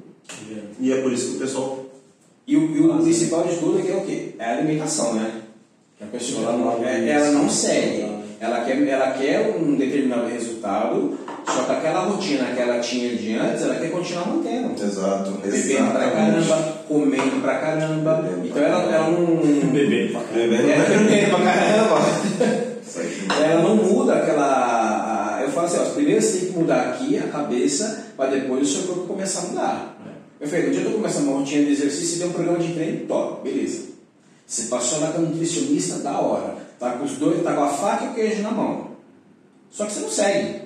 e 0.79 0.91
é 0.93 1.01
por 1.01 1.11
isso 1.11 1.31
que 1.31 1.35
o 1.37 1.39
pessoal. 1.39 1.85
E 2.47 2.55
o, 2.57 2.75
e 2.75 2.79
o 2.81 2.97
principal 3.03 3.43
de 3.43 3.55
tudo 3.57 3.79
é 3.79 3.81
que 3.83 3.91
é 3.91 3.95
o 3.95 4.01
quê? 4.01 4.29
É 4.39 4.45
a 4.45 4.51
alimentação, 4.57 5.13
né? 5.13 5.31
Que 5.97 6.03
a 6.03 6.07
pessoa 6.07 6.43
ela 6.43 6.57
não, 6.57 6.83
é- 6.83 7.09
ela 7.09 7.31
não 7.31 7.49
segue. 7.49 8.19
Ela 8.41 8.61
quer, 8.61 8.87
ela 8.87 9.11
quer 9.11 9.53
um 9.59 9.75
determinado 9.75 10.27
resultado, 10.29 11.17
só 11.45 11.63
que 11.63 11.71
aquela 11.73 12.05
rotina 12.05 12.45
que 12.55 12.61
ela 12.61 12.79
tinha 12.79 13.13
de 13.13 13.35
antes, 13.35 13.63
ela 13.63 13.75
quer 13.75 13.91
continuar 13.91 14.27
mantendo. 14.27 14.81
Exato, 14.81 15.31
Bebendo 15.43 15.91
pra 15.91 16.09
caramba, 16.09 16.55
comendo 16.87 17.41
pra 17.41 17.55
caramba. 17.59 18.13
Bebendo 18.15 18.47
Então 18.47 18.53
pra 18.53 18.65
ela, 18.65 18.95
ela 18.95 19.11
não. 19.11 19.35
Bebendo 19.73 20.13
pra 20.13 20.21
caramba. 20.21 20.47
Bebendo. 20.57 20.69
É, 21.11 21.25
pra 21.29 21.39
caramba. 21.43 22.69
Ela 23.43 23.61
não 23.61 23.75
muda 23.75 24.13
aquela. 24.15 24.98
A- 25.59 25.63
Eu 25.63 25.69
falo 25.69 25.81
assim, 25.81 25.91
ó, 25.91 25.93
primeiro 25.93 26.21
você 26.21 26.37
tem 26.39 26.51
que 26.51 26.59
mudar 26.59 26.89
aqui 26.89 27.17
a 27.17 27.27
cabeça 27.27 28.05
para 28.15 28.29
depois 28.31 28.69
o 28.69 28.71
seu 28.73 28.83
corpo 28.87 29.07
começar 29.07 29.39
a 29.39 29.43
mudar. 29.43 29.95
Eu 30.39 30.47
falei, 30.47 30.69
que 30.69 30.77
eu 30.85 30.91
começar 30.93 31.19
uma 31.19 31.37
rotina 31.39 31.65
de 31.65 31.71
exercício, 31.73 32.07
você 32.15 32.19
tem 32.19 32.27
um 32.29 32.33
programa 32.33 32.59
de 32.59 32.73
treino, 32.73 33.05
top, 33.07 33.43
beleza. 33.43 33.89
Você 34.47 34.63
passou 34.63 34.99
lá 35.01 35.11
com 35.11 35.21
nutricionista, 35.21 35.99
da 35.99 36.19
hora. 36.19 36.55
Tá 36.79 36.93
com 36.93 37.03
os 37.03 37.17
dois, 37.17 37.43
tá 37.43 37.53
com 37.53 37.63
a 37.63 37.67
faca 37.67 38.05
e 38.05 38.07
o 38.07 38.13
queijo 38.13 38.41
na 38.41 38.51
mão. 38.51 38.91
Só 39.69 39.85
que 39.85 39.91
você 39.91 39.99
não 39.99 40.09
segue. 40.09 40.61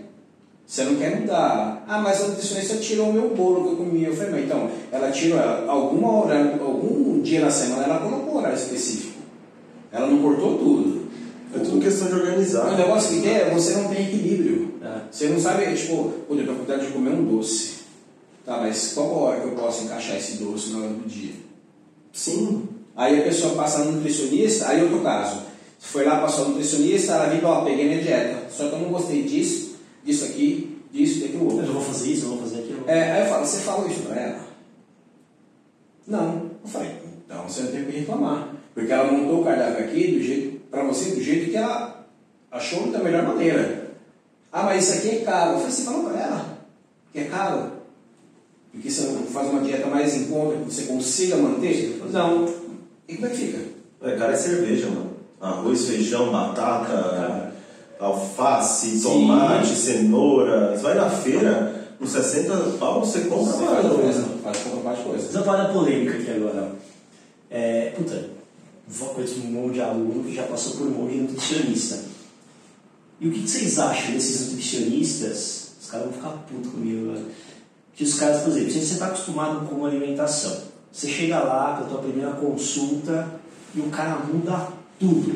Você 0.66 0.84
não 0.86 0.96
quer 0.96 1.20
mudar. 1.20 1.84
Ah, 1.88 2.00
mas 2.00 2.22
a 2.24 2.28
nutricionista 2.28 2.78
tirou 2.78 3.10
o 3.10 3.14
meu 3.14 3.30
bolo 3.36 3.64
que 3.64 3.70
eu 3.72 3.76
comia. 3.78 4.08
Eu 4.08 4.16
falei, 4.16 4.32
mas 4.32 4.46
então, 4.46 4.70
ela 4.92 5.12
tirou 5.12 5.40
alguma 5.68 6.12
hora, 6.20 6.58
algum 6.62 7.20
dia 7.22 7.42
na 7.42 7.52
semana, 7.52 7.84
ela 7.84 8.00
colocou 8.00 8.38
horário 8.38 8.56
específico. 8.58 9.20
Ela 9.92 10.08
não 10.08 10.22
cortou 10.22 10.58
tudo. 10.58 11.03
É 11.56 11.60
tudo 11.60 11.82
questão 11.82 12.08
de 12.08 12.16
organizar. 12.16 12.74
O 12.74 12.78
negócio 12.78 13.16
que 13.16 13.22
tem 13.22 13.36
é 13.36 13.50
você 13.50 13.74
não 13.74 13.90
tem 13.90 14.08
equilíbrio. 14.08 14.74
É. 14.82 15.02
Você 15.12 15.28
não 15.28 15.40
sabe, 15.40 15.74
tipo, 15.76 16.12
pô, 16.28 16.36
eu 16.36 16.46
tô 16.46 16.54
com 16.54 16.60
vontade 16.60 16.88
de 16.88 16.92
comer 16.94 17.12
um 17.12 17.24
doce. 17.24 17.84
Tá, 18.46 18.58
mas 18.58 18.94
qual 18.94 19.10
a 19.10 19.30
hora 19.30 19.40
que 19.42 19.48
eu 19.48 19.52
posso 19.52 19.84
encaixar 19.86 20.18
esse 20.18 20.38
doce 20.38 20.72
na 20.72 20.80
hora 20.80 20.90
do 20.90 21.08
dia? 21.08 21.34
Sim. 22.12 22.68
Aí 22.96 23.20
a 23.20 23.24
pessoa 23.24 23.56
passa 23.56 23.86
no 23.86 23.94
nutricionista, 23.94 24.68
aí 24.68 24.84
outro 24.84 25.02
caso. 25.02 25.38
Você 25.80 25.88
foi 25.88 26.06
lá, 26.06 26.20
passou 26.20 26.46
no 26.46 26.52
nutricionista, 26.52 27.14
ela 27.14 27.28
viu, 27.28 27.48
ó, 27.48 27.64
peguei 27.64 27.86
minha 27.88 28.02
dieta. 28.02 28.50
Só 28.50 28.68
que 28.70 28.76
eu 28.76 28.80
não 28.80 28.90
gostei 28.90 29.24
disso, 29.24 29.76
disso 30.04 30.26
aqui, 30.26 30.78
disso, 30.92 31.22
daquilo 31.22 31.50
Eu 31.50 31.58
outro. 31.58 31.74
vou 31.74 31.82
fazer 31.82 32.12
isso, 32.12 32.26
eu 32.26 32.30
vou 32.30 32.40
fazer 32.40 32.60
aquilo. 32.60 32.84
É, 32.88 33.12
aí 33.12 33.22
eu 33.22 33.28
falo, 33.28 33.46
você 33.46 33.60
falou 33.60 33.90
isso 33.90 34.02
pra 34.02 34.20
ela? 34.20 34.40
Não. 36.08 36.52
Eu 36.64 36.70
falei, 36.70 36.92
então 37.26 37.48
você 37.48 37.62
não 37.64 37.72
tem 37.72 37.82
o 37.82 37.86
que 37.86 38.00
reclamar. 38.00 38.56
Porque 38.74 38.92
ela 38.92 39.12
montou 39.12 39.42
o 39.42 39.44
cardápio 39.44 39.86
aqui 39.86 40.12
do 40.14 40.24
jeito, 40.24 40.53
pra 40.74 40.84
você 40.84 41.12
do 41.12 41.22
jeito 41.22 41.52
que 41.52 41.56
ela 41.56 42.04
achou 42.52 42.92
da 42.92 42.98
melhor 42.98 43.28
maneira. 43.28 43.92
Ah, 44.52 44.64
mas 44.64 44.84
isso 44.84 44.98
aqui 44.98 45.18
é 45.18 45.24
caro. 45.24 45.52
Eu 45.52 45.58
falei, 45.58 45.72
você 45.72 45.84
falou 45.84 46.10
pra 46.10 46.20
ela 46.20 46.58
que 47.12 47.20
é 47.20 47.24
caro? 47.26 47.72
Porque 48.72 48.90
você 48.90 49.04
não 49.04 49.24
faz 49.28 49.50
uma 49.50 49.62
dieta 49.62 49.86
mais 49.88 50.16
em 50.16 50.26
conta 50.26 50.58
que 50.58 50.74
você 50.74 50.84
consiga 50.86 51.38
manter? 51.38 52.02
Não. 52.12 52.52
E 53.08 53.16
como 53.16 53.28
é 53.28 53.30
que 53.30 53.38
fica? 53.38 53.60
É, 54.02 54.16
cara, 54.16 54.34
é 54.34 54.36
cerveja, 54.36 54.88
mano. 54.88 55.14
Arroz, 55.40 55.86
feijão, 55.88 56.32
batata, 56.32 57.54
alface, 58.00 58.98
Sim. 58.98 59.02
tomate, 59.02 59.76
cenoura. 59.76 60.76
Você 60.76 60.82
vai 60.82 60.96
na 60.96 61.10
feira, 61.10 61.96
com 62.00 62.08
60 62.08 62.56
pau, 62.80 63.00
você 63.02 63.22
compra 63.22 63.54
Você 63.54 63.66
faz 63.66 63.88
coisa, 63.88 64.26
faz 64.44 64.58
compra 64.58 64.80
mais 64.84 65.00
coisa. 65.00 65.24
Mas 65.24 65.36
uma 65.36 65.44
parada 65.44 65.74
polêmica 65.74 66.18
aqui 66.18 66.32
agora. 66.32 66.72
É, 67.52 67.94
puta, 67.96 68.30
vou 68.88 69.10
conheço 69.10 69.40
um 69.40 69.52
monte 69.52 69.74
de 69.76 69.82
aluno 69.82 70.24
que 70.24 70.36
já 70.36 70.44
passou 70.44 70.74
por 70.78 70.88
um 70.88 70.92
monte 70.92 71.14
de 71.14 71.22
nutricionista. 71.22 72.00
E 73.20 73.28
o 73.28 73.32
que 73.32 73.42
que 73.42 73.50
vocês 73.50 73.80
acham 73.80 74.12
desses 74.12 74.48
nutricionistas? 74.50 75.72
Os 75.82 75.90
caras 75.90 76.08
vão 76.08 76.14
ficar 76.14 76.30
putos 76.30 76.72
comigo 76.72 77.10
agora. 77.12 77.26
Que 77.96 78.04
os 78.04 78.16
caras, 78.16 78.42
por 78.42 78.50
exemplo, 78.52 78.72
se 78.72 78.80
você 78.86 78.94
está 78.94 79.08
acostumado 79.08 79.68
com 79.68 79.76
uma 79.76 79.88
alimentação, 79.88 80.62
você 80.92 81.08
chega 81.08 81.40
lá 81.40 81.78
com 81.78 81.84
a 81.86 81.88
tua 81.88 82.00
primeira 82.00 82.32
consulta 82.32 83.40
e 83.76 83.80
o 83.80 83.90
cara 83.90 84.18
muda 84.26 84.68
tudo. 85.00 85.30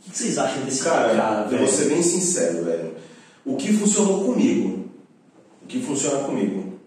O 0.00 0.04
que 0.04 0.10
que 0.10 0.18
vocês 0.18 0.38
acham 0.38 0.64
desse 0.64 0.82
cara, 0.82 1.14
Cara, 1.14 1.42
eu 1.42 1.48
velho? 1.48 1.66
vou 1.66 1.72
ser 1.76 1.88
bem 1.88 2.02
sincero, 2.02 2.64
velho. 2.64 2.94
O 3.44 3.56
que 3.56 3.72
funcionou 3.72 4.24
comigo? 4.24 4.88
O 5.62 5.66
que 5.66 5.80
funciona 5.82 6.20
comigo? 6.24 6.78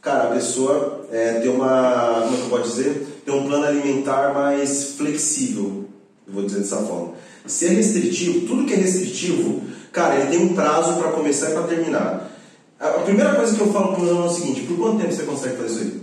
Cara, 0.00 0.24
a 0.24 0.34
pessoa 0.34 1.06
é, 1.12 1.40
tem 1.40 1.50
uma. 1.50 2.22
Como 2.22 2.34
é 2.34 2.36
que 2.38 2.42
eu 2.42 2.48
posso 2.50 2.70
dizer? 2.70 3.06
Tem 3.24 3.34
um 3.34 3.46
plano 3.46 3.64
alimentar 3.64 4.32
mais 4.34 4.94
flexível. 4.96 5.84
Eu 6.26 6.34
vou 6.34 6.44
dizer 6.44 6.60
dessa 6.60 6.78
forma. 6.78 7.14
Se 7.46 7.66
é 7.66 7.70
restritivo, 7.70 8.46
tudo 8.46 8.64
que 8.64 8.74
é 8.74 8.76
restritivo, 8.76 9.62
cara, 9.92 10.16
ele 10.16 10.30
tem 10.30 10.38
um 10.38 10.54
prazo 10.54 10.94
para 10.94 11.12
começar 11.12 11.50
e 11.50 11.54
para 11.54 11.62
terminar. 11.64 12.30
A 12.78 12.88
a 12.88 13.00
primeira 13.00 13.34
coisa 13.34 13.54
que 13.54 13.60
eu 13.60 13.72
falo 13.72 13.98
meu 13.98 14.10
aluno 14.10 14.26
é 14.26 14.30
o 14.30 14.32
seguinte: 14.32 14.62
por 14.62 14.78
quanto 14.78 15.00
tempo 15.00 15.12
você 15.12 15.24
consegue 15.24 15.56
fazer 15.56 15.68
isso 15.68 15.80
aí? 15.80 16.00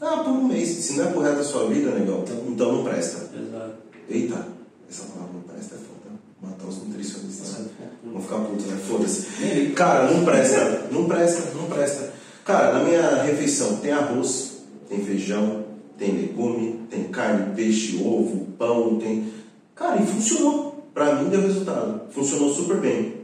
Ah, 0.00 0.16
por 0.18 0.30
um 0.30 0.44
mês. 0.48 0.68
Se 0.68 0.94
não 0.94 1.04
é 1.04 1.10
pro 1.10 1.20
resto 1.20 1.36
da 1.38 1.44
sua 1.44 1.66
vida, 1.68 1.90
negão, 1.90 2.24
então 2.48 2.72
não 2.72 2.84
presta. 2.84 3.30
Exato. 3.34 3.74
Eita, 4.08 4.46
essa 4.90 5.04
palavra 5.04 5.34
não 5.34 5.40
presta 5.42 5.74
é 5.74 5.78
foda. 5.78 6.16
Matar 6.42 6.68
os 6.68 6.78
nutricionistas. 6.78 7.56
Vão 8.04 8.22
ficar 8.22 8.38
putos, 8.38 8.66
né? 8.66 8.78
Foda-se. 8.88 9.26
Cara, 9.74 10.10
não 10.10 10.24
presta, 10.24 10.88
não 10.90 11.04
presta, 11.06 11.42
não 11.54 11.64
presta. 11.66 12.12
Cara, 12.44 12.74
na 12.74 12.84
minha 12.84 13.22
refeição 13.22 13.76
tem 13.76 13.92
arroz, 13.92 14.58
tem 14.88 15.04
feijão, 15.04 15.64
tem 15.98 16.12
legume, 16.12 16.80
tem 16.90 17.04
carne, 17.04 17.54
peixe, 17.54 17.96
ovo, 18.04 18.46
pão, 18.58 18.96
tem. 18.96 19.32
Cara, 19.74 20.00
e 20.02 20.06
funcionou. 20.06 20.74
Pra 20.92 21.16
mim 21.16 21.28
deu 21.28 21.42
resultado. 21.42 22.10
Funcionou 22.10 22.54
super 22.54 22.78
bem. 22.78 23.16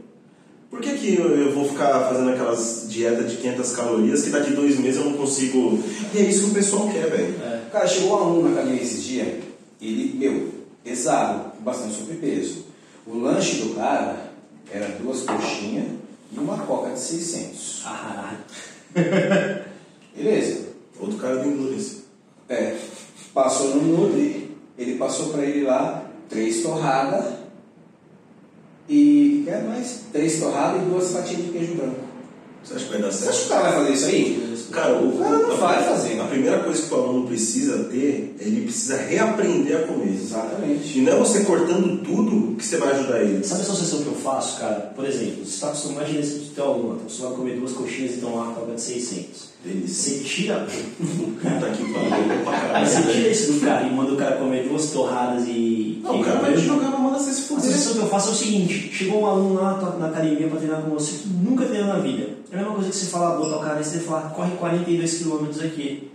Por 0.69 0.79
que, 0.79 0.93
que 0.97 1.15
eu, 1.15 1.29
eu 1.35 1.53
vou 1.53 1.67
ficar 1.67 2.07
fazendo 2.07 2.29
aquelas 2.29 2.87
dietas 2.89 3.31
de 3.31 3.37
500 3.37 3.75
calorias 3.75 4.23
que 4.23 4.29
daqui 4.29 4.53
dois 4.53 4.79
meses 4.79 4.99
eu 4.99 5.09
não 5.09 5.17
consigo. 5.17 5.79
E 6.13 6.19
é 6.19 6.21
isso 6.21 6.45
que 6.45 6.51
o 6.51 6.53
pessoal 6.53 6.89
quer, 6.89 7.09
velho. 7.09 7.35
Cara, 7.71 7.87
chegou 7.87 8.11
um 8.11 8.15
aluno 8.15 8.49
na 8.49 8.59
academia 8.59 8.81
esses 8.81 9.03
dias, 9.03 9.43
ele, 9.81 10.13
meu, 10.17 10.49
pesado, 10.83 11.51
com 11.51 11.63
bastante 11.63 11.95
sobrepeso. 11.95 12.65
O 13.05 13.17
lanche 13.17 13.57
do 13.57 13.75
cara 13.75 14.31
era 14.71 14.87
duas 14.99 15.21
coxinhas 15.21 15.87
e 16.31 16.39
uma 16.39 16.57
coca 16.59 16.91
de 16.91 16.99
600. 16.99 17.83
Ah, 17.85 18.37
Beleza? 20.15 20.67
Outro 20.99 21.17
cara 21.17 21.37
do 21.37 21.49
Endurance. 21.49 22.03
É, 22.49 22.77
passou 23.33 23.75
no 23.75 23.81
Nutri, 23.81 24.55
ele 24.77 24.97
passou 24.97 25.29
pra 25.29 25.43
ele 25.43 25.63
lá 25.65 26.05
três 26.29 26.61
torradas 26.61 27.25
e, 28.89 29.43
quer 29.45 29.63
mais? 29.63 30.01
Três 30.11 30.39
torradas 30.39 30.81
e 30.81 30.85
duas 30.85 31.11
fatias 31.11 31.41
de 31.43 31.51
queijo 31.51 31.75
branco. 31.75 31.99
Você 32.63 32.75
acha 32.75 32.85
que 32.85 32.91
vai 32.91 33.01
dar 33.01 33.11
Você 33.11 33.29
acha 33.29 33.37
certo? 33.37 33.39
que 33.39 33.45
o 33.45 33.49
cara 33.49 33.63
vai 33.69 33.79
fazer 33.79 33.93
isso 33.93 34.05
aí? 34.05 34.42
Cara, 34.73 34.95
o, 34.95 35.17
cara 35.19 35.37
não 35.37 35.51
a- 35.51 35.55
vai 35.55 35.83
fazer. 35.83 36.19
A 36.19 36.23
primeira 36.25 36.59
coisa 36.59 36.81
que 36.81 36.93
o 36.93 36.97
aluno 36.97 37.27
precisa 37.27 37.83
ter, 37.85 38.35
ele 38.39 38.61
precisa 38.61 38.97
reaprender 38.97 39.77
a 39.77 39.83
comer. 39.87 40.13
Exatamente. 40.15 40.97
E 40.97 41.01
não 41.01 41.13
é 41.13 41.15
você 41.17 41.41
cortando 41.41 42.03
tudo 42.03 42.55
que 42.55 42.65
você 42.65 42.77
vai 42.77 42.91
ajudar 42.93 43.21
ele. 43.21 43.43
Sabe 43.43 43.61
a 43.61 43.63
associação 43.65 43.99
que 44.01 44.07
eu 44.07 44.15
faço, 44.15 44.59
cara? 44.59 44.91
Por 44.95 45.05
exemplo, 45.05 45.45
você 45.45 45.53
está 45.53 45.67
acostumado, 45.67 45.99
imagina 45.99 46.19
esse 46.21 46.39
teu 46.55 46.63
aluno, 46.65 46.93
está 46.93 47.03
acostumado 47.03 47.33
a 47.33 47.37
comer 47.37 47.55
duas 47.59 47.71
coxinhas 47.73 48.15
e 48.15 48.17
tomar 48.17 48.43
uma 48.45 48.53
coca 48.55 48.73
de 48.73 48.81
600. 48.81 49.53
Delícia. 49.63 50.13
Você 50.13 50.23
tira. 50.25 50.67
Puta 50.97 51.69
que 51.69 51.93
pariu, 51.93 52.73
Aí 52.73 52.85
você 52.85 53.01
tira 53.03 53.29
isso 53.29 53.53
do 53.53 53.59
cara 53.61 53.87
e 53.87 53.93
manda 53.93 54.11
o 54.13 54.17
cara 54.17 54.35
comer 54.37 54.67
duas 54.67 54.87
torradas 54.91 55.45
e. 55.47 56.01
Não, 56.03 56.19
o 56.19 56.23
cara 56.23 56.39
vai 56.39 56.57
jogar 56.57 56.89
na 56.89 56.97
mão 56.97 57.13
você 57.13 57.31
se 57.31 57.41
A 57.41 57.43
fuder. 57.45 57.63
sensação 57.71 57.93
que 57.93 57.99
eu 57.99 58.07
faço 58.07 58.29
é 58.29 58.31
o 58.31 58.35
seguinte: 58.35 58.89
chegou 58.91 59.21
um 59.21 59.25
aluno 59.25 59.53
lá 59.61 59.77
na- 59.77 59.95
na 59.99 60.07
academia 60.07 60.47
para 60.49 60.57
treinar 60.57 60.81
com 60.81 60.89
você 60.91 61.11
que 61.17 61.29
nunca 61.29 61.63
treinou 61.65 61.87
na 61.87 61.99
vida. 61.99 62.32
É 62.53 62.55
a 62.55 62.59
mesma 62.59 62.75
coisa 62.75 62.91
que 62.91 62.95
você 62.95 63.05
falar, 63.07 63.37
botar 63.37 63.57
o 63.57 63.61
cara 63.61 63.81
e 63.81 63.83
você 63.83 63.99
falar, 64.01 64.29
corre 64.29 64.51
42 64.57 65.23
km 65.23 65.65
aqui. 65.65 66.11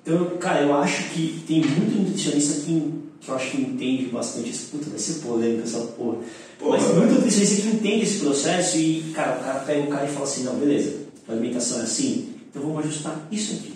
Então, 0.00 0.36
cara, 0.38 0.62
eu 0.62 0.72
acho 0.76 1.10
que 1.10 1.42
tem 1.44 1.60
muito 1.60 1.98
nutricionista 2.02 2.60
que, 2.60 2.92
que 3.20 3.28
eu 3.28 3.34
acho 3.34 3.50
que 3.50 3.62
entende 3.62 4.06
bastante 4.06 4.50
isso. 4.50 4.68
Puta, 4.70 4.88
vai 4.88 4.98
ser 5.00 5.14
polêmica 5.14 5.64
essa 5.64 5.80
porra. 5.80 6.18
Porra, 6.56 6.78
Mas 6.78 6.94
muito 6.94 7.14
nutricionista 7.14 7.62
que 7.62 7.68
entende 7.68 8.04
esse 8.04 8.20
processo 8.20 8.78
e, 8.78 9.12
cara, 9.12 9.40
o 9.40 9.44
cara 9.44 9.58
pega 9.58 9.82
o 9.82 9.88
cara 9.88 10.04
e 10.06 10.12
fala 10.12 10.24
assim: 10.24 10.44
não, 10.44 10.54
beleza, 10.54 10.98
a 11.28 11.32
alimentação 11.32 11.80
é 11.80 11.82
assim, 11.82 12.28
então 12.48 12.62
vamos 12.62 12.86
ajustar 12.86 13.26
isso 13.32 13.54
aqui. 13.54 13.74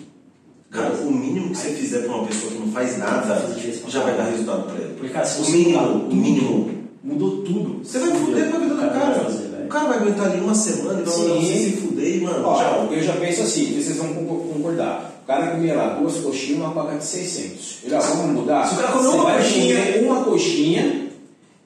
Cara, 0.69 0.93
o 0.93 1.11
mínimo 1.11 1.49
que 1.49 1.57
você 1.57 1.71
fizer 1.71 2.03
pra 2.03 2.15
uma 2.15 2.25
pessoa 2.25 2.53
que 2.53 2.59
não 2.59 2.71
faz 2.71 2.97
nada, 2.97 3.53
já 3.89 4.01
vai 4.01 4.15
dar 4.15 4.23
resultado 4.23 4.63
pra 4.63 4.75
ele. 4.75 4.93
Porque, 4.93 5.09
cara, 5.11 5.25
se 5.25 5.41
O 5.41 5.51
mínimo, 5.51 6.07
o 6.09 6.15
mínimo. 6.15 6.81
Mudou 7.03 7.41
tudo. 7.41 7.83
Você 7.83 7.99
vai 7.99 8.17
fuder 8.17 8.49
com 8.49 8.55
a 8.55 8.59
vida 8.61 8.75
do 8.75 8.81
O 8.81 8.89
cara. 8.89 9.50
Cara 9.71 9.85
vai 9.87 9.97
aguentar 9.99 10.25
ali 10.27 10.39
uma 10.41 10.53
semana 10.55 11.01
e 11.01 11.03
vai 11.03 11.17
mandar 11.17 11.35
você 11.41 11.53
se 11.53 11.71
fuder 11.77 12.15
e, 12.17 12.21
mano, 12.21 12.45
Ó, 12.45 12.55
tchau. 12.55 12.89
eu 12.91 13.03
já 13.03 13.13
penso 13.13 13.41
assim, 13.41 13.65
vocês 13.81 13.97
vão 13.97 14.13
concor- 14.13 14.47
concordar. 14.53 15.11
O 15.23 15.27
cara 15.27 15.47
comia 15.51 15.75
lá 15.75 15.87
duas 15.93 16.15
coxinhas 16.17 16.49
e 16.59 16.61
uma 16.61 16.71
coca 16.71 16.97
de 16.97 17.03
600. 17.05 17.77
Ele, 17.83 17.95
ó, 17.95 17.99
vamos 18.01 18.25
mudar? 18.41 18.67
Se 18.67 18.73
o 18.73 18.77
cara 18.77 18.91
comer 18.91 19.03
Você 19.07 19.15
uma 19.15 19.23
vai 19.23 19.37
coxinha- 19.37 19.75
comer 19.85 20.03
uma 20.05 20.23
coxinha 20.23 21.07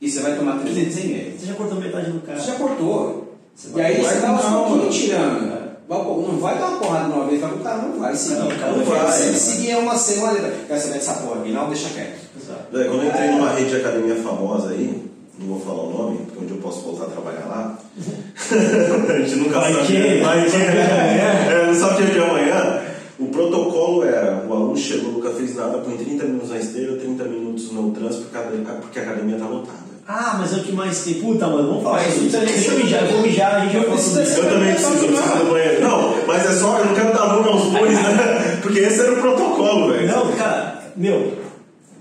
e 0.02 0.12
você 0.12 0.20
vai 0.20 0.36
tomar 0.36 0.60
300 0.60 0.98
ml. 0.98 1.38
Você 1.40 1.46
já 1.48 1.54
cortou 1.54 1.80
metade 1.80 2.12
do 2.12 2.20
cara. 2.22 2.40
Você 2.40 2.48
já 2.48 2.56
cortou. 2.56 3.36
Você 3.56 3.70
e 3.78 3.82
aí 3.82 4.02
vai 4.02 4.14
você 4.16 4.22
tá 4.22 4.30
aos 4.30 4.42
calma. 4.42 4.68
pouquinhos 4.68 4.96
tirando. 4.96 5.66
Não 5.88 6.38
vai 6.40 6.58
dar 6.58 6.68
uma 6.70 6.78
porrada 6.80 7.06
de 7.10 7.12
uma 7.16 7.26
vez, 7.28 7.44
o 7.44 7.58
cara 7.60 7.78
não 7.78 8.00
vai 8.00 8.16
seguir. 8.16 8.40
Não, 8.40 8.48
cara 8.50 8.72
não 8.72 8.78
não 8.80 8.86
vai, 8.86 9.12
Se 9.12 9.24
ele 9.28 9.38
seguir 9.38 9.76
uma 9.78 9.96
semana. 9.96 10.52
Quer 10.68 10.80
saber 10.80 10.94
dessa 10.96 11.14
porra 11.14 11.42
aqui? 11.42 11.52
Não, 11.52 11.68
deixa 11.70 11.90
quieto. 11.90 12.18
Exato. 12.42 12.78
É, 12.78 12.84
Quando 12.86 13.04
eu 13.04 13.08
entrei 13.08 13.30
numa 13.32 13.52
rede 13.52 13.70
de 13.70 13.76
academia 13.78 14.16
famosa 14.16 14.70
aí, 14.72 15.05
não 15.40 15.48
vou 15.48 15.60
falar 15.60 15.84
o 15.84 15.90
nome, 15.98 16.18
porque 16.26 16.44
onde 16.44 16.52
eu 16.54 16.58
posso 16.58 16.82
voltar 16.82 17.06
a 17.06 17.10
trabalhar 17.10 17.46
lá. 17.48 17.80
a 19.14 19.18
gente 19.20 19.36
nunca 19.36 19.60
Vai 19.60 19.74
sabe. 19.74 19.88
que- 19.88 20.20
Vai 20.24 20.46
que, 20.50 20.56
é, 20.58 21.64
não 21.68 21.76
sabe 21.76 21.94
o 21.94 22.06
dia 22.06 22.14
de 22.14 22.20
amanhã. 22.20 22.82
O 23.18 23.28
protocolo 23.28 24.04
era, 24.04 24.46
o 24.48 24.54
aluno 24.54 24.76
chegou, 24.78 25.12
nunca 25.14 25.30
fez 25.32 25.56
nada, 25.56 25.78
põe 25.78 25.96
30 25.96 26.26
minutos 26.26 26.50
na 26.50 26.58
esteira, 26.58 26.98
30 26.98 27.24
minutos 27.26 27.72
no 27.72 27.92
trânsito, 27.92 28.24
porque 28.24 28.38
a 28.38 28.42
academia- 28.42 28.74
porque 28.82 29.00
a 29.00 29.02
academia 29.04 29.36
está 29.36 29.48
lotada. 29.48 29.96
Ah, 30.08 30.36
mas 30.40 30.54
é 30.54 30.58
o 30.58 30.64
que 30.64 30.72
mais 30.74 31.00
tem. 31.04 31.16
Puta, 31.16 31.48
mano, 31.48 31.68
vamos 31.68 31.84
falar 31.84 32.08
isso. 32.08 32.20
Deixa 32.30 32.72
eu 32.74 32.78
mijar, 32.78 33.04
eu 33.06 33.12
vou 33.14 33.22
mijar, 33.22 33.56
a 33.56 33.60
gente 33.62 33.74
já 33.74 33.80
Não 33.80 33.86
fala 33.86 33.98
sobre 33.98 34.24
isso. 34.24 34.40
Eu 34.40 34.50
também 34.50 34.74
preciso, 34.74 34.94
eu 34.94 35.08
preciso 35.08 35.38
do 35.38 35.52
banheiro. 35.52 35.82
Não, 35.82 36.16
mas 36.28 36.46
é 36.46 36.52
só, 36.52 36.78
eu 36.80 36.86
não 36.86 36.94
quero 36.94 37.14
dar 37.14 37.28
nome 37.34 37.50
aos 37.50 37.64
bois, 37.64 37.94
né? 37.94 38.60
Porque 38.62 38.80
esse 38.80 39.00
era 39.00 39.14
o 39.14 39.16
protocolo, 39.22 39.92
velho. 39.94 40.08
Não, 40.08 40.32
cara, 40.34 40.84
meu, 40.96 41.34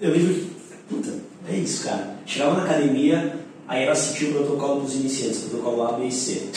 eu 0.03 0.13
que. 0.13 0.51
Puta, 0.91 1.11
é 1.51 1.57
isso, 1.57 1.85
cara. 1.85 2.14
Chegava 2.27 2.57
na 2.57 2.65
academia, 2.65 3.37
aí 3.69 3.83
era 3.83 3.93
assistir 3.93 4.27
o 4.27 4.35
protocolo 4.35 4.81
dos 4.81 4.95
iniciantes, 4.95 5.41
protocolo 5.41 5.83
A, 5.83 5.93
B 5.93 6.07
e 6.07 6.13
C. 6.13 6.49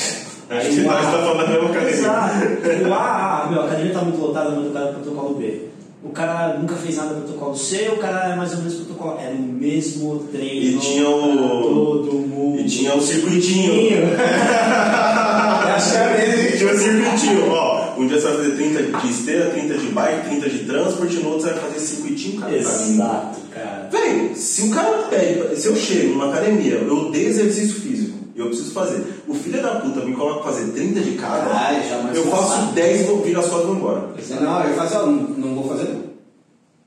Acho 0.50 0.70
que 0.70 0.82
nós 0.82 1.06
estamos 1.06 1.26
falando 1.28 1.46
da 1.46 1.54
mesma 1.54 1.70
academia. 1.70 1.94
Exato. 1.94 2.88
O 2.90 2.94
A, 2.94 3.44
ah, 3.44 3.48
meu, 3.52 3.62
a 3.62 3.66
academia 3.66 3.94
tá 3.94 4.02
muito 4.02 4.20
lotada, 4.22 4.52
manda 4.52 4.70
o 4.70 4.72
cara 4.72 4.86
pro 4.88 5.00
protocolo 5.02 5.36
B. 5.36 5.68
O 6.04 6.10
cara 6.10 6.58
nunca 6.58 6.76
fez 6.76 6.96
nada 6.96 7.16
protocolo 7.16 7.56
C, 7.58 7.90
o 7.90 7.98
cara 7.98 8.32
é 8.32 8.36
mais 8.36 8.52
ou 8.54 8.60
menos 8.60 8.76
protocolo. 8.76 9.20
Era 9.20 9.34
o 9.34 9.40
mesmo 9.40 10.20
treino. 10.32 10.78
E 10.78 10.80
tinha 10.80 11.10
o- 11.10 11.64
Todo 11.64 12.14
mundo. 12.14 12.62
E 12.62 12.64
tinha 12.66 12.96
o 12.96 13.02
circuitinho. 13.02 14.04
Acho 15.76 15.92
que 15.92 15.98
é 15.98 16.28
mesmo. 16.28 16.58
Tinha 16.58 16.74
o 16.74 16.78
circuitinho, 16.78 17.52
ó. 17.52 17.77
Um 17.98 18.08
dia 18.08 18.20
você 18.20 18.28
vai 18.28 18.38
fazer 18.38 18.56
30 18.56 18.84
de 18.84 19.12
esteira, 19.12 19.50
30 19.50 19.78
de 19.78 19.88
bike, 19.88 20.30
30 20.30 20.50
de 20.50 20.60
transporte, 20.66 21.16
no 21.16 21.30
outro 21.30 21.48
você 21.48 21.54
vai 21.54 21.64
fazer 21.64 21.80
circuitinho, 21.80 22.40
cara. 22.40 22.56
Exato, 22.56 23.40
cara. 23.52 23.90
Véi, 23.92 24.36
se 24.36 24.62
o 24.64 24.70
cara 24.70 24.98
pede, 25.10 25.60
se 25.60 25.68
eu 25.68 25.76
chego 25.76 26.14
numa 26.14 26.30
academia, 26.30 26.76
eu 26.76 26.96
odeio 26.96 27.28
exercício 27.28 27.82
físico, 27.82 28.18
e 28.36 28.40
eu 28.40 28.48
preciso 28.48 28.72
fazer. 28.72 29.04
O 29.28 29.34
filho 29.34 29.62
da 29.62 29.80
puta 29.80 30.06
me 30.06 30.16
coloca 30.16 30.44
pra 30.44 30.54
fazer 30.54 30.72
30 30.72 31.00
de 31.00 31.12
cada, 31.14 31.52
Ai, 31.52 31.90
já 31.90 31.98
mais 32.04 32.16
eu 32.16 32.24
faço 32.26 32.52
cansado. 32.52 32.74
10 32.74 33.02
e 33.02 33.04
vou 33.06 33.22
virar 33.24 33.40
as 33.40 33.48
costas 33.48 33.64
e 33.64 33.68
vou 33.68 33.76
embora. 33.76 34.10
Não, 34.42 34.64
eu 34.64 34.76
faço, 34.76 34.96
não, 35.06 35.12
não 35.12 35.56
vou 35.56 35.68
fazer 35.68 35.90
não. 35.90 36.08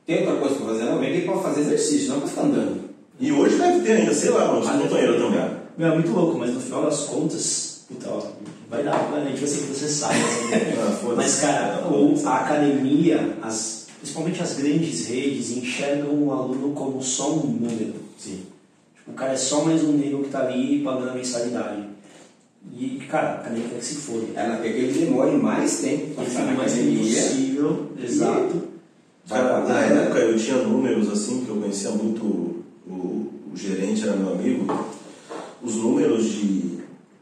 Tem 0.06 0.20
outra 0.20 0.36
coisa 0.36 0.54
pra 0.56 0.66
fazer, 0.66 0.84
não. 0.84 0.98
Vem 0.98 1.10
aqui 1.10 1.26
pra 1.26 1.36
fazer 1.38 1.60
exercício, 1.62 2.08
não 2.10 2.20
pra 2.20 2.28
ficar 2.28 2.42
andando. 2.42 2.80
E 3.18 3.32
hoje 3.32 3.56
deve 3.56 3.80
ter 3.80 3.92
ainda, 3.92 4.14
sei 4.14 4.30
lá, 4.30 4.46
mano, 4.46 4.64
se 4.64 4.72
não 4.72 4.86
banheiro 4.86 5.18
também. 5.20 5.50
Meu, 5.76 5.88
é 5.88 5.94
muito 5.94 6.10
louco, 6.10 6.38
mas 6.38 6.54
no 6.54 6.60
final 6.60 6.84
das 6.84 7.00
contas, 7.00 7.84
puta, 7.88 8.08
ó, 8.08 8.22
vai 8.70 8.84
dar, 8.84 9.12
a 9.12 9.24
gente 9.28 9.40
vai 9.40 9.48
ser 9.48 9.66
processado. 9.66 10.14
né? 10.14 10.76
Ah, 10.80 11.12
mas, 11.16 11.40
cara, 11.40 11.88
o, 11.88 12.14
a 12.26 12.36
academia, 12.40 13.36
as, 13.42 13.86
principalmente 14.00 14.40
as 14.42 14.54
grandes 14.54 15.06
redes, 15.08 15.50
enxergam 15.50 16.14
o 16.26 16.32
aluno 16.32 16.72
como 16.72 17.02
só 17.02 17.32
um 17.34 17.46
número. 17.46 17.94
Sim. 18.18 18.40
Tipo, 18.94 19.10
o 19.10 19.14
cara 19.14 19.32
é 19.32 19.36
só 19.36 19.64
mais 19.64 19.82
um 19.82 19.92
negro 19.92 20.22
que 20.22 20.30
tá 20.30 20.40
ali 20.46 20.82
pagando 20.84 21.10
a 21.10 21.14
mensalidade. 21.14 21.82
E, 22.76 23.00
cara, 23.10 23.28
a 23.28 23.34
academia 23.40 23.68
quer 23.70 23.78
que 23.78 23.84
se 23.84 23.94
foda. 23.96 24.26
Ela 24.34 24.56
quer 24.58 24.72
que 24.72 24.78
ele 24.78 25.04
demore 25.06 25.36
mais 25.36 25.80
tempo 25.80 26.14
pra 26.14 26.24
E 26.24 26.26
fica 26.26 26.42
na 26.42 26.52
academia. 26.52 27.02
possível, 27.22 27.86
exato. 28.02 28.62
Cara, 29.28 29.60
na 29.60 29.74
Vai- 29.74 29.98
época 29.98 30.18
eu 30.20 30.36
tinha 30.38 30.56
números 30.58 31.08
assim, 31.10 31.44
que 31.44 31.50
eu 31.50 31.56
conhecia 31.56 31.90
muito, 31.90 32.22
o, 32.86 33.28
o 33.52 33.56
gerente 33.56 34.02
era 34.02 34.16
meu 34.16 34.32
amigo, 34.34 34.66
os 35.62 35.76
números 35.76 36.24
de 36.24 36.69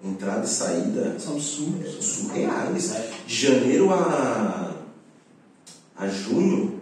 entrada 0.05 0.45
e 0.45 0.49
saída 0.49 1.17
São 1.19 1.35
absurdos. 1.35 2.05
surreais. 2.05 2.93
É. 2.95 3.11
De 3.27 3.35
janeiro 3.35 3.93
a, 3.93 4.75
a 5.97 6.07
junho, 6.09 6.75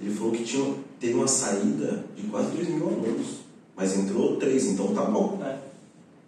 ele 0.00 0.14
falou 0.14 0.32
que 0.32 0.44
tinha, 0.44 0.74
teve 0.98 1.14
uma 1.14 1.28
saída 1.28 2.04
de 2.16 2.22
quase 2.24 2.48
2 2.50 2.68
mil 2.68 2.86
alunos, 2.88 3.26
mas 3.76 3.96
entrou 3.96 4.36
3, 4.36 4.66
então 4.68 4.88
tá 4.94 5.02
bom. 5.02 5.38
É. 5.44 5.56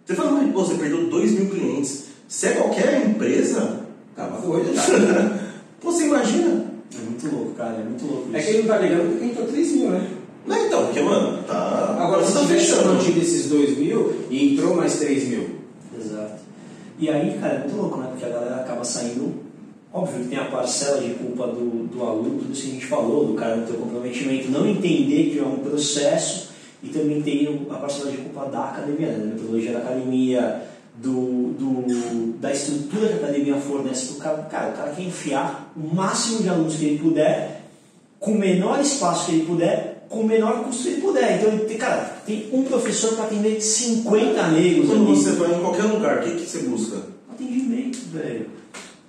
Você 0.05 0.15
fala, 0.15 0.31
mas 0.31 0.51
você 0.53 0.75
perdeu 0.75 1.09
2 1.09 1.31
mil 1.31 1.49
clientes. 1.49 2.05
Se 2.27 2.47
é 2.47 2.51
qualquer 2.53 3.05
empresa, 3.07 3.81
Tava 4.15 4.39
doido. 4.45 4.69
pô, 5.81 5.91
você 5.91 6.05
imagina. 6.05 6.71
É 6.95 6.99
muito 7.09 7.27
louco, 7.35 7.51
cara, 7.55 7.77
é 7.77 7.83
muito 7.83 8.05
louco 8.05 8.29
É 8.31 8.37
isso. 8.39 8.47
que 8.47 8.53
ele 8.53 8.67
não 8.67 8.75
tá 8.75 8.79
ligando 8.81 9.11
porque 9.11 9.25
entrou 9.25 9.47
3 9.47 9.71
mil, 9.71 9.89
né? 9.89 10.11
Não, 10.45 10.67
então, 10.67 10.85
porque, 10.85 11.01
mano, 11.01 11.41
tá. 11.43 11.97
Agora, 11.99 12.23
se 12.23 12.33
tá 12.33 12.39
tivesse 12.41 12.67
fechando. 12.67 12.93
mantido 12.93 13.19
esses 13.21 13.45
2 13.47 13.77
mil 13.77 14.13
e 14.29 14.53
entrou 14.53 14.75
mais 14.75 14.97
3 14.97 15.23
mil. 15.29 15.49
E 17.03 17.09
aí, 17.09 17.37
cara, 17.37 17.55
é 17.55 17.59
muito 17.59 17.75
louco, 17.75 17.97
né? 17.97 18.07
Porque 18.11 18.23
a 18.23 18.29
galera 18.29 18.55
acaba 18.61 18.81
saindo. 18.81 19.33
Óbvio 19.91 20.23
que 20.23 20.29
tem 20.29 20.39
a 20.39 20.45
parcela 20.45 21.01
de 21.01 21.15
culpa 21.15 21.47
do, 21.47 21.85
do 21.87 22.01
aluno, 22.01 22.39
tudo 22.39 22.53
isso 22.53 22.61
que 22.61 22.69
a 22.69 22.73
gente 22.75 22.85
falou, 22.85 23.27
do 23.27 23.33
cara 23.33 23.57
ter 23.57 23.73
o 23.73 23.79
comprometimento, 23.79 24.49
não 24.49 24.65
entender 24.65 25.31
que 25.31 25.37
é 25.37 25.43
um 25.43 25.57
processo, 25.57 26.51
e 26.81 26.87
também 26.87 27.21
tem 27.21 27.67
a 27.69 27.75
parcela 27.75 28.09
de 28.09 28.19
culpa 28.19 28.45
da 28.45 28.69
academia, 28.69 29.07
né? 29.07 29.17
da 29.17 29.25
metodologia 29.25 29.73
da 29.73 29.79
academia, 29.79 30.63
do, 30.95 31.51
do, 31.59 32.37
da 32.39 32.53
estrutura 32.53 33.09
que 33.09 33.13
a 33.15 33.17
academia 33.17 33.55
fornece 33.57 34.13
para 34.13 34.15
o 34.15 34.19
cara. 34.19 34.43
Cara, 34.43 34.69
o 34.69 34.77
cara 34.77 34.91
quer 34.91 35.03
enfiar 35.03 35.73
o 35.75 35.93
máximo 35.93 36.41
de 36.41 36.47
alunos 36.47 36.77
que 36.77 36.85
ele 36.85 36.99
puder, 36.99 37.63
com 38.17 38.31
o 38.31 38.39
menor 38.39 38.79
espaço 38.79 39.25
que 39.25 39.33
ele 39.33 39.45
puder, 39.45 39.92
com 40.13 40.19
o 40.19 40.27
menor 40.27 40.63
custo 40.63 40.83
que 40.83 40.89
ele 40.89 41.01
puder. 41.01 41.41
Então, 41.41 41.77
cara, 41.77 42.17
tem 42.25 42.47
um 42.53 42.63
professor 42.63 43.15
para 43.15 43.25
atender 43.25 43.59
50 43.59 44.47
negros 44.49 44.87
Quando 44.87 45.07
ali. 45.07 45.15
você 45.17 45.31
vai 45.31 45.55
em 45.55 45.59
qualquer 45.59 45.83
lugar, 45.83 46.19
o 46.19 46.21
que, 46.21 46.35
que 46.35 46.45
você 46.45 46.59
busca? 46.59 46.97
Atendimento, 47.31 47.97
velho. 48.13 48.45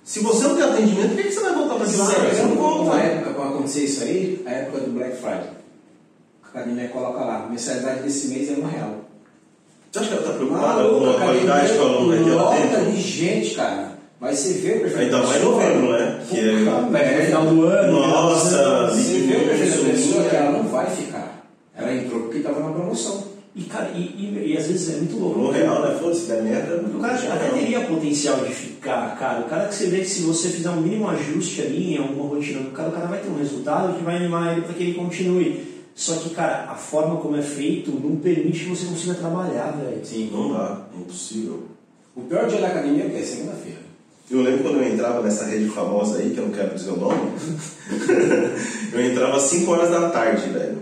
Se 0.03 0.19
você 0.19 0.47
não 0.47 0.55
tem 0.55 0.63
atendimento, 0.63 1.09
por 1.09 1.17
que, 1.17 1.23
que 1.23 1.31
você 1.31 1.39
vai 1.41 1.53
voltar 1.53 1.75
pra 1.75 1.83
aquele 1.85 2.01
lugar? 2.01 2.15
Você 2.33 2.41
não 2.41 2.51
Uma 2.53 2.83
volta. 2.83 2.97
época, 2.97 3.33
quando 3.33 3.53
acontecer 3.53 3.83
isso 3.85 4.03
aí, 4.03 4.43
a 4.45 4.49
época 4.51 4.79
do 4.81 4.91
Black 4.91 5.15
Friday. 5.17 5.49
A 6.43 6.47
academia 6.47 6.87
coloca 6.89 7.19
lá, 7.19 7.47
mensalidade 7.49 8.01
desse 8.03 8.27
mês 8.29 8.49
é 8.49 8.53
um 8.53 8.65
real. 8.65 9.05
Você 9.91 9.99
acha 9.99 10.07
que 10.07 10.13
ela 10.13 10.21
está 10.23 10.33
preocupada 10.33 10.83
Maluco, 10.83 10.99
com 11.05 11.09
a 11.11 11.13
qualidade 11.13 11.71
que 11.71 11.77
o 11.77 11.81
aluno 11.83 12.09
vai 12.09 12.23
ter 12.23 12.31
lá 12.31 12.55
dentro? 12.55 12.91
de 12.91 13.01
gente, 13.01 13.55
cara. 13.55 13.94
Mas 14.19 14.39
você 14.39 14.53
vê 14.53 14.77
o 14.77 14.79
perfil 14.81 14.99
Ainda 14.99 15.17
da 15.19 15.27
mais 15.27 15.43
novembro, 15.43 15.91
né? 15.91 16.21
Que 16.29 16.39
é- 16.39 16.53
merda. 16.89 17.25
final 17.25 17.45
do 17.47 17.65
ano. 17.65 17.91
Nossa, 17.99 18.89
Você 18.91 19.19
vê 19.19 19.35
o 19.35 19.47
da 19.47 19.91
pessoa 19.91 20.23
que 20.23 20.35
ela 20.35 20.51
não 20.51 20.63
vai 20.63 20.89
ficar. 20.89 21.45
Ela 21.75 21.93
entrou 21.93 22.21
porque 22.21 22.37
estava 22.37 22.59
na 22.61 22.71
promoção. 22.71 23.35
E, 23.53 23.63
cara, 23.63 23.91
e, 23.95 23.99
e, 24.01 24.51
e 24.53 24.57
às 24.57 24.67
vezes 24.67 24.93
é 24.93 24.97
muito 24.97 25.17
louco. 25.17 25.39
No 25.39 25.51
real, 25.51 25.81
né? 25.81 25.97
Foda-se, 25.99 26.25
der 26.25 26.43
merda. 26.43 26.75
O 26.93 26.99
cara 26.99 27.13
até 27.13 27.49
teria 27.49 27.81
potencial 27.81 28.37
de 28.37 28.53
ficar, 28.53 29.17
cara. 29.17 29.41
O 29.41 29.49
cara 29.49 29.67
que 29.67 29.75
você 29.75 29.87
vê 29.87 29.99
que 29.99 30.05
se 30.09 30.21
você 30.23 30.49
fizer 30.49 30.69
um 30.69 30.81
mínimo 30.81 31.07
ajuste 31.09 31.61
ali 31.61 31.95
em 31.95 31.97
alguma 31.97 32.29
rotina 32.29 32.59
do 32.61 32.71
cara, 32.71 32.89
o 32.89 32.91
cara 32.91 33.07
vai 33.07 33.19
ter 33.19 33.29
um 33.29 33.37
resultado 33.37 33.97
que 33.97 34.03
vai 34.03 34.17
animar 34.17 34.53
ele 34.53 34.61
para 34.61 34.73
que 34.73 34.83
ele 34.83 34.93
continue. 34.93 35.75
Só 35.95 36.15
que, 36.15 36.31
cara, 36.31 36.69
a 36.69 36.75
forma 36.75 37.15
como 37.21 37.37
é 37.37 37.41
feito 37.41 37.91
não 37.91 38.17
permite 38.17 38.59
que 38.65 38.69
você 38.69 38.85
consiga 38.87 39.13
trabalhar, 39.13 39.71
velho. 39.81 40.03
Sim. 40.03 40.29
Não 40.33 40.51
dá, 40.51 40.81
é 40.93 40.99
impossível. 40.99 41.63
O 42.13 42.21
pior 42.21 42.47
dia 42.47 42.59
da 42.59 42.67
academia 42.67 43.03
é 43.03 43.07
o 43.07 43.09
quê? 43.11 43.23
Segunda-feira. 43.23 43.84
Eu 44.29 44.41
lembro 44.41 44.63
quando 44.63 44.81
eu 44.81 44.91
entrava 44.91 45.21
nessa 45.21 45.45
rede 45.45 45.69
famosa 45.69 46.17
aí, 46.17 46.31
que 46.31 46.39
eu 46.39 46.47
não 46.47 46.51
quero 46.51 46.73
dizer 46.73 46.89
o 46.89 46.97
nome, 46.97 47.31
eu 48.91 49.05
entrava 49.05 49.37
às 49.37 49.43
5 49.43 49.71
horas 49.71 49.91
da 49.91 50.09
tarde, 50.09 50.49
velho. 50.49 50.81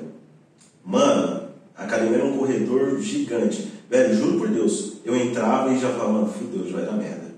Mano, 0.83 1.43
a 1.77 1.83
academia 1.83 2.19
era 2.19 2.25
um 2.25 2.37
corredor 2.37 2.99
gigante. 3.01 3.67
Velho, 3.89 4.15
juro 4.15 4.39
por 4.39 4.47
Deus, 4.47 4.93
eu 5.03 5.15
entrava 5.15 5.71
e 5.73 5.79
já 5.79 5.89
falava, 5.89 6.13
mano, 6.13 6.33
fudeu, 6.33 6.65
já 6.65 6.77
vai 6.77 6.85
dar 6.85 6.93
merda. 6.93 7.33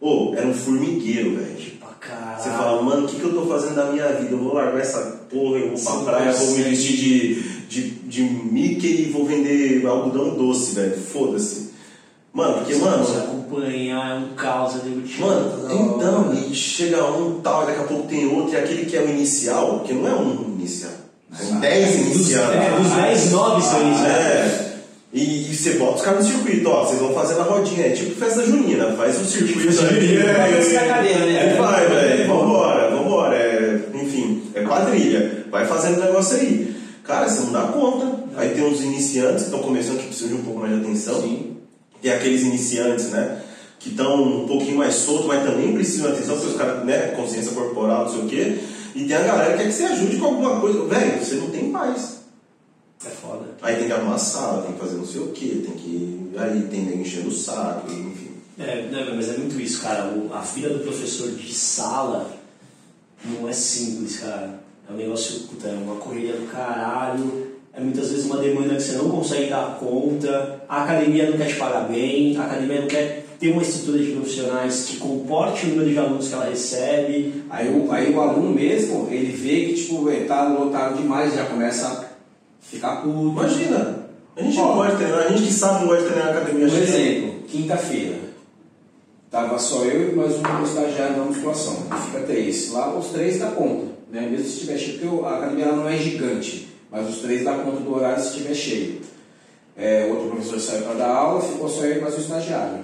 Ô, 0.00 0.34
era 0.34 0.46
um 0.46 0.52
formigueiro, 0.52 1.36
velho. 1.36 1.56
Pra 1.78 1.88
caralho. 1.90 2.42
Você 2.42 2.50
fala, 2.50 2.82
mano, 2.82 3.06
o 3.06 3.08
que, 3.08 3.16
que 3.16 3.24
eu 3.24 3.32
tô 3.32 3.46
fazendo 3.46 3.76
da 3.76 3.92
minha 3.92 4.08
vida? 4.08 4.32
Eu 4.32 4.38
vou 4.38 4.52
largar 4.52 4.80
essa 4.80 5.00
porra, 5.30 5.58
eu 5.58 5.76
vou 5.76 5.80
pra 5.80 5.92
Sim, 5.92 6.04
praia, 6.04 6.32
vou 6.32 6.50
me 6.56 6.62
vestir 6.64 6.96
de, 6.96 7.42
de, 7.68 7.90
de 7.90 8.22
Mickey 8.22 9.02
e 9.02 9.10
vou 9.10 9.24
vender 9.24 9.86
algodão 9.86 10.36
doce, 10.36 10.74
velho. 10.74 10.96
Foda-se. 10.96 11.75
Mano, 12.36 12.58
porque, 12.58 12.74
mano. 12.74 12.98
consegue 12.98 13.18
acompanhar, 13.18 14.10
é 14.10 14.14
um 14.18 14.34
caos 14.34 14.74
ali, 14.74 14.94
o 14.94 15.00
time 15.00 15.26
Mano, 15.26 15.72
então, 15.72 16.34
e 16.34 16.54
chega 16.54 17.02
um 17.02 17.40
tal, 17.40 17.62
e 17.62 17.66
daqui 17.68 17.80
a 17.80 17.84
pouco 17.84 18.06
tem 18.06 18.26
outro, 18.26 18.52
e 18.52 18.56
aquele 18.58 18.84
que 18.84 18.94
é 18.94 19.00
o 19.00 19.08
inicial, 19.08 19.80
que 19.80 19.94
não 19.94 20.06
é 20.06 20.14
um 20.14 20.54
inicial, 20.58 20.92
são 21.32 21.58
10 21.60 21.94
iniciais. 21.94 22.54
É, 22.54 22.78
os 22.78 22.92
10 22.92 23.32
9 23.32 23.62
são 23.62 23.80
né? 23.80 24.08
É. 24.08 24.66
E, 25.14 25.50
e 25.50 25.56
você 25.56 25.70
bota 25.78 25.94
os 25.94 26.02
caras 26.02 26.26
no 26.26 26.30
circuito, 26.30 26.68
ó, 26.68 26.84
vocês 26.84 27.00
vão 27.00 27.14
fazer 27.14 27.36
na 27.36 27.44
rodinha, 27.44 27.86
é 27.86 27.90
tipo 27.90 28.14
festa 28.14 28.44
junina, 28.44 28.92
faz 28.98 29.18
o 29.18 29.24
circuito 29.24 29.70
aí. 29.70 30.22
Vai 30.22 30.52
descer 30.52 30.78
a 30.78 30.88
cadeira, 30.88 31.24
né? 31.24 31.40
Aí 31.40 31.58
vai, 31.58 31.88
velho, 31.88 32.28
vambora, 32.28 32.90
vambora. 32.90 33.34
É, 33.34 33.80
enfim, 33.94 34.42
é 34.54 34.60
quadrilha. 34.60 35.46
Vai 35.50 35.64
fazendo 35.64 36.02
o 36.02 36.04
negócio 36.04 36.36
aí. 36.36 36.76
Cara, 37.02 37.26
você 37.26 37.40
não 37.44 37.52
dá 37.52 37.62
conta. 37.62 38.14
Aí 38.36 38.50
tem 38.50 38.62
uns 38.62 38.82
iniciantes 38.82 39.44
que 39.44 39.48
estão 39.48 39.60
começando 39.60 39.98
que 39.98 40.08
precisam 40.08 40.28
de 40.28 40.34
um 40.34 40.44
pouco 40.44 40.60
mais 40.60 40.74
de 40.74 40.80
atenção. 40.84 41.22
Sim. 41.22 41.55
Aqueles 42.10 42.42
iniciantes, 42.42 43.06
né? 43.10 43.42
Que 43.78 43.90
estão 43.90 44.22
um 44.22 44.46
pouquinho 44.46 44.76
mais 44.78 44.94
soltos, 44.94 45.26
mas 45.26 45.44
também 45.44 45.72
precisam 45.74 46.08
de 46.10 46.16
atenção, 46.16 46.34
porque 46.36 46.50
os 46.52 46.56
caras, 46.56 46.84
né? 46.84 47.08
Consciência 47.16 47.52
corporal, 47.52 48.04
não 48.04 48.12
sei 48.12 48.20
o 48.20 48.26
quê. 48.28 48.58
E 48.94 49.04
tem 49.04 49.16
a 49.16 49.22
galera 49.22 49.52
que 49.52 49.58
quer 49.58 49.66
que 49.68 49.72
você 49.74 49.84
ajude 49.84 50.16
com 50.16 50.24
alguma 50.26 50.60
coisa. 50.60 50.84
Velho, 50.84 51.24
você 51.24 51.34
não 51.36 51.50
tem 51.50 51.70
paz. 51.70 52.16
É 53.04 53.10
foda. 53.10 53.44
Aí 53.62 53.76
tem 53.76 53.86
que 53.86 53.92
arrumar 53.92 54.14
a 54.14 54.18
sala, 54.18 54.62
tem 54.62 54.72
que 54.72 54.80
fazer 54.80 54.96
não 54.96 55.06
sei 55.06 55.20
o 55.20 55.28
quê, 55.28 55.62
tem 55.64 55.74
que. 55.74 56.30
Aí 56.38 56.62
tem 56.70 56.80
nego 56.82 57.00
enchendo 57.02 57.28
o 57.28 57.32
saco, 57.32 57.90
enfim. 57.92 58.30
É, 58.58 58.88
não, 58.90 59.14
mas 59.16 59.28
é 59.28 59.36
muito 59.36 59.60
isso, 59.60 59.82
cara. 59.82 60.06
O- 60.06 60.32
a 60.32 60.40
vida 60.40 60.70
do 60.70 60.78
professor 60.80 61.30
de 61.30 61.52
sala 61.54 62.30
não 63.24 63.46
é 63.48 63.52
simples, 63.52 64.18
cara. 64.20 64.60
É 64.88 64.92
um 64.92 64.96
negócio, 64.96 65.40
puta, 65.40 65.68
é 65.68 65.72
uma 65.74 65.96
correria 65.96 66.32
do 66.34 66.46
caralho. 66.50 67.54
É 67.74 67.80
muitas 67.80 68.08
vezes 68.10 68.24
uma 68.24 68.38
demanda 68.38 68.74
que 68.76 68.82
você 68.82 68.92
não 68.92 69.10
consegue 69.10 69.50
dar 69.50 69.76
conta. 69.78 70.55
A 70.68 70.84
academia 70.84 71.30
não 71.30 71.38
quer 71.38 71.46
te 71.46 71.56
pagar 71.56 71.88
bem, 71.88 72.36
a 72.36 72.44
academia 72.44 72.80
não 72.80 72.88
quer 72.88 73.26
ter 73.38 73.50
uma 73.50 73.62
estrutura 73.62 73.98
de 73.98 74.12
profissionais 74.12 74.86
que 74.86 74.96
comporte 74.96 75.66
o 75.66 75.68
número 75.70 75.90
de 75.90 75.98
alunos 75.98 76.28
que 76.28 76.34
ela 76.34 76.46
recebe. 76.46 77.44
Aí 77.50 77.68
o, 77.68 77.92
aí 77.92 78.12
o 78.12 78.20
aluno 78.20 78.52
mesmo, 78.52 79.08
ele 79.10 79.32
vê 79.32 79.66
que 79.66 79.74
tipo, 79.74 80.08
é, 80.10 80.24
tá 80.24 80.48
lotado 80.48 80.96
demais, 80.96 81.34
já 81.34 81.44
começa 81.44 81.86
a 81.86 82.04
ficar 82.60 83.02
puto. 83.02 83.28
Imagina, 83.28 84.06
a 84.36 84.42
gente 84.42 84.58
Ó. 84.58 84.68
não 84.68 84.74
gosta 84.76 84.92
de 84.92 84.98
treinar, 84.98 85.20
a 85.20 85.28
gente 85.28 85.42
que 85.42 85.52
sabe 85.52 85.80
não 85.80 85.88
gosta 85.88 86.02
de 86.02 86.08
treinar 86.08 86.34
na 86.34 86.40
academia. 86.40 86.68
Por 86.68 86.74
cheia. 86.74 86.84
exemplo, 86.84 87.42
quinta-feira, 87.48 88.16
tava 89.30 89.58
só 89.58 89.84
eu 89.84 90.12
e 90.12 90.16
mais 90.16 90.32
um 90.34 90.64
estagiário 90.64 91.16
na 91.16 91.24
musculação. 91.24 91.86
Fica 92.06 92.20
três. 92.20 92.72
Lá 92.72 92.98
os 92.98 93.08
três 93.08 93.38
dá 93.38 93.50
conta, 93.50 93.86
né? 94.10 94.28
Mesmo 94.30 94.46
se 94.46 94.52
estiver 94.54 94.78
cheio, 94.78 94.98
porque 94.98 95.26
a 95.26 95.36
academia 95.38 95.72
não 95.72 95.88
é 95.88 95.96
gigante, 95.96 96.68
mas 96.90 97.08
os 97.08 97.18
três 97.18 97.44
dá 97.44 97.54
conta 97.54 97.80
do 97.80 97.94
horário 97.94 98.22
se 98.22 98.30
estiver 98.30 98.54
cheio. 98.54 99.05
É, 99.76 100.06
outro 100.10 100.30
professor 100.30 100.58
saiu 100.58 100.82
para 100.82 100.94
dar 100.94 101.08
aula, 101.08 101.40
ficou 101.40 101.68
só 101.68 101.84
eu 101.84 101.98
e 101.98 102.00
mais 102.00 102.14
um 102.14 102.20
estagiário. 102.20 102.78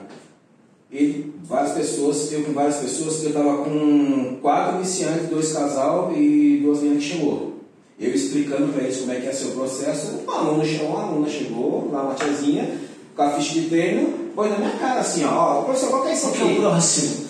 Ele, 0.91 1.33
várias 1.43 1.73
pessoas, 1.73 2.31
eu 2.33 2.43
com 2.45 2.53
várias 2.53 2.77
pessoas, 2.77 3.23
eu 3.23 3.29
estava 3.31 3.65
com 3.65 4.37
quatro 4.43 4.77
iniciantes, 4.77 5.29
dois 5.31 5.53
casal 5.53 6.13
e 6.15 6.61
duas 6.63 6.81
meninas 6.81 7.03
que 7.03 7.11
chegou. 7.15 7.53
Eu 7.99 8.13
explicando 8.15 8.73
para 8.73 8.83
eles 8.83 8.99
como 8.99 9.13
é 9.13 9.17
que 9.17 9.27
ia 9.27 9.33
ser 9.33 9.47
o 9.47 9.53
processo, 9.53 10.21
um 10.27 10.31
aluno 10.31 10.65
chegou, 10.65 10.89
uma 10.89 11.03
aluna 11.05 11.29
chegou, 11.31 11.89
lá 11.91 12.03
uma 12.03 12.15
tiazinha, 12.15 12.79
com 13.17 13.23
a 13.23 13.31
ficha 13.31 13.61
de 13.61 13.69
treino, 13.69 14.09
pôs 14.35 14.51
na 14.51 14.59
minha 14.59 14.73
cara 14.73 15.01
assim, 15.01 15.25
ó, 15.25 15.63
professor, 15.63 15.89
qual 15.91 16.03
que 16.03 16.09
é 16.09 16.13
isso 16.13 16.23
Qual 16.23 16.33
que 16.35 16.43
é 16.43 16.45
o 16.45 16.49
aqui? 16.49 16.61
próximo? 16.61 17.27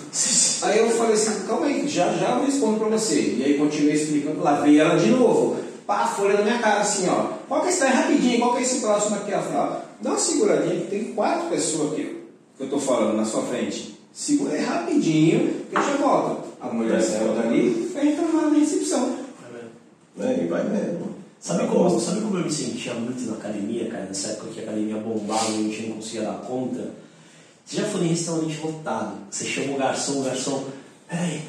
Aí 0.63 0.79
eu 0.79 0.91
falei 0.91 1.15
assim, 1.15 1.47
calma 1.47 1.67
aí, 1.67 1.87
já 1.87 2.13
já 2.15 2.39
eu 2.39 2.45
respondo 2.45 2.79
pra 2.81 2.89
você. 2.89 3.37
E 3.39 3.45
aí 3.45 3.59
continuei 3.59 3.95
explicando, 3.95 4.43
lá 4.43 4.61
veio 4.61 4.81
ela 4.81 4.97
de 4.97 5.11
novo. 5.11 5.57
Pá, 5.93 6.05
a 6.05 6.07
folha 6.07 6.39
na 6.39 6.43
minha 6.43 6.59
cara 6.59 6.81
assim, 6.81 7.07
ó. 7.07 7.35
Qual 7.47 7.61
que 7.61 7.67
é 7.67 7.71
esse 7.71 7.81
daí 7.81 7.93
rapidinho? 7.93 8.39
Qual 8.39 8.53
que 8.53 8.61
é 8.61 8.63
esse 8.63 8.81
próximo 8.81 9.17
aqui? 9.17 9.31
Ela 9.31 9.43
falou, 9.43 9.61
ó, 9.61 9.81
dá 10.01 10.11
uma 10.11 10.19
seguradinha 10.19 10.81
que 10.81 10.87
tem 10.87 11.13
quatro 11.13 11.51
pessoas 11.51 11.93
aqui 11.93 12.23
que 12.57 12.63
eu 12.63 12.71
tô 12.71 12.79
falando 12.79 13.15
na 13.15 13.27
sua 13.27 13.43
frente. 13.43 13.99
Segura 14.11 14.55
aí 14.55 14.65
rapidinho, 14.65 15.67
que 15.69 15.77
eu 15.77 15.83
já 15.83 15.97
volto. 15.97 16.49
A 16.63 16.69
mulher 16.69 17.03
saiu 17.03 17.35
dali 17.35 17.69
e 17.69 17.91
foi 17.93 18.05
reclamar 18.05 18.51
na 18.51 18.59
recepção. 18.59 19.19
Né? 20.17 20.41
E 20.43 20.47
vai 20.47 20.65
mesmo. 20.65 21.15
Sabe 21.39 21.67
como, 21.67 22.01
sabe 22.01 22.23
como 22.23 22.39
eu 22.39 22.45
me 22.45 22.53
sentia 22.53 22.95
muito 22.95 23.21
na 23.27 23.35
academia, 23.35 23.91
cara, 23.91 24.05
nessa 24.05 24.29
época 24.29 24.53
que 24.55 24.61
a 24.61 24.63
academia 24.63 24.97
bombava 24.97 25.51
e 25.51 25.55
a 25.55 25.63
gente 25.63 25.89
não 25.89 25.97
conseguia 25.97 26.23
dar 26.23 26.39
conta? 26.39 26.91
Você 27.67 27.77
já 27.77 27.85
foi 27.85 28.01
em 28.03 28.09
restaurante 28.09 28.61
lotado, 28.65 29.17
você 29.31 29.45
chama 29.45 29.75
o 29.75 29.79
garçom, 29.79 30.21
o 30.21 30.25
garçom, 30.25 30.65
peraí, 31.09 31.43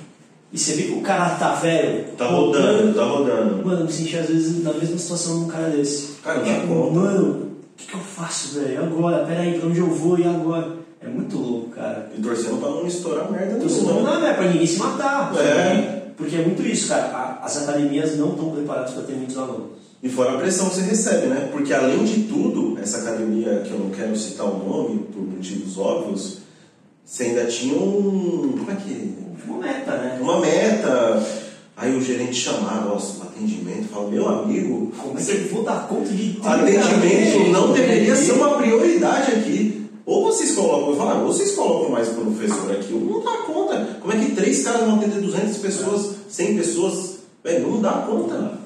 e 0.54 0.58
você 0.60 0.74
vê 0.74 0.84
que 0.84 0.91
o 0.93 1.01
cara 1.01 1.32
tá 1.32 1.56
velho, 1.56 2.06
Tá 2.16 2.28
rodando, 2.28 2.93
tá 2.93 3.04
rodando. 3.04 3.66
Mano, 3.66 3.80
eu 3.82 3.86
me 3.86 3.91
sentia 3.91 4.22
às 4.22 4.28
vezes 4.28 4.64
na 4.64 4.72
mesma 4.74 4.97
situação 4.97 5.39
num 5.39 5.47
cara 5.47 5.70
desse. 5.70 6.14
Cara, 6.24 6.39
não 6.39 6.45
dá 6.45 6.54
tipo, 6.60 6.68
conta. 6.68 6.91
mano, 6.91 7.34
o 7.34 7.76
que, 7.76 7.88
que 7.88 7.93
eu 7.95 7.99
faço, 7.99 8.60
velho? 8.60 8.84
Agora, 8.84 9.26
peraí, 9.26 9.60
pra 9.60 9.68
onde 9.68 9.80
eu 9.80 9.89
vou 9.89 10.20
e 10.20 10.24
agora? 10.24 10.74
É 11.01 11.08
muito 11.08 11.38
louco, 11.38 11.70
cara. 11.72 12.12
E 12.16 12.22
torcendo 12.22 12.60
pra 12.60 12.70
não 12.70 12.86
estourar 12.86 13.30
merda 13.32 13.58
nenhuma. 13.58 14.01
não 14.04 14.28
é 14.28 14.34
pra 14.34 14.47
ninguém 14.47 14.68
se 14.68 14.78
matar. 14.78 15.34
É. 15.38 16.04
Porque 16.16 16.36
é 16.36 16.45
muito 16.45 16.62
isso, 16.62 16.88
cara. 16.88 17.39
As 17.41 17.64
academias 17.64 18.16
não 18.18 18.30
estão 18.34 18.51
preparadas 18.51 18.91
para 18.91 19.04
ter 19.04 19.14
muitos 19.14 19.38
alunos. 19.38 19.74
E 20.01 20.10
fora 20.10 20.34
a 20.34 20.38
pressão 20.38 20.70
que 20.70 20.76
você 20.76 20.82
recebe, 20.82 21.28
né? 21.28 21.49
Porque 21.51 21.74
além 21.74 22.04
de 22.04 22.24
tudo, 22.24 22.78
essa 22.82 22.99
academia, 22.99 23.64
que 23.66 23.72
eu 23.72 23.80
não 23.80 23.89
quero 23.89 24.16
citar 24.16 24.45
o 24.45 24.58
nome, 24.58 24.99
por 25.12 25.22
motivos 25.24 25.78
óbvios, 25.78 26.39
você 27.04 27.24
ainda 27.24 27.45
tinha 27.45 27.76
um. 27.76 28.54
Como 28.58 28.72
é 28.72 28.76
que. 28.76 29.23
Uma 29.46 29.58
meta, 29.60 29.91
né? 29.91 30.18
Uma 30.22 30.39
meta. 30.39 31.44
Aí 31.76 31.96
o 31.96 32.02
gerente 32.02 32.36
chamava, 32.36 32.89
nossa, 32.89 33.20
um 33.20 33.24
atendimento, 33.24 33.89
fala, 33.89 34.10
meu 34.10 34.28
amigo, 34.28 34.91
Como 34.96 35.18
é 35.18 35.24
que 35.24 35.32
eu 35.32 35.50
vou 35.50 35.64
dar 35.64 35.88
conta 35.88 36.10
de 36.10 36.39
atendimento 36.44 37.52
não 37.52 37.74
deveria 37.74 38.16
ser 38.16 38.34
uma 38.34 38.58
prioridade 38.58 39.32
aqui. 39.32 39.89
Ou 40.06 40.24
vocês 40.24 40.52
colocam, 40.54 40.89
eu 40.89 40.98
falo, 40.98 41.10
ah, 41.10 41.20
ou 41.22 41.28
vocês 41.28 41.54
colocam 41.54 41.91
mais 41.91 42.10
professor 42.10 42.72
aqui, 42.72 42.94
ou 42.94 43.00
não 43.00 43.24
dá 43.24 43.38
conta. 43.38 43.98
Como 44.02 44.14
é 44.14 44.18
que 44.18 44.36
três 44.36 44.64
caras 44.64 44.82
vão 44.82 44.96
atender 44.96 45.22
200 45.22 45.58
pessoas, 45.58 46.16
100 46.30 46.58
pessoas? 46.58 47.14
Velho, 47.44 47.70
não 47.70 47.82
dá 47.82 47.91
conta. 48.08 48.60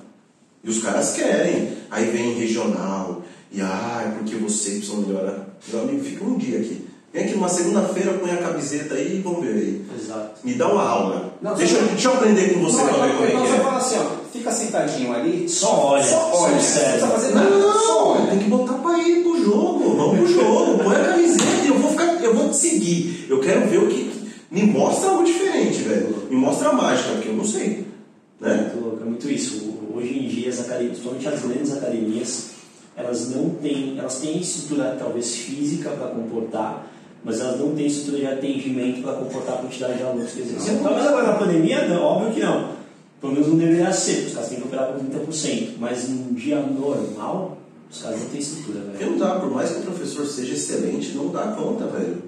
E 0.64 0.70
os 0.70 0.80
caras 0.80 1.14
querem. 1.14 1.78
Aí 1.90 2.10
vem 2.10 2.34
regional. 2.34 3.22
E 3.52 3.62
ai, 3.62 4.16
porque 4.18 4.36
vocês 4.36 4.80
precisam 4.80 5.02
melhorar. 5.02 5.48
Meu 5.72 5.82
amigo, 5.82 6.04
fica 6.04 6.24
um 6.24 6.38
dia 6.38 6.60
aqui. 6.60 6.87
Vem 7.14 7.24
aqui 7.24 7.34
numa 7.36 7.48
segunda-feira, 7.50 8.14
põe 8.14 8.32
a 8.32 8.38
camiseta 8.38 8.96
aí 8.96 9.18
e 9.18 9.22
vamos 9.22 9.46
ver 9.46 9.54
aí. 9.54 9.86
Exato. 9.98 10.32
Me 10.44 10.54
dá 10.54 10.68
uma 10.68 10.84
aula. 10.88 11.34
Não, 11.42 11.56
deixa, 11.56 11.80
deixa 11.80 12.10
eu 12.10 12.14
aprender 12.14 12.54
com 12.54 12.60
você 12.62 12.78
Não, 12.84 12.94
pra 12.94 13.06
ver 13.08 13.14
como 13.16 13.24
é 13.28 13.32
que 13.32 13.38
você 13.38 13.56
é. 13.56 13.60
fala 13.60 13.78
assim, 13.78 13.96
ó, 13.98 14.04
fica 14.32 14.52
sentadinho 14.52 15.14
ali, 15.14 15.50
Só 15.50 15.86
olha, 15.94 16.04
só 16.04 16.18
olha, 16.18 16.34
só 16.34 16.48
não 16.50 16.56
observa. 16.58 16.90
precisa 16.90 17.08
fazer 17.08 17.34
nada, 17.34 17.50
só 17.74 18.08
olha. 18.14 18.28
tem 18.28 18.40
que 18.40 18.50
botar 18.50 18.74
pra 18.74 18.98
ir 19.00 19.24
pro 19.24 19.44
jogo. 19.44 19.96
Vamos 19.96 20.18
pro 20.20 20.28
jogo. 20.28 20.84
Põe 20.84 20.96
a 20.96 21.06
camiseta 21.06 21.64
e 21.64 21.68
eu 21.70 21.80
vou 21.80 21.92
ficar, 21.92 22.24
eu 22.24 22.36
vou 22.36 22.50
te 22.50 22.58
seguir. 22.58 23.26
Eu 23.30 23.40
quero 23.40 23.68
ver 23.68 23.78
o 23.80 23.88
que. 23.88 24.08
Me 24.52 24.64
mostra 24.64 25.10
algo 25.10 25.24
diferente, 25.24 25.82
velho. 25.84 26.28
Me 26.30 26.36
mostra 26.38 26.70
a 26.70 26.74
mágica, 26.74 27.10
porque 27.14 27.30
eu 27.30 27.34
não 27.34 27.46
sei. 27.46 27.86
Né? 28.40 28.56
Muito 28.74 28.82
louco, 28.84 29.02
é 29.02 29.06
muito 29.06 29.30
isso. 29.30 29.74
Hoje 29.94 30.20
em 30.20 30.28
dia, 30.28 30.50
as 30.50 30.60
academias, 30.60 31.00
principalmente 31.00 31.28
as 31.28 31.42
grandes 31.42 31.74
academias, 31.74 32.46
elas 32.96 33.30
não 33.36 33.50
têm, 33.50 33.98
elas 33.98 34.16
têm 34.20 34.40
estrutura 34.40 34.96
talvez 35.00 35.36
física 35.36 35.90
para 35.90 36.08
comportar, 36.10 36.88
mas 37.24 37.40
elas 37.40 37.60
não 37.60 37.76
têm 37.76 37.86
estrutura 37.88 38.20
de 38.20 38.28
atendimento 38.28 39.02
para 39.02 39.14
comportar 39.14 39.56
a 39.56 39.58
quantidade 39.60 39.98
de 39.98 40.04
alunos 40.04 40.32
que 40.32 40.42
existem. 40.42 40.78
Talvez 40.80 41.08
agora 41.08 41.28
na 41.28 41.34
pandemia, 41.34 41.88
não, 41.88 42.02
óbvio 42.02 42.34
que 42.34 42.40
não. 42.40 42.78
Pelo 43.20 43.34
menos 43.34 43.48
não 43.48 43.58
deveria 43.58 43.92
ser, 43.92 44.14
porque 44.14 44.28
os 44.28 44.34
caras 44.34 44.50
têm 44.50 44.60
que 44.60 44.68
operar 44.68 44.94
com 44.94 45.06
30%. 45.06 45.70
Mas 45.80 46.08
num 46.10 46.34
dia 46.34 46.60
normal, 46.62 47.58
os 47.92 48.02
caras 48.02 48.20
não 48.20 48.28
têm 48.30 48.40
estrutura, 48.40 48.80
Porque 48.82 48.98
velho. 49.04 49.12
não 49.12 49.18
dá, 49.18 49.36
por 49.40 49.52
mais 49.52 49.72
que 49.72 49.80
o 49.80 49.82
professor 49.84 50.26
seja 50.26 50.54
excelente, 50.54 51.14
não 51.16 51.30
dá 51.30 51.48
conta, 51.48 51.86
velho. 51.88 52.24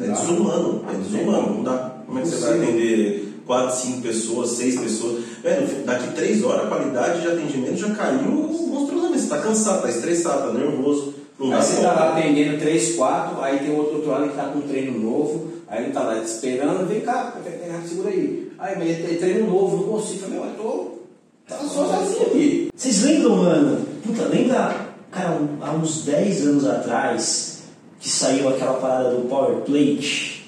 É 0.00 0.06
Dá. 0.08 0.12
desumano, 0.12 0.84
é 0.90 0.94
desumano, 0.96 1.54
não 1.54 1.62
dá. 1.62 1.94
Como 2.04 2.18
é 2.18 2.22
que 2.22 2.28
você 2.28 2.36
vai 2.44 2.62
atender 2.62 3.34
4, 3.46 3.76
5 3.76 4.00
pessoas, 4.00 4.50
6 4.50 4.80
pessoas? 4.80 5.24
Velho, 5.40 5.84
daqui 5.86 6.12
3 6.14 6.42
horas 6.42 6.64
a 6.64 6.68
qualidade 6.68 7.20
de 7.20 7.28
atendimento 7.28 7.76
já 7.76 7.90
caiu 7.94 8.32
monstruosamente. 8.32 9.22
Você 9.22 9.28
tá 9.28 9.38
cansado, 9.38 9.82
tá 9.82 9.88
estressado, 9.88 10.48
tá 10.48 10.58
nervoso. 10.58 11.13
Aí 11.52 11.62
você 11.62 11.82
tá 11.82 11.92
lá 11.92 12.16
atendendo 12.16 12.58
3, 12.58 12.96
4, 12.96 13.42
aí 13.42 13.58
tem 13.58 13.74
outro 13.76 13.96
outro 13.96 14.10
lado 14.10 14.28
que 14.28 14.36
tá 14.36 14.44
com 14.44 14.58
um 14.58 14.62
treino 14.62 14.98
novo, 14.98 15.48
aí 15.68 15.84
ele 15.84 15.92
tá 15.92 16.02
lá 16.02 16.14
te 16.20 16.26
esperando, 16.26 16.86
vem 16.86 17.00
cá, 17.00 17.34
segura 17.86 18.10
aí. 18.10 18.52
Aí, 18.58 18.78
mas 18.78 19.06
tem 19.06 19.18
treino 19.18 19.50
novo, 19.50 19.76
não 19.78 19.84
consigo. 19.84 20.20
Falei, 20.20 20.38
meu, 20.38 20.48
eu 20.48 20.54
tô. 20.54 20.94
Tá 21.48 21.58
só 21.58 21.86
sozinho 21.86 22.26
aqui. 22.26 22.68
Vocês 22.74 23.02
lembram, 23.02 23.36
mano? 23.36 23.86
Puta, 24.06 24.24
lembra, 24.24 24.76
cara, 25.10 25.38
há 25.60 25.72
uns 25.72 26.04
10 26.04 26.46
anos 26.46 26.66
atrás, 26.66 27.62
que 28.00 28.08
saiu 28.08 28.48
aquela 28.48 28.74
parada 28.74 29.10
do 29.10 29.28
Power 29.28 29.56
Plate? 29.58 30.44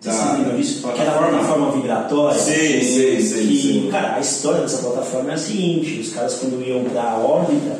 Vocês 0.00 0.16
lembram 0.38 0.56
disso? 0.56 0.88
Que 0.88 1.00
era 1.00 1.10
a 1.10 1.18
plataforma? 1.18 1.72
vibratória. 1.72 2.38
Sei, 2.38 2.82
sei, 2.82 3.20
sei, 3.20 3.46
Que, 3.46 3.62
sei. 3.62 3.90
cara, 3.90 4.16
a 4.16 4.20
história 4.20 4.62
dessa 4.62 4.78
plataforma 4.78 5.30
é 5.30 5.34
a 5.34 5.38
seguinte: 5.38 6.00
os 6.00 6.12
caras, 6.12 6.34
quando 6.36 6.66
iam 6.66 6.84
pra 6.84 7.16
órbita, 7.18 7.78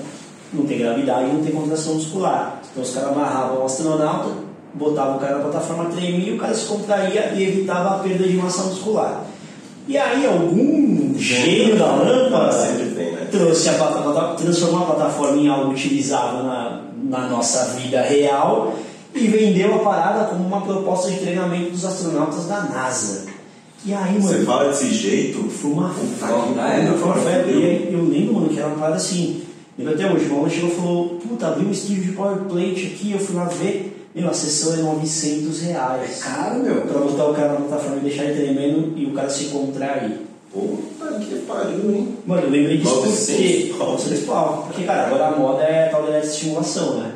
não 0.52 0.64
tem 0.64 0.78
gravidade 0.78 1.30
e 1.30 1.32
não 1.32 1.42
tem 1.42 1.52
contração 1.52 1.94
muscular. 1.94 2.60
Então, 2.70 2.82
os 2.82 2.90
caras 2.92 3.10
amarravam 3.10 3.62
o 3.62 3.64
astronauta, 3.64 4.30
botavam 4.74 5.16
o 5.16 5.20
cara 5.20 5.36
na 5.36 5.44
plataforma, 5.44 5.84
tremia, 5.86 6.34
o 6.34 6.38
cara 6.38 6.54
se 6.54 6.66
contraía 6.66 7.32
e 7.34 7.42
evitava 7.42 7.96
a 7.96 7.98
perda 7.98 8.26
de 8.26 8.36
massa 8.36 8.64
muscular. 8.64 9.24
E 9.88 9.96
aí, 9.96 10.26
algum 10.26 11.14
gênio 11.18 11.76
da 11.76 11.86
lâmpada 11.86 12.66
tem, 12.94 13.12
né? 13.12 13.28
trouxe 13.30 13.68
a 13.68 13.74
plataforma, 13.74 14.34
transformou 14.34 14.82
a 14.82 14.86
plataforma 14.86 15.36
em 15.36 15.48
algo 15.48 15.72
utilizável 15.72 16.44
na, 16.44 16.82
na 17.02 17.28
nossa 17.28 17.76
vida 17.76 18.00
real 18.02 18.74
e 19.14 19.26
vendeu 19.26 19.74
a 19.74 19.78
parada 19.80 20.26
como 20.26 20.46
uma 20.46 20.60
proposta 20.60 21.10
de 21.10 21.18
treinamento 21.18 21.70
dos 21.70 21.84
astronautas 21.84 22.46
da 22.46 22.60
NASA. 22.62 23.26
E 23.84 23.94
aí, 23.94 24.12
mano, 24.12 24.22
Você 24.22 24.44
fala 24.44 24.68
desse 24.68 24.92
jeito, 24.92 25.48
foi 25.48 25.70
uma 25.70 25.88
Puta 25.88 26.06
que 26.06 26.20
pariu. 26.20 26.54
E 27.48 27.92
eu 27.92 28.04
lembro, 28.04 28.34
mano, 28.34 28.48
que 28.48 28.58
era 28.58 28.68
uma 28.68 28.76
parada 28.76 28.96
assim. 28.96 29.42
Até 29.88 30.12
hoje, 30.12 30.26
o 30.26 30.28
maluco 30.34 30.50
chegou 30.50 30.68
e 30.70 30.74
falou: 30.74 31.08
Puta, 31.20 31.46
abriu 31.48 31.68
um 31.68 31.72
estúdio 31.72 32.02
de 32.04 32.12
Power 32.12 32.38
Plate 32.44 32.86
aqui. 32.94 33.12
Eu 33.12 33.18
fui 33.18 33.34
lá 33.36 33.44
ver, 33.44 34.06
meu, 34.14 34.28
a 34.28 34.32
sessão 34.32 34.74
é 34.74 34.76
900 34.78 35.60
reais. 35.62 36.18
Caro, 36.22 36.62
meu. 36.62 36.82
Pra 36.82 37.00
botar 37.00 37.26
o 37.26 37.34
cara 37.34 37.48
na 37.54 37.60
plataforma 37.60 37.96
e 37.98 38.00
deixar 38.00 38.24
ele 38.24 38.42
tremendo 38.44 38.92
e 38.96 39.06
o 39.06 39.12
cara 39.12 39.28
se 39.30 39.44
contrair. 39.46 40.18
puta 40.52 41.18
que 41.20 41.34
pariu, 41.46 41.90
hein? 41.94 42.16
Mano, 42.26 42.42
eu 42.42 42.50
lembrei 42.50 42.78
disso 42.78 42.94
900 42.96 43.26
porque. 43.26 43.74
pau. 43.78 43.92
900 43.92 44.24
pau. 44.24 44.64
Porque, 44.66 44.84
cara, 44.84 45.06
agora 45.06 45.26
a 45.28 45.36
moda 45.38 45.62
é 45.62 45.88
tal 45.88 46.06
da 46.06 46.18
estimulação, 46.20 47.00
né? 47.00 47.12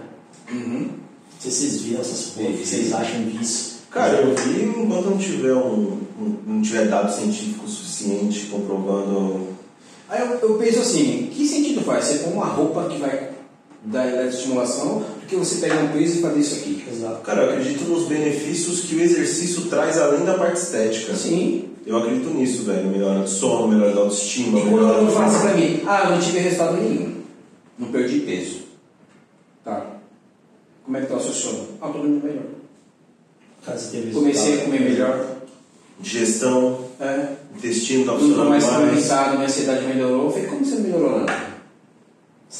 Uhum. 0.51 0.89
Não 0.91 1.41
sei 1.41 1.51
se 1.51 1.59
vocês 1.69 1.83
viram 1.83 2.01
essas 2.01 2.27
coisas, 2.35 2.55
o 2.55 2.59
que 2.59 2.67
vocês 2.67 2.93
acham 2.93 3.25
disso. 3.25 3.75
Cara, 3.91 4.15
eu 4.19 4.35
vi 4.35 4.65
enquanto 4.65 5.11
não 5.11 5.19
tiver 5.19 5.55
um, 5.55 5.99
um- 6.21 6.37
não 6.47 6.63
tiver 6.63 6.87
dado 6.89 7.15
científico 7.15 7.69
suficiente 7.69 8.47
comprovando. 8.47 9.54
Aí 10.15 10.21
eu, 10.21 10.39
eu 10.49 10.55
penso 10.59 10.79
assim, 10.79 11.29
que 11.35 11.45
sentido 11.45 11.81
faz? 11.81 12.05
Você 12.05 12.19
põe 12.19 12.35
uma 12.35 12.47
roupa 12.47 12.89
que 12.89 12.99
vai 12.99 13.31
da, 13.83 14.05
da 14.05 14.27
estimulação 14.27 15.01
do 15.01 15.27
que 15.27 15.35
você 15.35 15.57
pegar 15.57 15.81
um 15.83 15.89
peso 15.89 16.19
e 16.19 16.23
fazer 16.23 16.39
isso 16.39 16.55
aqui. 16.55 16.85
Exato. 16.89 17.21
Cara, 17.23 17.43
eu 17.43 17.51
acredito 17.51 17.83
nos 17.83 18.07
benefícios 18.07 18.83
que 18.83 18.95
o 18.95 19.01
exercício 19.01 19.63
traz 19.63 19.99
além 19.99 20.25
da 20.25 20.35
parte 20.35 20.59
estética. 20.61 21.17
Sim. 21.17 21.71
Eu 21.85 21.97
acredito 21.97 22.31
nisso, 22.31 22.63
velho. 22.63 22.87
Melhora 22.87 23.21
do 23.23 23.29
sono, 23.29 23.67
melhora 23.67 23.93
da 23.93 24.03
autoestima. 24.03 24.61
E 24.61 24.63
quando 24.63 25.11
fala 25.13 25.27
assim 25.27 25.41
pra 25.41 25.55
mim, 25.55 25.83
ah, 25.85 26.05
eu 26.05 26.11
não 26.13 26.21
tive 26.21 26.39
resultado 26.39 26.77
nenhum, 26.77 27.15
não 27.77 27.89
perdi 27.89 28.21
peso. 28.21 28.61
Tá. 29.65 29.85
Como 30.85 30.97
é 30.97 31.01
que 31.01 31.07
tá 31.09 31.17
o 31.17 31.21
seu 31.21 31.33
sono? 31.33 31.69
Ah, 31.81 31.89
tô 31.89 31.99
dormindo 31.99 32.25
melhor. 32.25 32.45
Você 33.67 33.97
teve 33.97 34.13
Comecei 34.13 34.61
a 34.61 34.65
comer 34.65 34.81
melhor. 34.81 35.27
Digestão, 35.99 36.85
É. 37.01 37.44
intestino 37.57 38.05
tá 38.05 38.13
Não 38.13 38.19
tô 38.19 38.25
funcionando 38.27 38.51
mais 38.51 38.65
mais. 38.65 38.91
cansado, 38.95 39.33
minha 39.35 39.47
ansiedade 39.47 39.85
melhorou. 39.87 40.25
Eu 40.27 40.31
falei, 40.31 40.47
como 40.47 40.65
você 40.65 40.77
melhorou, 40.77 41.11
Nando? 41.21 41.33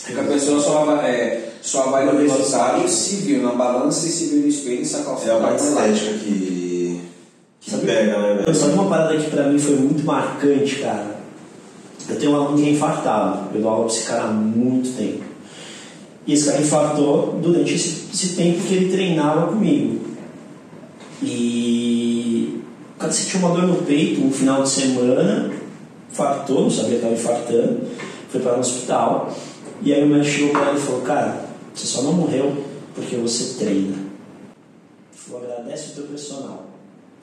Porque 0.07 0.21
a 0.21 0.25
pessoa 0.25 0.61
só, 0.61 0.97
é, 1.03 1.51
só 1.63 1.85
avalia 1.85 2.13
o 2.13 2.19
resultado 2.19 2.89
se 2.89 3.17
viu 3.17 3.43
na 3.43 3.53
balança 3.53 4.07
e 4.07 4.11
se 4.11 4.27
viu 4.27 4.41
no 4.41 4.49
espelho 4.49 4.83
e 4.83 4.85
sacar 4.87 5.15
o 5.15 5.23
É 5.29 5.31
a 5.31 5.37
parte 5.39 5.63
resultado 5.63 5.85
lá. 5.87 5.89
estética 5.89 6.19
que, 6.19 7.01
que 7.61 7.71
Sabe- 7.71 7.87
pega, 7.87 8.19
né, 8.19 8.35
velho? 8.43 8.55
Sabe 8.55 8.73
uma 8.73 8.89
parada 8.89 9.17
que 9.17 9.31
pra 9.31 9.45
mim 9.49 9.59
foi 9.59 9.77
muito 9.77 10.05
marcante, 10.05 10.77
cara? 10.77 11.15
Eu 12.09 12.17
tenho 12.19 12.33
um 12.33 12.37
aluno 12.37 12.59
que 12.59 12.69
é 12.69 12.73
infartado. 12.73 13.55
Eu 13.55 13.61
dou 13.63 13.71
aula 13.71 13.87
pra 13.87 13.95
esse 13.95 14.05
cara 14.07 14.25
há 14.25 14.29
muito 14.33 14.97
tempo. 14.97 15.23
E 16.27 16.33
esse 16.33 16.45
cara 16.47 16.61
infartou 16.61 17.39
durante 17.41 17.75
esse, 17.75 18.07
esse 18.13 18.29
tempo 18.35 18.61
que 18.67 18.75
ele 18.75 18.91
treinava 18.91 19.47
comigo. 19.47 20.01
E 21.23 22.24
cara 23.05 23.13
sentiu 23.13 23.41
uma 23.41 23.51
dor 23.51 23.67
no 23.67 23.83
peito 23.83 24.23
um 24.23 24.33
final 24.33 24.63
de 24.63 24.71
semana, 24.71 25.53
infartou, 26.11 26.63
não 26.63 26.71
sabia 26.71 26.91
que 26.91 26.97
estava 26.97 27.15
infartando, 27.15 27.87
foi 28.31 28.41
para 28.41 28.57
o 28.57 28.61
hospital. 28.61 29.35
E 29.83 29.93
aí 29.93 30.03
o 30.03 30.07
médico 30.07 30.31
chegou 30.31 30.51
para 30.51 30.71
ele 30.71 30.79
e 30.79 30.83
falou: 30.83 31.03
Cara, 31.03 31.45
você 31.75 31.87
só 31.87 32.03
não 32.03 32.15
morreu 32.15 32.65
porque 32.95 33.17
você 33.17 33.59
treina. 33.59 33.97
Falou: 35.13 35.43
Agradece 35.43 35.93
o 35.93 35.95
teu 35.97 36.05
personal. 36.05 36.67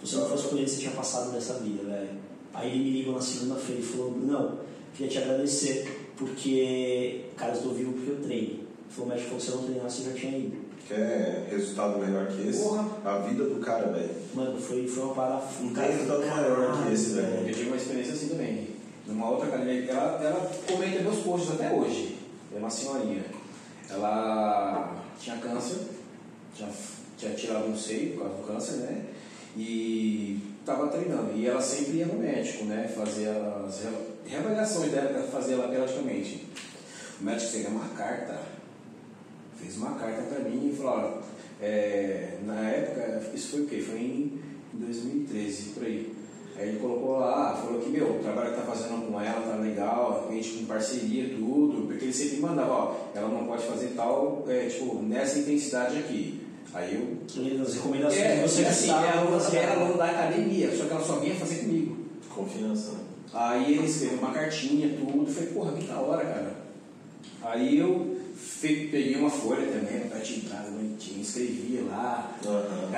Se 0.03 0.11
você 0.11 0.15
não 0.17 0.29
fosse 0.29 0.47
por 0.47 0.57
ele, 0.57 0.67
você 0.67 0.77
tinha 0.77 0.91
passado 0.91 1.31
nessa 1.31 1.55
vida, 1.55 1.83
velho. 1.83 2.09
Aí 2.53 2.71
ele 2.71 2.83
me 2.83 2.89
ligou 2.99 3.13
na 3.15 3.21
segunda-feira 3.21 3.81
e 3.81 3.83
falou: 3.83 4.11
Brunão, 4.11 4.59
queria 4.95 5.11
te 5.11 5.17
agradecer 5.17 6.11
porque, 6.15 7.25
cara, 7.35 7.53
estou 7.53 7.73
vivo 7.73 7.93
porque 7.93 8.11
eu 8.11 8.21
treino. 8.21 8.59
Falou: 8.89 9.07
O 9.07 9.09
médico 9.09 9.29
falou 9.29 9.41
se 9.41 9.49
eu 9.49 9.55
não 9.55 9.63
treinasse, 9.63 10.03
eu 10.03 10.11
já 10.11 10.19
tinha 10.19 10.37
ido. 10.37 10.70
Quer 10.93 11.47
resultado 11.49 11.97
melhor 11.99 12.27
que 12.27 12.47
esse? 12.49 12.63
Porra. 12.63 12.85
A 13.05 13.17
vida 13.19 13.43
do 13.45 13.59
cara, 13.61 13.87
velho. 13.93 14.09
Mano, 14.33 14.59
foi, 14.59 14.85
foi 14.87 15.03
uma 15.03 15.15
parada. 15.15 15.43
Não 15.61 15.73
cara, 15.73 15.87
tem 15.87 15.95
resultado 15.97 16.25
maior 16.27 16.83
que 16.83 16.93
esse, 16.93 17.09
velho. 17.11 17.47
Eu 17.47 17.53
tive 17.53 17.67
uma 17.67 17.77
experiência 17.77 18.13
assim 18.13 18.27
também. 18.29 18.67
Numa 19.07 19.29
outra 19.31 19.47
academia, 19.47 19.89
ela, 19.91 20.21
ela 20.23 20.51
comenta 20.69 21.01
meus 21.01 21.19
posts 21.19 21.51
até 21.51 21.71
hoje. 21.71 22.17
É 22.53 22.57
uma 22.57 22.69
senhorinha. 22.69 23.23
Ela 23.89 25.01
tinha 25.19 25.37
câncer, 25.37 25.77
tinha, 26.55 26.69
tinha 27.17 27.33
tirado 27.33 27.67
um 27.67 27.77
seio 27.77 28.13
por 28.13 28.23
causa 28.23 28.37
do 28.37 28.43
câncer, 28.47 28.71
né? 28.83 29.05
E 29.55 30.39
estava 30.59 30.87
treinando. 30.87 31.31
E 31.35 31.45
ela 31.47 31.61
sempre 31.61 31.97
ia 31.97 32.05
no 32.05 32.19
médico, 32.19 32.65
né? 32.65 32.87
Fazer 32.95 33.29
as 33.29 33.83
re- 33.83 34.07
reavaliações 34.25 34.91
dela, 34.91 35.27
fazia 35.31 35.55
ela 35.55 35.67
periodicamente. 35.67 36.47
O 37.19 37.23
médico 37.23 37.51
fez 37.51 37.67
uma 37.67 37.89
carta, 37.89 38.39
fez 39.61 39.77
uma 39.77 39.91
carta 39.91 40.23
para 40.23 40.49
mim 40.49 40.69
e 40.71 40.75
falou: 40.75 40.93
olha, 40.93 41.13
é, 41.61 42.37
na 42.45 42.69
época, 42.69 43.31
isso 43.33 43.49
foi 43.49 43.61
o 43.61 43.65
quê? 43.67 43.79
Foi 43.79 43.99
em 43.99 44.39
2013, 44.73 45.63
por 45.73 45.83
aí. 45.83 46.13
Aí 46.57 46.69
ele 46.69 46.79
colocou 46.79 47.19
lá, 47.19 47.55
falou 47.55 47.81
que, 47.81 47.89
meu, 47.89 48.17
o 48.17 48.19
trabalho 48.19 48.51
que 48.51 48.57
tá 48.57 48.63
fazendo 48.63 49.07
com 49.07 49.19
ela 49.19 49.41
tá 49.41 49.55
legal, 49.55 50.27
a 50.29 50.33
gente 50.33 50.49
com 50.49 50.65
parceria, 50.65 51.29
tudo, 51.29 51.87
porque 51.87 52.05
ele 52.05 52.13
sempre 52.13 52.37
mandava, 52.37 52.71
ó, 52.71 52.95
ela 53.15 53.29
não 53.29 53.45
pode 53.45 53.63
fazer 53.63 53.93
tal, 53.95 54.43
é, 54.47 54.67
tipo, 54.67 55.01
nessa 55.01 55.39
intensidade 55.39 55.97
aqui. 55.97 56.41
Aí 56.73 56.95
eu. 56.95 57.61
As 57.61 57.75
recomendações 57.75 58.21
É, 58.21 58.35
que 58.35 58.47
você 58.47 58.65
assim, 58.65 58.87
gostava, 58.87 59.07
ela 59.07 59.39
você 59.39 59.57
era 59.57 59.73
aluna 59.73 59.97
da 59.97 60.05
academia, 60.05 60.75
só 60.75 60.85
que 60.85 60.91
ela 60.91 61.03
só 61.03 61.15
vinha 61.17 61.35
fazer 61.35 61.55
comigo. 61.59 61.97
Confiança, 62.29 62.91
né? 62.91 62.99
Aí 63.33 63.73
ele 63.73 63.85
escreveu 63.85 64.19
uma 64.19 64.31
cartinha, 64.31 64.95
tudo. 64.97 65.31
Falei, 65.31 65.49
porra, 65.49 65.73
que 65.73 65.85
da 65.85 65.99
hora, 65.99 66.23
cara. 66.23 66.55
Aí 67.41 67.77
eu 67.77 68.20
peguei 68.61 69.15
uma 69.15 69.29
folha 69.29 69.65
também, 69.67 70.01
casa, 70.49 70.71
bonitinha, 70.71 71.21
escrevi 71.21 71.83
lá. 71.89 72.37
Aham. 72.45 72.91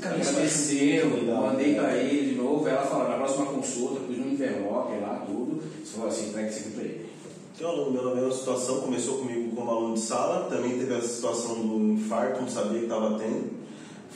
Cara, 0.00 0.16
agradeceu, 0.16 1.24
mandei 1.26 1.74
pra 1.74 1.96
ele 1.96 2.30
de 2.30 2.34
novo. 2.36 2.66
Ela 2.68 2.82
falou, 2.82 3.08
na 3.08 3.16
próxima 3.16 3.46
consulta, 3.46 4.00
pus 4.00 4.16
no 4.16 4.32
envelope 4.32 5.00
lá, 5.00 5.24
tudo. 5.26 5.62
Você 5.84 5.92
falou 5.92 6.08
assim, 6.08 6.28
entrega 6.28 6.48
isso 6.48 6.58
aqui 6.60 6.70
pra 6.70 6.84
ele. 6.84 7.08
Tem 7.56 7.66
um 7.66 7.70
aluno 7.70 7.90
meu 7.90 8.04
na 8.04 8.14
mesma 8.14 8.32
situação, 8.32 8.80
começou 8.80 9.18
comigo 9.18 9.54
como 9.56 9.70
aluno 9.70 9.94
de 9.94 10.00
sala, 10.00 10.48
também 10.48 10.78
teve 10.78 10.94
essa 10.94 11.08
situação 11.08 11.56
do 11.56 11.92
infarto, 11.94 12.40
não 12.40 12.48
sabia 12.48 12.78
que 12.78 12.84
estava 12.84 13.18
tendo. 13.18 13.58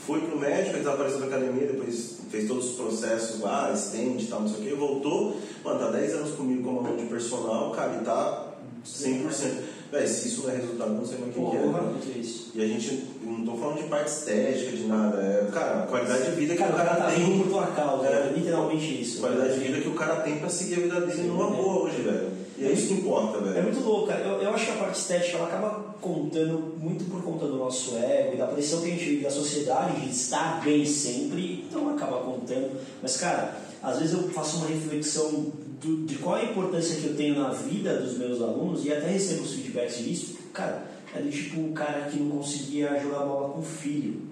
Foi 0.07 0.21
pro 0.21 0.39
médico, 0.39 0.77
ele 0.77 0.85
desapareceu 0.85 1.21
da 1.21 1.27
academia, 1.27 1.67
depois 1.67 2.19
fez 2.31 2.47
todos 2.47 2.71
os 2.71 2.77
processos 2.77 3.41
lá, 3.41 3.73
stand 3.73 4.21
e 4.21 4.27
tal, 4.27 4.43
não 4.43 4.49
sei 4.49 4.59
o 4.59 4.63
que, 4.63 4.75
voltou. 4.75 5.37
Mano, 5.65 5.79
tá 5.79 5.91
10 5.91 6.15
anos 6.15 6.31
comigo 6.37 6.63
como 6.63 6.87
aluno 6.87 6.97
de 6.97 7.07
personal, 7.07 7.71
cara, 7.73 7.99
e 8.01 8.05
tá 8.05 8.55
100%. 8.87 9.82
Véi, 9.93 10.07
se 10.07 10.29
isso 10.29 10.43
não 10.45 10.51
é 10.51 10.57
resultado, 10.57 10.91
não 10.95 11.05
sei 11.05 11.19
mais 11.19 11.37
o 11.37 11.41
que, 11.41 11.51
que 11.51 11.57
é. 11.57 11.67
Né? 11.67 11.95
que 12.01 12.13
é 12.13 12.19
isso. 12.23 12.51
E 12.55 12.63
a 12.63 12.67
gente, 12.67 13.05
não 13.23 13.45
tô 13.45 13.57
falando 13.59 13.77
de 13.83 13.89
parte 13.91 14.09
estética, 14.11 14.73
de 14.75 14.85
nada, 14.85 15.19
é, 15.21 15.51
cara, 15.53 15.83
a 15.83 15.87
qualidade 15.87 16.31
de 16.31 16.31
vida 16.31 16.55
que 16.55 16.59
Cara, 16.61 16.73
o 16.73 16.77
cara 16.77 16.95
tá 16.97 17.11
tem. 17.11 17.39
por 17.39 17.49
tua 17.49 17.67
causa, 17.67 18.07
É. 18.07 18.11
é 18.29 18.33
literalmente 18.35 19.03
isso. 19.03 19.21
Qualidade 19.21 19.53
de 19.53 19.61
vida 19.61 19.81
que 19.83 19.89
o 19.89 19.95
cara 19.95 20.17
tem 20.23 20.39
pra 20.39 20.49
seguir 20.49 20.77
a 20.77 20.81
vida 20.81 21.01
dele 21.03 21.23
numa 21.25 21.51
boa 21.51 21.85
hoje, 21.85 22.01
velho. 22.01 22.31
E 22.57 22.65
é 22.65 22.73
isso 22.73 22.87
que 22.89 22.95
importa, 22.95 23.39
velho. 23.41 23.59
É 23.59 23.63
muito 23.63 23.81
louco, 23.81 24.07
cara. 24.09 24.21
Eu, 24.25 24.41
eu 24.41 24.51
acho 24.55 24.65
que 24.65 24.71
a 24.73 24.77
parte 24.77 24.99
estética 24.99 25.37
ela 25.37 25.47
acaba 25.47 25.93
contando 26.01 26.75
muito 26.81 27.05
por 27.11 27.23
conta 27.23 27.47
do 27.47 27.57
nosso 27.57 27.95
ego 27.99 28.35
e 28.35 28.37
da 28.39 28.47
pressão 28.47 28.81
que 28.81 28.87
a 28.87 28.91
gente 28.91 29.05
vive 29.05 29.25
da 29.25 29.31
sociedade 29.31 30.01
de 30.01 30.11
estar 30.11 30.63
bem 30.65 30.87
sempre, 30.87 31.67
então 31.69 31.91
acaba 31.91 32.19
contando. 32.21 32.81
Mas, 33.03 33.17
cara, 33.19 33.57
às 33.83 33.99
vezes 33.99 34.15
eu 34.15 34.23
faço 34.31 34.57
uma 34.59 34.69
reflexão 34.69 35.53
do- 35.83 36.05
de 36.07 36.17
qual 36.17 36.37
a 36.37 36.45
importância 36.45 36.97
que 36.97 37.07
eu 37.09 37.17
tenho 37.17 37.39
na 37.39 37.51
vida 37.51 37.97
dos 37.99 38.17
meus 38.19 38.41
alunos 38.41 38.85
e 38.85 38.93
até 38.93 39.09
recebo 39.09 39.43
os 39.43 39.53
feedbacks 39.53 39.99
disso. 39.99 40.37
Cara, 40.53 40.85
é 41.15 41.21
do 41.21 41.31
tipo 41.31 41.61
o 41.61 41.73
cara 41.73 42.03
que 42.11 42.19
não 42.19 42.31
conseguia 42.39 42.99
jogar 43.01 43.21
bola 43.27 43.51
com 43.55 43.61
o 43.61 43.65
filho. 43.65 44.23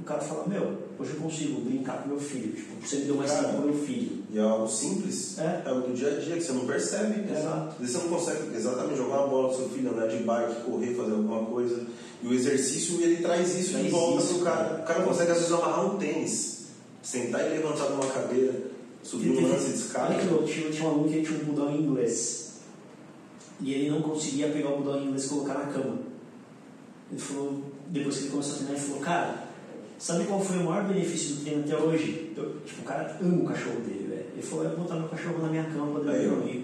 O 0.00 0.04
cara 0.04 0.20
fala: 0.20 0.46
Meu, 0.48 0.78
hoje 0.98 1.10
eu 1.14 1.20
consigo 1.20 1.60
brincar 1.60 2.02
com 2.02 2.08
meu 2.08 2.18
filho. 2.18 2.52
Tipo, 2.54 2.74
você 2.84 2.96
me 2.96 3.04
deu 3.04 3.14
mais 3.16 3.30
tempo 3.30 3.48
com 3.56 3.62
meu 3.62 3.74
filho. 3.74 4.22
E 4.32 4.38
é 4.38 4.40
algo 4.40 4.66
simples. 4.66 5.38
É. 5.38 5.62
o 5.70 5.80
do 5.82 5.92
dia 5.94 6.08
a 6.16 6.18
dia 6.18 6.34
que 6.36 6.42
você 6.42 6.52
não 6.52 6.66
percebe. 6.66 7.30
Exato. 7.30 7.68
Às 7.72 7.78
vezes 7.78 7.94
Você 7.96 8.02
não 8.02 8.08
consegue 8.18 8.56
exatamente 8.56 8.96
jogar 8.96 9.18
uma 9.18 9.26
bola 9.28 9.48
com 9.50 9.54
seu 9.56 9.68
filho, 9.68 9.90
andar 9.90 10.06
de 10.08 10.16
bike, 10.22 10.62
correr, 10.62 10.94
fazer 10.94 11.12
alguma 11.12 11.44
coisa. 11.44 11.86
E 12.22 12.26
o 12.26 12.32
exercício 12.32 13.00
ele 13.02 13.16
traz 13.22 13.54
isso 13.54 13.68
de 13.74 13.90
Traz 13.90 13.90
volta 13.90 14.22
isso, 14.24 14.34
pro 14.36 14.44
cara. 14.44 14.64
cara. 14.64 14.82
O 14.82 14.86
cara 14.86 15.02
consegue 15.04 15.30
às 15.32 15.38
vezes 15.38 15.52
amarrar 15.52 15.94
um 15.94 15.98
tênis, 15.98 16.66
sentar 17.02 17.46
e 17.46 17.50
levantar 17.50 17.90
numa 17.90 18.06
cadeira, 18.06 18.54
subir 19.02 19.30
um 19.30 19.48
lance 19.48 19.72
de 19.72 19.78
escada. 19.78 20.14
Louco, 20.30 20.44
tinha, 20.44 20.70
tinha 20.70 20.88
um 20.88 20.90
aluno 20.92 21.08
que 21.08 21.22
tinha 21.22 21.40
um 21.40 21.44
bulldog 21.44 21.76
inglês. 21.76 22.60
E 23.60 23.74
ele 23.74 23.90
não 23.90 24.02
conseguia 24.02 24.48
pegar 24.48 24.70
o 24.70 24.76
bulldog 24.76 25.04
inglês 25.04 25.26
e 25.26 25.28
colocar 25.28 25.54
na 25.54 25.66
cama. 25.66 25.98
Ele 27.10 27.20
falou, 27.20 27.62
depois 27.88 28.16
que 28.16 28.22
ele 28.24 28.30
começou 28.30 28.54
a 28.54 28.56
treinar, 28.56 28.76
ele 28.76 28.86
falou, 28.86 29.02
cara, 29.02 29.48
sabe 29.98 30.24
qual 30.24 30.40
foi 30.40 30.58
o 30.58 30.64
maior 30.64 30.88
benefício 30.88 31.36
do 31.36 31.42
treino 31.42 31.62
até 31.62 31.76
hoje? 31.76 32.32
Eu, 32.36 32.56
tipo, 32.64 32.82
o 32.82 32.84
cara 32.84 33.18
ama 33.20 33.42
o 33.42 33.46
cachorro 33.46 33.80
dele, 33.80 34.06
velho. 34.08 34.26
Ele 34.32 34.42
falou, 34.42 34.64
eu 34.64 34.70
vou 34.70 34.80
botar 34.80 34.96
meu 34.96 35.08
cachorro 35.08 35.42
na 35.42 35.48
minha 35.48 35.64
cama 35.64 36.00
pra 36.00 36.12
dormir 36.12 36.30
comigo. 36.30 36.61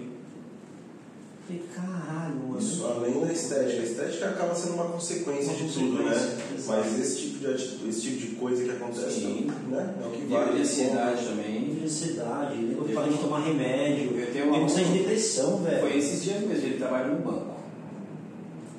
Eu 1.51 1.57
falei, 1.57 1.63
caralho, 1.75 2.35
mano. 2.35 2.59
Isso 2.59 2.85
além 2.85 3.19
da 3.21 3.33
estética. 3.33 3.81
A 3.81 3.85
estética 3.85 4.29
acaba 4.29 4.53
sendo 4.55 4.73
uma 4.75 4.85
consequência 4.85 5.51
Uma 5.53 5.55
de 5.67 5.73
tudo, 5.73 6.03
né? 6.03 6.11
consequência, 6.13 6.55
exato. 6.55 6.79
Mas 6.79 6.99
esse 6.99 7.17
tipo 7.21 7.39
de 7.39 7.47
atitude, 7.47 7.89
esse 7.89 8.01
tipo 8.01 8.17
de 8.17 8.27
coisa 8.35 8.63
que 8.63 8.69
acontece, 8.69 9.19
Sim. 9.19 9.51
né? 9.69 9.95
É 10.03 10.07
o 10.07 10.11
que 10.11 10.25
vale. 10.25 10.53
de 10.55 10.61
ansiedade 10.61 11.25
também. 11.25 11.75
Felicidade, 11.75 12.55
nego 12.57 12.85
que 12.85 12.91
Eu 12.91 12.95
para 13.01 13.11
de 13.11 13.17
tomar 13.17 13.39
remédio, 13.39 14.11
eu 14.19 14.31
tenho 14.33 14.45
uma- 14.49 14.57
nego 14.59 14.67
de 14.75 14.83
depressão, 14.99 15.63
velho. 15.63 15.79
Foi 15.81 15.97
esses 15.97 16.23
dias 16.23 16.41
mesmo, 16.41 16.65
ele 16.65 16.77
trabalha 16.77 17.07
no 17.07 17.19
banco. 17.21 17.55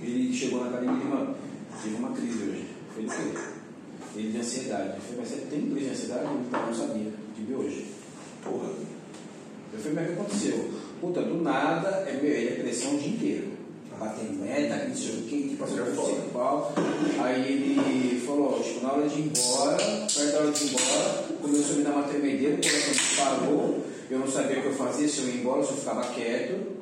Ele 0.01 0.33
chegou 0.33 0.61
na 0.61 0.69
academia 0.69 1.03
e 1.05 1.09
mano, 1.09 1.35
tive 1.83 1.95
uma 1.97 2.11
crise 2.13 2.39
hoje. 2.43 2.67
Foi 2.95 3.03
do 3.05 3.11
quê? 3.11 3.39
Ele 4.17 4.33
de 4.33 4.39
ansiedade. 4.39 4.95
Eu 4.97 5.01
falei, 5.01 5.17
mas 5.19 5.29
você 5.29 5.37
tem 5.51 5.61
crise 5.71 5.87
de 5.87 5.91
ansiedade? 5.91 6.25
Ele 6.25 6.45
falou, 6.51 6.67
não 6.67 6.75
sabia, 6.75 7.13
tive 7.37 7.55
hoje. 7.55 7.87
Porra. 8.45 8.69
Eu 9.73 9.79
falei, 9.79 9.95
mas 9.95 10.05
o 10.05 10.07
que 10.07 10.13
aconteceu? 10.21 10.71
Puta, 11.01 11.23
do 11.23 11.43
nada, 11.43 11.89
é, 12.07 12.13
meu, 12.21 12.31
ele 12.31 12.49
é 12.49 12.63
pressão 12.63 12.95
o 12.95 12.99
dia 12.99 13.09
inteiro. 13.09 13.51
Batendo 13.99 14.43
meta, 14.43 14.89
não 14.89 14.95
sei 14.95 15.11
o 15.11 15.23
que, 15.23 15.49
que 15.49 15.57
por 15.57 15.67
principal. 15.67 16.73
Aí 17.23 17.53
ele 17.53 18.21
falou, 18.21 18.63
tipo, 18.63 18.83
na 18.83 18.93
hora 18.93 19.09
de 19.09 19.21
ir 19.21 19.25
embora, 19.27 19.77
perto 19.77 20.33
da 20.33 20.39
hora 20.39 20.51
de 20.51 20.65
ir 20.65 20.69
embora, 20.69 21.25
começou 21.41 21.75
a 21.75 21.79
me 21.79 21.85
dar 21.85 21.91
uma 21.91 22.03
tremedeira, 22.05 22.55
o 22.55 22.59
coração 22.59 22.93
disparou, 22.93 23.87
eu 24.11 24.19
não 24.19 24.27
sabia 24.27 24.59
o 24.59 24.63
que 24.63 24.69
eu 24.69 24.75
fazia, 24.75 25.09
se 25.09 25.19
eu 25.19 25.29
ia 25.29 25.35
embora, 25.35 25.63
se 25.63 25.71
eu 25.71 25.77
ficava 25.77 26.03
quieto. 26.03 26.81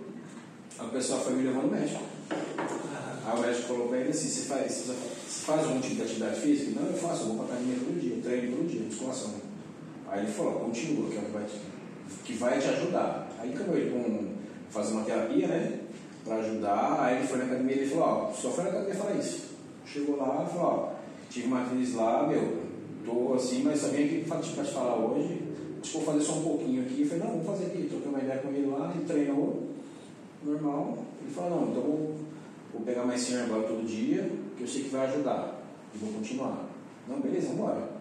A 0.79 0.85
pessoa 0.85 1.19
foi 1.19 1.35
me 1.35 1.43
levando 1.45 1.65
no 1.65 1.71
médico. 1.73 2.03
Aí 3.27 3.37
o 3.37 3.41
médico 3.41 3.69
falou 3.69 3.89
pra 3.89 3.99
ele 3.99 4.11
assim, 4.11 4.29
você 4.29 4.49
faz, 4.49 4.73
você 4.73 4.95
faz 5.45 5.65
algum 5.65 5.81
tipo 5.81 5.97
de 5.97 6.03
atividade 6.03 6.41
física? 6.41 6.81
Não, 6.81 6.89
eu 6.89 6.97
faço, 6.97 7.23
eu 7.23 7.27
vou 7.27 7.37
pra 7.37 7.57
academia 7.57 7.77
todo 7.79 8.01
dia, 8.01 8.23
treino 8.23 8.57
todo 8.57 8.71
dia, 8.71 8.83
musculação. 8.83 9.35
Aí 10.09 10.23
ele 10.23 10.33
falou, 10.33 10.53
continua, 10.61 11.11
que 11.11 11.17
é 11.17 11.19
o 11.19 11.25
que 11.25 11.31
vai 11.33 11.45
te, 11.45 11.61
que 12.25 12.33
vai 12.35 12.59
te 12.59 12.69
ajudar. 12.69 13.28
Aí 13.39 13.53
caminhou 13.53 13.77
ele 13.79 13.91
com 13.91 14.29
fazer 14.71 14.93
uma 14.93 15.05
terapia, 15.05 15.47
né? 15.47 15.81
pra 16.29 16.37
ajudar. 16.37 17.01
Aí 17.01 17.19
ele 17.19 17.27
foi 17.27 17.39
na 17.39 17.45
academia 17.45 17.75
e 17.75 17.79
ele 17.81 17.91
falou: 17.91 18.05
Ó, 18.05 18.33
só 18.33 18.51
foi 18.51 18.65
na 18.65 18.71
academia 18.71 18.95
falar 18.95 19.15
isso. 19.17 19.49
Chegou 19.87 20.17
lá 20.17 20.47
e 20.47 20.53
falou: 20.53 20.71
Ó, 20.71 20.93
tive 21.31 21.47
uma 21.47 21.65
crise 21.65 21.97
lá, 21.97 22.27
meu, 22.27 22.63
tô 23.05 23.35
assim, 23.35 23.63
mas 23.65 23.81
só 23.81 23.89
vim 23.89 24.05
aqui 24.05 24.25
pra 24.29 24.39
te, 24.39 24.51
falar 24.51 24.97
hoje. 24.97 25.43
Acho 25.81 25.93
que 25.93 25.97
vou 25.99 26.07
fazer 26.07 26.25
só 26.25 26.33
um 26.35 26.43
pouquinho 26.43 26.83
aqui. 26.83 27.03
Eu 27.03 27.09
falei: 27.09 27.25
Não, 27.25 27.31
vamos 27.31 27.47
fazer 27.47 27.67
aqui. 27.67 27.89
Troquei 27.89 28.09
uma 28.09 28.21
ideia 28.21 28.39
com 28.39 28.49
ele 28.49 28.67
lá, 28.67 28.93
ele 28.95 29.05
treinou, 29.05 29.69
normal. 30.45 30.99
Ele 31.23 31.35
falou: 31.35 31.51
Não, 31.51 31.71
então 31.71 31.83
vou, 31.83 32.15
vou 32.75 32.83
pegar 32.83 33.05
mais 33.05 33.21
senhor 33.21 33.45
agora 33.45 33.67
todo 33.67 33.87
dia, 33.87 34.31
que 34.57 34.63
eu 34.63 34.69
sei 34.69 34.85
que 34.85 34.91
vai 34.91 35.07
ajudar. 35.07 35.63
E 35.95 35.99
vou 35.99 36.13
continuar. 36.13 36.67
Não, 37.09 37.21
beleza, 37.21 37.49
vambora. 37.49 37.99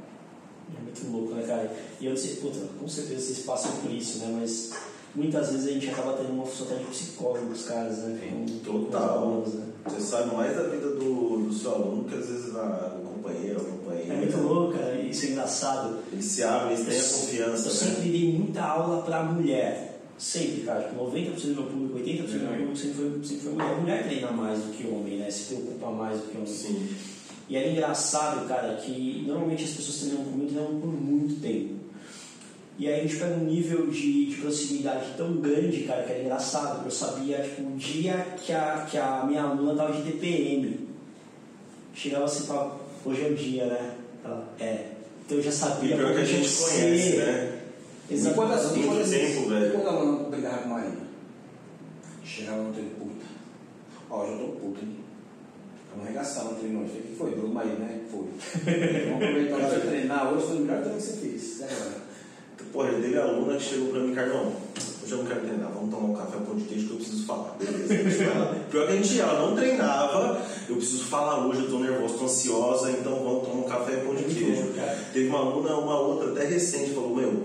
É 0.78 0.82
muito 0.82 1.10
louco, 1.10 1.34
né, 1.34 1.44
cara? 1.48 1.74
E 2.02 2.06
eu 2.06 2.18
sei, 2.18 2.36
puta, 2.36 2.60
com 2.78 2.88
certeza 2.90 3.22
vocês 3.22 3.40
passam 3.46 3.72
por 3.78 3.90
isso, 3.90 4.20
né? 4.20 4.38
Mas 4.42 4.74
muitas 5.18 5.52
vezes 5.52 5.68
a 5.68 5.72
gente 5.72 5.90
acaba 5.90 6.14
tendo 6.14 6.32
uma 6.32 6.46
função 6.46 6.68
até 6.68 6.76
de 6.78 6.86
psicólogo 6.86 7.48
dos 7.48 7.64
caras, 7.64 7.98
né? 8.00 8.20
Com 8.30 8.46
os 8.46 8.62
Total. 8.62 9.18
alunos, 9.18 9.54
né? 9.56 9.66
Você 9.86 10.02
sabe 10.02 10.36
mais 10.36 10.56
da 10.56 10.64
vida 10.64 10.90
do, 10.90 11.48
do 11.48 11.54
seu 11.54 11.74
aluno 11.74 12.04
que 12.04 12.16
às 12.16 12.28
vezes 12.28 12.56
a, 12.56 12.64
do 12.96 13.02
companheiro 13.10 13.60
ou 13.60 13.66
companheira. 13.66 14.14
É 14.14 14.18
muito 14.18 14.38
louco, 14.38 14.78
cara, 14.78 15.02
isso 15.02 15.26
é 15.26 15.30
engraçado. 15.30 15.98
Eles 16.14 16.26
se 16.26 16.44
abrem, 16.44 16.74
eles 16.74 16.86
têm 16.86 17.00
a 17.00 17.22
confiança, 17.22 17.68
Eu 17.68 17.74
né? 17.74 17.80
sempre 17.80 18.10
dei 18.12 18.34
muita 18.34 18.62
aula 18.62 19.02
pra 19.02 19.24
mulher. 19.24 20.00
Sempre, 20.18 20.62
cara. 20.62 20.84
Tipo, 20.84 21.06
90% 21.06 21.42
do 21.42 21.56
meu 21.56 21.64
público, 21.64 22.00
80% 22.00 22.28
do 22.28 22.40
meu 22.40 22.52
público 22.52 22.78
sempre 22.78 22.96
foi, 22.96 23.12
sempre 23.24 23.44
foi 23.44 23.52
mulher. 23.54 23.80
Mulher 23.82 24.04
treina 24.04 24.32
mais 24.32 24.60
do 24.60 24.72
que 24.72 24.88
homem, 24.88 25.18
né? 25.18 25.32
Se 25.32 25.56
preocupa 25.56 25.92
mais 25.92 26.20
do 26.20 26.28
que 26.28 26.38
homem. 26.38 26.48
Sim. 26.48 26.96
E 27.50 27.56
era 27.56 27.70
engraçado, 27.70 28.48
cara, 28.48 28.76
que 28.76 29.24
normalmente 29.26 29.64
as 29.64 29.70
pessoas 29.72 30.00
treinam 30.00 30.26
comigo 30.26 30.52
treinam 30.52 30.80
por 30.82 30.88
muito 30.88 31.40
tempo. 31.42 31.77
E 32.80 32.88
aí 32.88 33.00
a 33.00 33.04
gente 33.04 33.16
pega 33.18 33.34
um 33.34 33.44
nível 33.46 33.88
de, 33.88 34.28
de 34.28 34.36
proximidade 34.36 35.14
tão 35.18 35.34
grande, 35.38 35.84
cara, 35.84 36.04
que 36.04 36.12
era 36.12 36.22
engraçado, 36.22 36.86
eu 36.86 36.92
sabia, 36.92 37.40
tipo, 37.42 37.64
o 37.64 37.76
dia 37.76 38.14
que 38.38 38.54
a, 38.54 38.86
que 38.90 38.98
a 39.00 39.24
minha 39.26 39.42
aluna 39.42 39.74
tava 39.76 39.94
de 40.00 40.12
TPM. 40.12 40.88
Chegava 41.96 42.26
assim 42.26 42.44
e 42.44 42.48
falava, 42.48 42.80
hoje 43.04 43.26
é 43.26 43.30
o 43.30 43.34
dia, 43.36 43.66
né? 43.66 43.96
Ela, 44.24 44.48
é. 44.60 44.92
Então 45.26 45.38
eu 45.38 45.44
já 45.44 45.50
E 45.50 45.54
sabia 45.54 45.98
pior 45.98 46.14
que 46.14 46.22
a 46.22 46.26
gente 46.26 46.48
você- 46.48 46.82
conhece, 46.82 47.16
né? 47.18 47.60
E 48.10 48.14
Exato. 48.14 48.36
quando, 48.36 48.54
as- 48.54 48.72
e 48.72 48.74
tempo, 48.80 48.96
e 48.96 49.50
velho. 49.50 49.72
quando 49.74 49.88
a 49.88 49.92
aluna 49.92 50.30
brigava 50.30 50.58
com 50.60 50.64
a 50.66 50.74
Marina? 50.74 50.98
Chegava 52.24 52.62
no 52.62 52.74
treino, 52.74 52.92
puta. 52.92 53.26
Ó, 54.10 54.24
hoje 54.24 54.32
eu 54.34 54.38
tô 54.40 54.46
puta, 54.60 54.86
hein? 54.86 54.96
Vamos 55.92 56.06
arregaçar 56.06 56.46
no 56.46 56.56
treino 56.56 56.84
hoje. 56.84 56.92
O 57.00 57.02
que 57.02 57.16
foi? 57.18 57.32
Brigou 57.32 57.50
com 57.50 57.60
a 57.60 57.64
Marina, 57.66 57.80
né? 57.80 58.02
Foi. 58.12 58.28
Vamos 59.10 59.24
aproveitar 59.24 59.58
pra 59.58 59.70
você 59.70 59.80
treinar. 59.88 60.32
Hoje 60.34 60.46
foi 60.46 60.56
o 60.58 60.60
melhor 60.60 60.82
treino 60.82 60.98
que 60.98 61.04
você 61.04 61.14
fez. 61.18 61.60
E 61.60 61.64
agora? 61.64 62.07
Porra, 62.72 62.90
teve 62.94 63.18
aluna 63.18 63.58
que 63.58 63.64
chegou 63.64 63.90
pra 63.90 64.00
mim, 64.02 64.14
Carlão, 64.14 64.52
hoje 65.04 65.12
eu 65.12 65.18
não 65.20 65.26
quero 65.26 65.42
treinar, 65.42 65.72
vamos 65.74 65.90
tomar 65.90 66.08
um 66.08 66.16
café 66.16 66.38
pão 66.38 66.56
de 66.56 66.64
queijo 66.66 66.88
que 66.88 66.92
eu 66.92 66.98
preciso 66.98 67.26
falar. 67.26 67.56
Beleza. 67.60 68.56
Pior 68.70 68.86
que 68.88 68.94
a 68.94 68.96
gente, 68.96 69.20
ela 69.20 69.48
não 69.48 69.56
treinava, 69.56 70.42
eu 70.70 70.76
preciso 70.76 71.06
falar 71.06 71.46
hoje, 71.48 71.64
eu 71.64 71.70
tô 71.70 71.80
nervoso, 71.80 72.16
tô 72.16 72.26
ansiosa, 72.26 72.92
então 72.92 73.14
vamos 73.14 73.48
tomar 73.48 73.66
um 73.66 73.70
café 73.70 73.96
pão 73.98 74.14
de 74.14 74.24
queijo. 74.24 74.74
Teve 75.14 75.30
uma 75.30 75.40
aluna, 75.40 75.76
uma 75.76 76.00
outra 76.00 76.32
até 76.32 76.46
recente, 76.46 76.94
falou, 76.94 77.16
meu, 77.16 77.44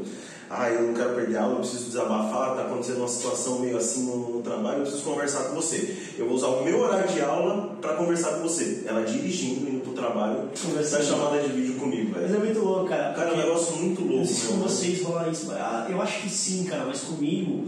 ah, 0.54 0.68
eu 0.68 0.82
não 0.82 0.92
quero 0.92 1.14
perder 1.14 1.38
aula, 1.38 1.54
eu 1.54 1.60
preciso 1.60 1.86
desabafar, 1.86 2.54
tá 2.54 2.62
acontecendo 2.62 2.98
uma 2.98 3.08
situação 3.08 3.60
meio 3.60 3.74
assim 3.78 4.04
no, 4.04 4.36
no 4.36 4.42
trabalho, 4.42 4.78
eu 4.78 4.82
preciso 4.82 5.02
conversar 5.02 5.44
com 5.44 5.54
você. 5.54 5.96
Eu 6.18 6.26
vou 6.26 6.34
usar 6.34 6.48
o 6.48 6.62
meu 6.62 6.78
horário 6.80 7.10
de 7.10 7.22
aula 7.22 7.74
pra 7.80 7.94
conversar 7.94 8.32
com 8.32 8.42
você. 8.42 8.82
Ela 8.84 9.00
dirigindo, 9.02 9.66
indo 9.66 9.71
pro 9.92 10.02
trabalho, 10.02 10.48
na 10.90 11.02
chamada 11.02 11.40
de 11.40 11.52
vídeo 11.52 11.74
comigo, 11.74 12.10
Mas 12.12 12.30
velho. 12.30 12.34
é 12.34 12.38
muito 12.38 12.60
louco, 12.60 12.88
cara. 12.88 13.12
Cara, 13.14 13.30
é 13.30 13.34
um 13.34 13.36
negócio 13.36 13.76
muito 13.76 14.00
louco, 14.00 14.16
Não 14.16 14.26
sei 14.26 14.34
se 14.34 14.46
com 14.48 14.58
vocês 14.58 15.02
rola 15.02 15.28
isso, 15.28 15.46
mas 15.46 15.90
eu 15.90 16.02
acho 16.02 16.22
que 16.22 16.30
sim, 16.30 16.64
cara, 16.64 16.84
mas 16.86 17.00
comigo, 17.00 17.66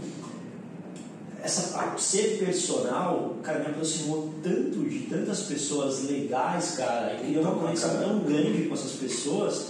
essa, 1.43 1.95
ser 1.97 2.39
personal, 2.39 3.35
cara, 3.43 3.59
me 3.59 3.67
aproximou 3.67 4.33
tanto 4.43 4.83
de 4.89 4.99
tantas 5.01 5.43
pessoas 5.43 6.03
legais, 6.09 6.71
cara, 6.71 7.15
e 7.15 7.27
criou 7.27 7.43
uma 7.43 7.55
conexão 7.55 7.97
tão 7.97 8.19
grande 8.19 8.63
com 8.63 8.73
essas 8.73 8.93
pessoas, 8.93 9.67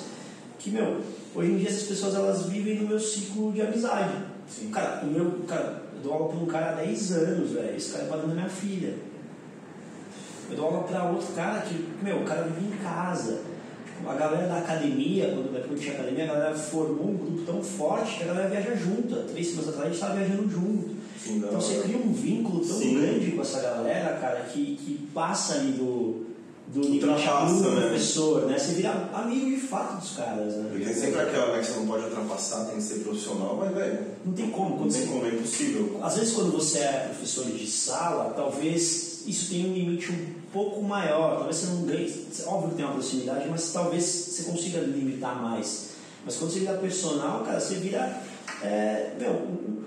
que, 0.57 0.69
meu, 0.69 1.01
hoje 1.35 1.51
em 1.51 1.57
dia 1.57 1.69
essas 1.69 1.83
pessoas 1.83 2.15
elas 2.15 2.45
vivem 2.45 2.79
no 2.79 2.87
meu 2.87 2.99
ciclo 2.99 3.51
de 3.51 3.61
amizade. 3.61 4.15
Sim. 4.47 4.69
Cara, 4.69 5.03
o 5.03 5.07
meu, 5.07 5.31
cara, 5.47 5.83
eu 5.95 6.01
dou 6.01 6.13
aula 6.13 6.29
pra 6.29 6.37
um 6.37 6.45
cara 6.45 6.71
há 6.71 6.75
10 6.75 7.11
anos, 7.11 7.51
velho, 7.51 7.75
esse 7.75 7.91
cara 7.91 8.05
é 8.05 8.07
padrinho 8.07 8.29
da 8.29 8.35
minha 8.35 8.49
filha. 8.49 8.95
Eu 10.49 10.55
dou 10.55 10.65
aula 10.65 10.83
pra 10.83 11.09
outro 11.09 11.33
cara 11.33 11.61
que, 11.61 11.85
meu, 12.03 12.17
o 12.17 12.23
cara 12.23 12.43
vive 12.43 12.73
em 12.73 12.77
casa. 12.77 13.41
A 14.05 14.13
galera 14.13 14.47
da 14.47 14.57
academia, 14.57 15.29
quando 15.29 15.71
eu 15.71 15.77
tinha 15.77 15.93
academia, 15.93 16.25
a 16.25 16.27
galera 16.27 16.55
formou 16.55 17.07
um 17.07 17.17
grupo 17.17 17.41
tão 17.43 17.63
forte 17.63 18.17
que 18.17 18.23
a 18.23 18.27
galera 18.27 18.49
viaja 18.49 18.75
junta. 18.75 19.23
Três 19.31 19.47
semanas 19.47 19.69
atrás 19.69 19.87
a 19.87 19.89
gente 19.89 19.95
estava 19.95 20.15
viajando 20.15 20.49
junto. 20.49 20.95
Sim, 21.19 21.37
então 21.37 21.51
você 21.59 21.79
cria 21.79 21.97
um 21.97 22.13
vínculo 22.13 22.59
tão 22.59 22.77
Sim. 22.77 22.99
grande 22.99 23.31
com 23.31 23.41
essa 23.41 23.61
galera, 23.61 24.17
cara, 24.19 24.41
que, 24.41 24.75
que 24.75 25.07
passa 25.11 25.55
ali 25.55 25.71
do, 25.71 26.25
do 26.67 26.81
nível 26.81 27.07
né? 27.07 27.87
professor, 27.89 28.45
né? 28.45 28.59
Você 28.59 28.73
vira 28.73 29.09
amigo 29.13 29.49
de 29.49 29.57
fato 29.61 29.99
dos 30.01 30.15
caras, 30.15 30.53
né? 30.53 30.67
Porque 30.69 30.85
tem 30.85 30.93
sempre 30.93 31.21
aquela 31.21 31.53
né, 31.53 31.59
que 31.59 31.65
você 31.65 31.79
não 31.79 31.87
pode 31.87 32.03
ultrapassar, 32.03 32.65
tem 32.65 32.75
que 32.75 32.83
ser 32.83 32.99
profissional, 32.99 33.57
mas, 33.59 33.73
velho, 33.73 33.99
Não 34.23 34.33
tem 34.33 34.49
como. 34.51 34.81
não 34.81 34.87
tem 34.87 35.07
como, 35.07 35.25
é 35.25 35.29
impossível. 35.29 35.99
às 36.03 36.15
vezes 36.15 36.33
quando 36.33 36.51
você 36.51 36.79
é 36.79 37.05
professor 37.09 37.45
de 37.45 37.65
sala, 37.65 38.33
talvez 38.35 39.14
isso 39.27 39.49
tenha 39.51 39.67
um 39.67 39.73
limite 39.73 40.11
um 40.11 40.25
pouco 40.53 40.81
maior. 40.81 41.35
Talvez 41.37 41.55
você 41.57 41.67
não 41.67 41.83
ganhe. 41.83 42.25
Óbvio 42.47 42.69
que 42.69 42.75
tem 42.75 42.85
uma 42.85 42.93
proximidade, 42.93 43.47
mas 43.49 43.71
talvez 43.73 44.03
você 44.03 44.43
consiga 44.43 44.79
limitar 44.79 45.41
mais. 45.41 45.91
Mas 46.25 46.35
quando 46.37 46.51
você 46.51 46.59
vira 46.59 46.73
personal, 46.73 47.43
cara, 47.43 47.59
você 47.59 47.75
vira 47.75 48.21
é, 48.63 49.11
meu, 49.19 49.31
um, 49.31 49.83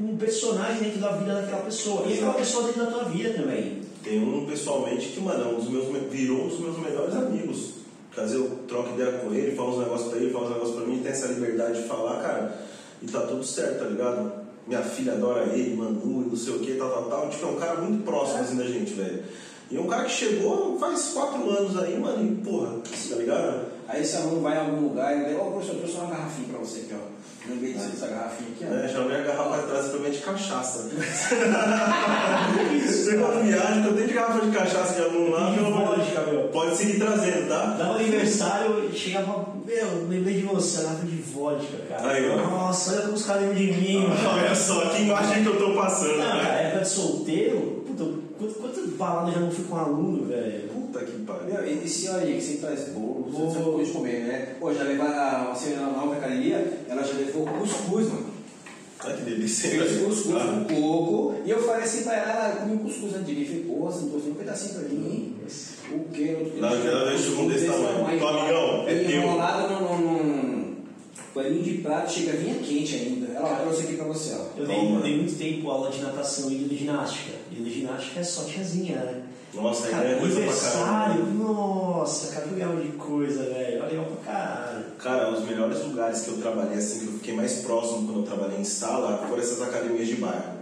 um 0.00 0.16
personagem 0.16 0.82
dentro 0.82 1.00
da 1.00 1.12
vida 1.12 1.34
daquela 1.34 1.62
pessoa. 1.62 2.06
E 2.06 2.14
aquela 2.14 2.34
pessoa 2.34 2.64
dentro 2.64 2.84
da 2.84 2.90
tua 2.90 3.04
vida 3.04 3.34
também. 3.34 3.80
Tem 4.02 4.18
um 4.22 4.46
pessoalmente 4.46 5.08
que, 5.08 5.20
mano, 5.20 5.44
é 5.44 5.46
um 5.54 5.56
dos 5.58 5.68
meus, 5.68 5.88
me- 5.88 6.08
virou 6.08 6.44
um 6.44 6.48
dos 6.48 6.58
meus 6.60 6.78
melhores 6.78 7.14
amigos. 7.14 7.74
Quer 8.14 8.24
dizer, 8.24 8.36
eu 8.38 8.50
troco 8.66 8.94
ideia 8.94 9.12
com 9.18 9.32
ele, 9.32 9.54
falo 9.54 9.72
uns 9.76 9.78
negócios 9.84 10.08
pra 10.10 10.18
ele, 10.18 10.32
falo 10.32 10.46
uns 10.46 10.50
negócios 10.52 10.76
pra 10.76 10.86
mim, 10.86 10.98
tem 11.00 11.12
essa 11.12 11.26
liberdade 11.28 11.82
de 11.82 11.86
falar, 11.88 12.20
cara, 12.22 12.58
e 13.02 13.06
tá 13.06 13.20
tudo 13.20 13.44
certo, 13.44 13.78
tá 13.78 13.84
ligado? 13.84 14.39
Minha 14.66 14.82
filha 14.82 15.12
adora 15.12 15.46
ele, 15.52 15.76
Manu, 15.76 16.22
e 16.26 16.28
não 16.30 16.36
sei 16.36 16.54
o 16.54 16.58
que, 16.60 16.74
tal, 16.74 16.90
tal, 16.90 17.04
tal. 17.04 17.30
Tipo, 17.30 17.46
é 17.46 17.48
um 17.48 17.56
cara 17.56 17.80
muito 17.80 18.04
próximo 18.04 18.40
assim 18.40 18.56
da 18.56 18.64
gente, 18.64 18.92
velho. 18.92 19.24
E 19.70 19.76
é 19.76 19.80
um 19.80 19.86
cara 19.86 20.04
que 20.04 20.10
chegou 20.10 20.78
faz 20.78 21.10
quatro 21.12 21.48
anos 21.48 21.78
aí, 21.78 21.98
mano, 21.98 22.24
e 22.24 22.36
porra, 22.44 22.78
tá 23.08 23.16
ligado? 23.16 23.66
Aí 23.86 24.02
esse 24.02 24.16
aluno 24.16 24.40
vai 24.40 24.56
em 24.56 24.60
algum 24.60 24.88
lugar 24.88 25.16
e 25.16 25.24
ele 25.24 25.36
ó, 25.36 25.50
professor, 25.50 25.74
eu 25.74 25.78
trouxe 25.80 25.96
uma 25.96 26.10
garrafinha 26.10 26.48
pra 26.48 26.58
você 26.58 26.80
aqui, 26.80 26.94
ó. 26.94 27.09
Lembrei 27.50 27.72
disso, 27.72 27.88
dessa 27.88 28.06
garrafinha 28.06 28.50
aqui, 28.54 28.64
ó. 28.70 28.74
É, 28.74 28.88
já 28.88 29.00
minha 29.00 29.22
garrafa 29.22 29.56
atrás 29.56 29.88
mim 29.88 30.10
de 30.10 30.18
cachaça. 30.18 30.88
Chegou 33.04 33.28
viagem, 33.42 33.84
eu 33.84 33.94
tenho 33.94 34.08
de 34.08 34.14
garrafa 34.14 34.46
de 34.46 34.56
cachaça 34.56 34.94
de 34.94 35.02
aluno 35.02 35.30
lá, 35.30 35.52
pelo 35.52 35.66
amor 35.66 35.98
meu. 36.26 36.48
Pode 36.48 36.76
seguir 36.76 36.98
trazendo, 36.98 37.48
tá? 37.48 37.76
Dava 37.78 37.94
aniversário, 37.96 38.84
eu 38.84 38.92
chegava, 38.92 39.46
meu, 39.66 40.06
lembrei 40.08 40.34
de 40.34 40.42
você, 40.42 40.80
a 40.80 40.90
lata 40.90 41.04
de 41.06 41.16
vodka, 41.16 41.76
cara. 41.88 42.12
Aí, 42.12 42.30
ó. 42.30 42.36
Nossa, 42.36 42.92
olha 42.92 43.02
como 43.02 43.14
os 43.14 43.24
caras 43.24 43.42
lembram 43.42 43.58
de 43.58 43.72
mim, 43.72 43.98
mano. 44.08 44.14
Olha 44.30 44.54
só, 44.54 44.80
que 44.90 45.02
imagem 45.02 45.42
que 45.42 45.48
eu 45.48 45.58
tô 45.58 45.74
passando, 45.74 46.18
Não, 46.18 46.36
né? 46.36 46.64
época 46.66 46.82
de 46.82 46.88
solteiro, 46.88 47.79
quantas, 48.40 48.56
quantas 48.56 48.90
baladas 48.94 49.34
eu 49.34 49.40
já 49.40 49.46
não 49.46 49.50
fui 49.52 49.64
com 49.64 49.76
aluno, 49.76 50.26
velho? 50.26 50.68
Puta 50.68 51.04
que 51.04 51.12
pariu. 51.24 51.66
E, 51.66 51.84
e 51.84 51.88
senhora 51.88 52.22
aí, 52.22 52.34
que 52.34 52.42
sempre 52.42 52.60
traz 52.60 52.88
bolo, 52.88 53.28
você 53.30 53.54
sabe 53.58 53.70
coisa 53.70 53.84
de 53.84 53.92
comer, 53.96 54.20
né? 54.24 54.54
Pô, 54.58 54.72
já 54.72 54.82
levar 54.82 55.10
a, 55.10 55.52
a 55.52 55.54
senhora 55.54 55.92
na 55.92 56.02
outra 56.02 56.18
academia, 56.18 56.80
ela 56.88 57.02
já 57.02 57.12
levou 57.14 57.46
cuscuz, 57.46 58.08
mano. 58.08 58.30
Olha 59.02 59.16
que 59.16 59.22
delícia. 59.22 59.70
Fez 59.70 60.02
cuscuz 60.02 60.36
Ah, 60.36 60.64
com 60.68 60.74
coco, 60.74 61.34
e 61.44 61.50
eu 61.50 61.62
falei 61.62 61.82
assim 61.84 62.02
pra 62.02 62.16
ela, 62.16 62.32
ela 62.32 62.56
comeu 62.56 62.74
um 62.74 62.78
cuscuz 62.78 63.14
antes 63.14 63.26
de 63.26 63.34
mim. 63.34 63.44
Falei, 63.44 63.64
pô, 63.64 63.74
você 63.86 64.00
não 64.00 64.08
trouxe 64.10 64.28
um 64.28 64.34
pedacinho 64.34 64.74
pra 64.74 64.88
mim, 64.88 65.10
hein? 65.10 65.34
O 65.92 66.04
quê? 66.12 66.52
Não, 66.60 66.82
já 66.82 67.04
vejo 67.04 67.40
um 67.40 67.48
desse 67.48 67.66
tamanho. 67.66 68.18
Tua 68.18 68.30
amigão, 68.30 68.88
é 68.88 68.94
teu. 69.04 69.22
Enrolado 69.22 69.74
num, 69.74 69.98
num, 69.98 70.22
num 70.22 70.76
paninho 71.34 71.62
de 71.62 71.78
prato, 71.78 72.12
chega 72.12 72.32
vinha 72.32 72.54
quente 72.56 72.94
ainda. 72.94 73.32
Ela 73.32 73.56
trouxe 73.56 73.82
aqui 73.82 73.94
pra 73.94 74.04
você, 74.04 74.34
ó. 74.34 74.60
Eu 74.60 74.66
dei 74.66 75.16
muito 75.16 75.38
tempo 75.38 75.70
aula 75.70 75.90
de 75.90 76.02
natação 76.02 76.50
e 76.50 76.56
de 76.56 76.76
ginástica. 76.76 77.39
E 77.60 77.64
de 77.64 77.80
ginástica 77.80 78.20
é 78.20 78.24
só 78.24 78.44
tiazinha, 78.44 78.96
né? 78.96 79.22
Nossa, 79.52 79.86
aí 79.86 79.90
Cara, 79.90 80.08
é 80.08 80.14
coisa 80.14 80.34
pra 80.34 80.42
aniversário, 80.44 81.24
caramba. 81.24 81.44
nossa, 81.44 82.32
cara, 82.32 82.46
que 82.46 82.54
legal 82.54 82.76
de 82.76 82.88
coisa, 82.92 83.42
velho. 83.42 83.80
Olha 83.82 83.88
legal 83.90 84.04
pra 84.06 84.32
caralho. 84.32 84.84
Cara, 84.98 85.30
os 85.32 85.44
melhores 85.44 85.82
lugares 85.84 86.20
que 86.20 86.28
eu 86.28 86.38
trabalhei, 86.38 86.78
assim, 86.78 87.00
que 87.00 87.06
eu 87.06 87.12
fiquei 87.14 87.34
mais 87.34 87.52
próximo 87.62 88.06
quando 88.06 88.20
eu 88.20 88.26
trabalhei 88.26 88.60
em 88.60 88.64
sala, 88.64 89.26
foram 89.28 89.42
essas 89.42 89.60
academias 89.60 90.06
de 90.06 90.14
bairro. 90.16 90.60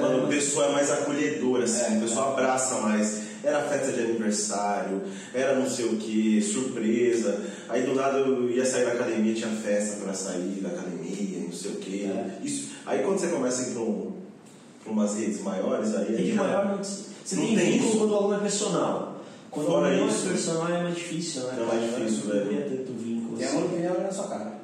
Mano, 0.00 0.24
o 0.24 0.28
pessoal 0.28 0.70
é 0.70 0.72
mais 0.72 0.90
acolhedor, 0.90 1.62
assim, 1.62 1.94
É, 1.94 1.98
o 1.98 2.00
pessoal 2.00 2.32
abraça 2.32 2.76
mais. 2.80 3.22
Era 3.44 3.60
festa 3.60 3.92
de 3.92 4.00
aniversário, 4.00 5.02
era 5.34 5.54
não 5.54 5.68
sei 5.68 5.84
o 5.84 5.96
que, 5.96 6.40
surpresa. 6.40 7.42
Aí 7.68 7.82
do 7.82 7.94
nada 7.94 8.18
eu 8.18 8.48
ia 8.50 8.64
sair 8.64 8.86
da 8.86 8.92
academia, 8.92 9.34
tinha 9.34 9.50
festa 9.50 10.02
pra 10.02 10.14
sair 10.14 10.60
da 10.62 10.70
academia, 10.70 11.40
não 11.40 11.52
sei 11.52 11.72
o 11.72 11.74
que. 11.76 12.04
É. 12.06 12.38
Isso. 12.42 12.70
Aí 12.86 13.02
quando 13.02 13.18
você 13.18 13.28
começa 13.28 13.62
a 13.62 13.68
ir 13.68 13.72
pra, 13.72 13.82
um, 13.82 14.13
pra 14.84 14.92
umas 14.92 15.14
redes 15.16 15.42
maiores, 15.42 15.94
aí. 15.96 16.14
Rede 16.14 16.34
já- 16.34 16.42
maior, 16.42 16.66
não- 16.76 16.84
você 16.84 17.36
Não 17.36 17.42
tem 17.46 17.56
tem 17.56 17.72
vínculo 17.78 17.98
quando 17.98 18.10
o 18.12 18.16
aluno 18.16 18.34
é 18.34 18.38
personal. 18.38 19.20
Quando 19.50 19.66
Fora 19.66 19.80
o 19.82 19.84
aluno 19.86 20.00
não 20.02 20.08
isso, 20.08 20.26
é 20.26 20.30
personal 20.30 20.68
é 20.68 20.82
mais 20.82 20.94
difícil, 20.94 21.42
né? 21.44 21.56
é 21.58 21.64
mais 21.64 21.82
difícil, 21.94 22.24
não 22.26 22.32
velho. 22.34 22.46
cria 22.46 22.76
tanto 22.76 22.92
vínculo. 22.92 23.36
Tem 23.38 23.46
assim. 23.46 23.56
aluno 23.56 23.70
que 23.72 23.80
nem 23.80 23.90
olha 23.90 24.00
na 24.00 24.12
sua 24.12 24.28
cara. 24.28 24.54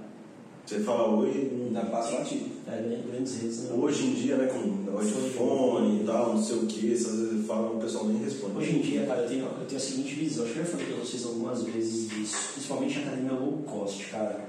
Você 0.67 0.81
fala 0.81 1.17
oi, 1.17 1.57
Dá 1.73 1.83
passo 1.83 2.13
batido. 2.17 2.51
É, 2.69 2.99
grandes 3.11 3.41
redes, 3.41 3.59
né? 3.61 3.71
Hoje 3.77 4.07
em 4.07 4.15
dia, 4.15 4.37
né, 4.37 4.47
com 4.47 4.59
negócio 4.85 5.09
de 5.11 5.31
fone 5.31 6.03
e 6.03 6.05
tal, 6.05 6.35
não 6.35 6.45
sei 6.45 6.57
o 6.57 6.67
que, 6.67 6.93
às 6.93 7.07
vezes 7.07 7.47
falam, 7.47 7.77
o 7.77 7.81
pessoal 7.81 8.07
nem 8.07 8.23
responde. 8.23 8.57
Hoje 8.59 8.77
em 8.77 8.81
dia, 8.81 9.07
cara, 9.07 9.23
eu 9.23 9.29
tenho, 9.29 9.45
eu 9.45 9.67
tenho 9.67 9.81
a 9.81 9.85
seguinte 9.85 10.15
visão, 10.15 10.45
acho 10.45 10.53
que 10.55 10.59
eu 10.61 10.65
já 10.65 10.71
falei 10.71 10.87
pra 10.87 10.97
vocês 10.97 11.25
algumas 11.25 11.63
vezes 11.63 12.09
disso, 12.11 12.37
principalmente 12.55 12.99
na 12.99 13.07
academia 13.07 13.33
low 13.33 13.53
cost, 13.67 14.05
cara. 14.07 14.41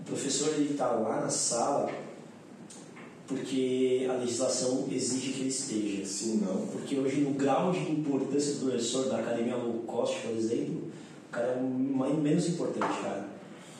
O 0.00 0.04
professor 0.04 0.48
ele 0.54 0.74
tá 0.74 0.90
lá 0.92 1.20
na 1.20 1.28
sala 1.30 1.90
porque 3.26 4.06
a 4.10 4.14
legislação 4.14 4.86
exige 4.90 5.32
que 5.32 5.40
ele 5.40 5.48
esteja. 5.48 6.04
Sim, 6.04 6.42
não. 6.44 6.66
Porque 6.66 6.98
hoje, 6.98 7.20
no 7.20 7.30
grau 7.30 7.72
de 7.72 7.78
importância 7.90 8.54
do 8.54 8.66
professor 8.66 9.08
da 9.08 9.18
academia 9.18 9.56
low 9.56 9.82
cost, 9.86 10.20
por 10.20 10.36
exemplo, 10.36 10.82
o 11.28 11.32
cara 11.32 11.46
é 11.48 11.60
mais, 11.60 12.18
menos 12.18 12.48
importante, 12.48 13.00
cara. 13.00 13.28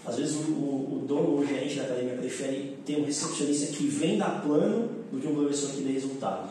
Às 0.05 0.17
vezes 0.17 0.35
o, 0.35 0.51
o, 0.51 1.03
o 1.03 1.07
dono 1.07 1.31
ou 1.31 1.39
o 1.41 1.47
gerente 1.47 1.77
da 1.77 1.83
academia 1.83 2.15
prefere 2.15 2.77
ter 2.85 2.97
um 2.97 3.05
recepcionista 3.05 3.73
que 3.73 3.87
venda 3.87 4.25
plano 4.41 4.89
do 5.13 5.21
que 5.21 5.29
um 5.29 5.35
professor 5.35 5.71
que 5.71 5.83
dê 5.83 5.93
resultado. 5.93 6.51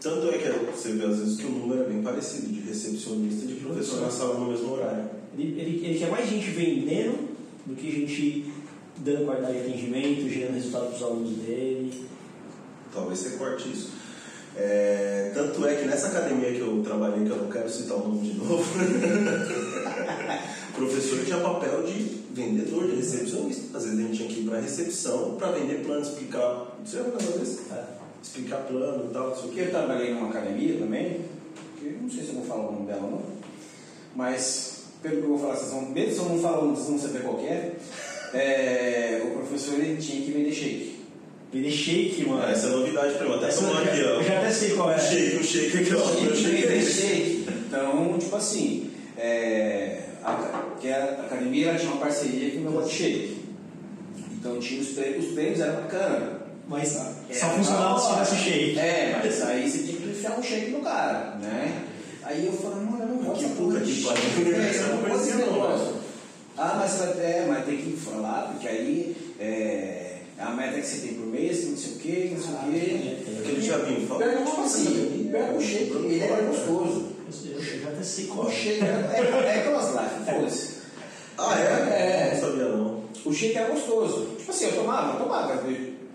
Tanto 0.00 0.28
é 0.28 0.38
que 0.38 0.48
você 0.70 0.92
vê 0.92 1.04
às 1.04 1.18
vezes 1.18 1.36
que 1.36 1.46
o 1.46 1.50
número 1.50 1.82
é 1.82 1.84
bem 1.86 2.02
parecido 2.02 2.46
de 2.46 2.60
recepcionista 2.60 3.44
e 3.44 3.48
de 3.48 3.54
professor 3.56 4.00
na 4.00 4.10
sala 4.10 4.38
no 4.38 4.46
mesmo 4.46 4.72
horário. 4.72 5.10
Ele, 5.36 5.60
ele, 5.60 5.86
ele 5.86 5.98
quer 5.98 6.10
mais 6.10 6.28
gente 6.28 6.50
vendendo 6.50 7.28
do 7.66 7.74
que 7.74 7.90
gente 7.90 8.52
dando 8.98 9.26
qualidade 9.26 9.54
de 9.54 9.60
atendimento, 9.60 10.28
gerando 10.28 10.54
resultado 10.54 10.86
para 10.86 10.96
os 10.96 11.02
alunos 11.02 11.36
dele. 11.38 12.06
Talvez 12.96 13.18
você 13.18 13.36
corte 13.36 13.70
isso. 13.70 13.90
É, 14.56 15.32
tanto 15.34 15.66
é 15.66 15.74
que 15.74 15.84
nessa 15.84 16.06
academia 16.06 16.50
que 16.50 16.60
eu 16.60 16.82
trabalhei, 16.82 17.26
que 17.26 17.30
eu 17.30 17.36
não 17.36 17.50
quero 17.50 17.68
citar 17.68 17.98
o 17.98 18.08
nome 18.08 18.30
de 18.30 18.38
novo, 18.38 18.64
o 20.70 20.72
professor 20.72 21.22
tinha 21.26 21.36
papel 21.40 21.82
de 21.82 22.22
vendedor, 22.32 22.88
de 22.88 22.96
recepcionista. 22.96 23.76
Às 23.76 23.84
vezes 23.84 23.98
a 23.98 24.02
gente 24.02 24.16
tinha 24.16 24.28
que 24.30 24.40
ir 24.40 24.44
para 24.44 24.60
recepção 24.60 25.36
para 25.36 25.52
vender 25.52 25.84
plano, 25.84 26.00
explicar. 26.00 26.74
Você 26.82 26.96
lembra 26.96 27.18
uma 27.20 27.32
vez? 27.32 27.60
É. 27.70 27.84
Explicar 28.22 28.56
plano 28.62 29.10
e 29.10 29.12
tal, 29.12 29.28
não 29.28 29.34
sei 29.36 29.44
o 29.44 29.48
Porque 29.48 29.60
eu 29.60 29.70
trabalhei 29.70 30.14
numa 30.14 30.30
academia 30.30 30.78
também, 30.78 31.20
que 31.78 31.98
não 32.00 32.10
sei 32.10 32.22
se 32.22 32.30
eu 32.30 32.36
vou 32.36 32.44
falar 32.44 32.68
o 32.68 32.72
nome 32.72 32.86
dela 32.86 33.04
ou 33.04 33.10
não, 33.10 33.22
mas 34.16 34.84
pelo 35.02 35.16
que 35.18 35.22
eu 35.22 35.28
vou 35.28 35.38
falar, 35.38 35.54
vocês 35.54 35.70
vão, 35.70 35.82
mesmo 35.90 36.12
se 36.12 36.18
eu 36.18 36.24
não 36.30 36.40
falar, 36.40 36.60
vocês 36.60 36.88
vão 36.88 36.98
saber 36.98 37.22
qual 37.22 37.38
é, 37.40 37.72
é, 38.32 39.22
o 39.26 39.36
professor 39.36 39.74
ele 39.74 40.00
tinha 40.00 40.24
que 40.24 40.32
vender 40.32 40.52
shake. 40.52 40.95
Vender 41.56 41.70
shake, 41.70 42.24
mano. 42.26 42.42
Essa 42.50 42.66
é 42.66 42.70
novidade 42.70 43.14
para 43.14 43.26
mim. 43.26 43.34
Até 43.36 43.46
Essa 43.48 43.60
tomar 43.66 43.80
eu 43.80 43.84
já- 43.86 43.92
aqui, 43.92 44.02
ó. 44.02 44.06
eu 44.08 44.22
já 44.24 44.38
até 44.38 44.50
sei 44.50 44.70
qual 44.74 44.92
é. 44.92 44.96
O 44.96 45.00
shake, 45.00 45.36
o 45.36 45.44
shake 45.44 45.78
aqui, 45.78 45.94
ó. 45.94 46.34
Shake 46.34 46.66
é 46.66 46.82
shake. 46.82 47.46
Então, 47.66 48.18
tipo 48.18 48.36
assim, 48.36 48.90
é, 49.16 50.00
a, 50.22 50.62
que 50.78 50.88
a 50.90 51.04
academia 51.04 51.74
tinha 51.76 51.92
uma 51.92 52.00
parceria 52.00 52.50
com 52.60 52.76
o 52.76 52.82
de 52.82 52.90
shake. 52.90 53.36
Então 54.32 54.58
tinha 54.60 54.80
os 54.82 54.88
treinos, 54.88 55.26
os 55.28 55.32
treinos 55.32 55.60
eram 55.60 55.74
bacana. 55.76 56.40
Mas 56.68 56.88
só 56.88 57.46
Era 57.46 57.54
funcionava 57.54 57.98
se 57.98 58.08
tivesse 58.12 58.36
shake. 58.36 58.78
É, 58.78 59.20
mas 59.22 59.42
aí 59.42 59.70
você 59.70 59.78
tinha 59.78 59.96
que 59.98 60.08
enfiar 60.10 60.38
um 60.38 60.42
shake 60.42 60.70
no 60.72 60.80
cara, 60.80 61.36
né? 61.40 61.84
Aí 62.22 62.44
eu 62.44 62.52
falei, 62.52 62.84
mano, 62.84 63.02
eu 63.02 63.08
não 63.08 63.16
gosto 63.18 63.44
Que 63.44 63.50
puta 63.50 63.62
porra 63.62 63.80
de 63.80 63.94
shake. 63.94 64.52
É, 64.52 64.82
eu 64.82 64.96
não 64.96 65.08
gosto 65.08 65.24
desse 65.24 65.36
negócio. 65.38 65.94
Ah, 66.58 66.74
mas 66.78 67.00
é, 67.20 67.44
mas 67.48 67.64
tem 67.66 67.76
que 67.76 67.96
falar, 67.96 68.50
porque 68.52 68.66
aí 68.66 69.16
é, 69.38 70.05
a 70.38 70.50
meta 70.50 70.80
que 70.80 70.86
você 70.86 71.06
tem 71.06 71.14
por 71.14 71.26
mês, 71.26 71.66
não 71.68 71.76
sei 71.76 71.92
o 71.92 71.96
que, 71.96 72.34
não 72.34 72.42
sei 72.42 72.54
o 72.54 72.58
que. 72.58 73.38
Aquele 73.40 73.60
diabinho, 73.60 74.06
fala. 74.06 74.20
Pega 74.20 74.44
tipo 74.44 74.60
assim, 74.60 75.28
pega 75.32 75.52
o 75.52 75.60
shake, 75.60 75.96
ele 75.96 76.20
é 76.22 76.46
gostoso. 76.48 77.16
Eu, 77.44 77.62
já 77.62 77.88
até 77.88 78.02
sei 78.02 78.26
qual 78.26 78.46
O 78.46 78.50
é. 78.50 78.52
shake 78.52 78.84
é, 78.84 78.86
é, 78.86 79.46
é 79.46 79.60
aquelas 79.60 79.88
lives, 79.88 80.28
foda-se. 80.34 80.76
Ah, 81.38 81.58
é? 81.58 81.64
É. 81.64 82.30
Não 82.34 82.48
sabia 82.48 82.68
não. 82.68 83.02
O 83.24 83.32
shake 83.32 83.56
era 83.56 83.70
gostoso. 83.70 84.26
Tipo 84.38 84.50
assim, 84.50 84.64
eu 84.66 84.72
tomava, 84.76 85.18
eu 85.18 85.24
tomava. 85.24 85.62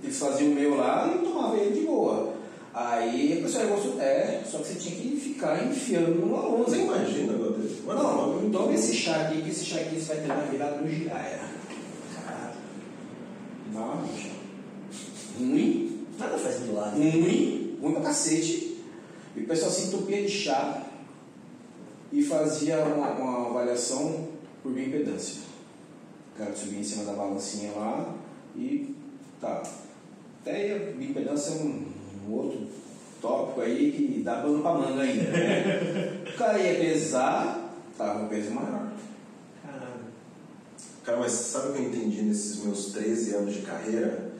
Eles 0.03 0.17
faziam 0.17 0.51
o 0.51 0.55
meu 0.55 0.75
lá 0.77 1.07
e 1.07 1.17
eu 1.17 1.31
tomava 1.31 1.57
ele 1.57 1.79
de 1.79 1.85
boa. 1.85 2.33
Aí 2.73 3.37
a 3.37 3.41
pessoa 3.43 3.65
gostou, 3.65 3.99
é, 4.01 4.41
só 4.49 4.59
que 4.59 4.67
você 4.67 4.75
tinha 4.75 4.95
que 4.95 5.19
ficar 5.19 5.61
enfiando 5.65 6.25
no 6.25 6.35
aluno. 6.37 6.63
Você 6.63 6.77
imagina 6.77 7.33
agora 7.33 7.51
desse? 7.51 7.81
Mas 7.85 7.97
Não, 7.97 8.39
não, 8.39 8.49
toma 8.49 8.73
esse 8.73 8.95
chá 8.95 9.23
aqui, 9.23 9.41
que 9.41 9.49
esse 9.49 9.65
chá 9.65 9.81
aqui 9.81 9.99
você 9.99 10.13
vai 10.13 10.23
ter 10.23 10.31
uma 10.31 10.43
virada 10.43 10.77
no 10.77 10.89
giraia. 10.89 11.39
Não, 13.71 13.97
bicho. 13.97 14.31
Ruim, 15.37 16.05
Nada 16.19 16.37
faz 16.37 16.59
milagre. 16.61 17.09
ruim, 17.09 17.77
ruim 17.81 17.93
pra 17.93 18.01
cacete. 18.01 18.77
E 19.35 19.41
o 19.41 19.47
pessoal 19.47 19.71
se 19.71 19.87
entupia 19.87 20.21
de 20.21 20.29
chá 20.29 20.83
e 22.11 22.21
fazia 22.21 22.83
uma, 22.83 23.11
uma 23.11 23.49
avaliação 23.49 24.27
por 24.61 24.71
bioimpedância. 24.73 25.41
O 26.35 26.37
cara 26.37 26.55
subia 26.55 26.79
em 26.79 26.83
cima 26.83 27.05
da 27.05 27.13
balancinha 27.13 27.71
lá 27.71 28.13
e 28.55 28.95
tá. 29.39 29.63
Até 30.41 30.75
a 30.75 30.79
bioimpedância 30.97 31.53
é 31.53 31.63
um, 31.63 31.85
um 32.27 32.33
outro 32.33 32.67
tópico 33.21 33.61
aí 33.61 33.91
que 33.91 34.21
dá 34.21 34.41
pano 34.41 34.61
pra 34.61 34.73
manga 34.73 35.01
ainda. 35.01 35.23
Né? 35.23 36.23
o 36.33 36.37
cara 36.37 36.59
ia 36.59 36.79
pesar, 36.79 37.73
tava 37.97 38.23
um 38.23 38.27
peso 38.27 38.51
maior. 38.51 38.91
Cara, 41.03 41.17
mas 41.17 41.31
sabe 41.31 41.69
o 41.69 41.73
que 41.73 41.79
eu 41.79 41.85
entendi 41.85 42.21
nesses 42.21 42.63
meus 42.63 42.87
13 42.87 43.35
anos 43.35 43.53
de 43.55 43.61
carreira? 43.61 44.31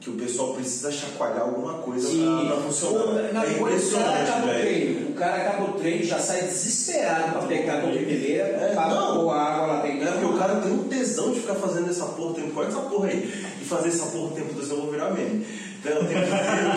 Que 0.00 0.10
o 0.10 0.16
pessoal 0.16 0.52
precisa 0.52 0.92
chacoalhar 0.92 1.44
alguma 1.44 1.78
coisa 1.78 2.06
pra, 2.08 2.46
pra 2.46 2.62
funcionar. 2.62 3.32
Na 3.32 3.42
é 3.42 3.54
coisa, 3.54 3.96
o 3.96 3.98
cara 3.98 4.22
acaba 4.22 4.46
o 4.46 4.48
treino. 4.50 5.08
O 5.08 5.14
cara 5.14 5.36
acaba 5.36 5.64
o 5.64 5.72
treino, 5.78 6.04
já 6.04 6.18
sai 6.18 6.42
desesperado 6.42 7.32
pra 7.32 7.42
pegar 7.46 7.78
a 7.78 7.80
coqueteleira, 7.80 8.44
É, 8.44 8.74
não. 8.74 9.14
pôr 9.14 9.30
água 9.30 9.66
lá 9.66 9.80
dentro. 9.80 10.06
É 10.06 10.10
porque 10.12 10.26
o 10.26 10.36
cara 10.36 10.56
tem 10.56 10.72
um 10.72 10.84
tesão 10.88 11.32
de 11.32 11.40
ficar 11.40 11.54
fazendo 11.54 11.88
essa 11.88 12.04
porra 12.04 12.32
o 12.32 12.34
tempo. 12.34 12.50
Corta 12.50 12.72
essa 12.72 12.80
porra 12.82 13.08
aí. 13.08 13.46
E 13.62 13.64
fazer 13.64 13.88
essa 13.88 14.06
porra 14.06 14.26
o 14.26 14.30
tempo 14.32 14.52
todo, 14.52 14.70
eu 14.70 14.76
vou 14.82 14.90
virar 14.90 15.10
meme. 15.10 15.46
Então, 15.84 16.00
o 16.00 16.06
tempo 16.06 16.20
inteiro. 16.22 16.70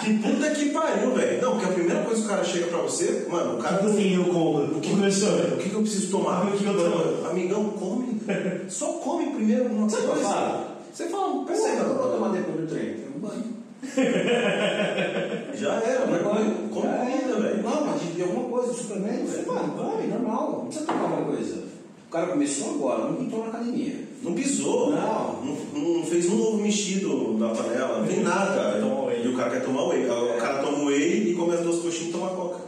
que 0.00 0.18
puta 0.18 0.50
que 0.50 0.70
pariu, 0.70 1.10
velho. 1.14 1.42
Não, 1.42 1.50
porque 1.52 1.64
a 1.64 1.72
primeira 1.72 2.02
coisa 2.04 2.20
que 2.20 2.26
o 2.26 2.30
cara 2.30 2.44
chega 2.44 2.66
pra 2.68 2.78
você, 2.78 3.26
mano, 3.28 3.58
o 3.58 3.62
cara. 3.62 3.78
Tem 3.78 4.14
eu 4.14 4.24
como. 4.26 4.58
O 4.58 4.80
que 4.80 4.90
começou? 4.90 5.36
O 5.36 5.56
que, 5.56 5.68
que 5.68 5.74
eu 5.74 5.80
preciso 5.80 6.12
tomar? 6.12 6.46
O 6.46 6.52
que 6.52 6.58
que 6.58 6.66
eu 6.66 6.76
tomo? 6.76 7.26
Amigão, 7.28 7.70
come. 7.70 8.20
Só 8.68 8.92
come 8.92 9.32
primeiro 9.32 9.64
alguma 9.64 9.86
eu 9.86 10.16
falo? 10.16 10.68
Você 10.92 11.06
fala, 11.08 11.44
Percebe 11.44 11.80
o 11.80 11.84
que 11.84 11.90
eu 11.90 11.96
vou 11.96 12.12
tomar 12.12 12.28
depois 12.28 12.60
do 12.60 12.66
treino? 12.66 12.98
Eu 13.14 13.20
banho. 13.20 13.58
Já 15.54 15.74
era, 15.74 16.06
mas 16.06 16.22
come, 16.22 16.68
come 16.72 16.88
comida, 16.88 17.40
velho. 17.40 17.62
Não, 17.62 17.84
mas 17.86 18.14
de 18.14 18.22
alguma 18.22 18.48
coisa, 18.48 18.72
de 18.72 18.78
suplemento, 18.80 19.32
eu 19.32 19.44
falei, 19.44 19.46
mano, 19.46 19.76
vai, 19.76 20.06
normal, 20.06 20.52
não 20.52 20.64
precisa 20.66 20.86
tomar 20.86 21.02
alguma 21.02 21.32
coisa. 21.32 21.64
O 22.08 22.10
cara 22.10 22.26
começou 22.28 22.74
agora, 22.74 23.10
não 23.10 23.22
entrou 23.22 23.42
na 23.42 23.48
academia. 23.48 24.07
Não 24.22 24.32
pisou, 24.34 24.90
Não. 24.90 25.42
não, 25.72 25.80
não 25.98 26.04
fez 26.04 26.28
um 26.28 26.40
ovo 26.42 26.58
mexido 26.58 27.36
na 27.38 27.50
panela, 27.50 28.00
não 28.00 28.06
tem 28.06 28.20
nada. 28.20 28.78
E 29.22 29.28
o 29.28 29.36
cara 29.36 29.50
quer 29.50 29.64
tomar 29.64 29.84
whey. 29.88 30.06
O 30.08 30.38
cara 30.40 30.58
toma 30.62 30.84
whey 30.86 31.30
e 31.30 31.34
come 31.34 31.54
as 31.54 31.60
duas 31.60 31.76
coxinhas 31.82 32.08
e 32.08 32.12
toma 32.12 32.30
coca. 32.30 32.60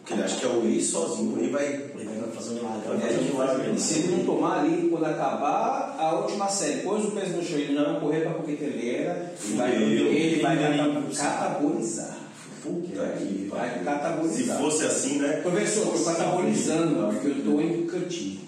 Porque 0.00 0.14
ele 0.14 0.22
acha 0.22 0.36
que 0.36 0.46
é 0.46 0.48
o 0.48 0.62
whey 0.62 0.80
sozinho, 0.80 1.32
o 1.32 1.36
whey 1.38 1.50
vai. 1.50 1.64
Ele 1.66 2.04
vai 2.20 2.30
fazer 2.30 2.50
um 2.50 2.54
milagre. 2.54 2.80
Vai 2.88 2.96
É, 2.96 3.00
fazer 3.00 3.18
um 3.18 3.24
milagre. 3.24 3.72
e 3.76 3.80
se 3.80 3.98
ele 3.98 4.16
não 4.16 4.24
tomar 4.24 4.60
ali, 4.60 4.88
quando 4.88 5.04
acabar 5.04 5.96
a 5.98 6.14
última 6.20 6.48
série, 6.48 6.80
pôs 6.80 7.04
o 7.04 7.10
peso 7.10 7.32
no 7.36 7.42
chão, 7.44 7.58
ele 7.58 7.74
já 7.74 7.84
vai 7.84 8.00
correr 8.00 8.20
pra 8.20 8.34
coqueteleira, 8.34 9.34
ele 9.44 9.56
vai, 9.56 9.74
ele 9.82 10.40
vai 10.42 10.56
Fudeu. 10.56 11.02
catabolizar. 11.16 12.16
Puta 12.62 13.06
que 13.18 13.48
Vai 13.50 13.58
pariu. 13.60 13.78
Se 13.78 13.84
catabolizar. 13.84 14.58
fosse 14.58 14.84
assim, 14.86 15.18
né? 15.18 15.40
Professor, 15.42 15.86
eu 15.86 15.94
estou 15.94 16.14
catabolizando, 16.14 17.12
porque 17.12 17.26
eu 17.28 17.36
estou 17.38 17.60
em 17.60 17.86
cantinho. 17.86 18.40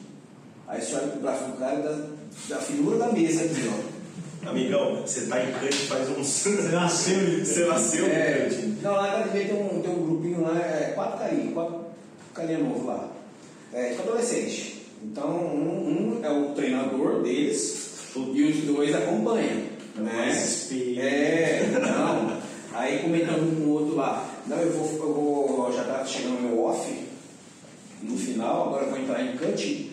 Aí 0.67 0.81
você 0.83 0.97
olha 0.97 1.07
pro 1.09 1.21
braço 1.21 1.45
do 1.45 1.53
cara 1.59 1.77
da, 1.77 1.99
da 2.49 2.57
finura 2.57 2.99
da 2.99 3.13
mesa 3.13 3.45
aqui, 3.45 3.69
ó. 3.69 4.49
Amigão, 4.51 5.03
você 5.03 5.27
tá 5.27 5.43
em 5.45 5.53
cante 5.53 5.77
faz 5.87 6.09
uns. 6.11 6.27
Você 6.47 6.51
nasceu. 6.73 7.45
Você 7.45 7.65
nasceu 7.67 8.07
em 8.07 8.11
É, 8.11 8.49
cante. 8.49 8.67
não, 8.83 8.93
lá 8.93 9.03
na 9.03 9.19
academia 9.19 9.49
tem 9.49 9.57
um, 9.63 9.83
tem 9.83 9.91
um 9.91 10.07
grupinho 10.07 10.41
lá, 10.43 10.57
é, 10.59 10.93
quatro 10.95 11.19
carinhos, 11.19 11.53
quatro 11.53 11.81
carinha 12.33 12.59
novo 12.59 12.87
lá. 12.87 13.11
É, 13.75 13.91
tipo 13.91 14.03
adolescente. 14.03 14.87
Então, 15.03 15.29
um, 15.29 16.21
um 16.21 16.25
é 16.25 16.31
o 16.31 16.55
treinador 16.55 17.23
deles 17.23 17.89
e 18.17 18.43
os 18.43 18.57
dois 18.65 18.95
acompanham. 18.95 19.67
Né? 19.97 20.13
Mais 20.13 20.49
espelho. 20.49 21.01
É, 21.03 21.67
não. 21.81 22.39
Aí 22.73 23.01
comentando 23.01 23.43
um 23.43 23.55
com 23.57 23.71
o 23.71 23.73
outro 23.73 23.97
lá, 23.97 24.29
não, 24.47 24.57
eu 24.57 24.71
vou, 24.73 24.87
eu 25.09 25.15
vou, 25.15 25.73
já 25.73 25.83
tá 25.85 26.05
chegando 26.07 26.41
meu 26.41 26.65
off 26.65 26.89
no 28.03 28.17
final, 28.17 28.69
agora 28.69 28.85
eu 28.85 28.91
vou 28.91 29.01
entrar 29.01 29.23
em 29.25 29.37
cut, 29.37 29.88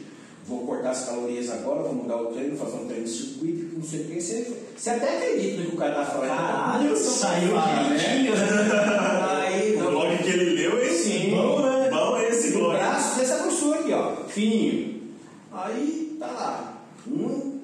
vou 0.48 0.66
cortar 0.66 0.92
as 0.92 1.06
calorias 1.06 1.50
agora, 1.52 1.84
vou 1.84 1.94
mudar 1.96 2.18
o 2.22 2.28
treino, 2.28 2.56
fazer 2.58 2.78
um 2.78 2.86
treino 2.88 3.04
de 3.06 3.10
circuito, 3.12 3.66
que 3.70 3.76
não 3.76 3.84
sei 3.84 4.02
o 4.02 4.06
que. 4.06 4.22
Você, 4.22 4.54
você 4.78 4.90
até 4.92 5.18
acredita 5.18 5.62
no 5.64 5.70
que 5.70 5.76
o 5.76 5.80
cara 5.80 5.96
tá 5.96 6.06
falando. 6.06 6.30
Caralho, 6.30 6.86
Então, 6.86 6.96
saiu 6.98 7.50
fala, 7.56 7.84
direitinho, 7.96 8.34
Aí, 9.42 9.76
O 9.82 9.90
blog 9.92 10.18
que 10.18 10.30
ele 10.30 10.56
leu 10.62 10.78
é 10.80 10.86
esse. 10.88 11.04
Sim. 11.04 11.32
Bom, 11.32 11.62
né? 11.62 11.90
Bom 11.90 12.18
é 12.18 12.30
esse 12.30 12.50
o 12.54 12.60
blog. 12.60 12.78
braço 12.78 13.20
dessa 13.20 13.38
grossura 13.40 13.80
aqui, 13.80 13.94
ó, 13.94 14.16
fininho. 14.28 15.02
Aí, 15.54 16.18
tá 16.20 16.28
lá, 16.28 16.74
um 17.08 17.56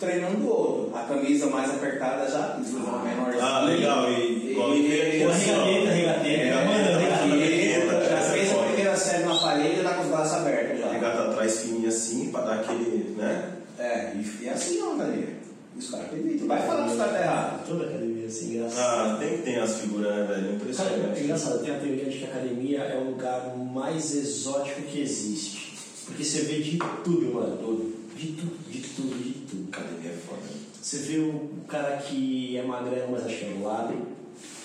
treinando 0.00 0.38
o 0.44 0.48
outro. 0.48 0.96
A 0.96 1.02
camisa 1.04 1.46
mais 1.46 1.70
apertada 1.70 2.28
já, 2.30 2.56
inclusive 2.58 2.78
menorzinha. 2.80 3.44
Ah, 3.44 3.60
legal. 3.64 4.10
E 4.10 4.50
igual 4.52 4.72
ele 4.74 4.88
veio 4.88 5.06
aqui 5.08 5.22
Uma 5.22 5.30
assim, 5.32 5.50
ó. 5.50 5.64
regateta, 5.64 5.92
regateta. 5.92 6.42
É, 6.42 6.64
Mano, 6.64 6.98
regateta, 7.00 7.26
regateta, 7.36 8.04
já 8.10 8.16
essa 8.18 8.30
fez 8.32 8.48
é 8.48 8.50
a 8.50 8.54
foda. 8.54 8.66
primeira 8.66 8.96
série 8.96 9.24
na 9.24 9.34
parede, 9.36 9.82
tá 9.82 9.94
com 9.94 10.02
os 10.02 10.08
braços 10.08 10.34
abertos 10.34 10.80
já. 10.80 10.88
Regata 10.90 11.22
atrás 11.30 11.60
fininha 11.60 11.88
assim, 11.88 12.30
pra 12.30 12.40
dar 12.42 12.54
aquele, 12.60 13.14
né? 13.16 13.52
É, 13.78 14.12
e, 14.16 14.44
e 14.44 14.48
é 14.48 14.52
assim 14.52 14.82
não. 14.96 15.14
E 15.14 15.78
os 15.78 15.90
caras 15.90 16.06
acreditam. 16.06 16.48
Vai 16.48 16.66
falar 16.66 16.84
que 16.86 16.90
os 16.92 16.96
caras 16.98 17.12
tá 17.12 17.20
errado. 17.22 17.66
Toda 17.66 17.84
academia 17.84 18.26
assim, 18.26 18.54
engraçado. 18.56 19.10
Ah, 19.10 19.16
tem 19.18 19.36
que 19.36 19.42
ter 19.42 19.58
as 19.60 19.80
figuras, 19.80 20.14
né, 20.16 20.22
velho? 20.24 20.30
Cara, 20.34 20.50
é 20.50 20.54
Impressionante. 20.54 21.20
engraçado, 21.22 21.58
tem 21.64 21.74
a 21.74 21.78
teoria 21.78 22.04
de 22.06 22.18
que 22.18 22.24
a 22.24 22.28
academia 22.28 22.78
é 22.80 22.98
o 22.98 23.04
lugar 23.10 23.56
mais 23.56 24.14
exótico 24.14 24.82
que 24.82 25.00
existe. 25.00 25.76
Porque 26.06 26.24
você 26.24 26.40
vê 26.42 26.60
de 26.62 26.78
tudo, 27.04 27.34
mano. 27.34 27.56
Tudo. 27.58 27.96
De 28.16 28.26
tudo, 28.28 28.70
de 28.70 28.78
tudo, 28.80 29.22
de 29.22 29.32
tudo. 29.50 29.68
Academia 29.70 30.10
é 30.10 30.14
foda. 30.26 30.40
Você 30.80 30.96
vê 30.98 31.18
o 31.18 31.50
cara 31.68 31.96
que 31.98 32.56
é 32.56 32.62
magrelo, 32.62 33.08
mas 33.12 33.26
acho 33.26 33.36
que 33.36 33.44
é 33.44 33.48
do 33.48 33.62
lado. 33.64 33.94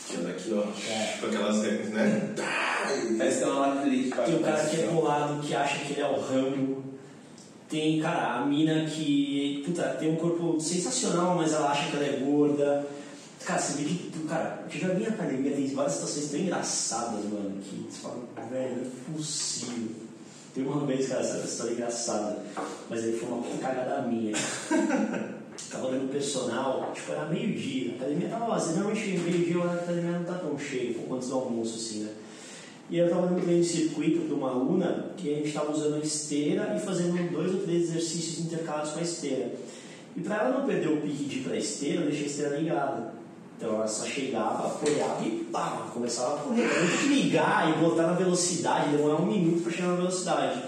Tinha 0.08 0.22
daqui, 0.24 0.54
ó. 0.54 0.64
É. 0.92 1.18
Com 1.20 1.26
aquelas 1.28 1.62
regras, 1.64 1.90
né? 1.90 2.34
Tá, 2.36 2.88
Parece 3.18 3.38
que 3.40 3.44
tem 3.44 3.52
uma 3.54 3.68
latrite 3.68 4.12
Tem 4.26 4.36
o 4.36 4.40
cara 4.40 4.66
que 4.66 4.76
é 4.76 4.84
pra- 4.84 4.94
colado, 4.94 5.42
que 5.42 5.56
acha 5.56 5.86
que 5.86 5.94
ele 5.94 6.02
é 6.02 6.08
o 6.08 6.20
Rambo. 6.22 6.84
Tem, 7.72 8.02
cara, 8.02 8.34
a 8.36 8.46
mina 8.46 8.84
que, 8.84 9.64
puta, 9.66 9.96
tem 9.98 10.12
um 10.12 10.18
corpo 10.18 10.60
sensacional, 10.60 11.38
mas 11.38 11.54
ela 11.54 11.72
acha 11.72 11.90
que 11.90 11.96
ela 11.96 12.06
é 12.06 12.20
gorda. 12.20 12.86
Cara, 13.46 13.62
você 13.62 13.82
vê 13.82 13.90
tudo. 14.12 14.28
Cara, 14.28 14.66
eu 14.70 14.78
já 14.78 14.90
vi 14.90 15.04
em 15.04 15.08
academia, 15.08 15.56
tem 15.56 15.74
várias 15.74 15.94
situações 15.94 16.32
tão 16.32 16.40
engraçadas, 16.42 17.24
mano, 17.32 17.62
que 17.62 17.88
você 17.90 18.02
fala, 18.02 18.18
velho, 18.52 18.76
não 18.76 18.84
é 18.84 19.18
possível. 19.18 19.88
Tem 20.54 20.66
uma 20.66 20.86
vez, 20.86 21.08
cara, 21.08 21.22
essa 21.22 21.46
história 21.46 21.72
é 21.72 21.74
engraçada, 21.76 22.44
mas 22.90 23.06
aí 23.06 23.18
foi 23.18 23.30
uma 23.30 23.58
cagada 23.60 24.02
minha. 24.02 24.34
Tava 25.72 25.92
dando 25.92 26.12
personal, 26.12 26.92
tipo, 26.94 27.14
era 27.14 27.26
meio-dia, 27.28 27.94
a 27.94 27.96
academia 27.96 28.28
tava 28.28 28.48
vazia. 28.48 28.74
Normalmente 28.74 29.18
meio-dia 29.20 29.64
a 29.64 29.74
academia 29.76 30.12
não 30.12 30.26
tá 30.26 30.34
tão 30.34 30.58
cheia, 30.60 30.94
pouco 30.94 31.16
antes 31.16 31.30
do 31.30 31.36
almoço, 31.36 31.76
assim, 31.76 32.00
né? 32.00 32.12
E 32.92 32.98
eu 32.98 33.10
tava 33.10 33.28
dando 33.28 33.42
treino 33.42 33.62
de 33.62 33.68
circuito 33.70 34.26
para 34.26 34.36
uma 34.36 34.50
aluna 34.50 35.14
que 35.16 35.32
a 35.32 35.36
gente 35.38 35.48
estava 35.48 35.72
usando 35.72 35.96
a 35.96 36.00
esteira 36.00 36.76
e 36.76 36.86
fazendo 36.86 37.32
dois 37.32 37.54
ou 37.54 37.62
três 37.62 37.84
exercícios 37.84 38.46
intercalados 38.46 38.92
com 38.92 39.00
a 39.00 39.02
esteira. 39.02 39.54
E 40.14 40.20
para 40.20 40.36
ela 40.36 40.60
não 40.60 40.66
perder 40.68 40.90
o 40.90 40.98
pique 40.98 41.24
de 41.24 41.40
ir 41.40 41.44
para 41.44 41.54
a 41.54 41.58
esteira, 41.58 42.02
eu 42.02 42.08
deixei 42.08 42.26
a 42.26 42.28
esteira 42.28 42.58
ligada. 42.58 43.14
Então 43.58 43.76
ela 43.76 43.88
só 43.88 44.06
chegava, 44.06 44.68
apoiava 44.68 45.26
e 45.26 45.48
pá, 45.50 45.88
começava 45.94 46.36
a 46.36 46.38
correr. 46.40 46.66
Eu 46.66 46.88
tinha 46.88 46.98
que 46.98 47.08
ligar 47.08 47.70
e 47.70 47.80
botar 47.80 48.08
na 48.08 48.14
velocidade, 48.14 48.90
demorar 48.90 49.22
um 49.22 49.26
minuto 49.26 49.64
para 49.64 49.72
chegar 49.72 49.88
na 49.88 49.96
velocidade. 49.96 50.62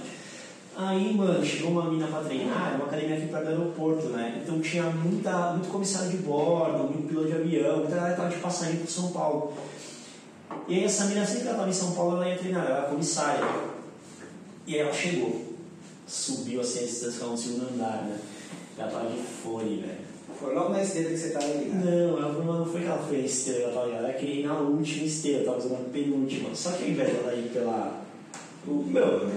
Aí, 0.78 1.14
mano, 1.14 1.46
chegou 1.46 1.72
uma 1.72 1.92
mina 1.92 2.08
pra 2.08 2.22
treinar, 2.22 2.70
era 2.70 2.78
uma 2.78 2.86
academia 2.86 3.18
aqui 3.18 3.28
perto 3.28 3.44
do 3.44 3.50
aeroporto, 3.50 4.08
né? 4.08 4.42
Então 4.42 4.62
tinha 4.62 4.84
muita, 4.84 5.52
muito 5.52 5.70
comissário 5.70 6.10
de 6.10 6.18
bordo, 6.18 6.84
muito 6.86 7.10
piloto 7.10 7.28
de 7.28 7.34
avião, 7.34 7.78
muita 7.80 7.96
galera 7.96 8.16
tava 8.16 8.30
de 8.30 8.38
passarinho 8.38 8.80
pro 8.80 8.90
São 8.90 9.12
Paulo. 9.12 9.54
E 10.68 10.76
aí 10.76 10.84
essa 10.86 11.06
menina 11.06 11.26
sempre 11.26 11.42
que 11.42 11.48
ela 11.48 11.54
estava 11.58 11.70
em 11.70 11.74
São 11.74 11.92
Paulo, 11.92 12.16
ela 12.18 12.30
ia 12.30 12.38
treinar, 12.38 12.66
ela 12.66 12.78
era 12.80 12.88
comissária. 12.88 13.46
E 14.66 14.76
aí 14.76 14.80
ela 14.82 14.94
chegou, 14.94 15.54
subiu 16.08 16.62
assim 16.62 16.80
a 16.80 16.84
distância, 16.84 17.12
ficava 17.14 17.32
no 17.32 17.38
segundo 17.38 17.74
andar, 17.74 18.04
né? 18.04 18.18
Ela 18.78 18.90
tava 18.92 19.10
de 19.10 19.18
fone, 19.22 19.82
velho. 19.82 20.14
Foi 20.40 20.54
logo 20.54 20.70
na 20.70 20.82
esteira 20.82 21.10
que 21.10 21.18
você 21.18 21.30
tava 21.30 21.46
ligado. 21.46 21.86
Não, 21.86 22.18
ela 22.18 22.58
não 22.58 22.66
foi 22.66 22.82
que 22.82 22.88
ela 22.88 22.98
foi 23.08 23.18
na 23.20 23.26
esteira, 23.26 23.64
ela 23.64 23.74
tava 23.74 23.86
ligada, 23.88 24.04
ela 24.08 24.14
queria 24.14 24.42
ir 24.42 24.46
na 24.48 24.58
última 24.58 25.06
esteira, 25.06 25.44
tava 25.46 25.58
usando 25.58 25.76
a 25.76 25.90
penúltima. 25.92 26.50
Só 26.56 26.72
que 26.72 26.84
ao 26.84 26.90
invés 26.90 27.14
dela 27.14 27.34
ir 27.36 27.50
pela. 27.54 28.02
o- 28.68 28.84
Meu, 28.88 29.30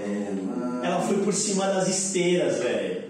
ela 0.83 1.01
foi 1.01 1.17
por 1.23 1.33
cima 1.33 1.67
das 1.67 1.87
esteiras, 1.87 2.57
velho. 2.59 3.03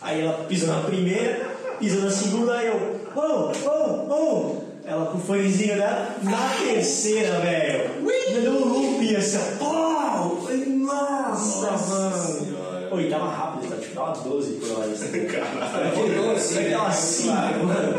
Aí 0.00 0.20
ela 0.22 0.44
pisou 0.44 0.68
na 0.68 0.80
primeira, 0.82 1.50
pisou 1.78 2.02
na 2.02 2.10
segunda, 2.10 2.54
aí 2.58 2.66
eu, 2.66 3.00
oh, 3.14 3.52
oh, 3.68 4.12
oh. 4.12 4.63
Ela 4.86 5.06
com 5.06 5.16
o 5.18 5.20
fonezinho 5.20 5.76
dela, 5.76 6.14
na 6.22 6.48
terceira, 6.62 7.40
velho. 7.40 8.02
Me 8.02 8.40
deu 8.40 8.52
um 8.52 8.68
loop 8.68 9.16
assim, 9.16 9.38
ó, 9.38 9.64
pau! 9.64 10.40
Falei, 10.42 10.66
Nossa, 10.66 11.70
Nossa 11.70 11.94
mano. 11.94 12.64
Pô, 12.90 13.00
e 13.00 13.08
tava 13.08 13.28
rápido, 13.28 13.70
tá? 13.70 13.76
Tipo, 13.76 13.94
tava 13.94 14.28
12 14.28 14.52
por 14.52 14.70
hora. 14.72 14.92
Assim. 14.92 15.10
Caralho. 15.26 16.32
Assim, 16.32 16.54
Foi 16.54 16.64
aquela 16.66 16.82
né? 16.82 16.88
assim, 16.88 17.22
Claro. 17.24 17.64
mano. 17.66 17.92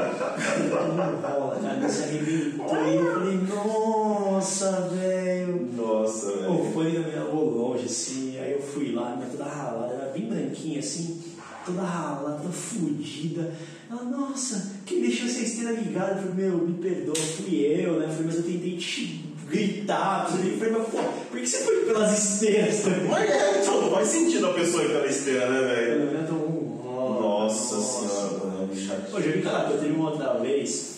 Não 0.95 1.21
rola, 1.21 1.59
cara. 1.61 1.89
Se 1.89 2.03
arrebentou. 2.03 2.77
E 2.87 2.95
eu 2.95 3.13
falei, 3.13 3.37
nossa, 3.55 4.71
velho. 4.93 5.69
Nossa, 5.75 6.31
velho. 6.31 6.71
foi 6.73 6.93
na 6.93 7.07
minha 7.07 7.21
rua 7.23 7.51
longe, 7.51 7.85
assim, 7.85 8.37
aí 8.39 8.51
eu 8.53 8.61
fui 8.61 8.91
lá, 8.93 9.15
minha 9.15 9.27
toda 9.29 9.45
ralada, 9.45 9.93
era 9.95 10.11
bem 10.11 10.27
branquinha, 10.27 10.79
assim, 10.79 11.21
toda 11.65 11.81
ralada, 11.81 12.37
toda 12.37 12.53
fudida. 12.53 13.51
Ela, 13.95 14.03
nossa, 14.03 14.73
quem 14.85 14.99
deixou 14.99 15.25
essa 15.25 15.39
esteira 15.39 15.71
ligada? 15.71 16.19
Eu 16.19 16.27
falei, 16.27 16.49
meu, 16.49 16.57
me 16.57 16.73
perdoa, 16.73 17.15
fui 17.15 17.61
eu, 17.61 17.93
né? 17.97 18.05
Eu 18.05 18.09
falei, 18.09 18.25
mas 18.25 18.35
eu 18.35 18.43
tentei 18.43 18.77
te 18.77 19.25
gritar, 19.47 20.29
eu 20.29 20.57
falei, 20.57 20.73
mas 20.73 20.87
pô, 20.89 20.97
por 21.31 21.39
que 21.39 21.47
você 21.47 21.57
foi 21.59 21.85
pelas 21.85 22.17
esteiras 22.17 22.81
também? 22.81 23.07
Mas 23.07 23.29
é, 23.29 23.61
então, 23.61 23.81
não 23.81 23.91
faz 23.91 24.07
sentido 24.09 24.47
a 24.47 24.53
pessoa 24.53 24.83
ir 24.83 24.87
pela 24.89 25.07
esteira, 25.07 25.49
né, 25.49 25.59
velho? 25.61 25.91
Eu 25.91 26.11
lembro 26.11 26.35
um 26.35 27.21
Nossa 27.21 27.79
senhora, 27.79 28.45
mano. 28.45 28.69
Pô, 29.11 29.21
já 29.21 29.31
vi, 29.31 29.41
cara, 29.41 29.71
eu 29.71 29.79
teve 29.79 29.93
uma 29.93 30.09
outra 30.09 30.33
vez, 30.39 30.95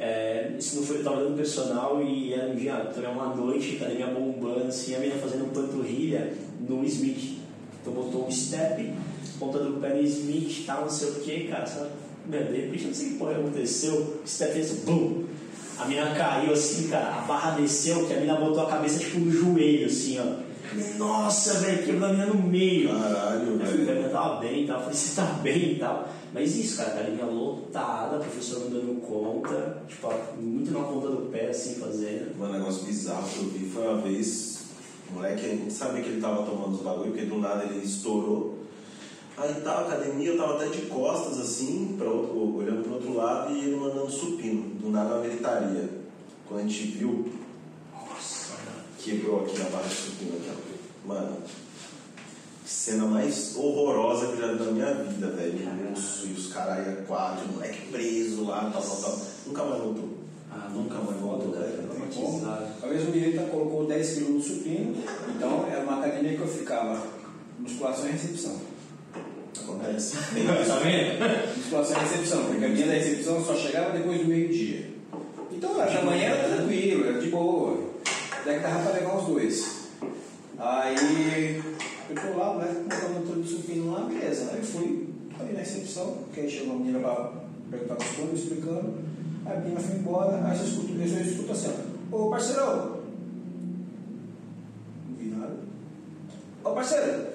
é, 0.00 0.52
isso 0.58 0.76
não 0.76 0.84
foi, 0.84 0.98
eu 0.98 1.04
tava 1.04 1.16
dando 1.22 1.36
personal 1.36 2.02
e 2.02 2.32
era 2.32 2.50
um 2.50 2.54
dia, 2.54 2.76
também 2.94 3.10
uma 3.10 3.34
noite, 3.34 3.76
academia 3.76 4.06
bombando, 4.06 4.68
assim, 4.68 4.94
a 4.94 5.00
menina 5.00 5.20
fazendo 5.20 5.52
panturrilha 5.52 6.32
no 6.66 6.82
Smith. 6.84 7.40
Então 7.80 7.92
botou 7.92 8.26
um 8.26 8.30
step, 8.30 8.90
ponta 9.38 9.58
do 9.58 9.80
pé 9.80 9.90
no 9.90 10.02
Smith, 10.02 10.64
tal, 10.64 10.82
não 10.82 10.90
sei 10.90 11.08
o 11.10 11.14
que, 11.14 11.48
cara, 11.48 11.66
sabe? 11.66 11.90
Meu, 12.26 12.44
de 12.44 12.56
repente, 12.56 12.86
não 12.86 12.94
sei 12.94 13.08
que 13.10 13.14
porra 13.14 13.32
aconteceu, 13.32 14.20
o 14.24 14.28
step 14.28 14.52
fez 14.52 14.72
bum! 14.84 15.24
A 15.78 15.86
mina 15.86 16.14
caiu 16.14 16.52
assim, 16.52 16.88
cara, 16.88 17.16
a 17.16 17.20
barra 17.22 17.58
desceu, 17.58 18.06
que 18.06 18.14
a 18.14 18.20
mina 18.20 18.36
botou 18.36 18.62
a 18.62 18.70
cabeça 18.70 19.00
tipo 19.00 19.18
no 19.18 19.32
joelho, 19.32 19.86
assim, 19.86 20.18
ó. 20.20 20.52
Nossa, 20.96 21.58
velho, 21.58 21.84
quebrou 21.84 22.08
a 22.08 22.12
mina 22.12 22.26
no 22.26 22.42
meio. 22.42 22.88
Caralho, 22.88 23.54
o 23.54 23.58
velho. 23.58 23.86
cara 23.86 24.08
tava 24.08 24.40
bem 24.40 24.64
e 24.64 24.66
tal, 24.66 24.76
eu 24.76 24.82
falei, 24.82 24.96
você 24.96 25.16
tá 25.16 25.24
bem 25.42 25.72
e 25.72 25.78
tal. 25.78 26.08
Mas 26.32 26.56
isso, 26.56 26.76
cara, 26.76 26.90
academia 26.90 27.24
lotada, 27.24 28.18
professor 28.18 28.60
não 28.60 28.70
dando 28.70 29.00
conta, 29.00 29.82
tipo, 29.88 30.08
muito 30.40 30.70
na 30.70 30.80
ponta 30.80 31.08
do 31.08 31.30
pé, 31.30 31.48
assim, 31.48 31.74
fazendo. 31.74 32.40
Um 32.40 32.52
negócio 32.52 32.84
bizarro 32.84 33.28
que 33.28 33.38
eu 33.38 33.48
vi 33.50 33.68
foi 33.68 33.86
uma 33.86 34.00
vez, 34.00 34.64
o 35.10 35.14
moleque, 35.14 35.44
a 35.44 35.48
gente 35.48 35.72
sabia 35.72 36.02
que 36.02 36.08
ele 36.08 36.20
tava 36.20 36.44
tomando 36.44 36.76
os 36.76 36.82
bagulho, 36.82 37.10
porque 37.10 37.26
do 37.26 37.38
nada 37.38 37.64
ele 37.64 37.84
estourou. 37.84 38.61
Aí 39.36 39.54
tá, 39.62 39.72
a 39.72 39.80
academia, 39.88 40.28
eu 40.28 40.36
tava 40.38 40.54
até 40.56 40.66
de 40.68 40.82
costas 40.86 41.40
assim, 41.40 41.94
pra 41.98 42.08
outro, 42.08 42.56
olhando 42.56 42.82
pro 42.84 42.94
outro 42.94 43.14
lado 43.14 43.52
e 43.54 43.58
ele 43.64 43.76
mandando 43.76 44.10
supino. 44.10 44.74
Do 44.80 44.90
nada 44.90 45.14
uma 45.16 45.24
militaria. 45.24 45.88
Quando 46.46 46.60
a 46.60 46.62
gente 46.68 46.84
viu, 46.98 47.32
Nossa, 47.94 48.54
quebrou 48.98 49.40
aqui 49.42 49.60
a 49.60 49.64
barra 49.70 49.88
de 49.88 49.94
supino 49.94 50.36
aqui. 50.36 50.52
Mano, 51.06 51.38
cena 52.66 53.06
mais 53.06 53.56
horrorosa 53.56 54.26
que 54.26 54.32
eu 54.34 54.40
já 54.40 54.52
vi 54.52 54.64
na 54.64 54.70
minha 54.72 54.94
vida, 54.94 55.28
velho. 55.30 55.90
Urso 55.92 56.26
e 56.26 56.32
os 56.32 56.52
caras 56.52 56.78
aí 56.86 56.92
a 56.92 56.96
quatro, 57.06 57.46
o 57.48 57.52
moleque 57.54 57.86
preso 57.90 58.44
lá, 58.44 58.70
tal, 58.72 58.82
tal, 58.82 58.96
tal. 58.96 59.20
Nunca 59.46 59.64
mais 59.64 59.82
voltou. 59.82 60.08
Ah, 60.50 60.68
Nunca 60.72 60.98
mais 60.98 61.18
voltou, 61.18 61.52
cara, 61.52 61.66
velho. 61.66 61.88
traumatizado. 61.88 62.66
Uma 62.82 62.88
vez 62.92 63.08
o 63.08 63.10
menino 63.10 63.42
tá- 63.42 63.48
colocou 63.50 63.86
10 63.86 64.12
kg 64.14 64.20
no 64.30 64.42
supino, 64.42 64.94
então 65.34 65.66
era 65.66 65.82
uma 65.82 65.98
academia 65.98 66.36
que 66.36 66.42
eu 66.42 66.46
ficava 66.48 67.02
musculação 67.58 68.08
e 68.08 68.12
recepção. 68.12 68.71
Acontece. 69.82 70.16
Tá 70.66 70.78
vendo? 70.78 71.56
Musculação 71.56 71.96
e 71.96 72.00
recepção, 72.00 72.44
porque 72.44 72.64
a 72.64 72.68
minha 72.68 72.86
da 72.86 72.92
recepção 72.92 73.44
só 73.44 73.54
chegava 73.56 73.96
depois 73.96 74.20
do 74.20 74.28
meio-dia. 74.28 74.90
Então 75.50 75.80
era 75.80 75.90
da 75.90 76.02
manhã 76.02 76.30
era 76.30 76.56
tranquilo, 76.56 77.06
era 77.06 77.20
de 77.20 77.28
boa. 77.28 77.92
Daí 78.44 78.56
que 78.56 78.62
dava 78.62 78.82
pra 78.82 78.92
levar 78.92 79.16
os 79.18 79.26
dois. 79.26 79.82
Aí 80.58 81.62
eu 82.08 82.16
tô 82.16 82.38
lá, 82.38 82.58
né, 82.58 82.84
botando 82.84 83.10
o 83.10 83.20
motor 83.20 83.42
de 83.42 83.48
supino 83.48 83.92
lá, 83.92 84.00
beleza. 84.00 84.50
Aí 84.52 84.58
eu 84.58 84.64
fui 84.64 85.08
ali 85.38 85.52
na 85.52 85.60
recepção, 85.60 86.24
que 86.32 86.40
aí 86.40 86.50
chegou 86.50 86.76
a 86.76 86.78
menina 86.78 87.00
pra 87.00 87.32
perguntar 87.70 87.94
as 87.94 88.10
coisas, 88.10 88.40
explicando. 88.40 88.94
Aí 89.44 89.56
a 89.56 89.60
menina 89.60 89.80
foi 89.80 89.96
embora, 89.96 90.44
aí 90.44 90.58
eu 90.58 90.64
escuto, 90.64 90.92
eu 90.92 91.20
escuto 91.20 91.52
assim, 91.52 91.72
ó, 92.12 92.16
ô 92.16 92.30
parceirão, 92.30 93.00
não 95.08 95.16
vi 95.18 95.24
nada. 95.26 95.56
Ô 96.64 96.70
parceiro, 96.70 97.26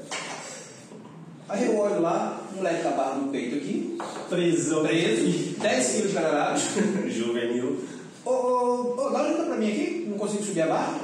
aí 1.49 1.65
eu 1.65 1.77
olho 1.77 2.01
lá, 2.01 2.41
moleque 2.55 2.83
com 2.83 2.89
a 2.89 2.91
barra 2.91 3.15
no 3.15 3.31
peito 3.31 3.55
aqui, 3.55 3.97
Presão. 4.29 4.83
preso, 4.83 5.55
10 5.59 5.87
quilos 5.91 6.09
de 6.09 6.15
caralho. 6.15 6.59
Juvenil. 7.09 7.79
Ô, 8.25 8.29
ô, 8.29 8.93
ô, 8.93 9.09
dá 9.09 9.19
uma 9.19 9.29
ajuda 9.29 9.43
pra 9.43 9.55
mim 9.55 9.71
aqui, 9.71 10.05
não 10.09 10.17
consigo 10.17 10.43
subir 10.43 10.61
a 10.61 10.67
barra. 10.67 10.99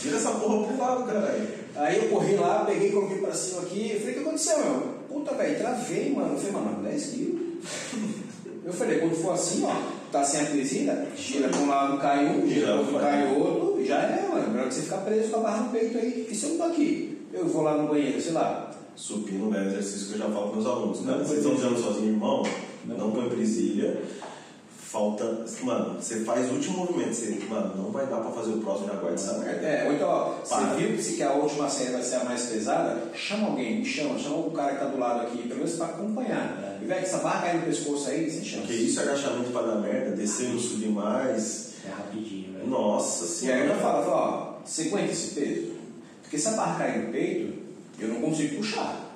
Tira 0.00 0.16
essa 0.16 0.32
porra 0.32 0.66
pro 0.66 0.78
lado, 0.78 1.04
caralho. 1.04 1.48
Aí 1.76 1.96
eu 1.96 2.08
corri 2.10 2.36
lá, 2.36 2.64
peguei, 2.64 2.90
coloquei 2.90 3.18
pra 3.18 3.32
cima 3.32 3.62
aqui. 3.62 3.92
Eu 3.92 4.00
falei, 4.00 4.12
o 4.12 4.14
que 4.14 4.20
aconteceu, 4.20 4.58
meu? 4.58 4.80
Puta, 5.08 5.34
velho, 5.34 5.58
travei, 5.58 6.10
mano. 6.10 6.34
Eu 6.34 6.38
falei, 6.38 6.52
mano, 6.52 6.82
10 6.82 7.06
quilos. 7.06 7.40
Eu 8.64 8.72
falei, 8.72 8.98
quando 8.98 9.14
for 9.14 9.32
assim, 9.32 9.64
ó, 9.64 9.74
tá 10.10 10.24
sem 10.24 10.40
a 10.40 10.46
tresina, 10.46 11.06
gira 11.16 11.48
pra 11.48 11.58
um 11.58 11.68
lado, 11.68 11.98
cai 11.98 12.24
um, 12.26 12.48
gira 12.48 12.72
pro 12.72 12.78
outro, 12.78 12.98
cai 12.98 13.34
outro, 13.34 13.80
e 13.80 13.86
já 13.86 13.98
é, 13.98 14.26
mano. 14.30 14.50
Melhor 14.50 14.68
que 14.68 14.74
você 14.74 14.82
ficar 14.82 14.98
preso 14.98 15.30
com 15.30 15.36
a 15.36 15.40
barra 15.40 15.62
no 15.64 15.70
peito 15.70 15.98
aí. 15.98 16.26
E 16.30 16.34
se 16.34 16.44
eu 16.44 16.50
não 16.50 16.56
tô 16.58 16.62
aqui? 16.64 17.18
Eu 17.32 17.46
vou 17.46 17.62
lá 17.62 17.76
no 17.76 17.88
banheiro, 17.88 18.20
sei 18.20 18.32
lá. 18.32 18.73
Supino 18.96 19.54
é 19.54 19.60
um 19.60 19.66
exercício 19.66 20.08
que 20.08 20.14
eu 20.14 20.18
já 20.18 20.24
falo 20.26 20.46
para 20.48 20.56
meus 20.56 20.66
alunos. 20.66 21.02
Não 21.02 21.18
Vocês 21.18 21.38
estão 21.38 21.54
usando 21.54 21.70
presilha. 21.72 21.92
sozinho, 21.92 22.12
irmão? 22.12 22.42
Não 22.86 22.96
Não, 22.98 23.10
põe 23.10 23.28
presilha. 23.28 24.00
falta. 24.70 25.44
Mano, 25.62 26.00
você 26.00 26.20
faz 26.20 26.48
o 26.50 26.54
último 26.54 26.78
movimento, 26.78 27.12
você, 27.14 27.36
mano, 27.50 27.74
não 27.76 27.90
vai 27.90 28.06
dar 28.06 28.18
pra 28.18 28.30
fazer 28.30 28.52
o 28.52 28.58
próximo, 28.58 28.86
já 28.86 28.94
guarda 28.94 29.14
essa 29.14 29.38
merda. 29.38 29.66
É, 29.66 29.88
ou 29.88 29.94
então, 29.94 30.08
ó, 30.08 30.24
Para. 30.48 30.66
você 30.68 30.76
viu 30.76 30.96
que, 30.96 31.02
se- 31.02 31.12
que 31.14 31.22
a 31.24 31.32
última 31.32 31.68
série 31.68 31.90
vai 31.92 32.02
ser 32.02 32.14
a 32.16 32.24
mais 32.24 32.42
pesada, 32.46 33.02
chama 33.12 33.48
alguém, 33.48 33.80
me 33.80 33.84
chama, 33.84 34.16
chama 34.18 34.36
o 34.36 34.50
cara 34.52 34.74
que 34.74 34.78
tá 34.78 34.86
do 34.86 34.98
lado 34.98 35.22
aqui, 35.26 35.38
pelo 35.48 35.56
menos 35.56 35.72
pra 35.74 35.86
acompanhar. 35.86 36.78
E 36.80 36.84
velho, 36.84 37.00
essa 37.02 37.18
barra 37.18 37.42
cai 37.42 37.56
no 37.58 37.62
pescoço 37.66 38.08
aí, 38.08 38.30
sem 38.30 38.44
chance. 38.44 38.58
Porque 38.66 38.74
isso 38.74 39.00
é 39.00 39.02
agachamento 39.02 39.50
pra 39.50 39.62
dar 39.62 39.76
merda, 39.80 40.14
descer 40.14 40.50
no 40.50 40.60
sul 40.60 40.78
demais. 40.78 41.72
É 41.84 41.88
rapidinho, 41.90 42.52
velho. 42.52 42.68
Nossa 42.68 43.44
E 43.44 43.50
aí 43.50 43.58
eu 43.60 43.64
senhora. 43.74 43.80
falo, 43.80 44.04
falo, 44.04 44.16
ó, 44.16 44.54
você 44.64 44.82
aguenta 44.82 45.10
esse 45.10 45.34
peso? 45.34 45.72
Porque 46.22 46.38
se 46.38 46.46
a 46.48 46.52
barra 46.52 46.78
cair 46.78 47.06
no 47.06 47.12
peito, 47.12 47.63
eu 47.98 48.08
não 48.08 48.20
consigo 48.20 48.56
puxar. 48.56 49.10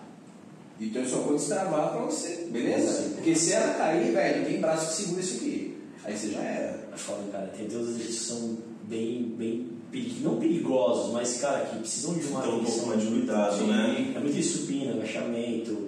Então 0.80 1.02
eu 1.02 1.08
só 1.08 1.16
vou 1.18 1.36
destravar 1.36 1.90
pra 1.90 2.02
você, 2.02 2.46
beleza? 2.50 3.10
Porque 3.14 3.34
se 3.34 3.52
ela 3.52 3.74
cair, 3.74 4.12
velho, 4.12 4.44
tem 4.46 4.60
braço 4.60 4.88
que 4.96 5.02
segura 5.02 5.20
isso 5.20 5.36
aqui. 5.36 5.76
Aí 6.04 6.16
você 6.16 6.30
já 6.30 6.40
era. 6.40 6.88
É 6.92 6.96
foda, 6.96 7.22
cara. 7.32 7.46
Tem 7.48 7.66
exercícios 7.66 8.06
que 8.18 8.24
são 8.24 8.58
bem, 8.84 9.34
bem 9.36 9.66
peri- 9.90 10.20
não 10.22 10.36
perigosos, 10.36 11.12
mas, 11.12 11.40
cara, 11.40 11.66
que 11.66 11.78
precisam 11.80 12.14
de 12.14 12.26
uma 12.28 12.40
Então 12.40 12.58
um 12.60 12.64
pouco 12.64 12.86
mais 12.86 13.00
de 13.00 13.06
cuidado, 13.08 13.64
né? 13.66 14.12
É 14.16 14.20
muito 14.20 14.38
isso, 14.38 14.58
supino, 14.58 14.92
agachamento. 14.92 15.87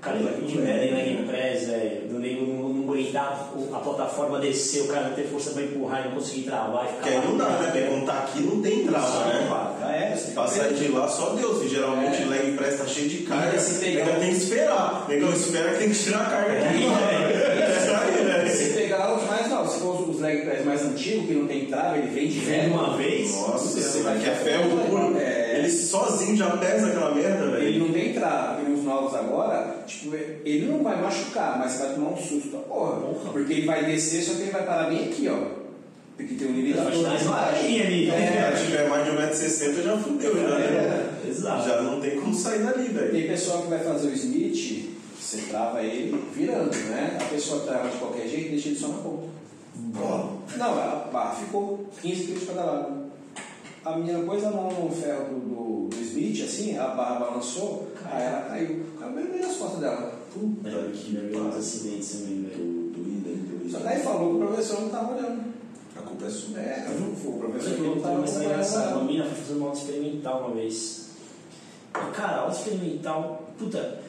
Cara, 0.00 0.16
pedir 0.16 0.58
merda 0.60 0.84
em 0.84 0.94
leg 0.94 1.24
press. 1.26 1.66
Do 2.08 2.18
nego 2.20 2.46
não, 2.46 2.68
não 2.68 2.84
aguentar 2.92 3.50
a 3.72 3.78
plataforma 3.78 4.38
descer, 4.38 4.82
o 4.82 4.88
cara 4.88 5.08
não 5.08 5.14
ter 5.14 5.24
força 5.24 5.50
pra 5.50 5.62
empurrar 5.62 6.02
e 6.02 6.08
não 6.08 6.14
conseguir 6.14 6.42
travar 6.42 6.84
e 6.84 6.88
ficar. 6.88 7.00
Porque 7.02 7.08
aí 7.10 7.26
não 7.26 7.36
dá, 7.36 7.48
né? 7.48 7.70
Porque 7.72 7.86
quando 7.86 8.06
tá 8.06 8.12
aqui 8.20 8.40
não 8.42 8.62
tem 8.62 8.86
trava, 8.86 9.24
né? 9.26 9.48
Já 9.80 9.90
era, 9.90 10.16
você 10.16 10.30
Passar 10.32 10.68
de 10.72 10.88
lá 10.88 11.08
só 11.08 11.30
Deus, 11.30 11.62
que 11.62 11.68
geralmente 11.68 12.22
É. 12.22 12.26
leg 12.26 12.56
press 12.56 12.78
tá 12.78 12.86
cheio 12.86 13.08
de 13.08 13.18
carga. 13.18 13.56
E 13.56 13.60
se 13.60 13.84
Negão 13.84 14.14
tem 14.20 14.30
que 14.30 14.36
esperar. 14.36 15.06
Negão 15.08 15.32
espera 15.32 15.72
que 15.72 15.78
tem 15.78 15.90
que 15.90 15.98
tirar 15.98 16.20
a 16.20 16.30
carga 16.30 16.52
aqui. 16.52 16.84
É 16.84 17.96
aí, 17.96 18.24
né? 18.24 18.48
Se 18.48 18.74
pegar 18.74 19.16
os 19.16 19.24
mais 19.26 19.48
não, 19.48 19.68
se 19.68 19.80
for 19.80 20.08
os 20.08 20.20
leg 20.20 20.42
press 20.44 20.64
mais 20.64 20.84
antigos, 20.84 21.26
que 21.26 21.34
não 21.34 21.46
tem 21.46 21.66
trava, 21.66 21.98
ele 21.98 22.06
vem 22.08 22.28
de 22.28 22.38
Vem 22.40 22.70
uma 22.70 22.96
vez. 22.96 23.32
Nossa, 23.32 23.80
Você 23.80 24.02
vai 24.02 24.18
que 24.18 24.28
é 24.28 24.34
ferro 24.34 24.70
puro. 24.86 25.18
É. 25.18 25.37
Ele 25.68 25.76
sozinho 25.76 26.36
já 26.36 26.50
pesa 26.56 26.86
aquela 26.88 27.14
merda, 27.14 27.44
Ele 27.44 27.72
velho. 27.72 27.78
não 27.86 27.92
tem 27.92 28.12
trava, 28.12 28.60
e 28.60 28.72
os 28.72 28.84
novos 28.84 29.14
agora, 29.14 29.82
tipo, 29.86 30.14
ele 30.14 30.66
não 30.66 30.82
vai 30.82 31.00
machucar, 31.00 31.58
mas 31.58 31.72
você 31.72 31.82
vai 31.86 31.94
tomar 31.94 32.10
um 32.10 32.16
susto, 32.16 32.56
porra. 32.68 32.96
Porra. 33.00 33.32
Porque 33.32 33.52
ele 33.52 33.66
vai 33.66 33.84
descer, 33.84 34.22
só 34.22 34.34
que 34.34 34.42
ele 34.42 34.50
vai 34.50 34.64
parar 34.64 34.88
bem 34.88 35.04
aqui, 35.08 35.28
ó. 35.28 35.58
Porque 36.16 36.34
tem 36.34 36.48
um 36.48 36.52
limitador. 36.52 36.90
Vai 36.90 37.00
uma 37.02 37.20
embaixo. 37.20 37.66
linha 37.66 37.84
ali, 37.84 38.04
Se 38.06 38.10
né? 38.10 38.36
ela 38.48 38.56
tiver 38.56 38.88
mais 38.88 39.04
de 39.04 39.10
1,60m 39.12 39.82
já 39.84 39.96
fudeu, 39.98 40.34
já, 40.36 40.58
né? 40.58 41.10
É, 41.24 41.28
exato. 41.28 41.68
Já 41.68 41.82
não 41.82 42.00
tem 42.00 42.20
como 42.20 42.34
sair 42.34 42.58
dali, 42.64 42.88
velho. 42.88 43.12
Tem 43.12 43.28
pessoa 43.28 43.62
que 43.62 43.68
vai 43.68 43.78
fazer 43.78 44.08
o 44.08 44.12
Smith, 44.14 44.88
você 45.20 45.36
trava 45.48 45.80
ele 45.82 46.20
virando, 46.34 46.76
né? 46.90 47.18
A 47.20 47.24
pessoa 47.24 47.60
trava 47.64 47.88
de 47.88 47.96
qualquer 47.98 48.26
jeito, 48.26 48.50
deixa 48.50 48.68
ele 48.70 48.78
só 48.78 48.88
na 48.88 48.98
ponta. 48.98 49.28
Não, 50.56 50.72
a 50.78 51.08
barra 51.12 51.36
ficou 51.36 51.86
15 52.02 52.22
quilos 52.24 52.40
de 52.40 52.46
cada 52.46 52.64
lado. 52.64 53.08
A 53.84 53.96
menina 53.96 54.20
pôs 54.20 54.44
a 54.44 54.50
mão 54.50 54.70
no 54.70 54.90
ferro 54.90 55.24
do, 55.26 55.40
do, 55.40 55.88
do 55.88 56.00
Smith, 56.02 56.44
assim, 56.44 56.76
a 56.76 56.88
barra 56.88 57.20
balançou, 57.20 57.88
aí 58.04 58.22
ela 58.22 58.42
caiu. 58.42 58.84
Caiu 58.98 59.12
bem 59.12 59.40
nas 59.40 59.56
costas 59.56 59.80
dela. 59.80 60.18
Puta 60.32 60.70
que 60.92 61.14
pariu, 61.14 61.46
uns 61.46 61.56
acidentes 61.56 62.12
também, 62.12 62.42
velho. 62.42 62.92
Doída, 62.94 63.30
doída. 63.30 63.70
Só 63.70 63.78
que 63.78 63.88
aí 63.88 64.02
falou 64.02 64.30
que 64.30 64.42
o 64.42 64.46
professor 64.46 64.80
não 64.80 64.86
estava 64.86 65.14
olhando. 65.14 65.54
A 65.96 66.02
culpa 66.02 66.26
é 66.26 66.30
sua. 66.30 66.60
É, 66.60 66.86
o 66.90 67.38
professor 67.38 67.72
eu 67.72 67.78
não 67.78 67.84
vou 67.84 67.96
estava 67.96 68.14
uma 68.16 68.24
história 68.24 68.46
engraçada. 68.46 68.86
Uma 68.86 68.96
olhando. 68.96 69.06
menina 69.06 69.24
foi 69.24 69.34
fazer 69.36 69.54
uma 69.54 69.66
aula 69.68 69.78
experimental 69.78 70.40
uma 70.40 70.54
vez. 70.54 71.08
E, 71.94 72.10
cara, 72.12 72.36
aula 72.38 72.52
experimental, 72.52 73.52
puta. 73.58 74.00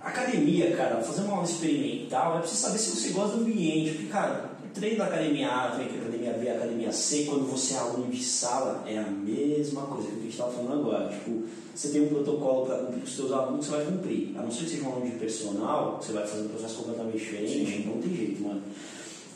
Academia, 0.00 0.76
cara, 0.76 1.02
fazer 1.02 1.22
uma 1.22 1.34
aula 1.34 1.44
experimental 1.44 2.36
é 2.36 2.40
preciso 2.40 2.62
saber 2.62 2.78
se 2.78 2.90
você 2.90 3.10
gosta 3.10 3.36
do 3.36 3.42
ambiente. 3.42 3.92
Porque, 3.92 4.08
cara, 4.08 4.47
o 4.47 4.47
treino 4.74 4.98
da 4.98 5.04
academia 5.04 5.48
A, 5.48 5.70
treino 5.70 5.92
da 5.92 5.98
academia 6.00 6.32
B, 6.32 6.50
academia 6.50 6.92
C, 6.92 7.24
quando 7.24 7.50
você 7.50 7.74
é 7.74 7.78
aluno 7.78 8.10
de 8.10 8.22
sala, 8.22 8.84
é 8.86 8.98
a 8.98 9.06
mesma 9.06 9.82
coisa 9.82 10.08
que 10.08 10.14
a 10.14 10.20
gente 10.20 10.30
estava 10.30 10.52
falando 10.52 10.80
agora. 10.80 11.08
Tipo, 11.08 11.44
você 11.74 11.88
tem 11.90 12.02
um 12.02 12.08
protocolo 12.08 12.66
para 12.66 12.78
cumprir 12.78 13.00
com 13.00 13.04
os 13.04 13.16
seus 13.16 13.32
alunos, 13.32 13.66
você 13.66 13.72
vai 13.72 13.84
cumprir. 13.86 14.34
A 14.36 14.42
não 14.42 14.50
ser 14.50 14.64
que 14.64 14.70
seja 14.70 14.84
um 14.84 14.92
aluno 14.92 15.10
de 15.10 15.18
personal, 15.18 16.00
você 16.00 16.12
vai 16.12 16.26
fazer 16.26 16.42
um 16.42 16.48
processo 16.48 16.76
completamente 16.76 17.18
diferente, 17.18 17.86
não 17.86 18.02
tem 18.02 18.14
jeito, 18.14 18.42
mano. 18.42 18.62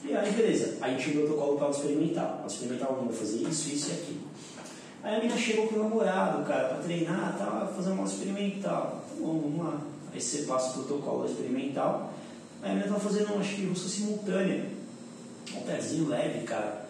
E 0.04 0.16
aí, 0.16 0.32
beleza. 0.32 0.78
Aí 0.80 0.96
tinha 0.96 1.16
um 1.16 1.26
protocolo 1.26 1.56
para 1.56 1.66
aula 1.66 1.76
experimental. 1.76 2.26
Aula 2.38 2.46
experimental, 2.46 2.96
não 2.96 3.06
vai 3.06 3.16
fazer 3.16 3.36
isso, 3.48 3.68
isso 3.68 3.90
e 3.90 3.92
aquilo. 3.92 4.20
Aí 5.04 5.16
a 5.16 5.18
menina 5.18 5.38
chegou 5.38 5.68
com 5.68 5.76
o 5.76 5.82
namorado, 5.82 6.44
cara, 6.44 6.68
pra 6.68 6.78
treinar, 6.78 7.36
tava 7.38 7.72
fazendo 7.72 7.94
uma 7.94 8.06
experimental. 8.06 9.04
Tá 9.08 9.14
bom, 9.20 9.40
vamos 9.40 9.64
lá. 9.64 9.80
Aí 10.12 10.20
você 10.20 10.42
passa 10.42 10.70
o 10.70 10.84
protocolo 10.84 11.26
experimental. 11.26 12.12
Aí 12.62 12.70
a 12.70 12.74
menina 12.74 12.92
tava 12.92 13.08
fazendo, 13.08 13.38
acho 13.38 13.54
que 13.54 13.66
rosca 13.66 13.88
simultânea. 13.88 14.66
Um 15.54 15.60
pezinho 15.62 16.08
leve, 16.08 16.44
cara. 16.44 16.86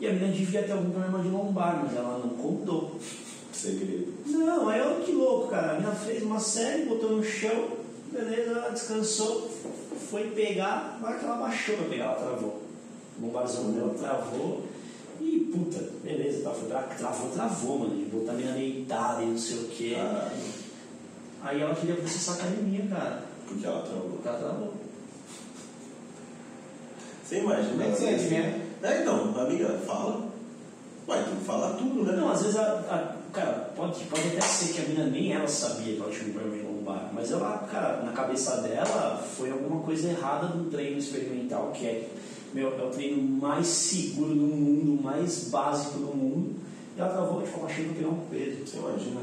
E 0.00 0.06
a 0.06 0.12
menina 0.12 0.32
devia 0.32 0.62
ter 0.62 0.72
algum 0.72 0.90
problema 0.90 1.22
de 1.22 1.28
lombar, 1.28 1.82
mas 1.84 1.96
ela 1.96 2.18
não 2.18 2.30
contou. 2.30 2.98
Segredo. 3.52 4.14
Não, 4.26 4.68
aí 4.68 4.80
olha 4.80 5.04
que 5.04 5.12
louco, 5.12 5.48
cara. 5.48 5.72
A 5.72 5.74
menina 5.74 5.92
fez 5.92 6.22
uma 6.22 6.40
série, 6.40 6.86
botou 6.86 7.16
no 7.16 7.22
chão, 7.22 7.68
beleza, 8.10 8.50
ela 8.50 8.70
descansou, 8.70 9.50
foi 10.10 10.30
pegar, 10.30 10.98
na 11.00 11.08
hora 11.08 11.18
que 11.18 11.24
ela 11.24 11.36
baixou 11.36 11.76
pra 11.76 11.88
pegar, 11.88 12.04
ela 12.04 12.14
travou. 12.14 12.62
O 13.18 13.26
lombarzão 13.26 13.72
dela 13.72 13.94
travou. 13.94 14.64
E 15.20 15.50
puta, 15.52 15.90
beleza, 16.02 16.42
tá, 16.42 16.50
foi 16.50 16.68
travou, 16.96 17.30
travou, 17.30 17.78
mano. 17.80 17.96
De 17.96 18.04
botar 18.04 18.32
a 18.32 18.34
menina 18.36 18.54
deitada 18.54 19.22
e 19.22 19.26
não 19.26 19.38
sei 19.38 19.58
o 19.58 19.64
que. 19.64 19.94
Caralho. 19.94 20.30
Aí 21.42 21.60
ela 21.60 21.74
queria 21.74 21.96
processar 21.96 22.32
a 22.32 22.34
academia, 22.36 22.86
cara. 22.88 23.22
Porque 23.46 23.66
ela 23.66 23.82
travou. 23.82 24.10
O 24.10 24.22
cara 24.22 24.38
travou. 24.38 24.72
Você 27.30 27.38
imagina? 27.38 27.70
Como 27.70 27.82
é 27.82 27.90
que 27.92 27.96
você 27.96 28.08
adivinha? 28.08 28.60
É, 28.82 29.02
então, 29.02 29.34
amiga, 29.40 29.68
fala. 29.86 30.28
Ué, 31.06 31.22
tu 31.22 31.44
fala 31.44 31.74
tudo, 31.74 32.02
né? 32.02 32.16
Não, 32.16 32.28
às 32.28 32.42
vezes 32.42 32.56
a, 32.56 32.62
a- 32.90 33.20
Cara, 33.32 33.70
pode, 33.76 34.02
pode 34.06 34.26
até 34.26 34.40
ser 34.40 34.72
que 34.72 34.80
a 34.80 34.88
menina 34.88 35.06
nem 35.06 35.32
ela 35.32 35.46
sabia 35.46 35.94
que 35.94 36.00
ela 36.00 36.10
tinha 36.10 36.30
um 36.30 36.32
problema 36.32 36.56
de 36.56 36.62
lombar, 36.64 37.10
mas 37.14 37.30
ela, 37.30 37.58
cara, 37.70 38.02
na 38.02 38.10
cabeça 38.10 38.56
dela 38.56 39.24
foi 39.36 39.52
alguma 39.52 39.82
coisa 39.82 40.08
errada 40.08 40.48
do 40.48 40.68
treino 40.68 40.98
experimental, 40.98 41.70
que 41.72 41.86
é, 41.86 42.08
meu, 42.52 42.76
é 42.76 42.82
o 42.82 42.90
treino 42.90 43.22
mais 43.22 43.68
seguro 43.68 44.34
do 44.34 44.40
mundo, 44.40 45.00
mais 45.00 45.44
básico 45.48 46.00
do 46.00 46.06
mundo, 46.06 46.56
e 46.96 47.00
ela 47.00 47.10
travou, 47.10 47.40
tipo, 47.40 47.64
achando 47.64 47.90
que 47.90 47.94
pegar 47.94 48.08
um 48.08 48.26
peso. 48.28 48.66
Você 48.66 48.78
imagina. 48.78 49.20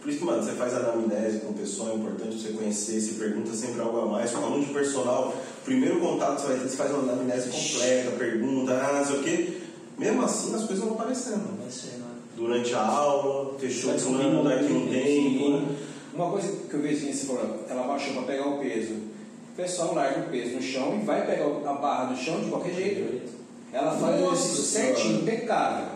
Por 0.00 0.08
isso 0.08 0.18
que, 0.20 0.24
mano, 0.24 0.42
você 0.42 0.52
faz 0.52 0.72
anamnese 0.74 1.40
com 1.40 1.50
o 1.50 1.54
pessoal, 1.54 1.90
é 1.90 1.94
importante 1.96 2.40
você 2.40 2.52
conhecer, 2.54 2.98
se 2.98 3.16
pergunta 3.16 3.52
sempre 3.52 3.82
algo 3.82 4.00
a 4.00 4.06
mais. 4.06 4.30
Com 4.30 4.42
aluno 4.42 4.64
de 4.64 4.72
personal, 4.72 5.34
primeiro 5.64 6.00
contato, 6.00 6.40
você, 6.40 6.46
vai, 6.48 6.56
você 6.58 6.76
faz 6.76 6.90
uma 6.92 7.12
anamnese 7.12 7.50
completa, 7.50 8.10
pergunta, 8.18 8.72
ah, 8.72 8.92
não 8.98 9.04
sei 9.04 9.16
o 9.16 9.22
quê. 9.22 9.60
Mesmo 9.98 10.22
assim, 10.22 10.54
as 10.54 10.64
coisas 10.64 10.84
vão 10.84 10.94
aparecendo. 10.94 11.58
Né? 11.58 11.68
Durante 12.36 12.74
a 12.74 12.82
aula, 12.82 13.58
fechou 13.58 13.94
o 13.94 14.00
plano, 14.00 14.44
daqui 14.44 14.72
um 14.72 14.80
muito, 14.80 14.92
tempo. 14.92 15.74
Uma 16.14 16.30
coisa 16.30 16.48
que 16.68 16.74
eu 16.74 16.80
vejo 16.80 16.96
assim, 16.96 17.12
você 17.12 17.26
falou, 17.26 17.64
ela 17.68 17.82
baixou 17.86 18.14
para 18.14 18.22
pegar 18.22 18.48
o 18.48 18.58
peso. 18.58 18.94
O 18.94 19.56
pessoal 19.56 19.94
larga 19.94 20.20
o 20.20 20.30
peso 20.30 20.54
no 20.54 20.62
chão 20.62 20.98
e 21.00 21.04
vai 21.04 21.26
pegar 21.26 21.44
a 21.44 21.74
barra 21.74 22.10
no 22.10 22.16
chão 22.16 22.40
de 22.40 22.48
qualquer 22.48 22.74
jeito. 22.74 23.28
Ela 23.72 23.92
faz 23.92 24.20
o 24.20 24.24
Nossa 24.24 24.42
exercício 24.42 24.64
certinho, 24.64 25.20
impecável. 25.20 25.86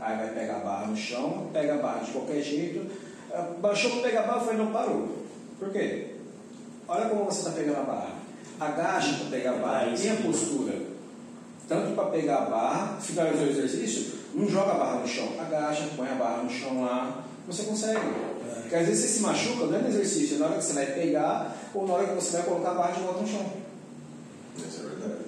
Aí 0.00 0.16
vai 0.16 0.28
pegar 0.34 0.56
a 0.56 0.60
barra 0.60 0.86
no 0.88 0.96
chão, 0.96 1.48
pega 1.52 1.74
a 1.74 1.78
barra 1.78 2.00
de 2.00 2.10
qualquer 2.10 2.42
jeito. 2.42 2.90
Baixou 3.60 3.90
para 3.92 4.02
pegar 4.02 4.20
a 4.20 4.26
barra, 4.26 4.40
foi 4.40 4.54
e 4.54 4.58
não 4.58 4.72
parou. 4.72 5.08
Por 5.58 5.70
quê? 5.70 6.08
Olha 6.86 7.08
como 7.08 7.24
você 7.24 7.38
está 7.38 7.52
pegando 7.52 7.78
a 7.78 7.84
barra. 7.84 8.13
Agacha 8.60 9.14
para 9.18 9.30
pegar 9.30 9.50
a 9.54 9.58
barra, 9.58 9.96
tem 9.96 10.10
a 10.12 10.16
postura. 10.16 10.74
Tanto 11.68 11.94
para 11.94 12.04
pegar 12.10 12.36
a 12.38 12.50
barra, 12.50 12.98
finalizou 13.00 13.46
o 13.46 13.50
exercício, 13.50 14.12
não 14.34 14.48
joga 14.48 14.72
a 14.72 14.74
barra 14.74 15.00
no 15.00 15.08
chão. 15.08 15.28
Agacha, 15.40 15.88
põe 15.96 16.08
a 16.08 16.14
barra 16.14 16.42
no 16.42 16.50
chão 16.50 16.82
lá, 16.82 17.24
você 17.46 17.64
consegue. 17.64 18.00
Porque 18.62 18.76
às 18.76 18.86
vezes 18.86 19.04
você 19.04 19.08
se 19.18 19.20
machuca 19.20 19.66
não 19.66 19.76
é 19.76 19.82
no 19.82 19.88
exercício, 19.88 20.36
é 20.36 20.38
na 20.38 20.46
hora 20.46 20.58
que 20.58 20.64
você 20.64 20.72
vai 20.74 20.86
pegar 20.86 21.56
ou 21.74 21.86
na 21.86 21.94
hora 21.94 22.06
que 22.06 22.14
você 22.14 22.36
vai 22.38 22.42
colocar 22.46 22.70
a 22.70 22.74
barra 22.74 22.92
de 22.92 23.00
volta 23.00 23.20
no 23.20 23.28
chão. 23.28 23.46
Isso 24.56 24.80
é 24.80 24.88
verdade. 24.88 25.24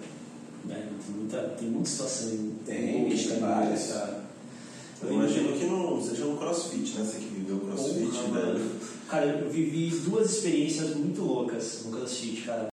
É, 0.71 0.75
tem, 0.75 1.15
muita, 1.17 1.39
tem 1.59 1.69
muita 1.69 1.89
situação 1.89 2.29
em 2.31 2.57
Tem, 2.65 3.09
tem 3.09 3.41
cara, 3.41 3.55
várias. 3.55 3.87
cara. 3.93 4.27
Eu 5.03 5.13
imagino 5.13 5.53
que 5.53 5.67
não 5.67 6.03
seja 6.03 6.25
um 6.25 6.37
crossfit, 6.37 6.99
né? 6.99 7.05
Você 7.05 7.19
que 7.19 7.27
viveu 7.27 7.59
crossfit, 7.61 8.07
Porra, 8.07 8.41
velho. 8.41 8.59
mano. 8.59 8.71
Cara, 9.09 9.27
eu 9.27 9.51
vivi 9.51 9.91
duas 10.01 10.31
experiências 10.33 10.97
muito 10.97 11.23
loucas 11.23 11.83
no 11.85 11.93
CrossFit, 11.93 12.43
cara. 12.43 12.65